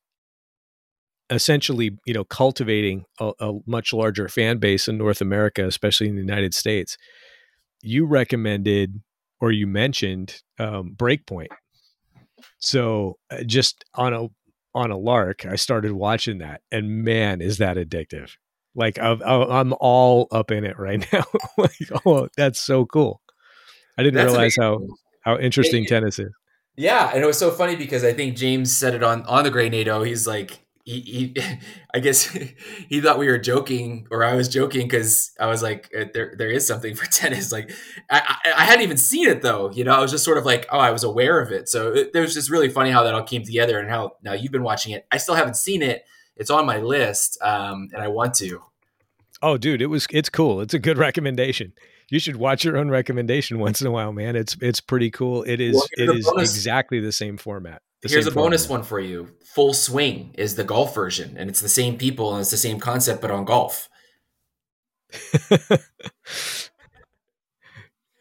essentially 1.30 1.96
you 2.04 2.12
know 2.12 2.24
cultivating 2.24 3.04
a, 3.20 3.32
a 3.40 3.58
much 3.66 3.92
larger 3.92 4.28
fan 4.28 4.58
base 4.58 4.88
in 4.88 4.98
north 4.98 5.20
america 5.20 5.64
especially 5.66 6.08
in 6.08 6.14
the 6.16 6.20
united 6.20 6.54
states 6.54 6.96
you 7.82 8.04
recommended 8.04 9.00
or 9.40 9.50
you 9.52 9.66
mentioned 9.66 10.42
um, 10.58 10.90
Break 10.90 11.26
Point 11.26 11.50
so 12.58 13.18
uh, 13.30 13.42
just 13.44 13.84
on 13.94 14.12
a 14.12 14.28
on 14.74 14.90
a 14.90 14.96
lark, 14.96 15.44
I 15.46 15.56
started 15.56 15.92
watching 15.92 16.38
that, 16.38 16.60
and 16.70 17.04
man, 17.04 17.40
is 17.40 17.58
that 17.58 17.76
addictive! 17.76 18.32
Like 18.74 18.98
I'm, 18.98 19.20
I'm 19.22 19.74
all 19.80 20.28
up 20.30 20.50
in 20.50 20.64
it 20.64 20.78
right 20.78 21.04
now. 21.12 21.24
like, 21.56 22.06
oh, 22.06 22.28
that's 22.36 22.60
so 22.60 22.86
cool. 22.86 23.20
I 23.98 24.02
didn't 24.02 24.14
that's 24.14 24.32
realize 24.32 24.56
amazing. 24.58 24.88
how 25.24 25.32
how 25.32 25.38
interesting 25.38 25.84
it, 25.84 25.88
tennis 25.88 26.18
is. 26.18 26.30
Yeah, 26.76 27.10
and 27.12 27.22
it 27.22 27.26
was 27.26 27.38
so 27.38 27.50
funny 27.50 27.76
because 27.76 28.04
I 28.04 28.12
think 28.12 28.36
James 28.36 28.74
said 28.74 28.94
it 28.94 29.02
on 29.02 29.22
on 29.24 29.44
the 29.44 29.50
Grey 29.50 29.68
NATO. 29.68 30.02
He's 30.02 30.26
like, 30.26 30.60
he, 30.84 31.00
he 31.00 31.42
I 31.94 32.00
guess 32.00 32.24
he 32.88 33.00
thought 33.00 33.18
we 33.18 33.28
were 33.28 33.38
joking 33.38 34.06
or 34.10 34.24
I 34.24 34.34
was 34.34 34.48
joking 34.48 34.86
because 34.86 35.32
I 35.38 35.46
was 35.46 35.62
like, 35.62 35.90
uh, 35.98 36.04
there, 36.12 36.34
there 36.36 36.50
is 36.50 36.66
something 36.66 36.94
for 36.94 37.06
tennis. 37.10 37.52
Like 37.52 37.70
I, 38.10 38.36
I, 38.44 38.52
I, 38.62 38.64
hadn't 38.64 38.82
even 38.82 38.96
seen 38.96 39.28
it 39.28 39.42
though. 39.42 39.70
You 39.70 39.84
know, 39.84 39.94
I 39.94 40.00
was 40.00 40.10
just 40.10 40.24
sort 40.24 40.38
of 40.38 40.44
like, 40.44 40.66
oh, 40.70 40.78
I 40.78 40.90
was 40.90 41.04
aware 41.04 41.40
of 41.40 41.52
it. 41.52 41.68
So 41.68 41.92
it, 41.92 42.10
it 42.14 42.20
was 42.20 42.34
just 42.34 42.50
really 42.50 42.68
funny 42.68 42.90
how 42.90 43.02
that 43.04 43.14
all 43.14 43.22
came 43.22 43.42
together 43.42 43.78
and 43.78 43.88
how 43.90 44.12
now 44.22 44.32
you've 44.32 44.52
been 44.52 44.62
watching 44.62 44.92
it. 44.92 45.06
I 45.10 45.18
still 45.18 45.34
haven't 45.34 45.56
seen 45.56 45.82
it. 45.82 46.04
It's 46.36 46.50
on 46.50 46.64
my 46.66 46.78
list. 46.78 47.40
Um, 47.42 47.88
and 47.92 48.02
I 48.02 48.08
want 48.08 48.34
to. 48.36 48.62
Oh, 49.42 49.56
dude, 49.56 49.80
it 49.80 49.86
was, 49.86 50.06
it's 50.10 50.28
cool. 50.28 50.60
It's 50.60 50.74
a 50.74 50.78
good 50.78 50.98
recommendation. 50.98 51.72
You 52.10 52.18
should 52.18 52.36
watch 52.36 52.64
your 52.64 52.76
own 52.76 52.90
recommendation 52.90 53.58
once 53.58 53.80
in 53.80 53.86
a 53.86 53.90
while, 53.90 54.12
man. 54.12 54.36
It's, 54.36 54.56
it's 54.60 54.80
pretty 54.80 55.10
cool. 55.10 55.44
It 55.44 55.60
is, 55.60 55.74
well, 55.74 55.86
it 55.92 56.10
is 56.10 56.26
bonus. 56.26 56.54
exactly 56.54 57.00
the 57.00 57.12
same 57.12 57.38
format. 57.38 57.80
Here's 58.02 58.26
a 58.26 58.30
bonus 58.30 58.68
one 58.68 58.82
for 58.82 58.98
you. 58.98 59.28
Full 59.54 59.74
Swing 59.74 60.34
is 60.38 60.54
the 60.54 60.64
golf 60.64 60.94
version, 60.94 61.36
and 61.36 61.50
it's 61.50 61.60
the 61.60 61.68
same 61.68 61.98
people 61.98 62.32
and 62.32 62.40
it's 62.40 62.50
the 62.50 62.56
same 62.56 62.80
concept, 62.80 63.20
but 63.20 63.30
on 63.30 63.44
golf. 63.44 63.88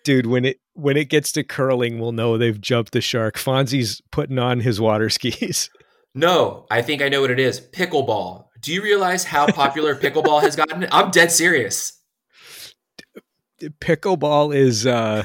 Dude, 0.04 0.26
when 0.26 0.44
it 0.46 0.60
when 0.74 0.98
it 0.98 1.10
gets 1.10 1.32
to 1.34 1.44
curling, 1.44 2.00
we'll 2.00 2.12
know 2.12 2.38
they've 2.38 2.60
jumped 2.60 2.92
the 2.94 3.02
shark. 3.02 3.38
Fonzie's 3.38 4.02
putting 4.12 4.40
on 4.40 4.60
his 4.60 4.82
water 4.82 5.10
skis. 5.12 5.70
No, 6.16 6.66
I 6.72 6.82
think 6.82 7.02
I 7.02 7.10
know 7.10 7.22
what 7.22 7.32
it 7.32 7.40
is. 7.40 7.62
Pickleball. 7.62 8.46
Do 8.62 8.74
you 8.74 8.82
realize 8.82 9.24
how 9.24 9.48
popular 9.52 9.96
pickleball 10.02 10.42
has 10.42 10.56
gotten? 10.56 10.88
I'm 10.92 11.12
dead 11.12 11.32
serious. 11.32 12.02
Pickleball 13.62 14.56
is 14.56 14.86
uh 14.88 15.24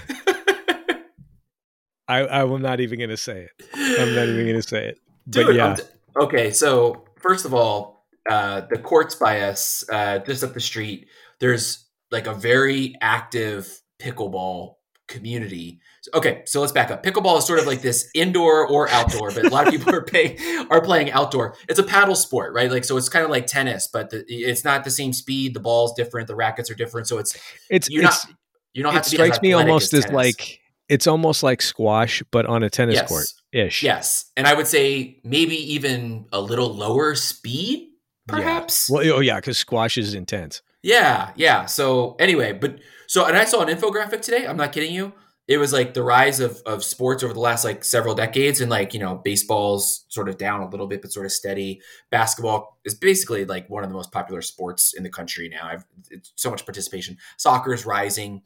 I, 2.08 2.18
I 2.20 2.42
am 2.42 2.62
not 2.62 2.80
even 2.80 2.98
going 2.98 3.10
to 3.10 3.16
say 3.16 3.46
it. 3.46 3.66
I'm 3.74 4.14
not 4.14 4.28
even 4.28 4.44
going 4.44 4.60
to 4.60 4.62
say 4.62 4.88
it. 4.88 4.98
Dude, 5.28 5.46
but 5.46 5.54
yeah. 5.54 5.76
okay, 6.20 6.50
so 6.50 7.04
first 7.18 7.44
of 7.44 7.54
all, 7.54 8.06
uh, 8.28 8.62
the 8.70 8.78
courts 8.78 9.14
by 9.14 9.40
us, 9.40 9.84
uh, 9.90 10.18
just 10.18 10.44
up 10.44 10.54
the 10.54 10.60
street, 10.60 11.08
there's 11.40 11.86
like 12.10 12.26
a 12.26 12.34
very 12.34 12.94
active 13.00 13.80
pickleball 13.98 14.74
community. 15.08 15.80
Okay, 16.12 16.42
so 16.44 16.60
let's 16.60 16.72
back 16.72 16.90
up. 16.90 17.02
Pickleball 17.02 17.38
is 17.38 17.46
sort 17.46 17.58
of 17.58 17.66
like 17.66 17.80
this 17.80 18.08
indoor 18.14 18.66
or 18.66 18.88
outdoor, 18.90 19.30
but 19.30 19.46
a 19.46 19.48
lot 19.48 19.66
of 19.66 19.72
people 19.72 19.94
are 19.94 20.02
playing 20.02 20.38
are 20.70 20.82
playing 20.82 21.10
outdoor. 21.12 21.56
It's 21.68 21.78
a 21.78 21.82
paddle 21.82 22.14
sport, 22.14 22.52
right? 22.54 22.70
Like 22.70 22.84
so, 22.84 22.96
it's 22.96 23.08
kind 23.08 23.24
of 23.24 23.30
like 23.30 23.46
tennis, 23.46 23.88
but 23.90 24.10
the, 24.10 24.24
it's 24.28 24.64
not 24.64 24.84
the 24.84 24.90
same 24.90 25.12
speed. 25.12 25.54
The 25.54 25.60
ball's 25.60 25.94
different. 25.94 26.28
The 26.28 26.36
rackets 26.36 26.70
are 26.70 26.74
different. 26.74 27.08
So 27.08 27.18
it's 27.18 27.36
it's 27.70 27.88
you're 27.90 28.04
it's, 28.04 28.26
not 28.26 28.34
you 28.74 28.82
don't 28.82 28.92
have 28.92 29.02
it 29.02 29.04
to 29.06 29.10
be 29.10 29.16
strikes 29.16 29.40
me 29.40 29.52
almost 29.54 29.94
as, 29.94 30.04
as 30.06 30.12
like 30.12 30.60
it's 30.88 31.06
almost 31.06 31.42
like 31.42 31.62
squash, 31.62 32.22
but 32.30 32.46
on 32.46 32.62
a 32.62 32.70
tennis 32.70 32.96
Yes. 32.96 33.08
court 33.08 33.26
ish. 33.52 33.82
yes, 33.82 34.30
and 34.36 34.46
I 34.46 34.54
would 34.54 34.66
say 34.66 35.20
maybe 35.24 35.56
even 35.74 36.26
a 36.32 36.40
little 36.40 36.72
lower 36.74 37.14
speed, 37.14 37.88
Yeah. 38.28 38.36
perhaps. 38.36 38.88
Well, 38.90 39.02
oh 39.14 39.20
yeah, 39.20 39.36
because 39.36 39.58
squash 39.58 39.96
is 39.98 40.14
intense. 40.14 40.62
Yeah, 40.82 41.30
yeah. 41.36 41.64
So 41.66 42.14
anyway, 42.18 42.52
but 42.52 42.78
so 43.06 43.24
and 43.24 43.36
I 43.36 43.44
saw 43.46 43.62
an 43.62 43.74
infographic 43.74 44.20
today. 44.22 44.46
I'm 44.46 44.56
not 44.56 44.72
kidding 44.72 44.92
you. 44.94 45.12
It 45.46 45.58
was 45.58 45.72
like 45.74 45.92
the 45.94 46.02
rise 46.02 46.40
of 46.40 46.60
of 46.66 46.82
sports 46.82 47.22
over 47.22 47.32
the 47.34 47.40
last 47.40 47.64
like 47.64 47.84
several 47.84 48.14
decades, 48.14 48.60
and 48.60 48.70
like 48.70 48.92
you 48.94 49.00
know, 49.00 49.16
baseball's 49.22 50.04
sort 50.08 50.28
of 50.28 50.36
down 50.38 50.60
a 50.62 50.68
little 50.68 50.86
bit, 50.86 51.00
but 51.02 51.12
sort 51.12 51.26
of 51.26 51.32
steady. 51.32 51.80
Basketball 52.10 52.78
is 52.84 52.94
basically 52.94 53.44
like 53.44 53.68
one 53.68 53.82
of 53.84 53.90
the 53.90 53.94
most 53.94 54.10
popular 54.12 54.40
sports 54.42 54.94
in 54.94 55.02
the 55.02 55.10
country 55.10 55.48
now. 55.50 55.66
I've 55.68 55.84
it's 56.10 56.32
so 56.36 56.50
much 56.50 56.64
participation. 56.64 57.18
Soccer 57.38 57.72
is 57.74 57.84
rising. 57.86 58.42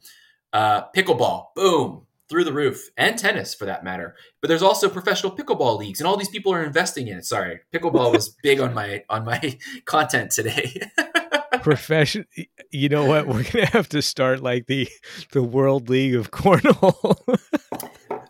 Uh, 0.51 0.81
pickleball, 0.95 1.47
boom, 1.55 2.05
through 2.29 2.43
the 2.43 2.53
roof, 2.53 2.89
and 2.97 3.17
tennis 3.17 3.53
for 3.55 3.65
that 3.65 3.83
matter. 3.83 4.15
But 4.41 4.47
there's 4.47 4.61
also 4.61 4.87
professional 4.89 5.35
pickleball 5.35 5.77
leagues, 5.79 5.99
and 5.99 6.07
all 6.07 6.17
these 6.17 6.29
people 6.29 6.53
are 6.53 6.63
investing 6.63 7.07
in 7.07 7.17
it. 7.17 7.25
Sorry, 7.25 7.59
pickleball 7.73 8.11
was 8.13 8.29
big 8.43 8.59
on 8.59 8.73
my 8.73 9.03
on 9.09 9.25
my 9.25 9.57
content 9.85 10.31
today. 10.31 10.81
Profession. 11.61 12.25
You 12.71 12.87
know 12.89 13.05
what? 13.05 13.27
We're 13.27 13.43
gonna 13.43 13.65
have 13.65 13.89
to 13.89 14.01
start 14.01 14.41
like 14.41 14.67
the 14.67 14.87
the 15.33 15.43
World 15.43 15.89
League 15.89 16.15
of 16.15 16.31
Cornhole. 16.31 17.17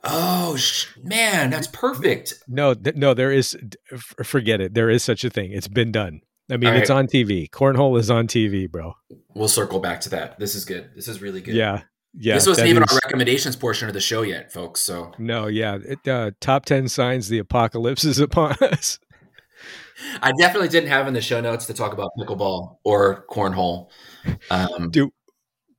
Oh 0.03 0.55
sh- 0.55 0.87
man, 1.03 1.49
that's 1.49 1.67
perfect. 1.67 2.33
no, 2.47 2.73
th- 2.73 2.95
no, 2.95 3.13
there 3.13 3.31
is. 3.31 3.57
Forget 4.23 4.61
it. 4.61 4.73
There 4.73 4.89
is 4.89 5.03
such 5.03 5.23
a 5.23 5.29
thing. 5.29 5.51
It's 5.51 5.67
been 5.67 5.91
done. 5.91 6.21
I 6.49 6.57
mean, 6.57 6.71
All 6.71 6.77
it's 6.77 6.89
on 6.89 7.05
TV. 7.05 7.47
Cornhole 7.49 7.99
is 7.99 8.09
on 8.09 8.27
TV, 8.27 8.69
bro. 8.69 8.93
We'll 9.35 9.47
circle 9.47 9.79
back 9.79 10.01
to 10.01 10.09
that. 10.09 10.39
This 10.39 10.55
is 10.55 10.65
good. 10.65 10.89
This 10.95 11.07
is 11.07 11.21
really 11.21 11.41
good. 11.41 11.53
Yeah, 11.53 11.81
yeah. 12.13 12.33
this 12.35 12.47
wasn't 12.47 12.67
even 12.67 12.83
is- 12.83 12.91
our 12.91 12.99
recommendations 13.03 13.55
portion 13.55 13.87
of 13.87 13.93
the 13.93 14.01
show 14.01 14.21
yet, 14.21 14.51
folks. 14.51 14.81
So 14.81 15.11
No, 15.17 15.47
yeah. 15.47 15.77
It, 15.83 16.07
uh, 16.07 16.31
top 16.39 16.65
ten 16.65 16.87
signs 16.87 17.29
the 17.29 17.39
apocalypse 17.39 18.03
is 18.03 18.19
upon 18.19 18.55
us. 18.61 18.99
I 20.21 20.31
definitely 20.37 20.69
didn't 20.69 20.89
have 20.89 21.07
in 21.07 21.13
the 21.13 21.21
show 21.21 21.41
notes 21.41 21.65
to 21.65 21.73
talk 21.73 21.91
about 21.91 22.11
pickleball 22.17 22.77
or 22.85 23.25
cornhole. 23.29 23.89
Um, 24.49 24.91
Dude, 24.91 25.11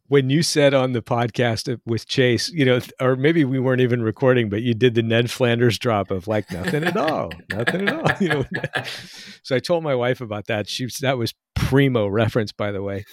when 0.09 0.29
you 0.29 0.43
said 0.43 0.75
on 0.75 0.93
the 0.93 1.01
podcast 1.01 1.81
with 1.87 2.07
Chase, 2.09 2.51
you 2.51 2.65
know, 2.65 2.81
or 3.01 3.15
maybe 3.15 3.45
we 3.45 3.59
weren't 3.61 3.81
even 3.81 4.03
recording, 4.03 4.49
but 4.51 4.61
you 4.61 4.75
did 4.75 4.95
the 4.95 5.03
Ned 5.03 5.31
Flanders 5.31 5.79
drop 5.79 6.11
of 6.11 6.27
like 6.27 6.51
nothing 6.51 6.83
at 6.85 6.97
all, 6.97 7.31
nothing 7.51 7.89
at 7.89 7.95
all. 7.95 8.17
You 8.21 8.29
know, 8.29 8.45
so 9.43 9.55
I 9.57 9.61
told 9.61 9.85
my 9.85 9.95
wife 9.95 10.21
about 10.21 10.49
that. 10.49 10.69
She 10.69 10.89
that 11.01 11.17
was 11.17 11.33
primo 11.55 12.07
reference, 12.09 12.51
by 12.53 12.73
the 12.73 12.83
way. 12.83 13.05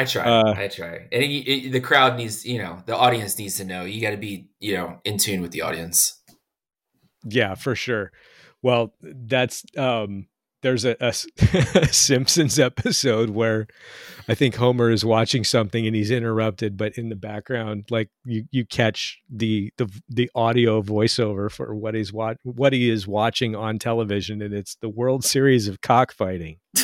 I 0.00 0.04
try. 0.04 0.22
Uh, 0.24 0.54
I 0.56 0.68
try. 0.68 0.94
And 1.12 1.22
it, 1.22 1.26
it- 1.26 1.72
the 1.72 1.80
crowd 1.80 2.16
needs, 2.16 2.44
you 2.46 2.58
know, 2.58 2.82
the 2.86 2.96
audience 2.96 3.38
needs 3.38 3.56
to 3.58 3.64
know. 3.64 3.84
You 3.84 4.00
got 4.00 4.10
to 4.10 4.16
be, 4.16 4.48
you 4.58 4.74
know, 4.74 4.98
in 5.04 5.18
tune 5.18 5.42
with 5.42 5.50
the 5.52 5.60
audience. 5.62 6.22
Yeah, 7.24 7.54
for 7.54 7.74
sure. 7.74 8.12
Well, 8.62 8.94
that's 9.02 9.64
um 9.76 10.26
there's 10.62 10.84
a 10.84 11.12
Simpsons 11.92 12.58
episode 12.58 13.30
where 13.30 13.66
I 14.28 14.34
think 14.34 14.56
Homer 14.56 14.90
is 14.90 15.04
watching 15.04 15.44
something 15.44 15.86
and 15.86 15.96
he's 15.96 16.10
interrupted, 16.10 16.76
but 16.76 16.98
in 16.98 17.08
the 17.08 17.16
background, 17.16 17.86
like 17.90 18.10
you 18.24 18.44
you 18.50 18.64
catch 18.64 19.18
the 19.28 19.72
the 19.76 19.88
the 20.08 20.30
audio 20.34 20.82
voiceover 20.82 21.50
for 21.50 21.74
what 21.74 21.94
he's 21.94 22.12
what 22.12 22.72
he 22.72 22.90
is 22.90 23.08
watching 23.08 23.56
on 23.56 23.78
television, 23.78 24.42
and 24.42 24.54
it's 24.54 24.76
the 24.76 24.88
World 24.88 25.24
Series 25.24 25.68
of 25.68 25.80
cockfighting. 25.80 26.58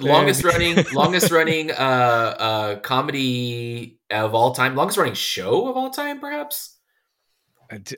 Longest 0.00 0.42
running, 0.42 0.76
longest 0.92 1.30
running 1.30 1.70
uh, 1.70 1.74
uh, 1.74 2.76
comedy 2.80 4.00
of 4.10 4.34
all 4.34 4.54
time, 4.54 4.74
longest 4.74 4.98
running 4.98 5.14
show 5.14 5.68
of 5.68 5.76
all 5.76 5.90
time, 5.90 6.18
perhaps. 6.20 6.73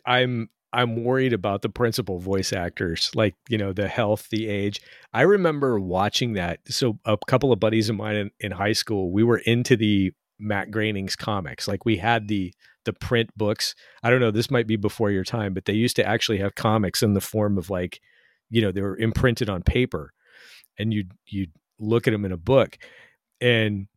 I'm 0.05 0.49
I'm 0.73 1.05
worried 1.05 1.33
about 1.33 1.63
the 1.63 1.69
principal 1.69 2.19
voice 2.19 2.53
actors, 2.53 3.11
like 3.15 3.35
you 3.49 3.57
know 3.57 3.73
the 3.73 3.89
health, 3.89 4.29
the 4.31 4.49
age. 4.49 4.81
I 5.13 5.23
remember 5.23 5.81
watching 5.81 6.35
that. 6.35 6.61
So 6.69 6.99
a 7.05 7.17
couple 7.27 7.53
of 7.53 7.61
buddies 7.61 7.89
of 7.89 7.97
mine 7.97 8.17
in, 8.17 8.31
in 8.41 8.53
high 8.53 8.73
school, 8.73 9.11
we 9.11 9.23
were 9.23 9.39
into 9.39 9.77
the 9.77 10.13
Matt 10.39 10.71
Groening's 10.71 11.17
comics. 11.17 11.67
Like 11.67 11.85
we 11.85 11.97
had 11.97 12.29
the 12.29 12.53
the 12.85 12.93
print 12.93 13.31
books. 13.37 13.75
I 14.03 14.11
don't 14.11 14.21
know. 14.21 14.31
This 14.31 14.51
might 14.51 14.67
be 14.67 14.77
before 14.77 15.11
your 15.11 15.25
time, 15.25 15.55
but 15.55 15.65
they 15.65 15.73
used 15.73 15.97
to 15.97 16.07
actually 16.07 16.39
have 16.39 16.55
comics 16.55 17.03
in 17.03 17.15
the 17.15 17.21
form 17.21 17.59
of 17.59 17.71
like, 17.71 18.01
you 18.51 18.63
know, 18.63 18.71
they 18.73 18.83
were 18.83 18.97
imprinted 18.97 19.49
on 19.51 19.63
paper, 19.63 20.13
and 20.79 20.93
you 20.93 21.05
you 21.27 21.47
look 21.79 22.07
at 22.07 22.13
them 22.13 22.25
in 22.25 22.33
a 22.33 22.37
book, 22.37 22.79
and 23.41 23.89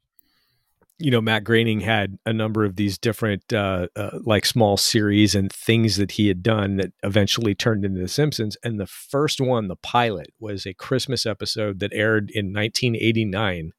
you 1.00 1.10
know, 1.10 1.22
Matt 1.22 1.46
Groening 1.46 1.80
had 1.80 2.20
a 2.26 2.34
number 2.34 2.66
of 2.66 2.76
these 2.76 2.98
different, 2.98 3.54
uh, 3.54 3.88
uh, 3.96 4.20
like 4.24 4.46
small 4.46 4.76
series 4.76 5.34
and 5.34 5.52
things 5.52 5.96
that 5.96 6.12
he 6.12 6.28
had 6.28 6.44
done 6.44 6.76
that 6.78 6.92
eventually 7.04 7.56
turned 7.56 7.86
into 7.86 8.02
The 8.02 8.08
Simpsons. 8.08 8.58
And 8.64 8.80
the 8.80 8.88
first 8.88 9.40
one, 9.40 9.70
the 9.70 9.78
pilot, 9.78 10.34
was 10.40 10.66
a 10.66 10.74
Christmas 10.74 11.26
episode 11.26 11.80
that 11.80 11.94
aired 11.94 12.30
in 12.32 12.48
1989. 12.48 13.72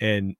And 0.00 0.36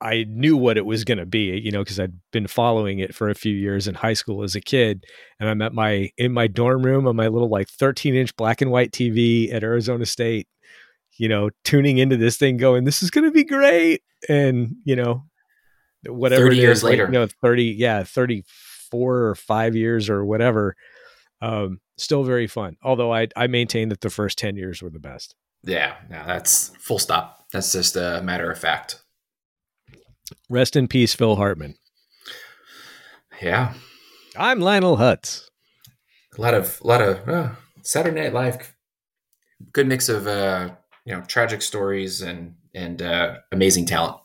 I 0.00 0.24
knew 0.28 0.56
what 0.56 0.78
it 0.78 0.86
was 0.86 1.04
going 1.04 1.18
to 1.18 1.26
be, 1.26 1.60
you 1.62 1.70
know, 1.70 1.80
because 1.80 2.00
I'd 2.00 2.14
been 2.32 2.46
following 2.46 3.00
it 3.00 3.14
for 3.14 3.28
a 3.28 3.34
few 3.34 3.54
years 3.54 3.86
in 3.86 3.94
high 3.94 4.14
school 4.14 4.42
as 4.42 4.54
a 4.54 4.60
kid. 4.60 5.04
And 5.38 5.48
I'm 5.48 5.60
at 5.60 5.74
my 5.74 6.10
in 6.16 6.32
my 6.32 6.46
dorm 6.46 6.82
room 6.82 7.06
on 7.06 7.16
my 7.16 7.28
little 7.28 7.50
like 7.50 7.68
13 7.68 8.14
inch 8.14 8.34
black 8.36 8.62
and 8.62 8.70
white 8.70 8.92
TV 8.92 9.52
at 9.52 9.62
Arizona 9.62 10.06
State, 10.06 10.48
you 11.20 11.28
know, 11.28 11.50
tuning 11.64 11.98
into 11.98 12.16
this 12.16 12.38
thing, 12.38 12.56
going, 12.56 12.84
"This 12.84 13.02
is 13.02 13.10
going 13.10 13.24
to 13.24 13.30
be 13.30 13.44
great." 13.44 14.02
And 14.30 14.76
you 14.84 14.96
know, 14.96 15.24
whatever 16.06 16.44
30 16.44 16.56
years 16.56 16.78
is, 16.78 16.84
like, 16.84 16.92
later. 16.92 17.04
you 17.04 17.12
know, 17.12 17.26
30, 17.42 17.64
yeah, 17.78 18.04
34 18.04 19.18
or 19.18 19.34
five 19.34 19.76
years 19.76 20.08
or 20.08 20.24
whatever. 20.24 20.76
Um, 21.42 21.80
still 21.98 22.24
very 22.24 22.46
fun. 22.46 22.78
Although 22.82 23.12
I 23.12 23.28
I 23.36 23.48
maintain 23.48 23.90
that 23.90 24.00
the 24.00 24.08
first 24.08 24.38
10 24.38 24.56
years 24.56 24.82
were 24.82 24.88
the 24.88 24.98
best. 24.98 25.34
Yeah, 25.62 25.96
no, 26.08 26.24
that's 26.26 26.72
full 26.78 26.98
stop. 26.98 27.44
That's 27.52 27.70
just 27.70 27.96
a 27.96 28.22
matter 28.24 28.50
of 28.50 28.58
fact. 28.58 29.02
Rest 30.48 30.74
in 30.74 30.88
peace, 30.88 31.12
Phil 31.12 31.36
Hartman. 31.36 31.74
Yeah, 33.42 33.74
I'm 34.38 34.60
Lionel 34.60 34.96
Hutz. 34.96 35.50
a 36.38 36.40
lot 36.40 36.54
of, 36.54 36.80
a 36.82 36.86
lot 36.86 37.02
of 37.02 37.28
uh, 37.28 37.50
Saturday 37.82 38.22
Night 38.22 38.32
Live. 38.32 38.74
Good 39.72 39.86
mix 39.86 40.08
of, 40.08 40.26
uh, 40.26 40.70
you 41.10 41.16
know, 41.16 41.22
tragic 41.22 41.60
stories 41.60 42.22
and 42.22 42.54
and 42.72 43.02
uh, 43.02 43.38
amazing 43.50 43.84
talent. 43.84 44.16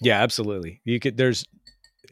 Yeah, 0.00 0.22
absolutely. 0.22 0.80
You 0.84 0.98
could 0.98 1.18
there's 1.18 1.44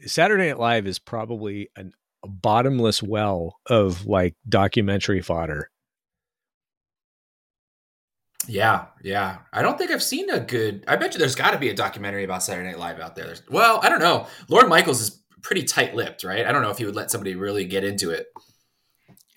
Saturday 0.05 0.47
Night 0.47 0.59
Live 0.59 0.85
is 0.85 0.99
probably 0.99 1.71
an, 1.75 1.93
a 2.23 2.27
bottomless 2.27 3.01
well 3.01 3.57
of 3.65 4.05
like 4.05 4.35
documentary 4.47 5.21
fodder. 5.21 5.71
Yeah, 8.47 8.85
yeah. 9.03 9.39
I 9.51 9.63
don't 9.63 9.77
think 9.77 9.89
I've 9.89 10.03
seen 10.03 10.29
a 10.29 10.39
good. 10.39 10.83
I 10.87 10.95
bet 10.95 11.13
you 11.13 11.19
there's 11.19 11.35
got 11.35 11.51
to 11.51 11.57
be 11.57 11.69
a 11.69 11.75
documentary 11.75 12.23
about 12.23 12.43
Saturday 12.43 12.67
Night 12.69 12.79
Live 12.79 12.99
out 12.99 13.15
there. 13.15 13.25
There's, 13.25 13.41
well, 13.49 13.79
I 13.81 13.89
don't 13.89 13.99
know. 13.99 14.27
Lorne 14.49 14.69
Michaels 14.69 15.01
is 15.01 15.21
pretty 15.41 15.63
tight-lipped, 15.63 16.23
right? 16.23 16.45
I 16.45 16.51
don't 16.51 16.61
know 16.61 16.69
if 16.69 16.77
he 16.77 16.85
would 16.85 16.95
let 16.95 17.09
somebody 17.11 17.35
really 17.35 17.65
get 17.65 17.83
into 17.83 18.11
it. 18.11 18.27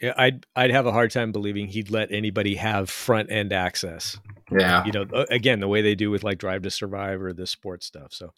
Yeah, 0.02 0.14
I'd 0.16 0.44
I'd 0.56 0.72
have 0.72 0.86
a 0.86 0.92
hard 0.92 1.12
time 1.12 1.30
believing 1.30 1.68
he'd 1.68 1.90
let 1.90 2.10
anybody 2.10 2.56
have 2.56 2.90
front 2.90 3.30
end 3.30 3.52
access. 3.52 4.18
Yeah, 4.50 4.84
You 4.84 4.92
know, 4.92 5.24
again, 5.30 5.60
the 5.60 5.68
way 5.68 5.80
they 5.80 5.94
do 5.94 6.10
with 6.10 6.24
like 6.24 6.38
Drive 6.38 6.62
to 6.62 6.70
Survive 6.70 7.22
or 7.22 7.32
the 7.32 7.46
sports 7.46 7.86
stuff. 7.86 8.12
So, 8.12 8.32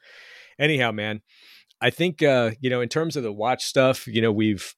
anyhow, 0.59 0.93
man, 0.93 1.23
I 1.81 1.91
think 1.91 2.23
uh, 2.23 2.51
you 2.61 2.69
know, 2.69 2.83
in 2.83 2.91
terms 2.91 3.17
of 3.17 3.23
the 3.23 3.33
watch 3.33 3.65
stuff, 3.65 4.07
you 4.07 4.21
know, 4.21 4.31
we've 4.31 4.75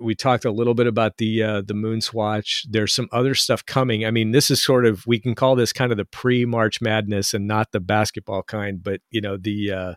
we 0.00 0.16
talked 0.16 0.44
a 0.44 0.50
little 0.50 0.74
bit 0.74 0.88
about 0.88 1.18
the 1.18 1.42
uh, 1.42 1.62
the 1.62 1.72
Moon 1.72 2.00
Swatch. 2.00 2.66
There's 2.68 2.92
some 2.92 3.08
other 3.12 3.34
stuff 3.34 3.64
coming. 3.64 4.04
I 4.04 4.10
mean, 4.10 4.32
this 4.32 4.50
is 4.50 4.60
sort 4.60 4.86
of 4.86 5.06
we 5.06 5.20
can 5.20 5.36
call 5.36 5.54
this 5.54 5.72
kind 5.72 5.92
of 5.92 5.98
the 5.98 6.04
pre 6.04 6.44
March 6.44 6.80
Madness 6.80 7.32
and 7.32 7.46
not 7.46 7.70
the 7.70 7.80
basketball 7.80 8.42
kind, 8.42 8.82
but 8.82 9.00
you 9.10 9.20
know 9.20 9.36
the 9.36 9.70
uh, 9.70 9.94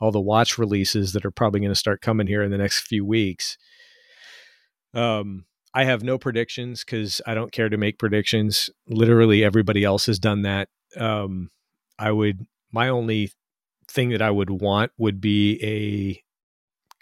all 0.00 0.12
the 0.12 0.20
watch 0.20 0.56
releases 0.56 1.12
that 1.12 1.24
are 1.24 1.32
probably 1.32 1.60
going 1.60 1.72
to 1.72 1.74
start 1.74 2.00
coming 2.00 2.28
here 2.28 2.42
in 2.42 2.52
the 2.52 2.58
next 2.58 2.86
few 2.86 3.04
weeks. 3.04 3.58
Um, 4.94 5.46
I 5.74 5.84
have 5.84 6.04
no 6.04 6.18
predictions 6.18 6.84
because 6.84 7.20
I 7.26 7.34
don't 7.34 7.50
care 7.50 7.68
to 7.68 7.76
make 7.76 7.98
predictions. 7.98 8.70
Literally, 8.88 9.42
everybody 9.42 9.82
else 9.82 10.06
has 10.06 10.20
done 10.20 10.42
that. 10.42 10.68
Um, 10.96 11.50
I 11.98 12.12
would 12.12 12.46
my 12.72 12.88
only 12.88 13.32
thing 13.88 14.10
that 14.10 14.22
I 14.22 14.30
would 14.30 14.50
want 14.50 14.92
would 14.98 15.20
be 15.20 15.58
a 15.62 16.22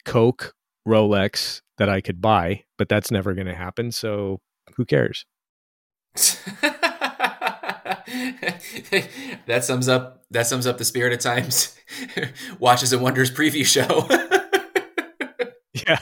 Coke 0.09 0.55
Rolex 0.87 1.61
that 1.79 1.89
I 1.89 2.01
could 2.01 2.21
buy, 2.21 2.65
but 2.79 2.89
that's 2.89 3.11
never 3.11 3.35
going 3.35 3.47
to 3.47 3.55
happen. 3.55 3.93
So 3.93 4.41
who 4.77 4.85
cares? 4.85 5.25
that 9.47 9.61
sums 9.63 9.89
up 9.89 10.25
that 10.31 10.47
sums 10.47 10.67
up 10.67 10.79
the 10.79 10.85
spirit 10.85 11.13
of 11.13 11.19
times 11.21 11.77
watches 12.59 12.93
and 12.93 13.03
wonders 13.03 13.31
preview 13.31 13.65
show. 13.65 14.07
yeah. 15.87 15.99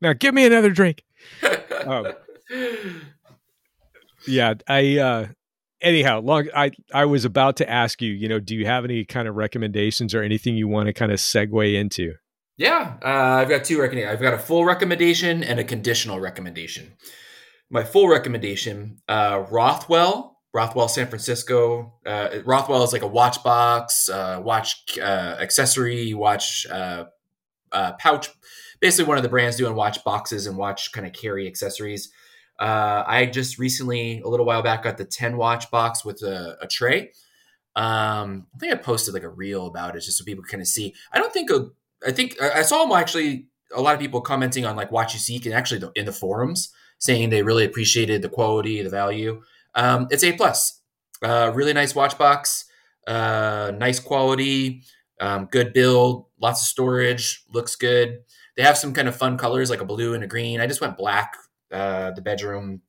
now 0.00 0.12
give 0.12 0.34
me 0.34 0.44
another 0.44 0.70
drink. 0.70 1.02
Um, 1.86 2.06
yeah, 4.26 4.54
I 4.66 4.98
uh 4.98 5.26
anyhow, 5.80 6.20
long 6.20 6.48
I 6.54 6.72
I 6.92 7.04
was 7.04 7.24
about 7.24 7.56
to 7.56 7.70
ask 7.70 8.02
you, 8.02 8.12
you 8.12 8.28
know, 8.28 8.40
do 8.40 8.56
you 8.56 8.66
have 8.66 8.84
any 8.84 9.04
kind 9.04 9.28
of 9.28 9.36
recommendations 9.36 10.14
or 10.14 10.22
anything 10.22 10.56
you 10.56 10.66
want 10.66 10.86
to 10.86 10.92
kind 10.92 11.12
of 11.12 11.18
segue 11.18 11.74
into? 11.74 12.14
Yeah, 12.56 12.94
uh, 13.04 13.40
I've 13.40 13.48
got 13.48 13.64
two 13.64 13.80
recommendations. 13.80 14.14
I've 14.14 14.22
got 14.22 14.34
a 14.34 14.38
full 14.38 14.64
recommendation 14.64 15.44
and 15.44 15.60
a 15.60 15.64
conditional 15.64 16.18
recommendation. 16.18 16.94
My 17.70 17.84
full 17.84 18.08
recommendation, 18.08 18.98
uh, 19.08 19.44
Rothwell, 19.50 20.36
Rothwell 20.54 20.88
San 20.88 21.08
Francisco. 21.08 21.92
Uh, 22.06 22.38
Rothwell 22.44 22.82
is 22.82 22.92
like 22.92 23.02
a 23.02 23.06
watch 23.06 23.42
box, 23.44 24.08
uh, 24.08 24.40
watch 24.42 24.98
uh, 24.98 25.36
accessory, 25.38 26.14
watch 26.14 26.66
uh, 26.70 27.04
uh, 27.72 27.92
pouch. 27.98 28.30
Basically, 28.86 29.08
one 29.08 29.16
of 29.16 29.24
the 29.24 29.28
brands 29.28 29.56
doing 29.56 29.74
watch 29.74 30.04
boxes 30.04 30.46
and 30.46 30.56
watch 30.56 30.92
kind 30.92 31.08
of 31.08 31.12
carry 31.12 31.48
accessories. 31.48 32.12
Uh, 32.56 33.02
I 33.04 33.26
just 33.26 33.58
recently, 33.58 34.20
a 34.20 34.28
little 34.28 34.46
while 34.46 34.62
back, 34.62 34.84
got 34.84 34.96
the 34.96 35.04
10 35.04 35.36
watch 35.36 35.68
box 35.72 36.04
with 36.04 36.22
a, 36.22 36.56
a 36.62 36.68
tray. 36.68 37.10
Um, 37.74 38.46
I 38.54 38.58
think 38.60 38.72
I 38.72 38.76
posted 38.76 39.12
like 39.12 39.24
a 39.24 39.28
reel 39.28 39.66
about 39.66 39.96
it 39.96 40.02
just 40.02 40.18
so 40.18 40.24
people 40.24 40.44
kind 40.44 40.60
of 40.60 40.68
see. 40.68 40.94
I 41.12 41.18
don't 41.18 41.32
think, 41.32 41.50
a, 41.50 41.66
I 42.06 42.12
think 42.12 42.40
I 42.40 42.62
saw 42.62 42.84
them 42.84 42.96
actually, 42.96 43.48
a 43.74 43.82
lot 43.82 43.94
of 43.94 44.00
people 44.00 44.20
commenting 44.20 44.64
on 44.64 44.76
like 44.76 44.90
WatchUSeek 44.90 45.46
and 45.46 45.52
actually 45.52 45.82
in 45.96 46.06
the 46.06 46.12
forums 46.12 46.72
saying 46.98 47.30
they 47.30 47.42
really 47.42 47.64
appreciated 47.64 48.22
the 48.22 48.28
quality, 48.28 48.80
the 48.82 48.88
value. 48.88 49.42
Um, 49.74 50.06
it's 50.12 50.22
A 50.22 50.30
plus, 50.30 50.80
uh, 51.24 51.50
really 51.52 51.72
nice 51.72 51.92
watch 51.92 52.16
box, 52.16 52.66
uh, 53.08 53.72
nice 53.76 53.98
quality, 53.98 54.84
um, 55.20 55.46
good 55.50 55.72
build, 55.72 56.26
lots 56.40 56.60
of 56.60 56.68
storage, 56.68 57.42
looks 57.52 57.74
good. 57.74 58.20
They 58.56 58.62
have 58.62 58.78
some 58.78 58.92
kind 58.92 59.08
of 59.08 59.16
fun 59.16 59.36
colors 59.36 59.70
like 59.70 59.80
a 59.80 59.84
blue 59.84 60.14
and 60.14 60.24
a 60.24 60.26
green. 60.26 60.60
I 60.60 60.66
just 60.66 60.80
went 60.80 60.96
black 60.96 61.34
uh, 61.70 62.10
the 62.12 62.22
bedroom 62.22 62.82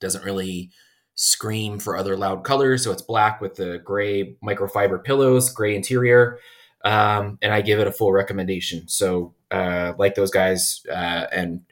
doesn't 0.00 0.24
really 0.24 0.70
scream 1.14 1.78
for 1.78 1.96
other 1.96 2.16
loud 2.16 2.44
colors, 2.44 2.84
so 2.84 2.92
it's 2.92 3.02
black 3.02 3.40
with 3.40 3.56
the 3.56 3.78
gray 3.84 4.36
microfiber 4.44 5.02
pillows, 5.02 5.50
gray 5.50 5.74
interior, 5.74 6.38
um, 6.84 7.38
and 7.42 7.52
I 7.52 7.60
give 7.60 7.80
it 7.80 7.86
a 7.86 7.92
full 7.92 8.12
recommendation. 8.12 8.88
So, 8.88 9.34
uh, 9.50 9.94
like 9.98 10.14
those 10.14 10.30
guys, 10.30 10.82
uh, 10.88 11.26
and 11.32 11.62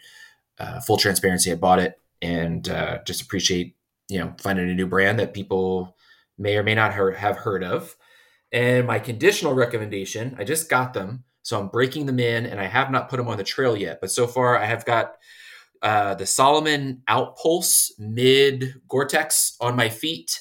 uh, 0.59 0.81
full 0.81 0.97
transparency, 0.97 1.53
I 1.53 1.57
bought 1.57 1.79
it 1.79 2.01
and 2.23 2.69
uh, 2.69 2.99
just 3.05 3.21
appreciate 3.23 3.77
you 4.09 4.19
know 4.19 4.35
finding 4.41 4.71
a 4.71 4.75
new 4.75 4.87
brand 4.87 5.19
that 5.19 5.35
people 5.35 5.97
may 6.39 6.57
or 6.57 6.63
may 6.63 6.75
not 6.75 6.95
have 6.95 7.37
heard 7.37 7.63
of. 7.63 7.97
And 8.53 8.87
my 8.87 8.99
conditional 8.99 9.55
recommendation, 9.55 10.37
I 10.39 10.45
just 10.45 10.71
got 10.71 10.95
them, 10.95 11.25
so 11.47 11.61
I'm 11.61 11.69
breaking 11.69 12.07
them 12.07 12.19
in, 12.19 12.45
and 12.45 12.59
I 12.59 12.67
have 12.67 12.91
not 12.91 13.09
put 13.09 13.19
them 13.19 13.29
on 13.29 13.37
the 13.37 13.45
trail 13.45 13.77
yet. 13.77 14.01
But 14.01 14.11
so 14.11 14.27
far, 14.27 14.59
I 14.59 14.65
have 14.65 14.85
got 14.85 15.15
uh, 15.81 16.17
the 16.17 16.27
Salomon 16.27 17.03
Outpulse 17.09 17.93
Mid 18.01 18.81
Gore-Tex 18.89 19.57
on 19.61 19.77
my 19.77 19.89
feet. 19.89 20.41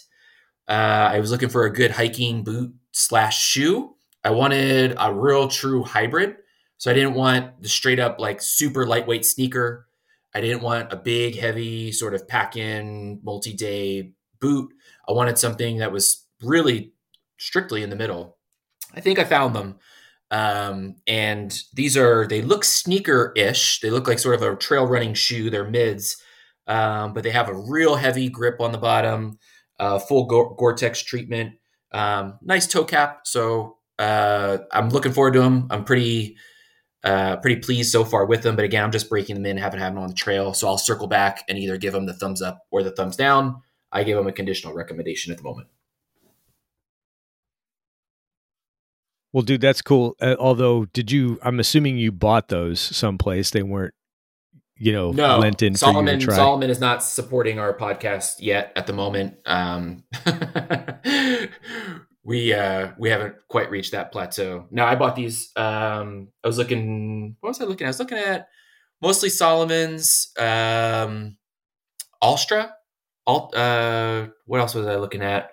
Uh, 0.68 1.12
I 1.12 1.20
was 1.20 1.30
looking 1.30 1.50
for 1.50 1.66
a 1.66 1.72
good 1.72 1.92
hiking 1.92 2.44
boot 2.44 2.74
slash 2.92 3.40
shoe. 3.40 3.94
I 4.24 4.32
wanted 4.32 4.96
a 4.98 5.14
real 5.14 5.48
true 5.48 5.84
hybrid. 5.84 6.38
So 6.80 6.90
I 6.90 6.96
didn't 6.96 7.14
want 7.14 7.62
the 7.62 7.70
straight 7.70 8.00
up 8.00 8.20
like 8.20 8.42
super 8.42 8.88
lightweight 8.88 9.28
sneaker. 9.28 9.86
I 10.34 10.42
didn't 10.42 10.64
want 10.64 10.92
a 10.92 10.96
big, 10.96 11.38
heavy 11.38 11.92
sort 11.92 12.16
of 12.16 12.28
pack 12.28 12.58
in 12.58 13.20
multi 13.22 13.54
day 13.54 14.14
boot. 14.40 14.74
I 15.08 15.12
wanted 15.12 15.38
something 15.38 15.78
that 15.78 15.92
was 15.92 16.26
really 16.42 16.94
strictly 17.38 17.84
in 17.84 17.92
the 17.92 17.96
middle. 17.96 18.38
I 18.96 19.02
think 19.02 19.20
I 19.20 19.24
found 19.24 19.56
them. 19.56 19.78
Um, 20.36 20.98
and 21.08 21.58
these 21.74 21.96
are 21.96 22.28
they 22.28 22.42
look 22.42 22.66
sneaker-ish. 22.66 23.80
They 23.80 23.90
look 23.90 24.06
like 24.06 24.20
sort 24.20 24.36
of 24.36 24.42
a 24.42 24.58
trail 24.58 24.86
running 24.86 25.14
shoe. 25.14 25.50
They're 25.50 25.70
mids, 25.70 26.18
um, 26.68 27.14
but 27.14 27.24
they 27.24 27.32
have 27.32 27.48
a 27.48 27.54
real 27.54 27.96
heavy 27.96 28.28
grip 28.28 28.60
on 28.60 28.74
the 28.74 28.78
bottom. 28.78 29.40
Uh, 29.80 29.98
full 29.98 30.26
Gore-Tex 30.26 31.04
treatment. 31.04 31.54
Um, 31.94 32.38
nice 32.42 32.68
toe 32.68 32.84
cap. 32.84 33.22
So 33.24 33.78
uh, 33.98 34.58
I'm 34.74 34.90
looking 34.90 35.14
forward 35.14 35.36
to 35.36 35.42
them. 35.42 35.68
I'm 35.70 35.86
pretty 35.86 36.36
uh, 37.06 37.38
pretty 37.38 37.62
pleased 37.62 37.92
so 37.92 38.04
far 38.04 38.26
with 38.26 38.42
them. 38.42 38.58
But 38.58 38.66
again, 38.66 38.84
I'm 38.84 38.92
just 38.92 39.10
breaking 39.10 39.36
them 39.36 39.46
in, 39.46 39.58
haven't 39.58 39.80
had 39.80 39.94
them 39.94 40.02
on 40.02 40.10
the 40.10 40.16
trail. 40.16 40.54
So 40.54 40.68
I'll 40.68 40.78
circle 40.78 41.08
back 41.08 41.46
and 41.48 41.58
either 41.58 41.78
give 41.78 41.94
them 41.94 42.08
the 42.08 42.14
thumbs 42.14 42.42
up 42.42 42.60
or 42.72 42.84
the 42.84 42.92
thumbs 42.92 43.16
down. 43.16 43.62
I 43.92 44.04
give 44.04 44.18
them 44.18 44.28
a 44.28 44.34
conditional 44.34 44.74
recommendation 44.74 45.32
at 45.32 45.38
the 45.38 45.44
moment. 45.44 45.68
Well, 49.36 49.42
dude, 49.42 49.60
that's 49.60 49.82
cool. 49.82 50.16
Uh, 50.22 50.38
although, 50.40 50.86
did 50.86 51.12
you? 51.12 51.38
I'm 51.44 51.60
assuming 51.60 51.98
you 51.98 52.14
bought 52.14 52.48
those 52.48 52.80
someplace. 52.80 53.50
They 53.50 53.64
weren't, 53.64 53.94
you 54.78 54.94
know, 54.94 55.12
no. 55.12 55.40
lent 55.40 55.62
in 55.62 55.74
you 55.74 55.78
Salomon 55.78 56.70
is 56.70 56.80
not 56.80 57.04
supporting 57.04 57.60
our 57.60 57.78
podcast 57.78 58.36
yet 58.40 58.72
at 58.78 58.88
the 58.88 58.94
moment. 58.94 59.36
Um, 59.46 60.06
we 62.24 62.54
uh, 62.54 62.92
we 62.98 63.10
haven't 63.10 63.36
quite 63.50 63.70
reached 63.70 63.92
that 63.92 64.14
plateau. 64.14 64.68
Now, 64.72 64.86
I 64.86 64.96
bought 64.96 65.18
these. 65.18 65.52
Um, 65.58 66.30
I 66.42 66.48
was 66.48 66.58
looking. 66.58 67.36
What 67.42 67.50
was 67.50 67.60
I 67.60 67.66
looking? 67.66 67.84
at? 67.84 67.90
I 67.90 67.90
was 67.90 68.00
looking 68.00 68.20
at 68.20 68.48
mostly 69.02 69.28
Salomon's, 69.28 70.32
um, 70.40 71.36
Alstra. 72.24 72.72
Alt. 73.28 73.54
Uh, 73.54 74.28
what 74.46 74.62
else 74.62 74.74
was 74.76 74.88
I 74.88 74.96
looking 74.96 75.24
at? 75.24 75.52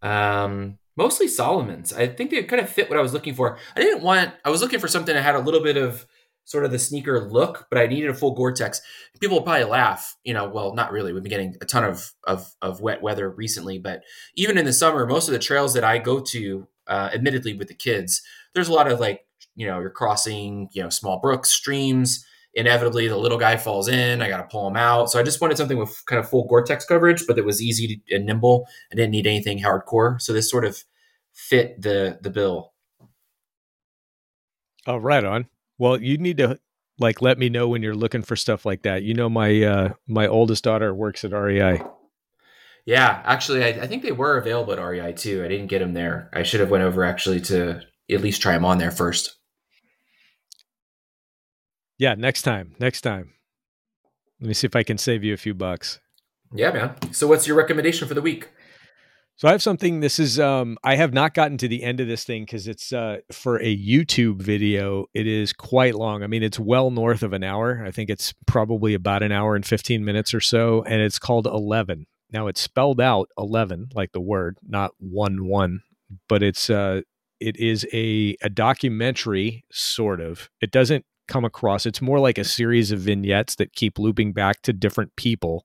Um, 0.00 0.78
mostly 1.00 1.26
Salomon's. 1.26 1.94
I 1.94 2.06
think 2.06 2.30
they 2.30 2.42
kind 2.42 2.60
of 2.60 2.68
fit 2.68 2.90
what 2.90 2.98
I 2.98 3.02
was 3.02 3.14
looking 3.14 3.32
for. 3.32 3.56
I 3.74 3.80
didn't 3.80 4.02
want, 4.02 4.34
I 4.44 4.50
was 4.50 4.60
looking 4.60 4.80
for 4.80 4.86
something 4.86 5.14
that 5.14 5.22
had 5.22 5.34
a 5.34 5.40
little 5.40 5.62
bit 5.62 5.78
of 5.78 6.06
sort 6.44 6.66
of 6.66 6.70
the 6.70 6.78
sneaker 6.78 7.30
look, 7.30 7.66
but 7.70 7.80
I 7.80 7.86
needed 7.86 8.10
a 8.10 8.14
full 8.14 8.34
Gore-Tex. 8.34 8.82
People 9.18 9.38
will 9.38 9.44
probably 9.44 9.64
laugh, 9.64 10.14
you 10.24 10.34
know, 10.34 10.46
well, 10.46 10.74
not 10.74 10.92
really. 10.92 11.14
We've 11.14 11.22
been 11.22 11.30
getting 11.30 11.56
a 11.62 11.64
ton 11.64 11.84
of, 11.84 12.12
of, 12.24 12.54
of 12.60 12.82
wet 12.82 13.00
weather 13.00 13.30
recently, 13.30 13.78
but 13.78 14.02
even 14.34 14.58
in 14.58 14.66
the 14.66 14.74
summer, 14.74 15.06
most 15.06 15.26
of 15.26 15.32
the 15.32 15.38
trails 15.38 15.72
that 15.72 15.84
I 15.84 15.96
go 15.96 16.20
to, 16.20 16.68
uh, 16.86 17.08
admittedly 17.14 17.54
with 17.54 17.68
the 17.68 17.74
kids, 17.74 18.20
there's 18.54 18.68
a 18.68 18.72
lot 18.74 18.90
of 18.90 19.00
like, 19.00 19.24
you 19.56 19.66
know, 19.66 19.80
you're 19.80 19.88
crossing, 19.88 20.68
you 20.72 20.82
know, 20.82 20.90
small 20.90 21.18
brooks, 21.18 21.50
streams, 21.50 22.26
inevitably 22.52 23.08
the 23.08 23.16
little 23.16 23.38
guy 23.38 23.56
falls 23.56 23.88
in. 23.88 24.20
I 24.20 24.28
got 24.28 24.38
to 24.38 24.48
pull 24.50 24.66
him 24.68 24.76
out. 24.76 25.10
So 25.10 25.18
I 25.18 25.22
just 25.22 25.40
wanted 25.40 25.56
something 25.56 25.78
with 25.78 26.02
kind 26.06 26.20
of 26.20 26.28
full 26.28 26.46
Gore-Tex 26.46 26.84
coverage, 26.84 27.26
but 27.26 27.36
that 27.36 27.44
was 27.44 27.62
easy 27.62 28.02
and 28.10 28.26
nimble. 28.26 28.66
I 28.92 28.96
didn't 28.96 29.12
need 29.12 29.26
anything 29.26 29.60
hardcore. 29.60 30.20
So 30.20 30.32
this 30.34 30.50
sort 30.50 30.64
of 30.64 30.84
fit 31.48 31.80
the 31.80 32.18
the 32.20 32.30
bill. 32.30 32.72
Oh, 34.86 34.96
right 34.96 35.24
on. 35.24 35.46
Well, 35.78 36.00
you 36.00 36.18
need 36.18 36.36
to 36.38 36.58
like 36.98 37.22
let 37.22 37.38
me 37.38 37.48
know 37.48 37.68
when 37.68 37.82
you're 37.82 37.94
looking 37.94 38.22
for 38.22 38.36
stuff 38.36 38.66
like 38.66 38.82
that. 38.82 39.02
You 39.02 39.14
know, 39.14 39.28
my 39.28 39.62
uh 39.62 39.92
my 40.06 40.26
oldest 40.26 40.64
daughter 40.64 40.94
works 40.94 41.24
at 41.24 41.32
REI. 41.32 41.82
Yeah, 42.86 43.22
actually, 43.24 43.64
I, 43.64 43.68
I 43.82 43.86
think 43.86 44.02
they 44.02 44.12
were 44.12 44.36
available 44.36 44.72
at 44.72 44.78
REI 44.78 45.12
too. 45.12 45.44
I 45.44 45.48
didn't 45.48 45.68
get 45.68 45.80
them 45.80 45.94
there. 45.94 46.30
I 46.32 46.42
should 46.42 46.60
have 46.60 46.70
went 46.70 46.84
over 46.84 47.04
actually 47.04 47.40
to 47.42 47.80
at 48.10 48.20
least 48.20 48.42
try 48.42 48.52
them 48.52 48.64
on 48.64 48.78
there 48.78 48.90
first. 48.90 49.36
Yeah, 51.98 52.14
next 52.14 52.42
time. 52.42 52.74
Next 52.80 53.02
time. 53.02 53.34
Let 54.40 54.48
me 54.48 54.54
see 54.54 54.66
if 54.66 54.74
I 54.74 54.82
can 54.82 54.96
save 54.96 55.22
you 55.22 55.34
a 55.34 55.36
few 55.36 55.52
bucks. 55.52 56.00
Yeah, 56.52 56.72
man. 56.72 57.12
So, 57.12 57.26
what's 57.26 57.46
your 57.46 57.56
recommendation 57.56 58.08
for 58.08 58.14
the 58.14 58.22
week? 58.22 58.48
So 59.40 59.48
I 59.48 59.52
have 59.52 59.62
something. 59.62 60.00
This 60.00 60.18
is 60.18 60.38
um, 60.38 60.76
I 60.84 60.96
have 60.96 61.14
not 61.14 61.32
gotten 61.32 61.56
to 61.56 61.66
the 61.66 61.82
end 61.82 61.98
of 61.98 62.06
this 62.06 62.24
thing 62.24 62.42
because 62.42 62.68
it's 62.68 62.92
uh, 62.92 63.20
for 63.32 63.56
a 63.56 63.74
YouTube 63.74 64.42
video. 64.42 65.06
It 65.14 65.26
is 65.26 65.54
quite 65.54 65.94
long. 65.94 66.22
I 66.22 66.26
mean, 66.26 66.42
it's 66.42 66.58
well 66.58 66.90
north 66.90 67.22
of 67.22 67.32
an 67.32 67.42
hour. 67.42 67.82
I 67.82 67.90
think 67.90 68.10
it's 68.10 68.34
probably 68.46 68.92
about 68.92 69.22
an 69.22 69.32
hour 69.32 69.56
and 69.56 69.64
fifteen 69.64 70.04
minutes 70.04 70.34
or 70.34 70.42
so, 70.42 70.82
and 70.82 71.00
it's 71.00 71.18
called 71.18 71.46
Eleven. 71.46 72.06
Now 72.30 72.48
it's 72.48 72.60
spelled 72.60 73.00
out 73.00 73.30
eleven, 73.38 73.88
like 73.94 74.12
the 74.12 74.20
word, 74.20 74.58
not 74.62 74.90
one 74.98 75.46
one, 75.46 75.80
but 76.28 76.42
it's 76.42 76.68
uh, 76.68 77.00
it 77.40 77.56
is 77.56 77.86
a 77.94 78.36
a 78.42 78.50
documentary 78.50 79.64
sort 79.72 80.20
of. 80.20 80.50
It 80.60 80.70
doesn't 80.70 81.06
come 81.28 81.46
across. 81.46 81.86
It's 81.86 82.02
more 82.02 82.20
like 82.20 82.36
a 82.36 82.44
series 82.44 82.92
of 82.92 83.00
vignettes 83.00 83.54
that 83.54 83.72
keep 83.72 83.98
looping 83.98 84.34
back 84.34 84.60
to 84.64 84.74
different 84.74 85.16
people, 85.16 85.64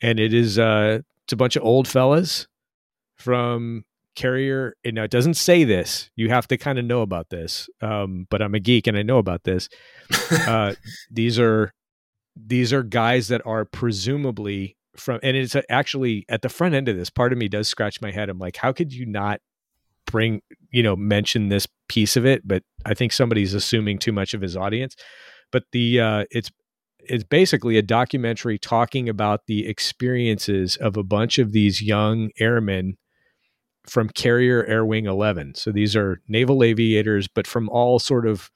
and 0.00 0.20
it 0.20 0.32
is 0.32 0.56
uh, 0.56 1.00
it's 1.24 1.32
a 1.32 1.36
bunch 1.36 1.56
of 1.56 1.64
old 1.64 1.88
fellas 1.88 2.46
from 3.16 3.84
Carrier. 4.14 4.74
And 4.84 4.94
now 4.94 5.04
it 5.04 5.10
doesn't 5.10 5.34
say 5.34 5.64
this. 5.64 6.10
You 6.16 6.30
have 6.30 6.48
to 6.48 6.56
kind 6.56 6.78
of 6.78 6.84
know 6.84 7.02
about 7.02 7.30
this. 7.30 7.68
Um, 7.80 8.26
but 8.30 8.42
I'm 8.42 8.54
a 8.54 8.60
geek 8.60 8.86
and 8.86 8.96
I 8.96 9.02
know 9.02 9.18
about 9.18 9.44
this. 9.44 9.68
uh, 10.30 10.74
these 11.10 11.38
are 11.38 11.72
these 12.36 12.72
are 12.72 12.82
guys 12.82 13.28
that 13.28 13.42
are 13.46 13.64
presumably 13.64 14.76
from, 14.96 15.20
and 15.22 15.36
it's 15.36 15.56
actually 15.70 16.24
at 16.28 16.42
the 16.42 16.48
front 16.48 16.74
end 16.74 16.88
of 16.88 16.96
this. 16.96 17.10
Part 17.10 17.32
of 17.32 17.38
me 17.38 17.48
does 17.48 17.68
scratch 17.68 18.00
my 18.00 18.10
head. 18.10 18.28
I'm 18.28 18.38
like, 18.38 18.56
how 18.56 18.72
could 18.72 18.92
you 18.92 19.06
not 19.06 19.40
bring 20.06 20.40
you 20.70 20.82
know 20.82 20.96
mention 20.96 21.48
this 21.48 21.66
piece 21.88 22.16
of 22.16 22.26
it? 22.26 22.46
But 22.46 22.62
I 22.84 22.94
think 22.94 23.12
somebody's 23.12 23.54
assuming 23.54 23.98
too 23.98 24.12
much 24.12 24.34
of 24.34 24.40
his 24.40 24.56
audience. 24.56 24.96
But 25.52 25.64
the 25.72 26.00
uh, 26.00 26.24
it's 26.30 26.50
it's 27.00 27.24
basically 27.24 27.76
a 27.78 27.82
documentary 27.82 28.58
talking 28.58 29.08
about 29.08 29.46
the 29.46 29.68
experiences 29.68 30.76
of 30.76 30.96
a 30.96 31.04
bunch 31.04 31.38
of 31.38 31.52
these 31.52 31.82
young 31.82 32.30
airmen 32.38 32.96
from 33.86 34.08
Carrier 34.08 34.64
Air 34.64 34.84
Wing 34.84 35.06
11. 35.06 35.54
So 35.54 35.72
these 35.72 35.96
are 35.96 36.20
naval 36.28 36.62
aviators, 36.62 37.28
but 37.28 37.46
from 37.46 37.68
all 37.68 37.98
sort 37.98 38.26
of 38.26 38.50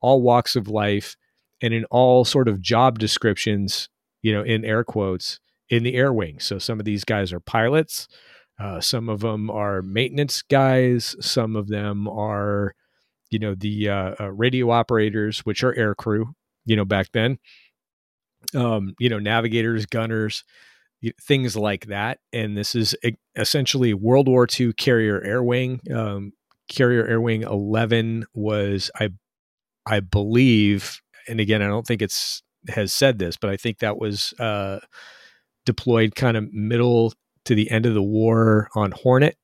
all 0.00 0.22
walks 0.22 0.56
of 0.56 0.68
life 0.68 1.16
and 1.60 1.74
in 1.74 1.84
all 1.86 2.24
sort 2.24 2.48
of 2.48 2.60
job 2.60 2.98
descriptions, 2.98 3.88
you 4.22 4.32
know, 4.32 4.42
in 4.42 4.64
air 4.64 4.84
quotes, 4.84 5.40
in 5.68 5.82
the 5.82 5.94
air 5.94 6.12
wing. 6.12 6.38
So 6.40 6.58
some 6.58 6.78
of 6.78 6.84
these 6.84 7.04
guys 7.04 7.32
are 7.32 7.40
pilots, 7.40 8.08
uh, 8.60 8.80
some 8.80 9.08
of 9.08 9.20
them 9.20 9.50
are 9.50 9.82
maintenance 9.82 10.42
guys, 10.42 11.14
some 11.20 11.56
of 11.56 11.68
them 11.68 12.08
are, 12.08 12.74
you 13.30 13.38
know, 13.38 13.54
the 13.54 13.88
uh, 13.88 14.14
uh, 14.20 14.32
radio 14.32 14.70
operators, 14.70 15.40
which 15.40 15.62
are 15.62 15.74
air 15.74 15.94
crew, 15.94 16.34
you 16.64 16.76
know, 16.76 16.84
back 16.84 17.08
then. 17.12 17.38
Um, 18.54 18.94
you 18.98 19.08
know, 19.08 19.18
navigators, 19.18 19.84
gunners, 19.84 20.44
things 21.22 21.56
like 21.56 21.86
that. 21.86 22.18
And 22.32 22.56
this 22.56 22.74
is 22.74 22.94
essentially 23.36 23.94
World 23.94 24.28
War 24.28 24.46
II 24.58 24.72
carrier 24.72 25.22
air 25.22 25.42
wing. 25.42 25.80
Um, 25.94 26.32
carrier 26.68 27.06
air 27.06 27.20
wing 27.20 27.42
11 27.42 28.26
was, 28.34 28.90
I, 28.98 29.10
I 29.86 30.00
believe, 30.00 31.00
and 31.28 31.40
again, 31.40 31.62
I 31.62 31.68
don't 31.68 31.86
think 31.86 32.02
it's 32.02 32.42
has 32.68 32.92
said 32.92 33.18
this, 33.18 33.36
but 33.36 33.50
I 33.50 33.56
think 33.56 33.78
that 33.78 33.98
was 33.98 34.32
uh, 34.38 34.80
deployed 35.64 36.14
kind 36.14 36.36
of 36.36 36.52
middle 36.52 37.12
to 37.44 37.54
the 37.54 37.70
end 37.70 37.86
of 37.86 37.94
the 37.94 38.02
war 38.02 38.68
on 38.74 38.92
Hornet. 38.92 39.36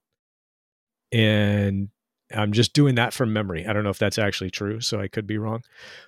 And 1.13 1.89
I'm 2.35 2.53
just 2.53 2.73
doing 2.73 2.95
that 2.97 3.13
from 3.13 3.33
memory. 3.33 3.67
I 3.67 3.73
don't 3.73 3.85
know 3.85 3.91
if 3.91 3.99
that's 3.99 4.19
actually 4.19 4.51
true, 4.51 4.81
so 4.81 5.01
I 5.01 5.09
could 5.09 5.27
be 5.27 5.39
wrong. 5.39 5.63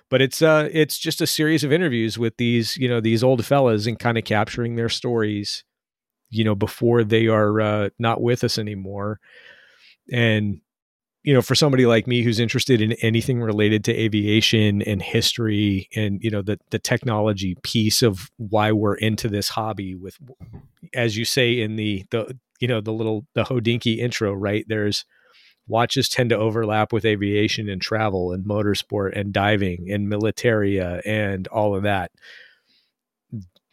But 0.09 0.21
it's 0.21 0.41
uh 0.41 0.69
it's 0.71 0.97
just 0.97 1.21
a 1.21 1.27
series 1.27 1.63
of 1.63 1.71
interviews 1.71 2.17
with 2.17 2.37
these, 2.37 2.77
you 2.77 2.87
know, 2.87 3.01
these 3.01 3.23
old 3.23 3.45
fellas 3.45 3.87
and 3.87 3.99
kind 3.99 4.17
of 4.17 4.23
capturing 4.23 4.75
their 4.75 4.89
stories, 4.89 5.63
you 6.29 6.43
know, 6.43 6.55
before 6.55 7.03
they 7.03 7.27
are 7.27 7.59
uh 7.61 7.89
not 7.99 8.21
with 8.21 8.43
us 8.43 8.57
anymore. 8.57 9.19
And 10.11 10.61
you 11.23 11.33
know, 11.33 11.41
for 11.41 11.55
somebody 11.55 11.85
like 11.85 12.07
me 12.07 12.21
who's 12.21 12.39
interested 12.39 12.81
in 12.81 12.93
anything 13.01 13.41
related 13.41 13.83
to 13.83 13.93
aviation 13.93 14.81
and 14.83 15.01
history 15.01 15.89
and, 15.93 16.23
you 16.23 16.31
know, 16.31 16.41
the 16.41 16.57
the 16.69 16.79
technology 16.79 17.57
piece 17.63 18.01
of 18.01 18.31
why 18.37 18.71
we're 18.71 18.95
into 18.95 19.27
this 19.27 19.49
hobby 19.49 19.93
with 19.93 20.17
as 20.93 21.17
you 21.17 21.25
say 21.25 21.59
in 21.59 21.75
the 21.75 22.05
the 22.11 22.37
you 22.59 22.67
know, 22.67 22.81
the 22.81 22.93
little 22.93 23.25
the 23.33 23.43
Hodinkee 23.43 23.99
intro, 23.99 24.33
right? 24.33 24.65
There's 24.67 25.05
watches 25.67 26.09
tend 26.09 26.29
to 26.29 26.37
overlap 26.37 26.93
with 26.93 27.05
aviation 27.05 27.69
and 27.69 27.81
travel 27.81 28.31
and 28.31 28.45
motorsport 28.45 29.17
and 29.17 29.33
diving 29.33 29.91
and 29.91 30.07
militaria 30.07 31.01
and 31.05 31.47
all 31.47 31.75
of 31.75 31.83
that. 31.83 32.11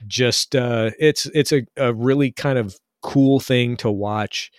Just 0.06 0.54
uh 0.54 0.90
it's 0.98 1.26
it's 1.26 1.52
a, 1.52 1.66
a 1.76 1.94
really 1.94 2.30
kind 2.30 2.58
of 2.58 2.76
cool 3.02 3.40
thing 3.40 3.76
to 3.78 3.90
watch. 3.90 4.50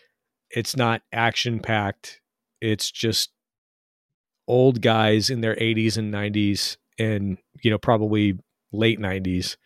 It's 0.49 0.75
not 0.75 1.01
action 1.11 1.59
packed 1.59 2.21
it's 2.61 2.91
just 2.91 3.31
old 4.47 4.81
guys 4.81 5.29
in 5.29 5.41
their 5.41 5.55
80s 5.55 5.97
and 5.97 6.13
90s 6.13 6.77
and 6.97 7.37
you 7.63 7.71
know 7.71 7.77
probably 7.77 8.37
late 8.71 8.99
90s 8.99 9.57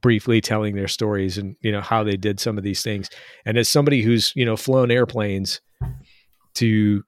briefly 0.00 0.40
telling 0.40 0.74
their 0.74 0.88
stories 0.88 1.38
and 1.38 1.56
you 1.60 1.70
know 1.70 1.80
how 1.80 2.02
they 2.02 2.16
did 2.16 2.40
some 2.40 2.56
of 2.56 2.64
these 2.64 2.82
things 2.82 3.08
and 3.44 3.58
as 3.58 3.68
somebody 3.68 4.02
who's 4.02 4.32
you 4.34 4.44
know 4.44 4.56
flown 4.56 4.90
airplanes 4.90 5.60
to 6.60 7.02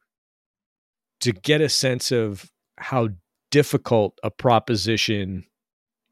to 1.20 1.32
get 1.32 1.60
a 1.60 1.68
sense 1.68 2.10
of 2.10 2.50
how 2.78 3.08
difficult 3.50 4.18
a 4.22 4.30
proposition 4.30 5.44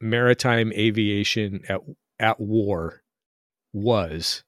maritime 0.01 0.73
aviation 0.75 1.63
at 1.69 1.81
at 2.19 2.39
war 2.39 3.03
was. 3.73 4.45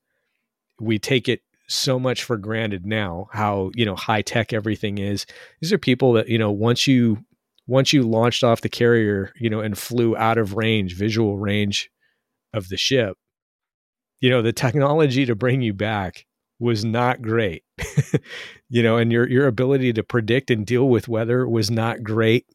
We 0.78 0.98
take 0.98 1.28
it 1.28 1.40
so 1.68 1.98
much 1.98 2.22
for 2.22 2.36
granted 2.36 2.84
now 2.84 3.28
how 3.32 3.70
you 3.74 3.86
know 3.86 3.96
high 3.96 4.22
tech 4.22 4.52
everything 4.52 4.98
is. 4.98 5.26
These 5.60 5.72
are 5.72 5.78
people 5.78 6.12
that 6.12 6.28
you 6.28 6.38
know 6.38 6.50
once 6.50 6.86
you 6.86 7.24
once 7.66 7.94
you 7.94 8.02
launched 8.02 8.44
off 8.44 8.60
the 8.60 8.68
carrier 8.68 9.32
you 9.40 9.48
know 9.48 9.60
and 9.60 9.78
flew 9.78 10.14
out 10.16 10.36
of 10.36 10.54
range 10.54 10.96
visual 10.96 11.38
range 11.38 11.90
of 12.52 12.68
the 12.68 12.76
ship 12.76 13.16
you 14.20 14.28
know 14.28 14.42
the 14.42 14.52
technology 14.64 15.24
to 15.24 15.34
bring 15.34 15.62
you 15.62 15.72
back 15.72 16.26
was 16.62 16.84
not 16.84 17.20
great 17.20 17.64
you 18.70 18.82
know 18.82 18.96
and 18.96 19.12
your 19.12 19.28
your 19.28 19.46
ability 19.46 19.92
to 19.92 20.02
predict 20.02 20.50
and 20.50 20.64
deal 20.64 20.88
with 20.88 21.08
weather 21.08 21.48
was 21.48 21.70
not 21.70 22.02
great 22.02 22.46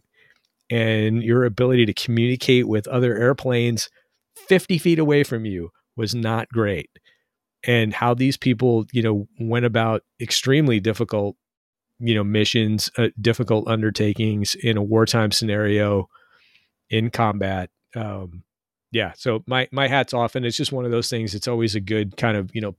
and 0.69 1.23
your 1.23 1.45
ability 1.45 1.85
to 1.85 1.93
communicate 1.93 2.67
with 2.67 2.87
other 2.87 3.15
airplanes 3.17 3.89
50 4.35 4.77
feet 4.77 4.99
away 4.99 5.23
from 5.23 5.45
you 5.45 5.71
was 5.95 6.15
not 6.15 6.47
great 6.49 6.89
and 7.67 7.93
how 7.93 8.13
these 8.13 8.37
people, 8.37 8.85
you 8.91 9.01
know, 9.01 9.27
went 9.39 9.65
about 9.65 10.03
extremely 10.21 10.79
difficult, 10.79 11.35
you 11.99 12.15
know, 12.15 12.23
missions, 12.23 12.89
uh, 12.97 13.09
difficult 13.19 13.67
undertakings 13.67 14.55
in 14.55 14.77
a 14.77 14.83
wartime 14.83 15.31
scenario 15.31 16.07
in 16.89 17.09
combat. 17.09 17.69
Um, 17.95 18.43
yeah, 18.91 19.11
so 19.15 19.43
my 19.47 19.67
my 19.71 19.87
hat's 19.87 20.13
off, 20.13 20.35
and 20.35 20.45
it's 20.45 20.55
just 20.55 20.71
one 20.71 20.85
of 20.85 20.91
those 20.91 21.09
things. 21.09 21.35
It's 21.35 21.47
always 21.47 21.75
a 21.75 21.81
good 21.81 22.15
kind 22.15 22.37
of 22.37 22.51
you 22.53 22.61
know 22.61 22.75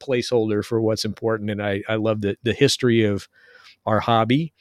placeholder 0.00 0.64
for 0.64 0.80
what's 0.80 1.04
important, 1.04 1.50
and 1.50 1.62
I 1.62 1.82
I 1.88 1.96
love 1.96 2.20
the 2.20 2.36
the 2.42 2.52
history 2.52 3.04
of 3.04 3.28
our 3.86 4.00
hobby 4.00 4.52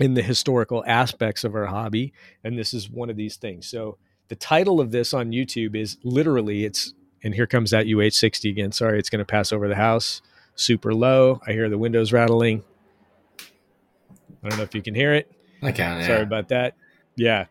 and 0.00 0.16
the 0.16 0.22
historical 0.22 0.84
aspects 0.86 1.44
of 1.44 1.54
our 1.54 1.66
hobby, 1.66 2.12
and 2.42 2.58
this 2.58 2.74
is 2.74 2.90
one 2.90 3.10
of 3.10 3.16
these 3.16 3.36
things. 3.36 3.68
So 3.68 3.98
the 4.28 4.36
title 4.36 4.80
of 4.80 4.90
this 4.90 5.14
on 5.14 5.30
YouTube 5.30 5.76
is 5.76 5.98
literally 6.02 6.64
it's 6.64 6.94
and 7.22 7.34
here 7.34 7.46
comes 7.46 7.70
that 7.70 7.86
UH60 7.86 8.50
again. 8.50 8.72
Sorry, 8.72 8.98
it's 8.98 9.08
going 9.08 9.20
to 9.20 9.24
pass 9.24 9.52
over 9.52 9.66
the 9.66 9.76
house. 9.76 10.20
Super 10.56 10.94
low. 10.94 11.40
I 11.46 11.52
hear 11.52 11.68
the 11.68 11.78
windows 11.78 12.12
rattling. 12.12 12.62
I 14.42 14.48
don't 14.50 14.58
know 14.58 14.64
if 14.64 14.74
you 14.74 14.82
can 14.82 14.94
hear 14.94 15.14
it. 15.14 15.32
I 15.62 15.72
can. 15.72 16.04
Sorry 16.04 16.22
about 16.22 16.48
that. 16.48 16.76
Yeah. 17.16 17.46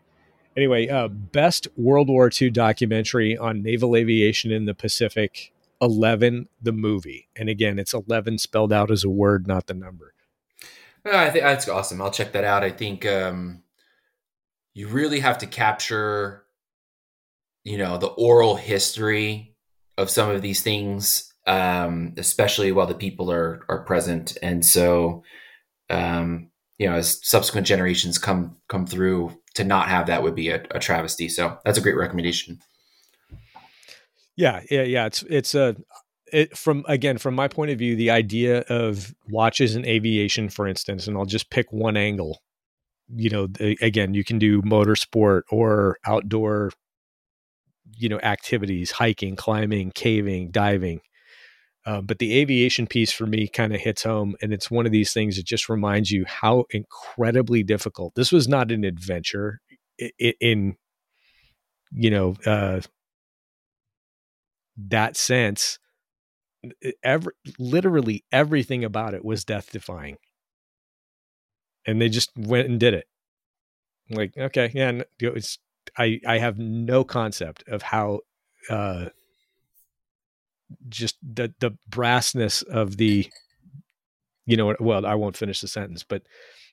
Anyway, 0.56 0.88
uh, 0.88 1.08
best 1.08 1.66
World 1.76 2.08
War 2.08 2.30
II 2.30 2.50
documentary 2.50 3.36
on 3.36 3.62
naval 3.62 3.96
aviation 3.96 4.52
in 4.52 4.66
the 4.66 4.74
Pacific. 4.74 5.52
11 5.80 6.48
the 6.60 6.72
movie 6.72 7.28
and 7.36 7.48
again 7.48 7.78
it's 7.78 7.94
11 7.94 8.38
spelled 8.38 8.72
out 8.72 8.90
as 8.90 9.04
a 9.04 9.10
word 9.10 9.46
not 9.46 9.66
the 9.66 9.74
number 9.74 10.14
i 11.04 11.30
think 11.30 11.44
that's 11.44 11.68
awesome 11.68 12.00
i'll 12.00 12.10
check 12.10 12.32
that 12.32 12.44
out 12.44 12.62
i 12.64 12.70
think 12.70 13.04
um, 13.06 13.62
you 14.72 14.88
really 14.88 15.20
have 15.20 15.38
to 15.38 15.46
capture 15.46 16.44
you 17.64 17.78
know 17.78 17.98
the 17.98 18.06
oral 18.06 18.56
history 18.56 19.54
of 19.96 20.10
some 20.10 20.30
of 20.30 20.42
these 20.42 20.62
things, 20.62 21.32
um, 21.46 22.14
especially 22.16 22.72
while 22.72 22.86
the 22.86 22.94
people 22.94 23.30
are 23.30 23.64
are 23.68 23.84
present. 23.84 24.36
And 24.42 24.64
so, 24.64 25.22
um, 25.90 26.50
you 26.78 26.88
know, 26.88 26.96
as 26.96 27.24
subsequent 27.26 27.66
generations 27.66 28.18
come 28.18 28.56
come 28.68 28.86
through, 28.86 29.38
to 29.54 29.64
not 29.64 29.88
have 29.88 30.06
that 30.06 30.22
would 30.22 30.34
be 30.34 30.50
a, 30.50 30.62
a 30.70 30.78
travesty. 30.78 31.28
So 31.28 31.58
that's 31.64 31.78
a 31.78 31.80
great 31.80 31.96
recommendation. 31.96 32.60
Yeah, 34.36 34.60
yeah, 34.70 34.82
yeah. 34.82 35.06
It's 35.06 35.22
it's 35.24 35.54
a 35.54 35.76
it, 36.32 36.56
from 36.56 36.84
again 36.88 37.18
from 37.18 37.34
my 37.34 37.48
point 37.48 37.70
of 37.70 37.78
view, 37.78 37.96
the 37.96 38.10
idea 38.10 38.60
of 38.62 39.14
watches 39.28 39.76
and 39.76 39.86
aviation, 39.86 40.48
for 40.48 40.66
instance, 40.66 41.06
and 41.06 41.16
I'll 41.16 41.24
just 41.26 41.50
pick 41.50 41.72
one 41.72 41.96
angle. 41.96 42.40
You 43.14 43.30
know, 43.30 43.46
the, 43.48 43.78
again, 43.82 44.14
you 44.14 44.24
can 44.24 44.38
do 44.38 44.62
motorsport 44.62 45.42
or 45.50 45.98
outdoor 46.06 46.72
you 47.96 48.08
know 48.08 48.18
activities 48.20 48.90
hiking 48.90 49.36
climbing 49.36 49.90
caving 49.94 50.50
diving 50.50 51.00
uh, 51.86 52.00
but 52.02 52.18
the 52.18 52.38
aviation 52.38 52.86
piece 52.86 53.12
for 53.12 53.26
me 53.26 53.48
kind 53.48 53.74
of 53.74 53.80
hits 53.80 54.04
home 54.04 54.36
and 54.42 54.52
it's 54.52 54.70
one 54.70 54.86
of 54.86 54.92
these 54.92 55.12
things 55.12 55.36
that 55.36 55.46
just 55.46 55.68
reminds 55.68 56.10
you 56.10 56.24
how 56.26 56.64
incredibly 56.70 57.62
difficult 57.62 58.14
this 58.16 58.32
was 58.32 58.48
not 58.48 58.72
an 58.72 58.84
adventure 58.84 59.60
in, 60.18 60.34
in 60.40 60.76
you 61.92 62.10
know 62.10 62.34
uh, 62.46 62.80
that 64.76 65.16
sense 65.16 65.78
every, 67.02 67.32
literally 67.58 68.24
everything 68.32 68.84
about 68.84 69.14
it 69.14 69.24
was 69.24 69.44
death 69.44 69.70
defying. 69.70 70.16
And 71.86 72.00
they 72.00 72.08
just 72.08 72.30
went 72.36 72.68
and 72.68 72.80
did 72.80 72.94
it. 72.94 73.06
Like 74.10 74.36
okay 74.36 74.70
yeah 74.74 75.00
it's 75.18 75.58
I 75.96 76.20
I 76.26 76.36
have 76.38 76.58
no 76.58 77.04
concept 77.04 77.64
of 77.68 77.80
how 77.80 78.20
uh 78.68 79.06
just 80.88 81.16
the 81.22 81.54
the 81.60 81.76
brassness 81.88 82.62
of 82.64 82.98
the 82.98 83.26
you 84.44 84.56
know 84.58 84.76
well 84.78 85.06
I 85.06 85.14
won't 85.14 85.38
finish 85.38 85.62
the 85.62 85.68
sentence 85.68 86.04
but 86.04 86.22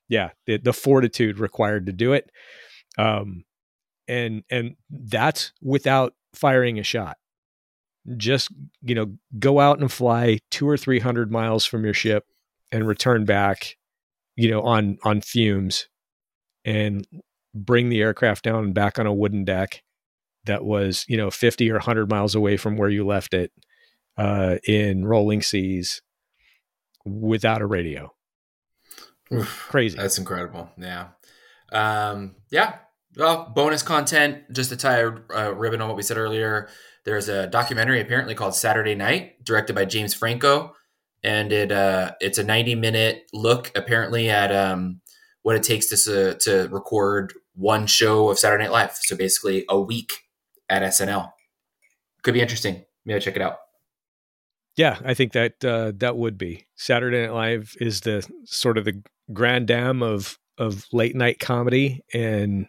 yeah 0.10 0.32
the, 0.45 0.57
the 0.57 0.73
fortitude 0.73 1.40
required 1.40 1.86
to 1.86 1.94
do 1.94 2.11
it. 2.11 2.30
Um 2.98 3.45
and 4.10 4.44
and 4.49 4.76
that's 4.90 5.53
without 5.61 6.15
firing 6.34 6.80
a 6.80 6.84
shot 6.84 7.18
just 8.18 8.49
you 8.82 8.95
know 8.95 9.14
go 9.38 9.60
out 9.60 9.80
and 9.80 9.91
fly 9.91 10.40
two 10.49 10.68
or 10.68 10.78
three 10.78 10.99
hundred 10.99 11.32
miles 11.32 11.65
from 11.65 11.84
your 11.84 11.94
ship 11.94 12.26
and 12.72 12.88
return 12.88 13.26
back 13.26 13.78
you 14.36 14.49
know 14.49 14.61
on 14.61 14.98
on 15.03 15.22
fumes 15.22 15.88
and 16.65 17.07
bring 17.53 17.90
the 17.90 18.02
aircraft 18.02 18.44
down 18.44 18.64
and 18.64 18.73
back 18.73 18.98
on 18.98 19.06
a 19.06 19.14
wooden 19.14 19.44
deck 19.44 19.84
that 20.45 20.64
was 20.64 21.06
you 21.07 21.18
know 21.18 21.30
50 21.30 21.69
or 21.69 21.76
100 21.76 22.10
miles 22.10 22.36
away 22.36 22.57
from 22.57 22.78
where 22.78 22.90
you 22.90 23.06
left 23.06 23.34
it 23.34 23.52
uh, 24.18 24.57
in 24.68 25.06
rolling 25.06 25.41
seas 25.41 26.02
without 27.06 27.61
a 27.61 27.65
radio. 27.65 28.14
Oof, 29.34 29.68
Crazy. 29.69 29.98
That's 29.98 30.18
incredible. 30.18 30.69
Yeah. 30.78 31.10
Um, 31.72 32.36
yeah. 32.52 32.80
Well, 33.18 33.52
bonus 33.53 33.84
content, 33.84 34.44
just 34.52 34.69
to 34.69 34.78
tie 34.78 34.99
a 34.99 35.07
uh, 35.07 35.52
ribbon 35.52 35.82
on 35.82 35.88
what 35.88 35.98
we 35.98 36.03
said 36.03 36.18
earlier. 36.18 36.69
There's 37.03 37.30
a 37.30 37.48
documentary 37.48 37.99
apparently 37.99 38.36
called 38.36 38.56
Saturday 38.56 38.95
Night, 38.95 39.44
directed 39.44 39.73
by 39.73 39.86
James 39.86 40.14
Franco, 40.14 40.76
and 41.23 41.52
it 41.52 41.72
uh, 41.72 42.11
it's 42.19 42.38
a 42.38 42.44
90 42.44 42.76
minute 42.76 43.23
look 43.34 43.72
apparently 43.76 44.30
at 44.30 44.53
um, 44.53 45.02
what 45.41 45.56
it 45.56 45.64
takes 45.64 45.88
to 45.88 46.36
to 46.36 46.68
record 46.69 47.34
one 47.56 47.88
show 47.88 48.30
of 48.30 48.40
Saturday 48.40 48.64
Night 48.64 48.72
Live. 48.72 48.98
So 49.02 49.15
basically, 49.15 49.65
a 49.69 49.80
week 49.80 50.14
at 50.69 50.84
SNL. 50.84 51.32
Could 52.23 52.34
be 52.34 52.41
interesting. 52.41 52.86
Maybe 53.06 53.19
check 53.19 53.36
it 53.36 53.41
out. 53.41 53.57
Yeah, 54.78 54.99
I 55.03 55.14
think 55.14 55.34
that 55.34 55.64
uh, 55.65 55.91
that 55.98 56.15
would 56.18 56.38
be 56.38 56.68
Saturday 56.76 57.23
Night 57.23 57.34
Live 57.34 57.76
is 57.80 58.02
the 58.02 58.28
sort 58.45 58.78
of 58.78 58.86
the 58.86 59.02
grand 59.34 59.68
dam 59.68 60.02
of 60.02 60.38
of 60.57 60.86
late 60.91 61.15
night 61.15 61.40
comedy, 61.40 62.02
and 62.14 62.68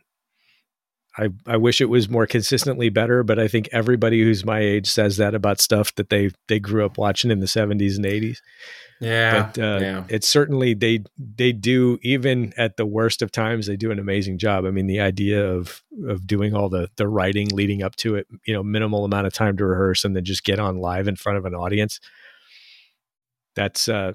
I 1.19 1.29
I 1.47 1.57
wish 1.57 1.81
it 1.81 1.91
was 1.91 2.09
more 2.09 2.27
consistently 2.27 2.89
better. 2.89 3.23
But 3.23 3.39
I 3.39 3.49
think 3.49 3.69
everybody 3.73 4.23
who's 4.23 4.45
my 4.45 4.61
age 4.61 4.89
says 4.89 5.17
that 5.19 5.35
about 5.35 5.61
stuff 5.61 5.95
that 5.97 6.11
they 6.11 6.31
they 6.49 6.59
grew 6.59 6.85
up 6.85 6.99
watching 6.99 7.31
in 7.31 7.41
the 7.41 7.47
seventies 7.47 7.97
and 7.97 8.07
eighties. 8.07 8.41
Yeah, 9.01 9.51
but 9.55 9.59
uh, 9.59 9.79
yeah. 9.81 10.05
it's 10.09 10.29
certainly 10.29 10.75
they 10.75 11.03
they 11.19 11.53
do 11.53 11.99
even 12.03 12.53
at 12.57 12.77
the 12.77 12.87
worst 12.87 13.21
of 13.21 13.33
times 13.33 13.67
they 13.67 13.77
do 13.77 13.91
an 13.91 13.99
amazing 13.99 14.39
job. 14.39 14.65
I 14.65 14.71
mean, 14.71 14.87
the 14.87 15.01
idea 15.01 15.45
of 15.45 15.83
of 16.07 16.27
doing 16.27 16.55
all 16.55 16.69
the 16.69 16.89
the 16.97 17.09
writing 17.09 17.49
leading 17.49 17.83
up 17.83 17.97
to 17.97 18.15
it, 18.15 18.27
you 18.47 18.55
know, 18.55 18.63
minimal 18.63 19.05
amount 19.05 19.27
of 19.27 19.35
time 19.35 19.57
to 19.57 19.67
rehearse 19.67 20.05
and 20.05 20.15
then 20.15 20.25
just 20.25 20.45
get 20.45 20.61
on 20.61 20.79
live 20.79 21.09
in 21.09 21.17
front 21.17 21.39
of 21.39 21.45
an 21.45 21.55
audience. 21.55 22.01
That's 23.55 23.89
uh, 23.89 24.13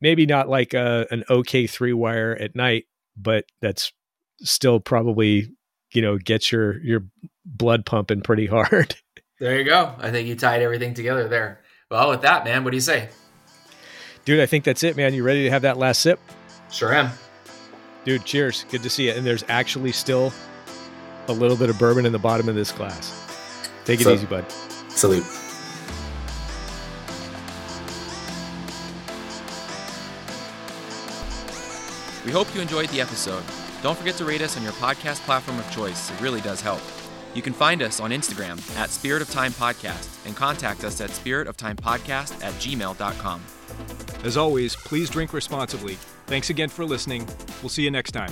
maybe 0.00 0.26
not 0.26 0.48
like 0.48 0.74
a, 0.74 1.06
an 1.10 1.24
OK 1.30 1.66
three 1.66 1.92
wire 1.92 2.36
at 2.38 2.56
night, 2.56 2.84
but 3.16 3.44
that's 3.62 3.92
still 4.40 4.80
probably 4.80 5.48
you 5.92 6.02
know 6.02 6.18
gets 6.18 6.50
your 6.52 6.78
your 6.82 7.04
blood 7.44 7.84
pumping 7.86 8.20
pretty 8.22 8.46
hard. 8.46 8.96
There 9.40 9.58
you 9.58 9.64
go. 9.64 9.92
I 9.98 10.12
think 10.12 10.28
you 10.28 10.36
tied 10.36 10.62
everything 10.62 10.94
together 10.94 11.26
there. 11.26 11.62
Well, 11.90 12.10
with 12.10 12.20
that, 12.22 12.44
man, 12.44 12.62
what 12.62 12.70
do 12.70 12.76
you 12.76 12.80
say? 12.80 13.08
Dude, 14.24 14.38
I 14.38 14.46
think 14.46 14.62
that's 14.62 14.84
it, 14.84 14.96
man. 14.96 15.14
You 15.14 15.24
ready 15.24 15.42
to 15.42 15.50
have 15.50 15.62
that 15.62 15.78
last 15.78 16.00
sip? 16.00 16.20
Sure 16.70 16.94
am. 16.94 17.10
Dude, 18.04 18.24
cheers. 18.24 18.64
Good 18.70 18.84
to 18.84 18.90
see 18.90 19.06
you. 19.06 19.12
And 19.14 19.26
there's 19.26 19.42
actually 19.48 19.90
still 19.90 20.32
a 21.26 21.32
little 21.32 21.56
bit 21.56 21.70
of 21.70 21.78
bourbon 21.80 22.06
in 22.06 22.12
the 22.12 22.20
bottom 22.20 22.48
of 22.48 22.54
this 22.54 22.70
glass. 22.70 23.10
Take 23.84 24.00
it 24.00 24.04
So- 24.04 24.12
easy, 24.12 24.26
bud. 24.26 24.44
Salute. 24.90 25.24
We 32.24 32.30
hope 32.30 32.54
you 32.54 32.60
enjoyed 32.60 32.88
the 32.90 33.00
episode. 33.00 33.42
Don't 33.82 33.98
forget 33.98 34.14
to 34.16 34.24
rate 34.24 34.40
us 34.42 34.56
on 34.56 34.62
your 34.62 34.72
podcast 34.74 35.20
platform 35.24 35.58
of 35.58 35.70
choice. 35.72 36.10
It 36.10 36.20
really 36.20 36.40
does 36.40 36.60
help. 36.60 36.80
You 37.34 37.42
can 37.42 37.52
find 37.52 37.82
us 37.82 37.98
on 37.98 38.10
Instagram 38.10 38.58
at 38.76 38.90
Spirit 38.90 39.22
of 39.22 39.30
Time 39.30 39.52
Podcast 39.52 40.24
and 40.26 40.36
contact 40.36 40.84
us 40.84 41.00
at 41.00 41.10
spiritoftimepodcast 41.10 42.44
at 42.44 42.52
gmail.com. 42.54 43.42
As 44.24 44.36
always, 44.36 44.76
please 44.76 45.10
drink 45.10 45.32
responsibly. 45.32 45.94
Thanks 46.26 46.50
again 46.50 46.68
for 46.68 46.84
listening. 46.84 47.26
We'll 47.60 47.70
see 47.70 47.82
you 47.82 47.90
next 47.90 48.12
time. 48.12 48.30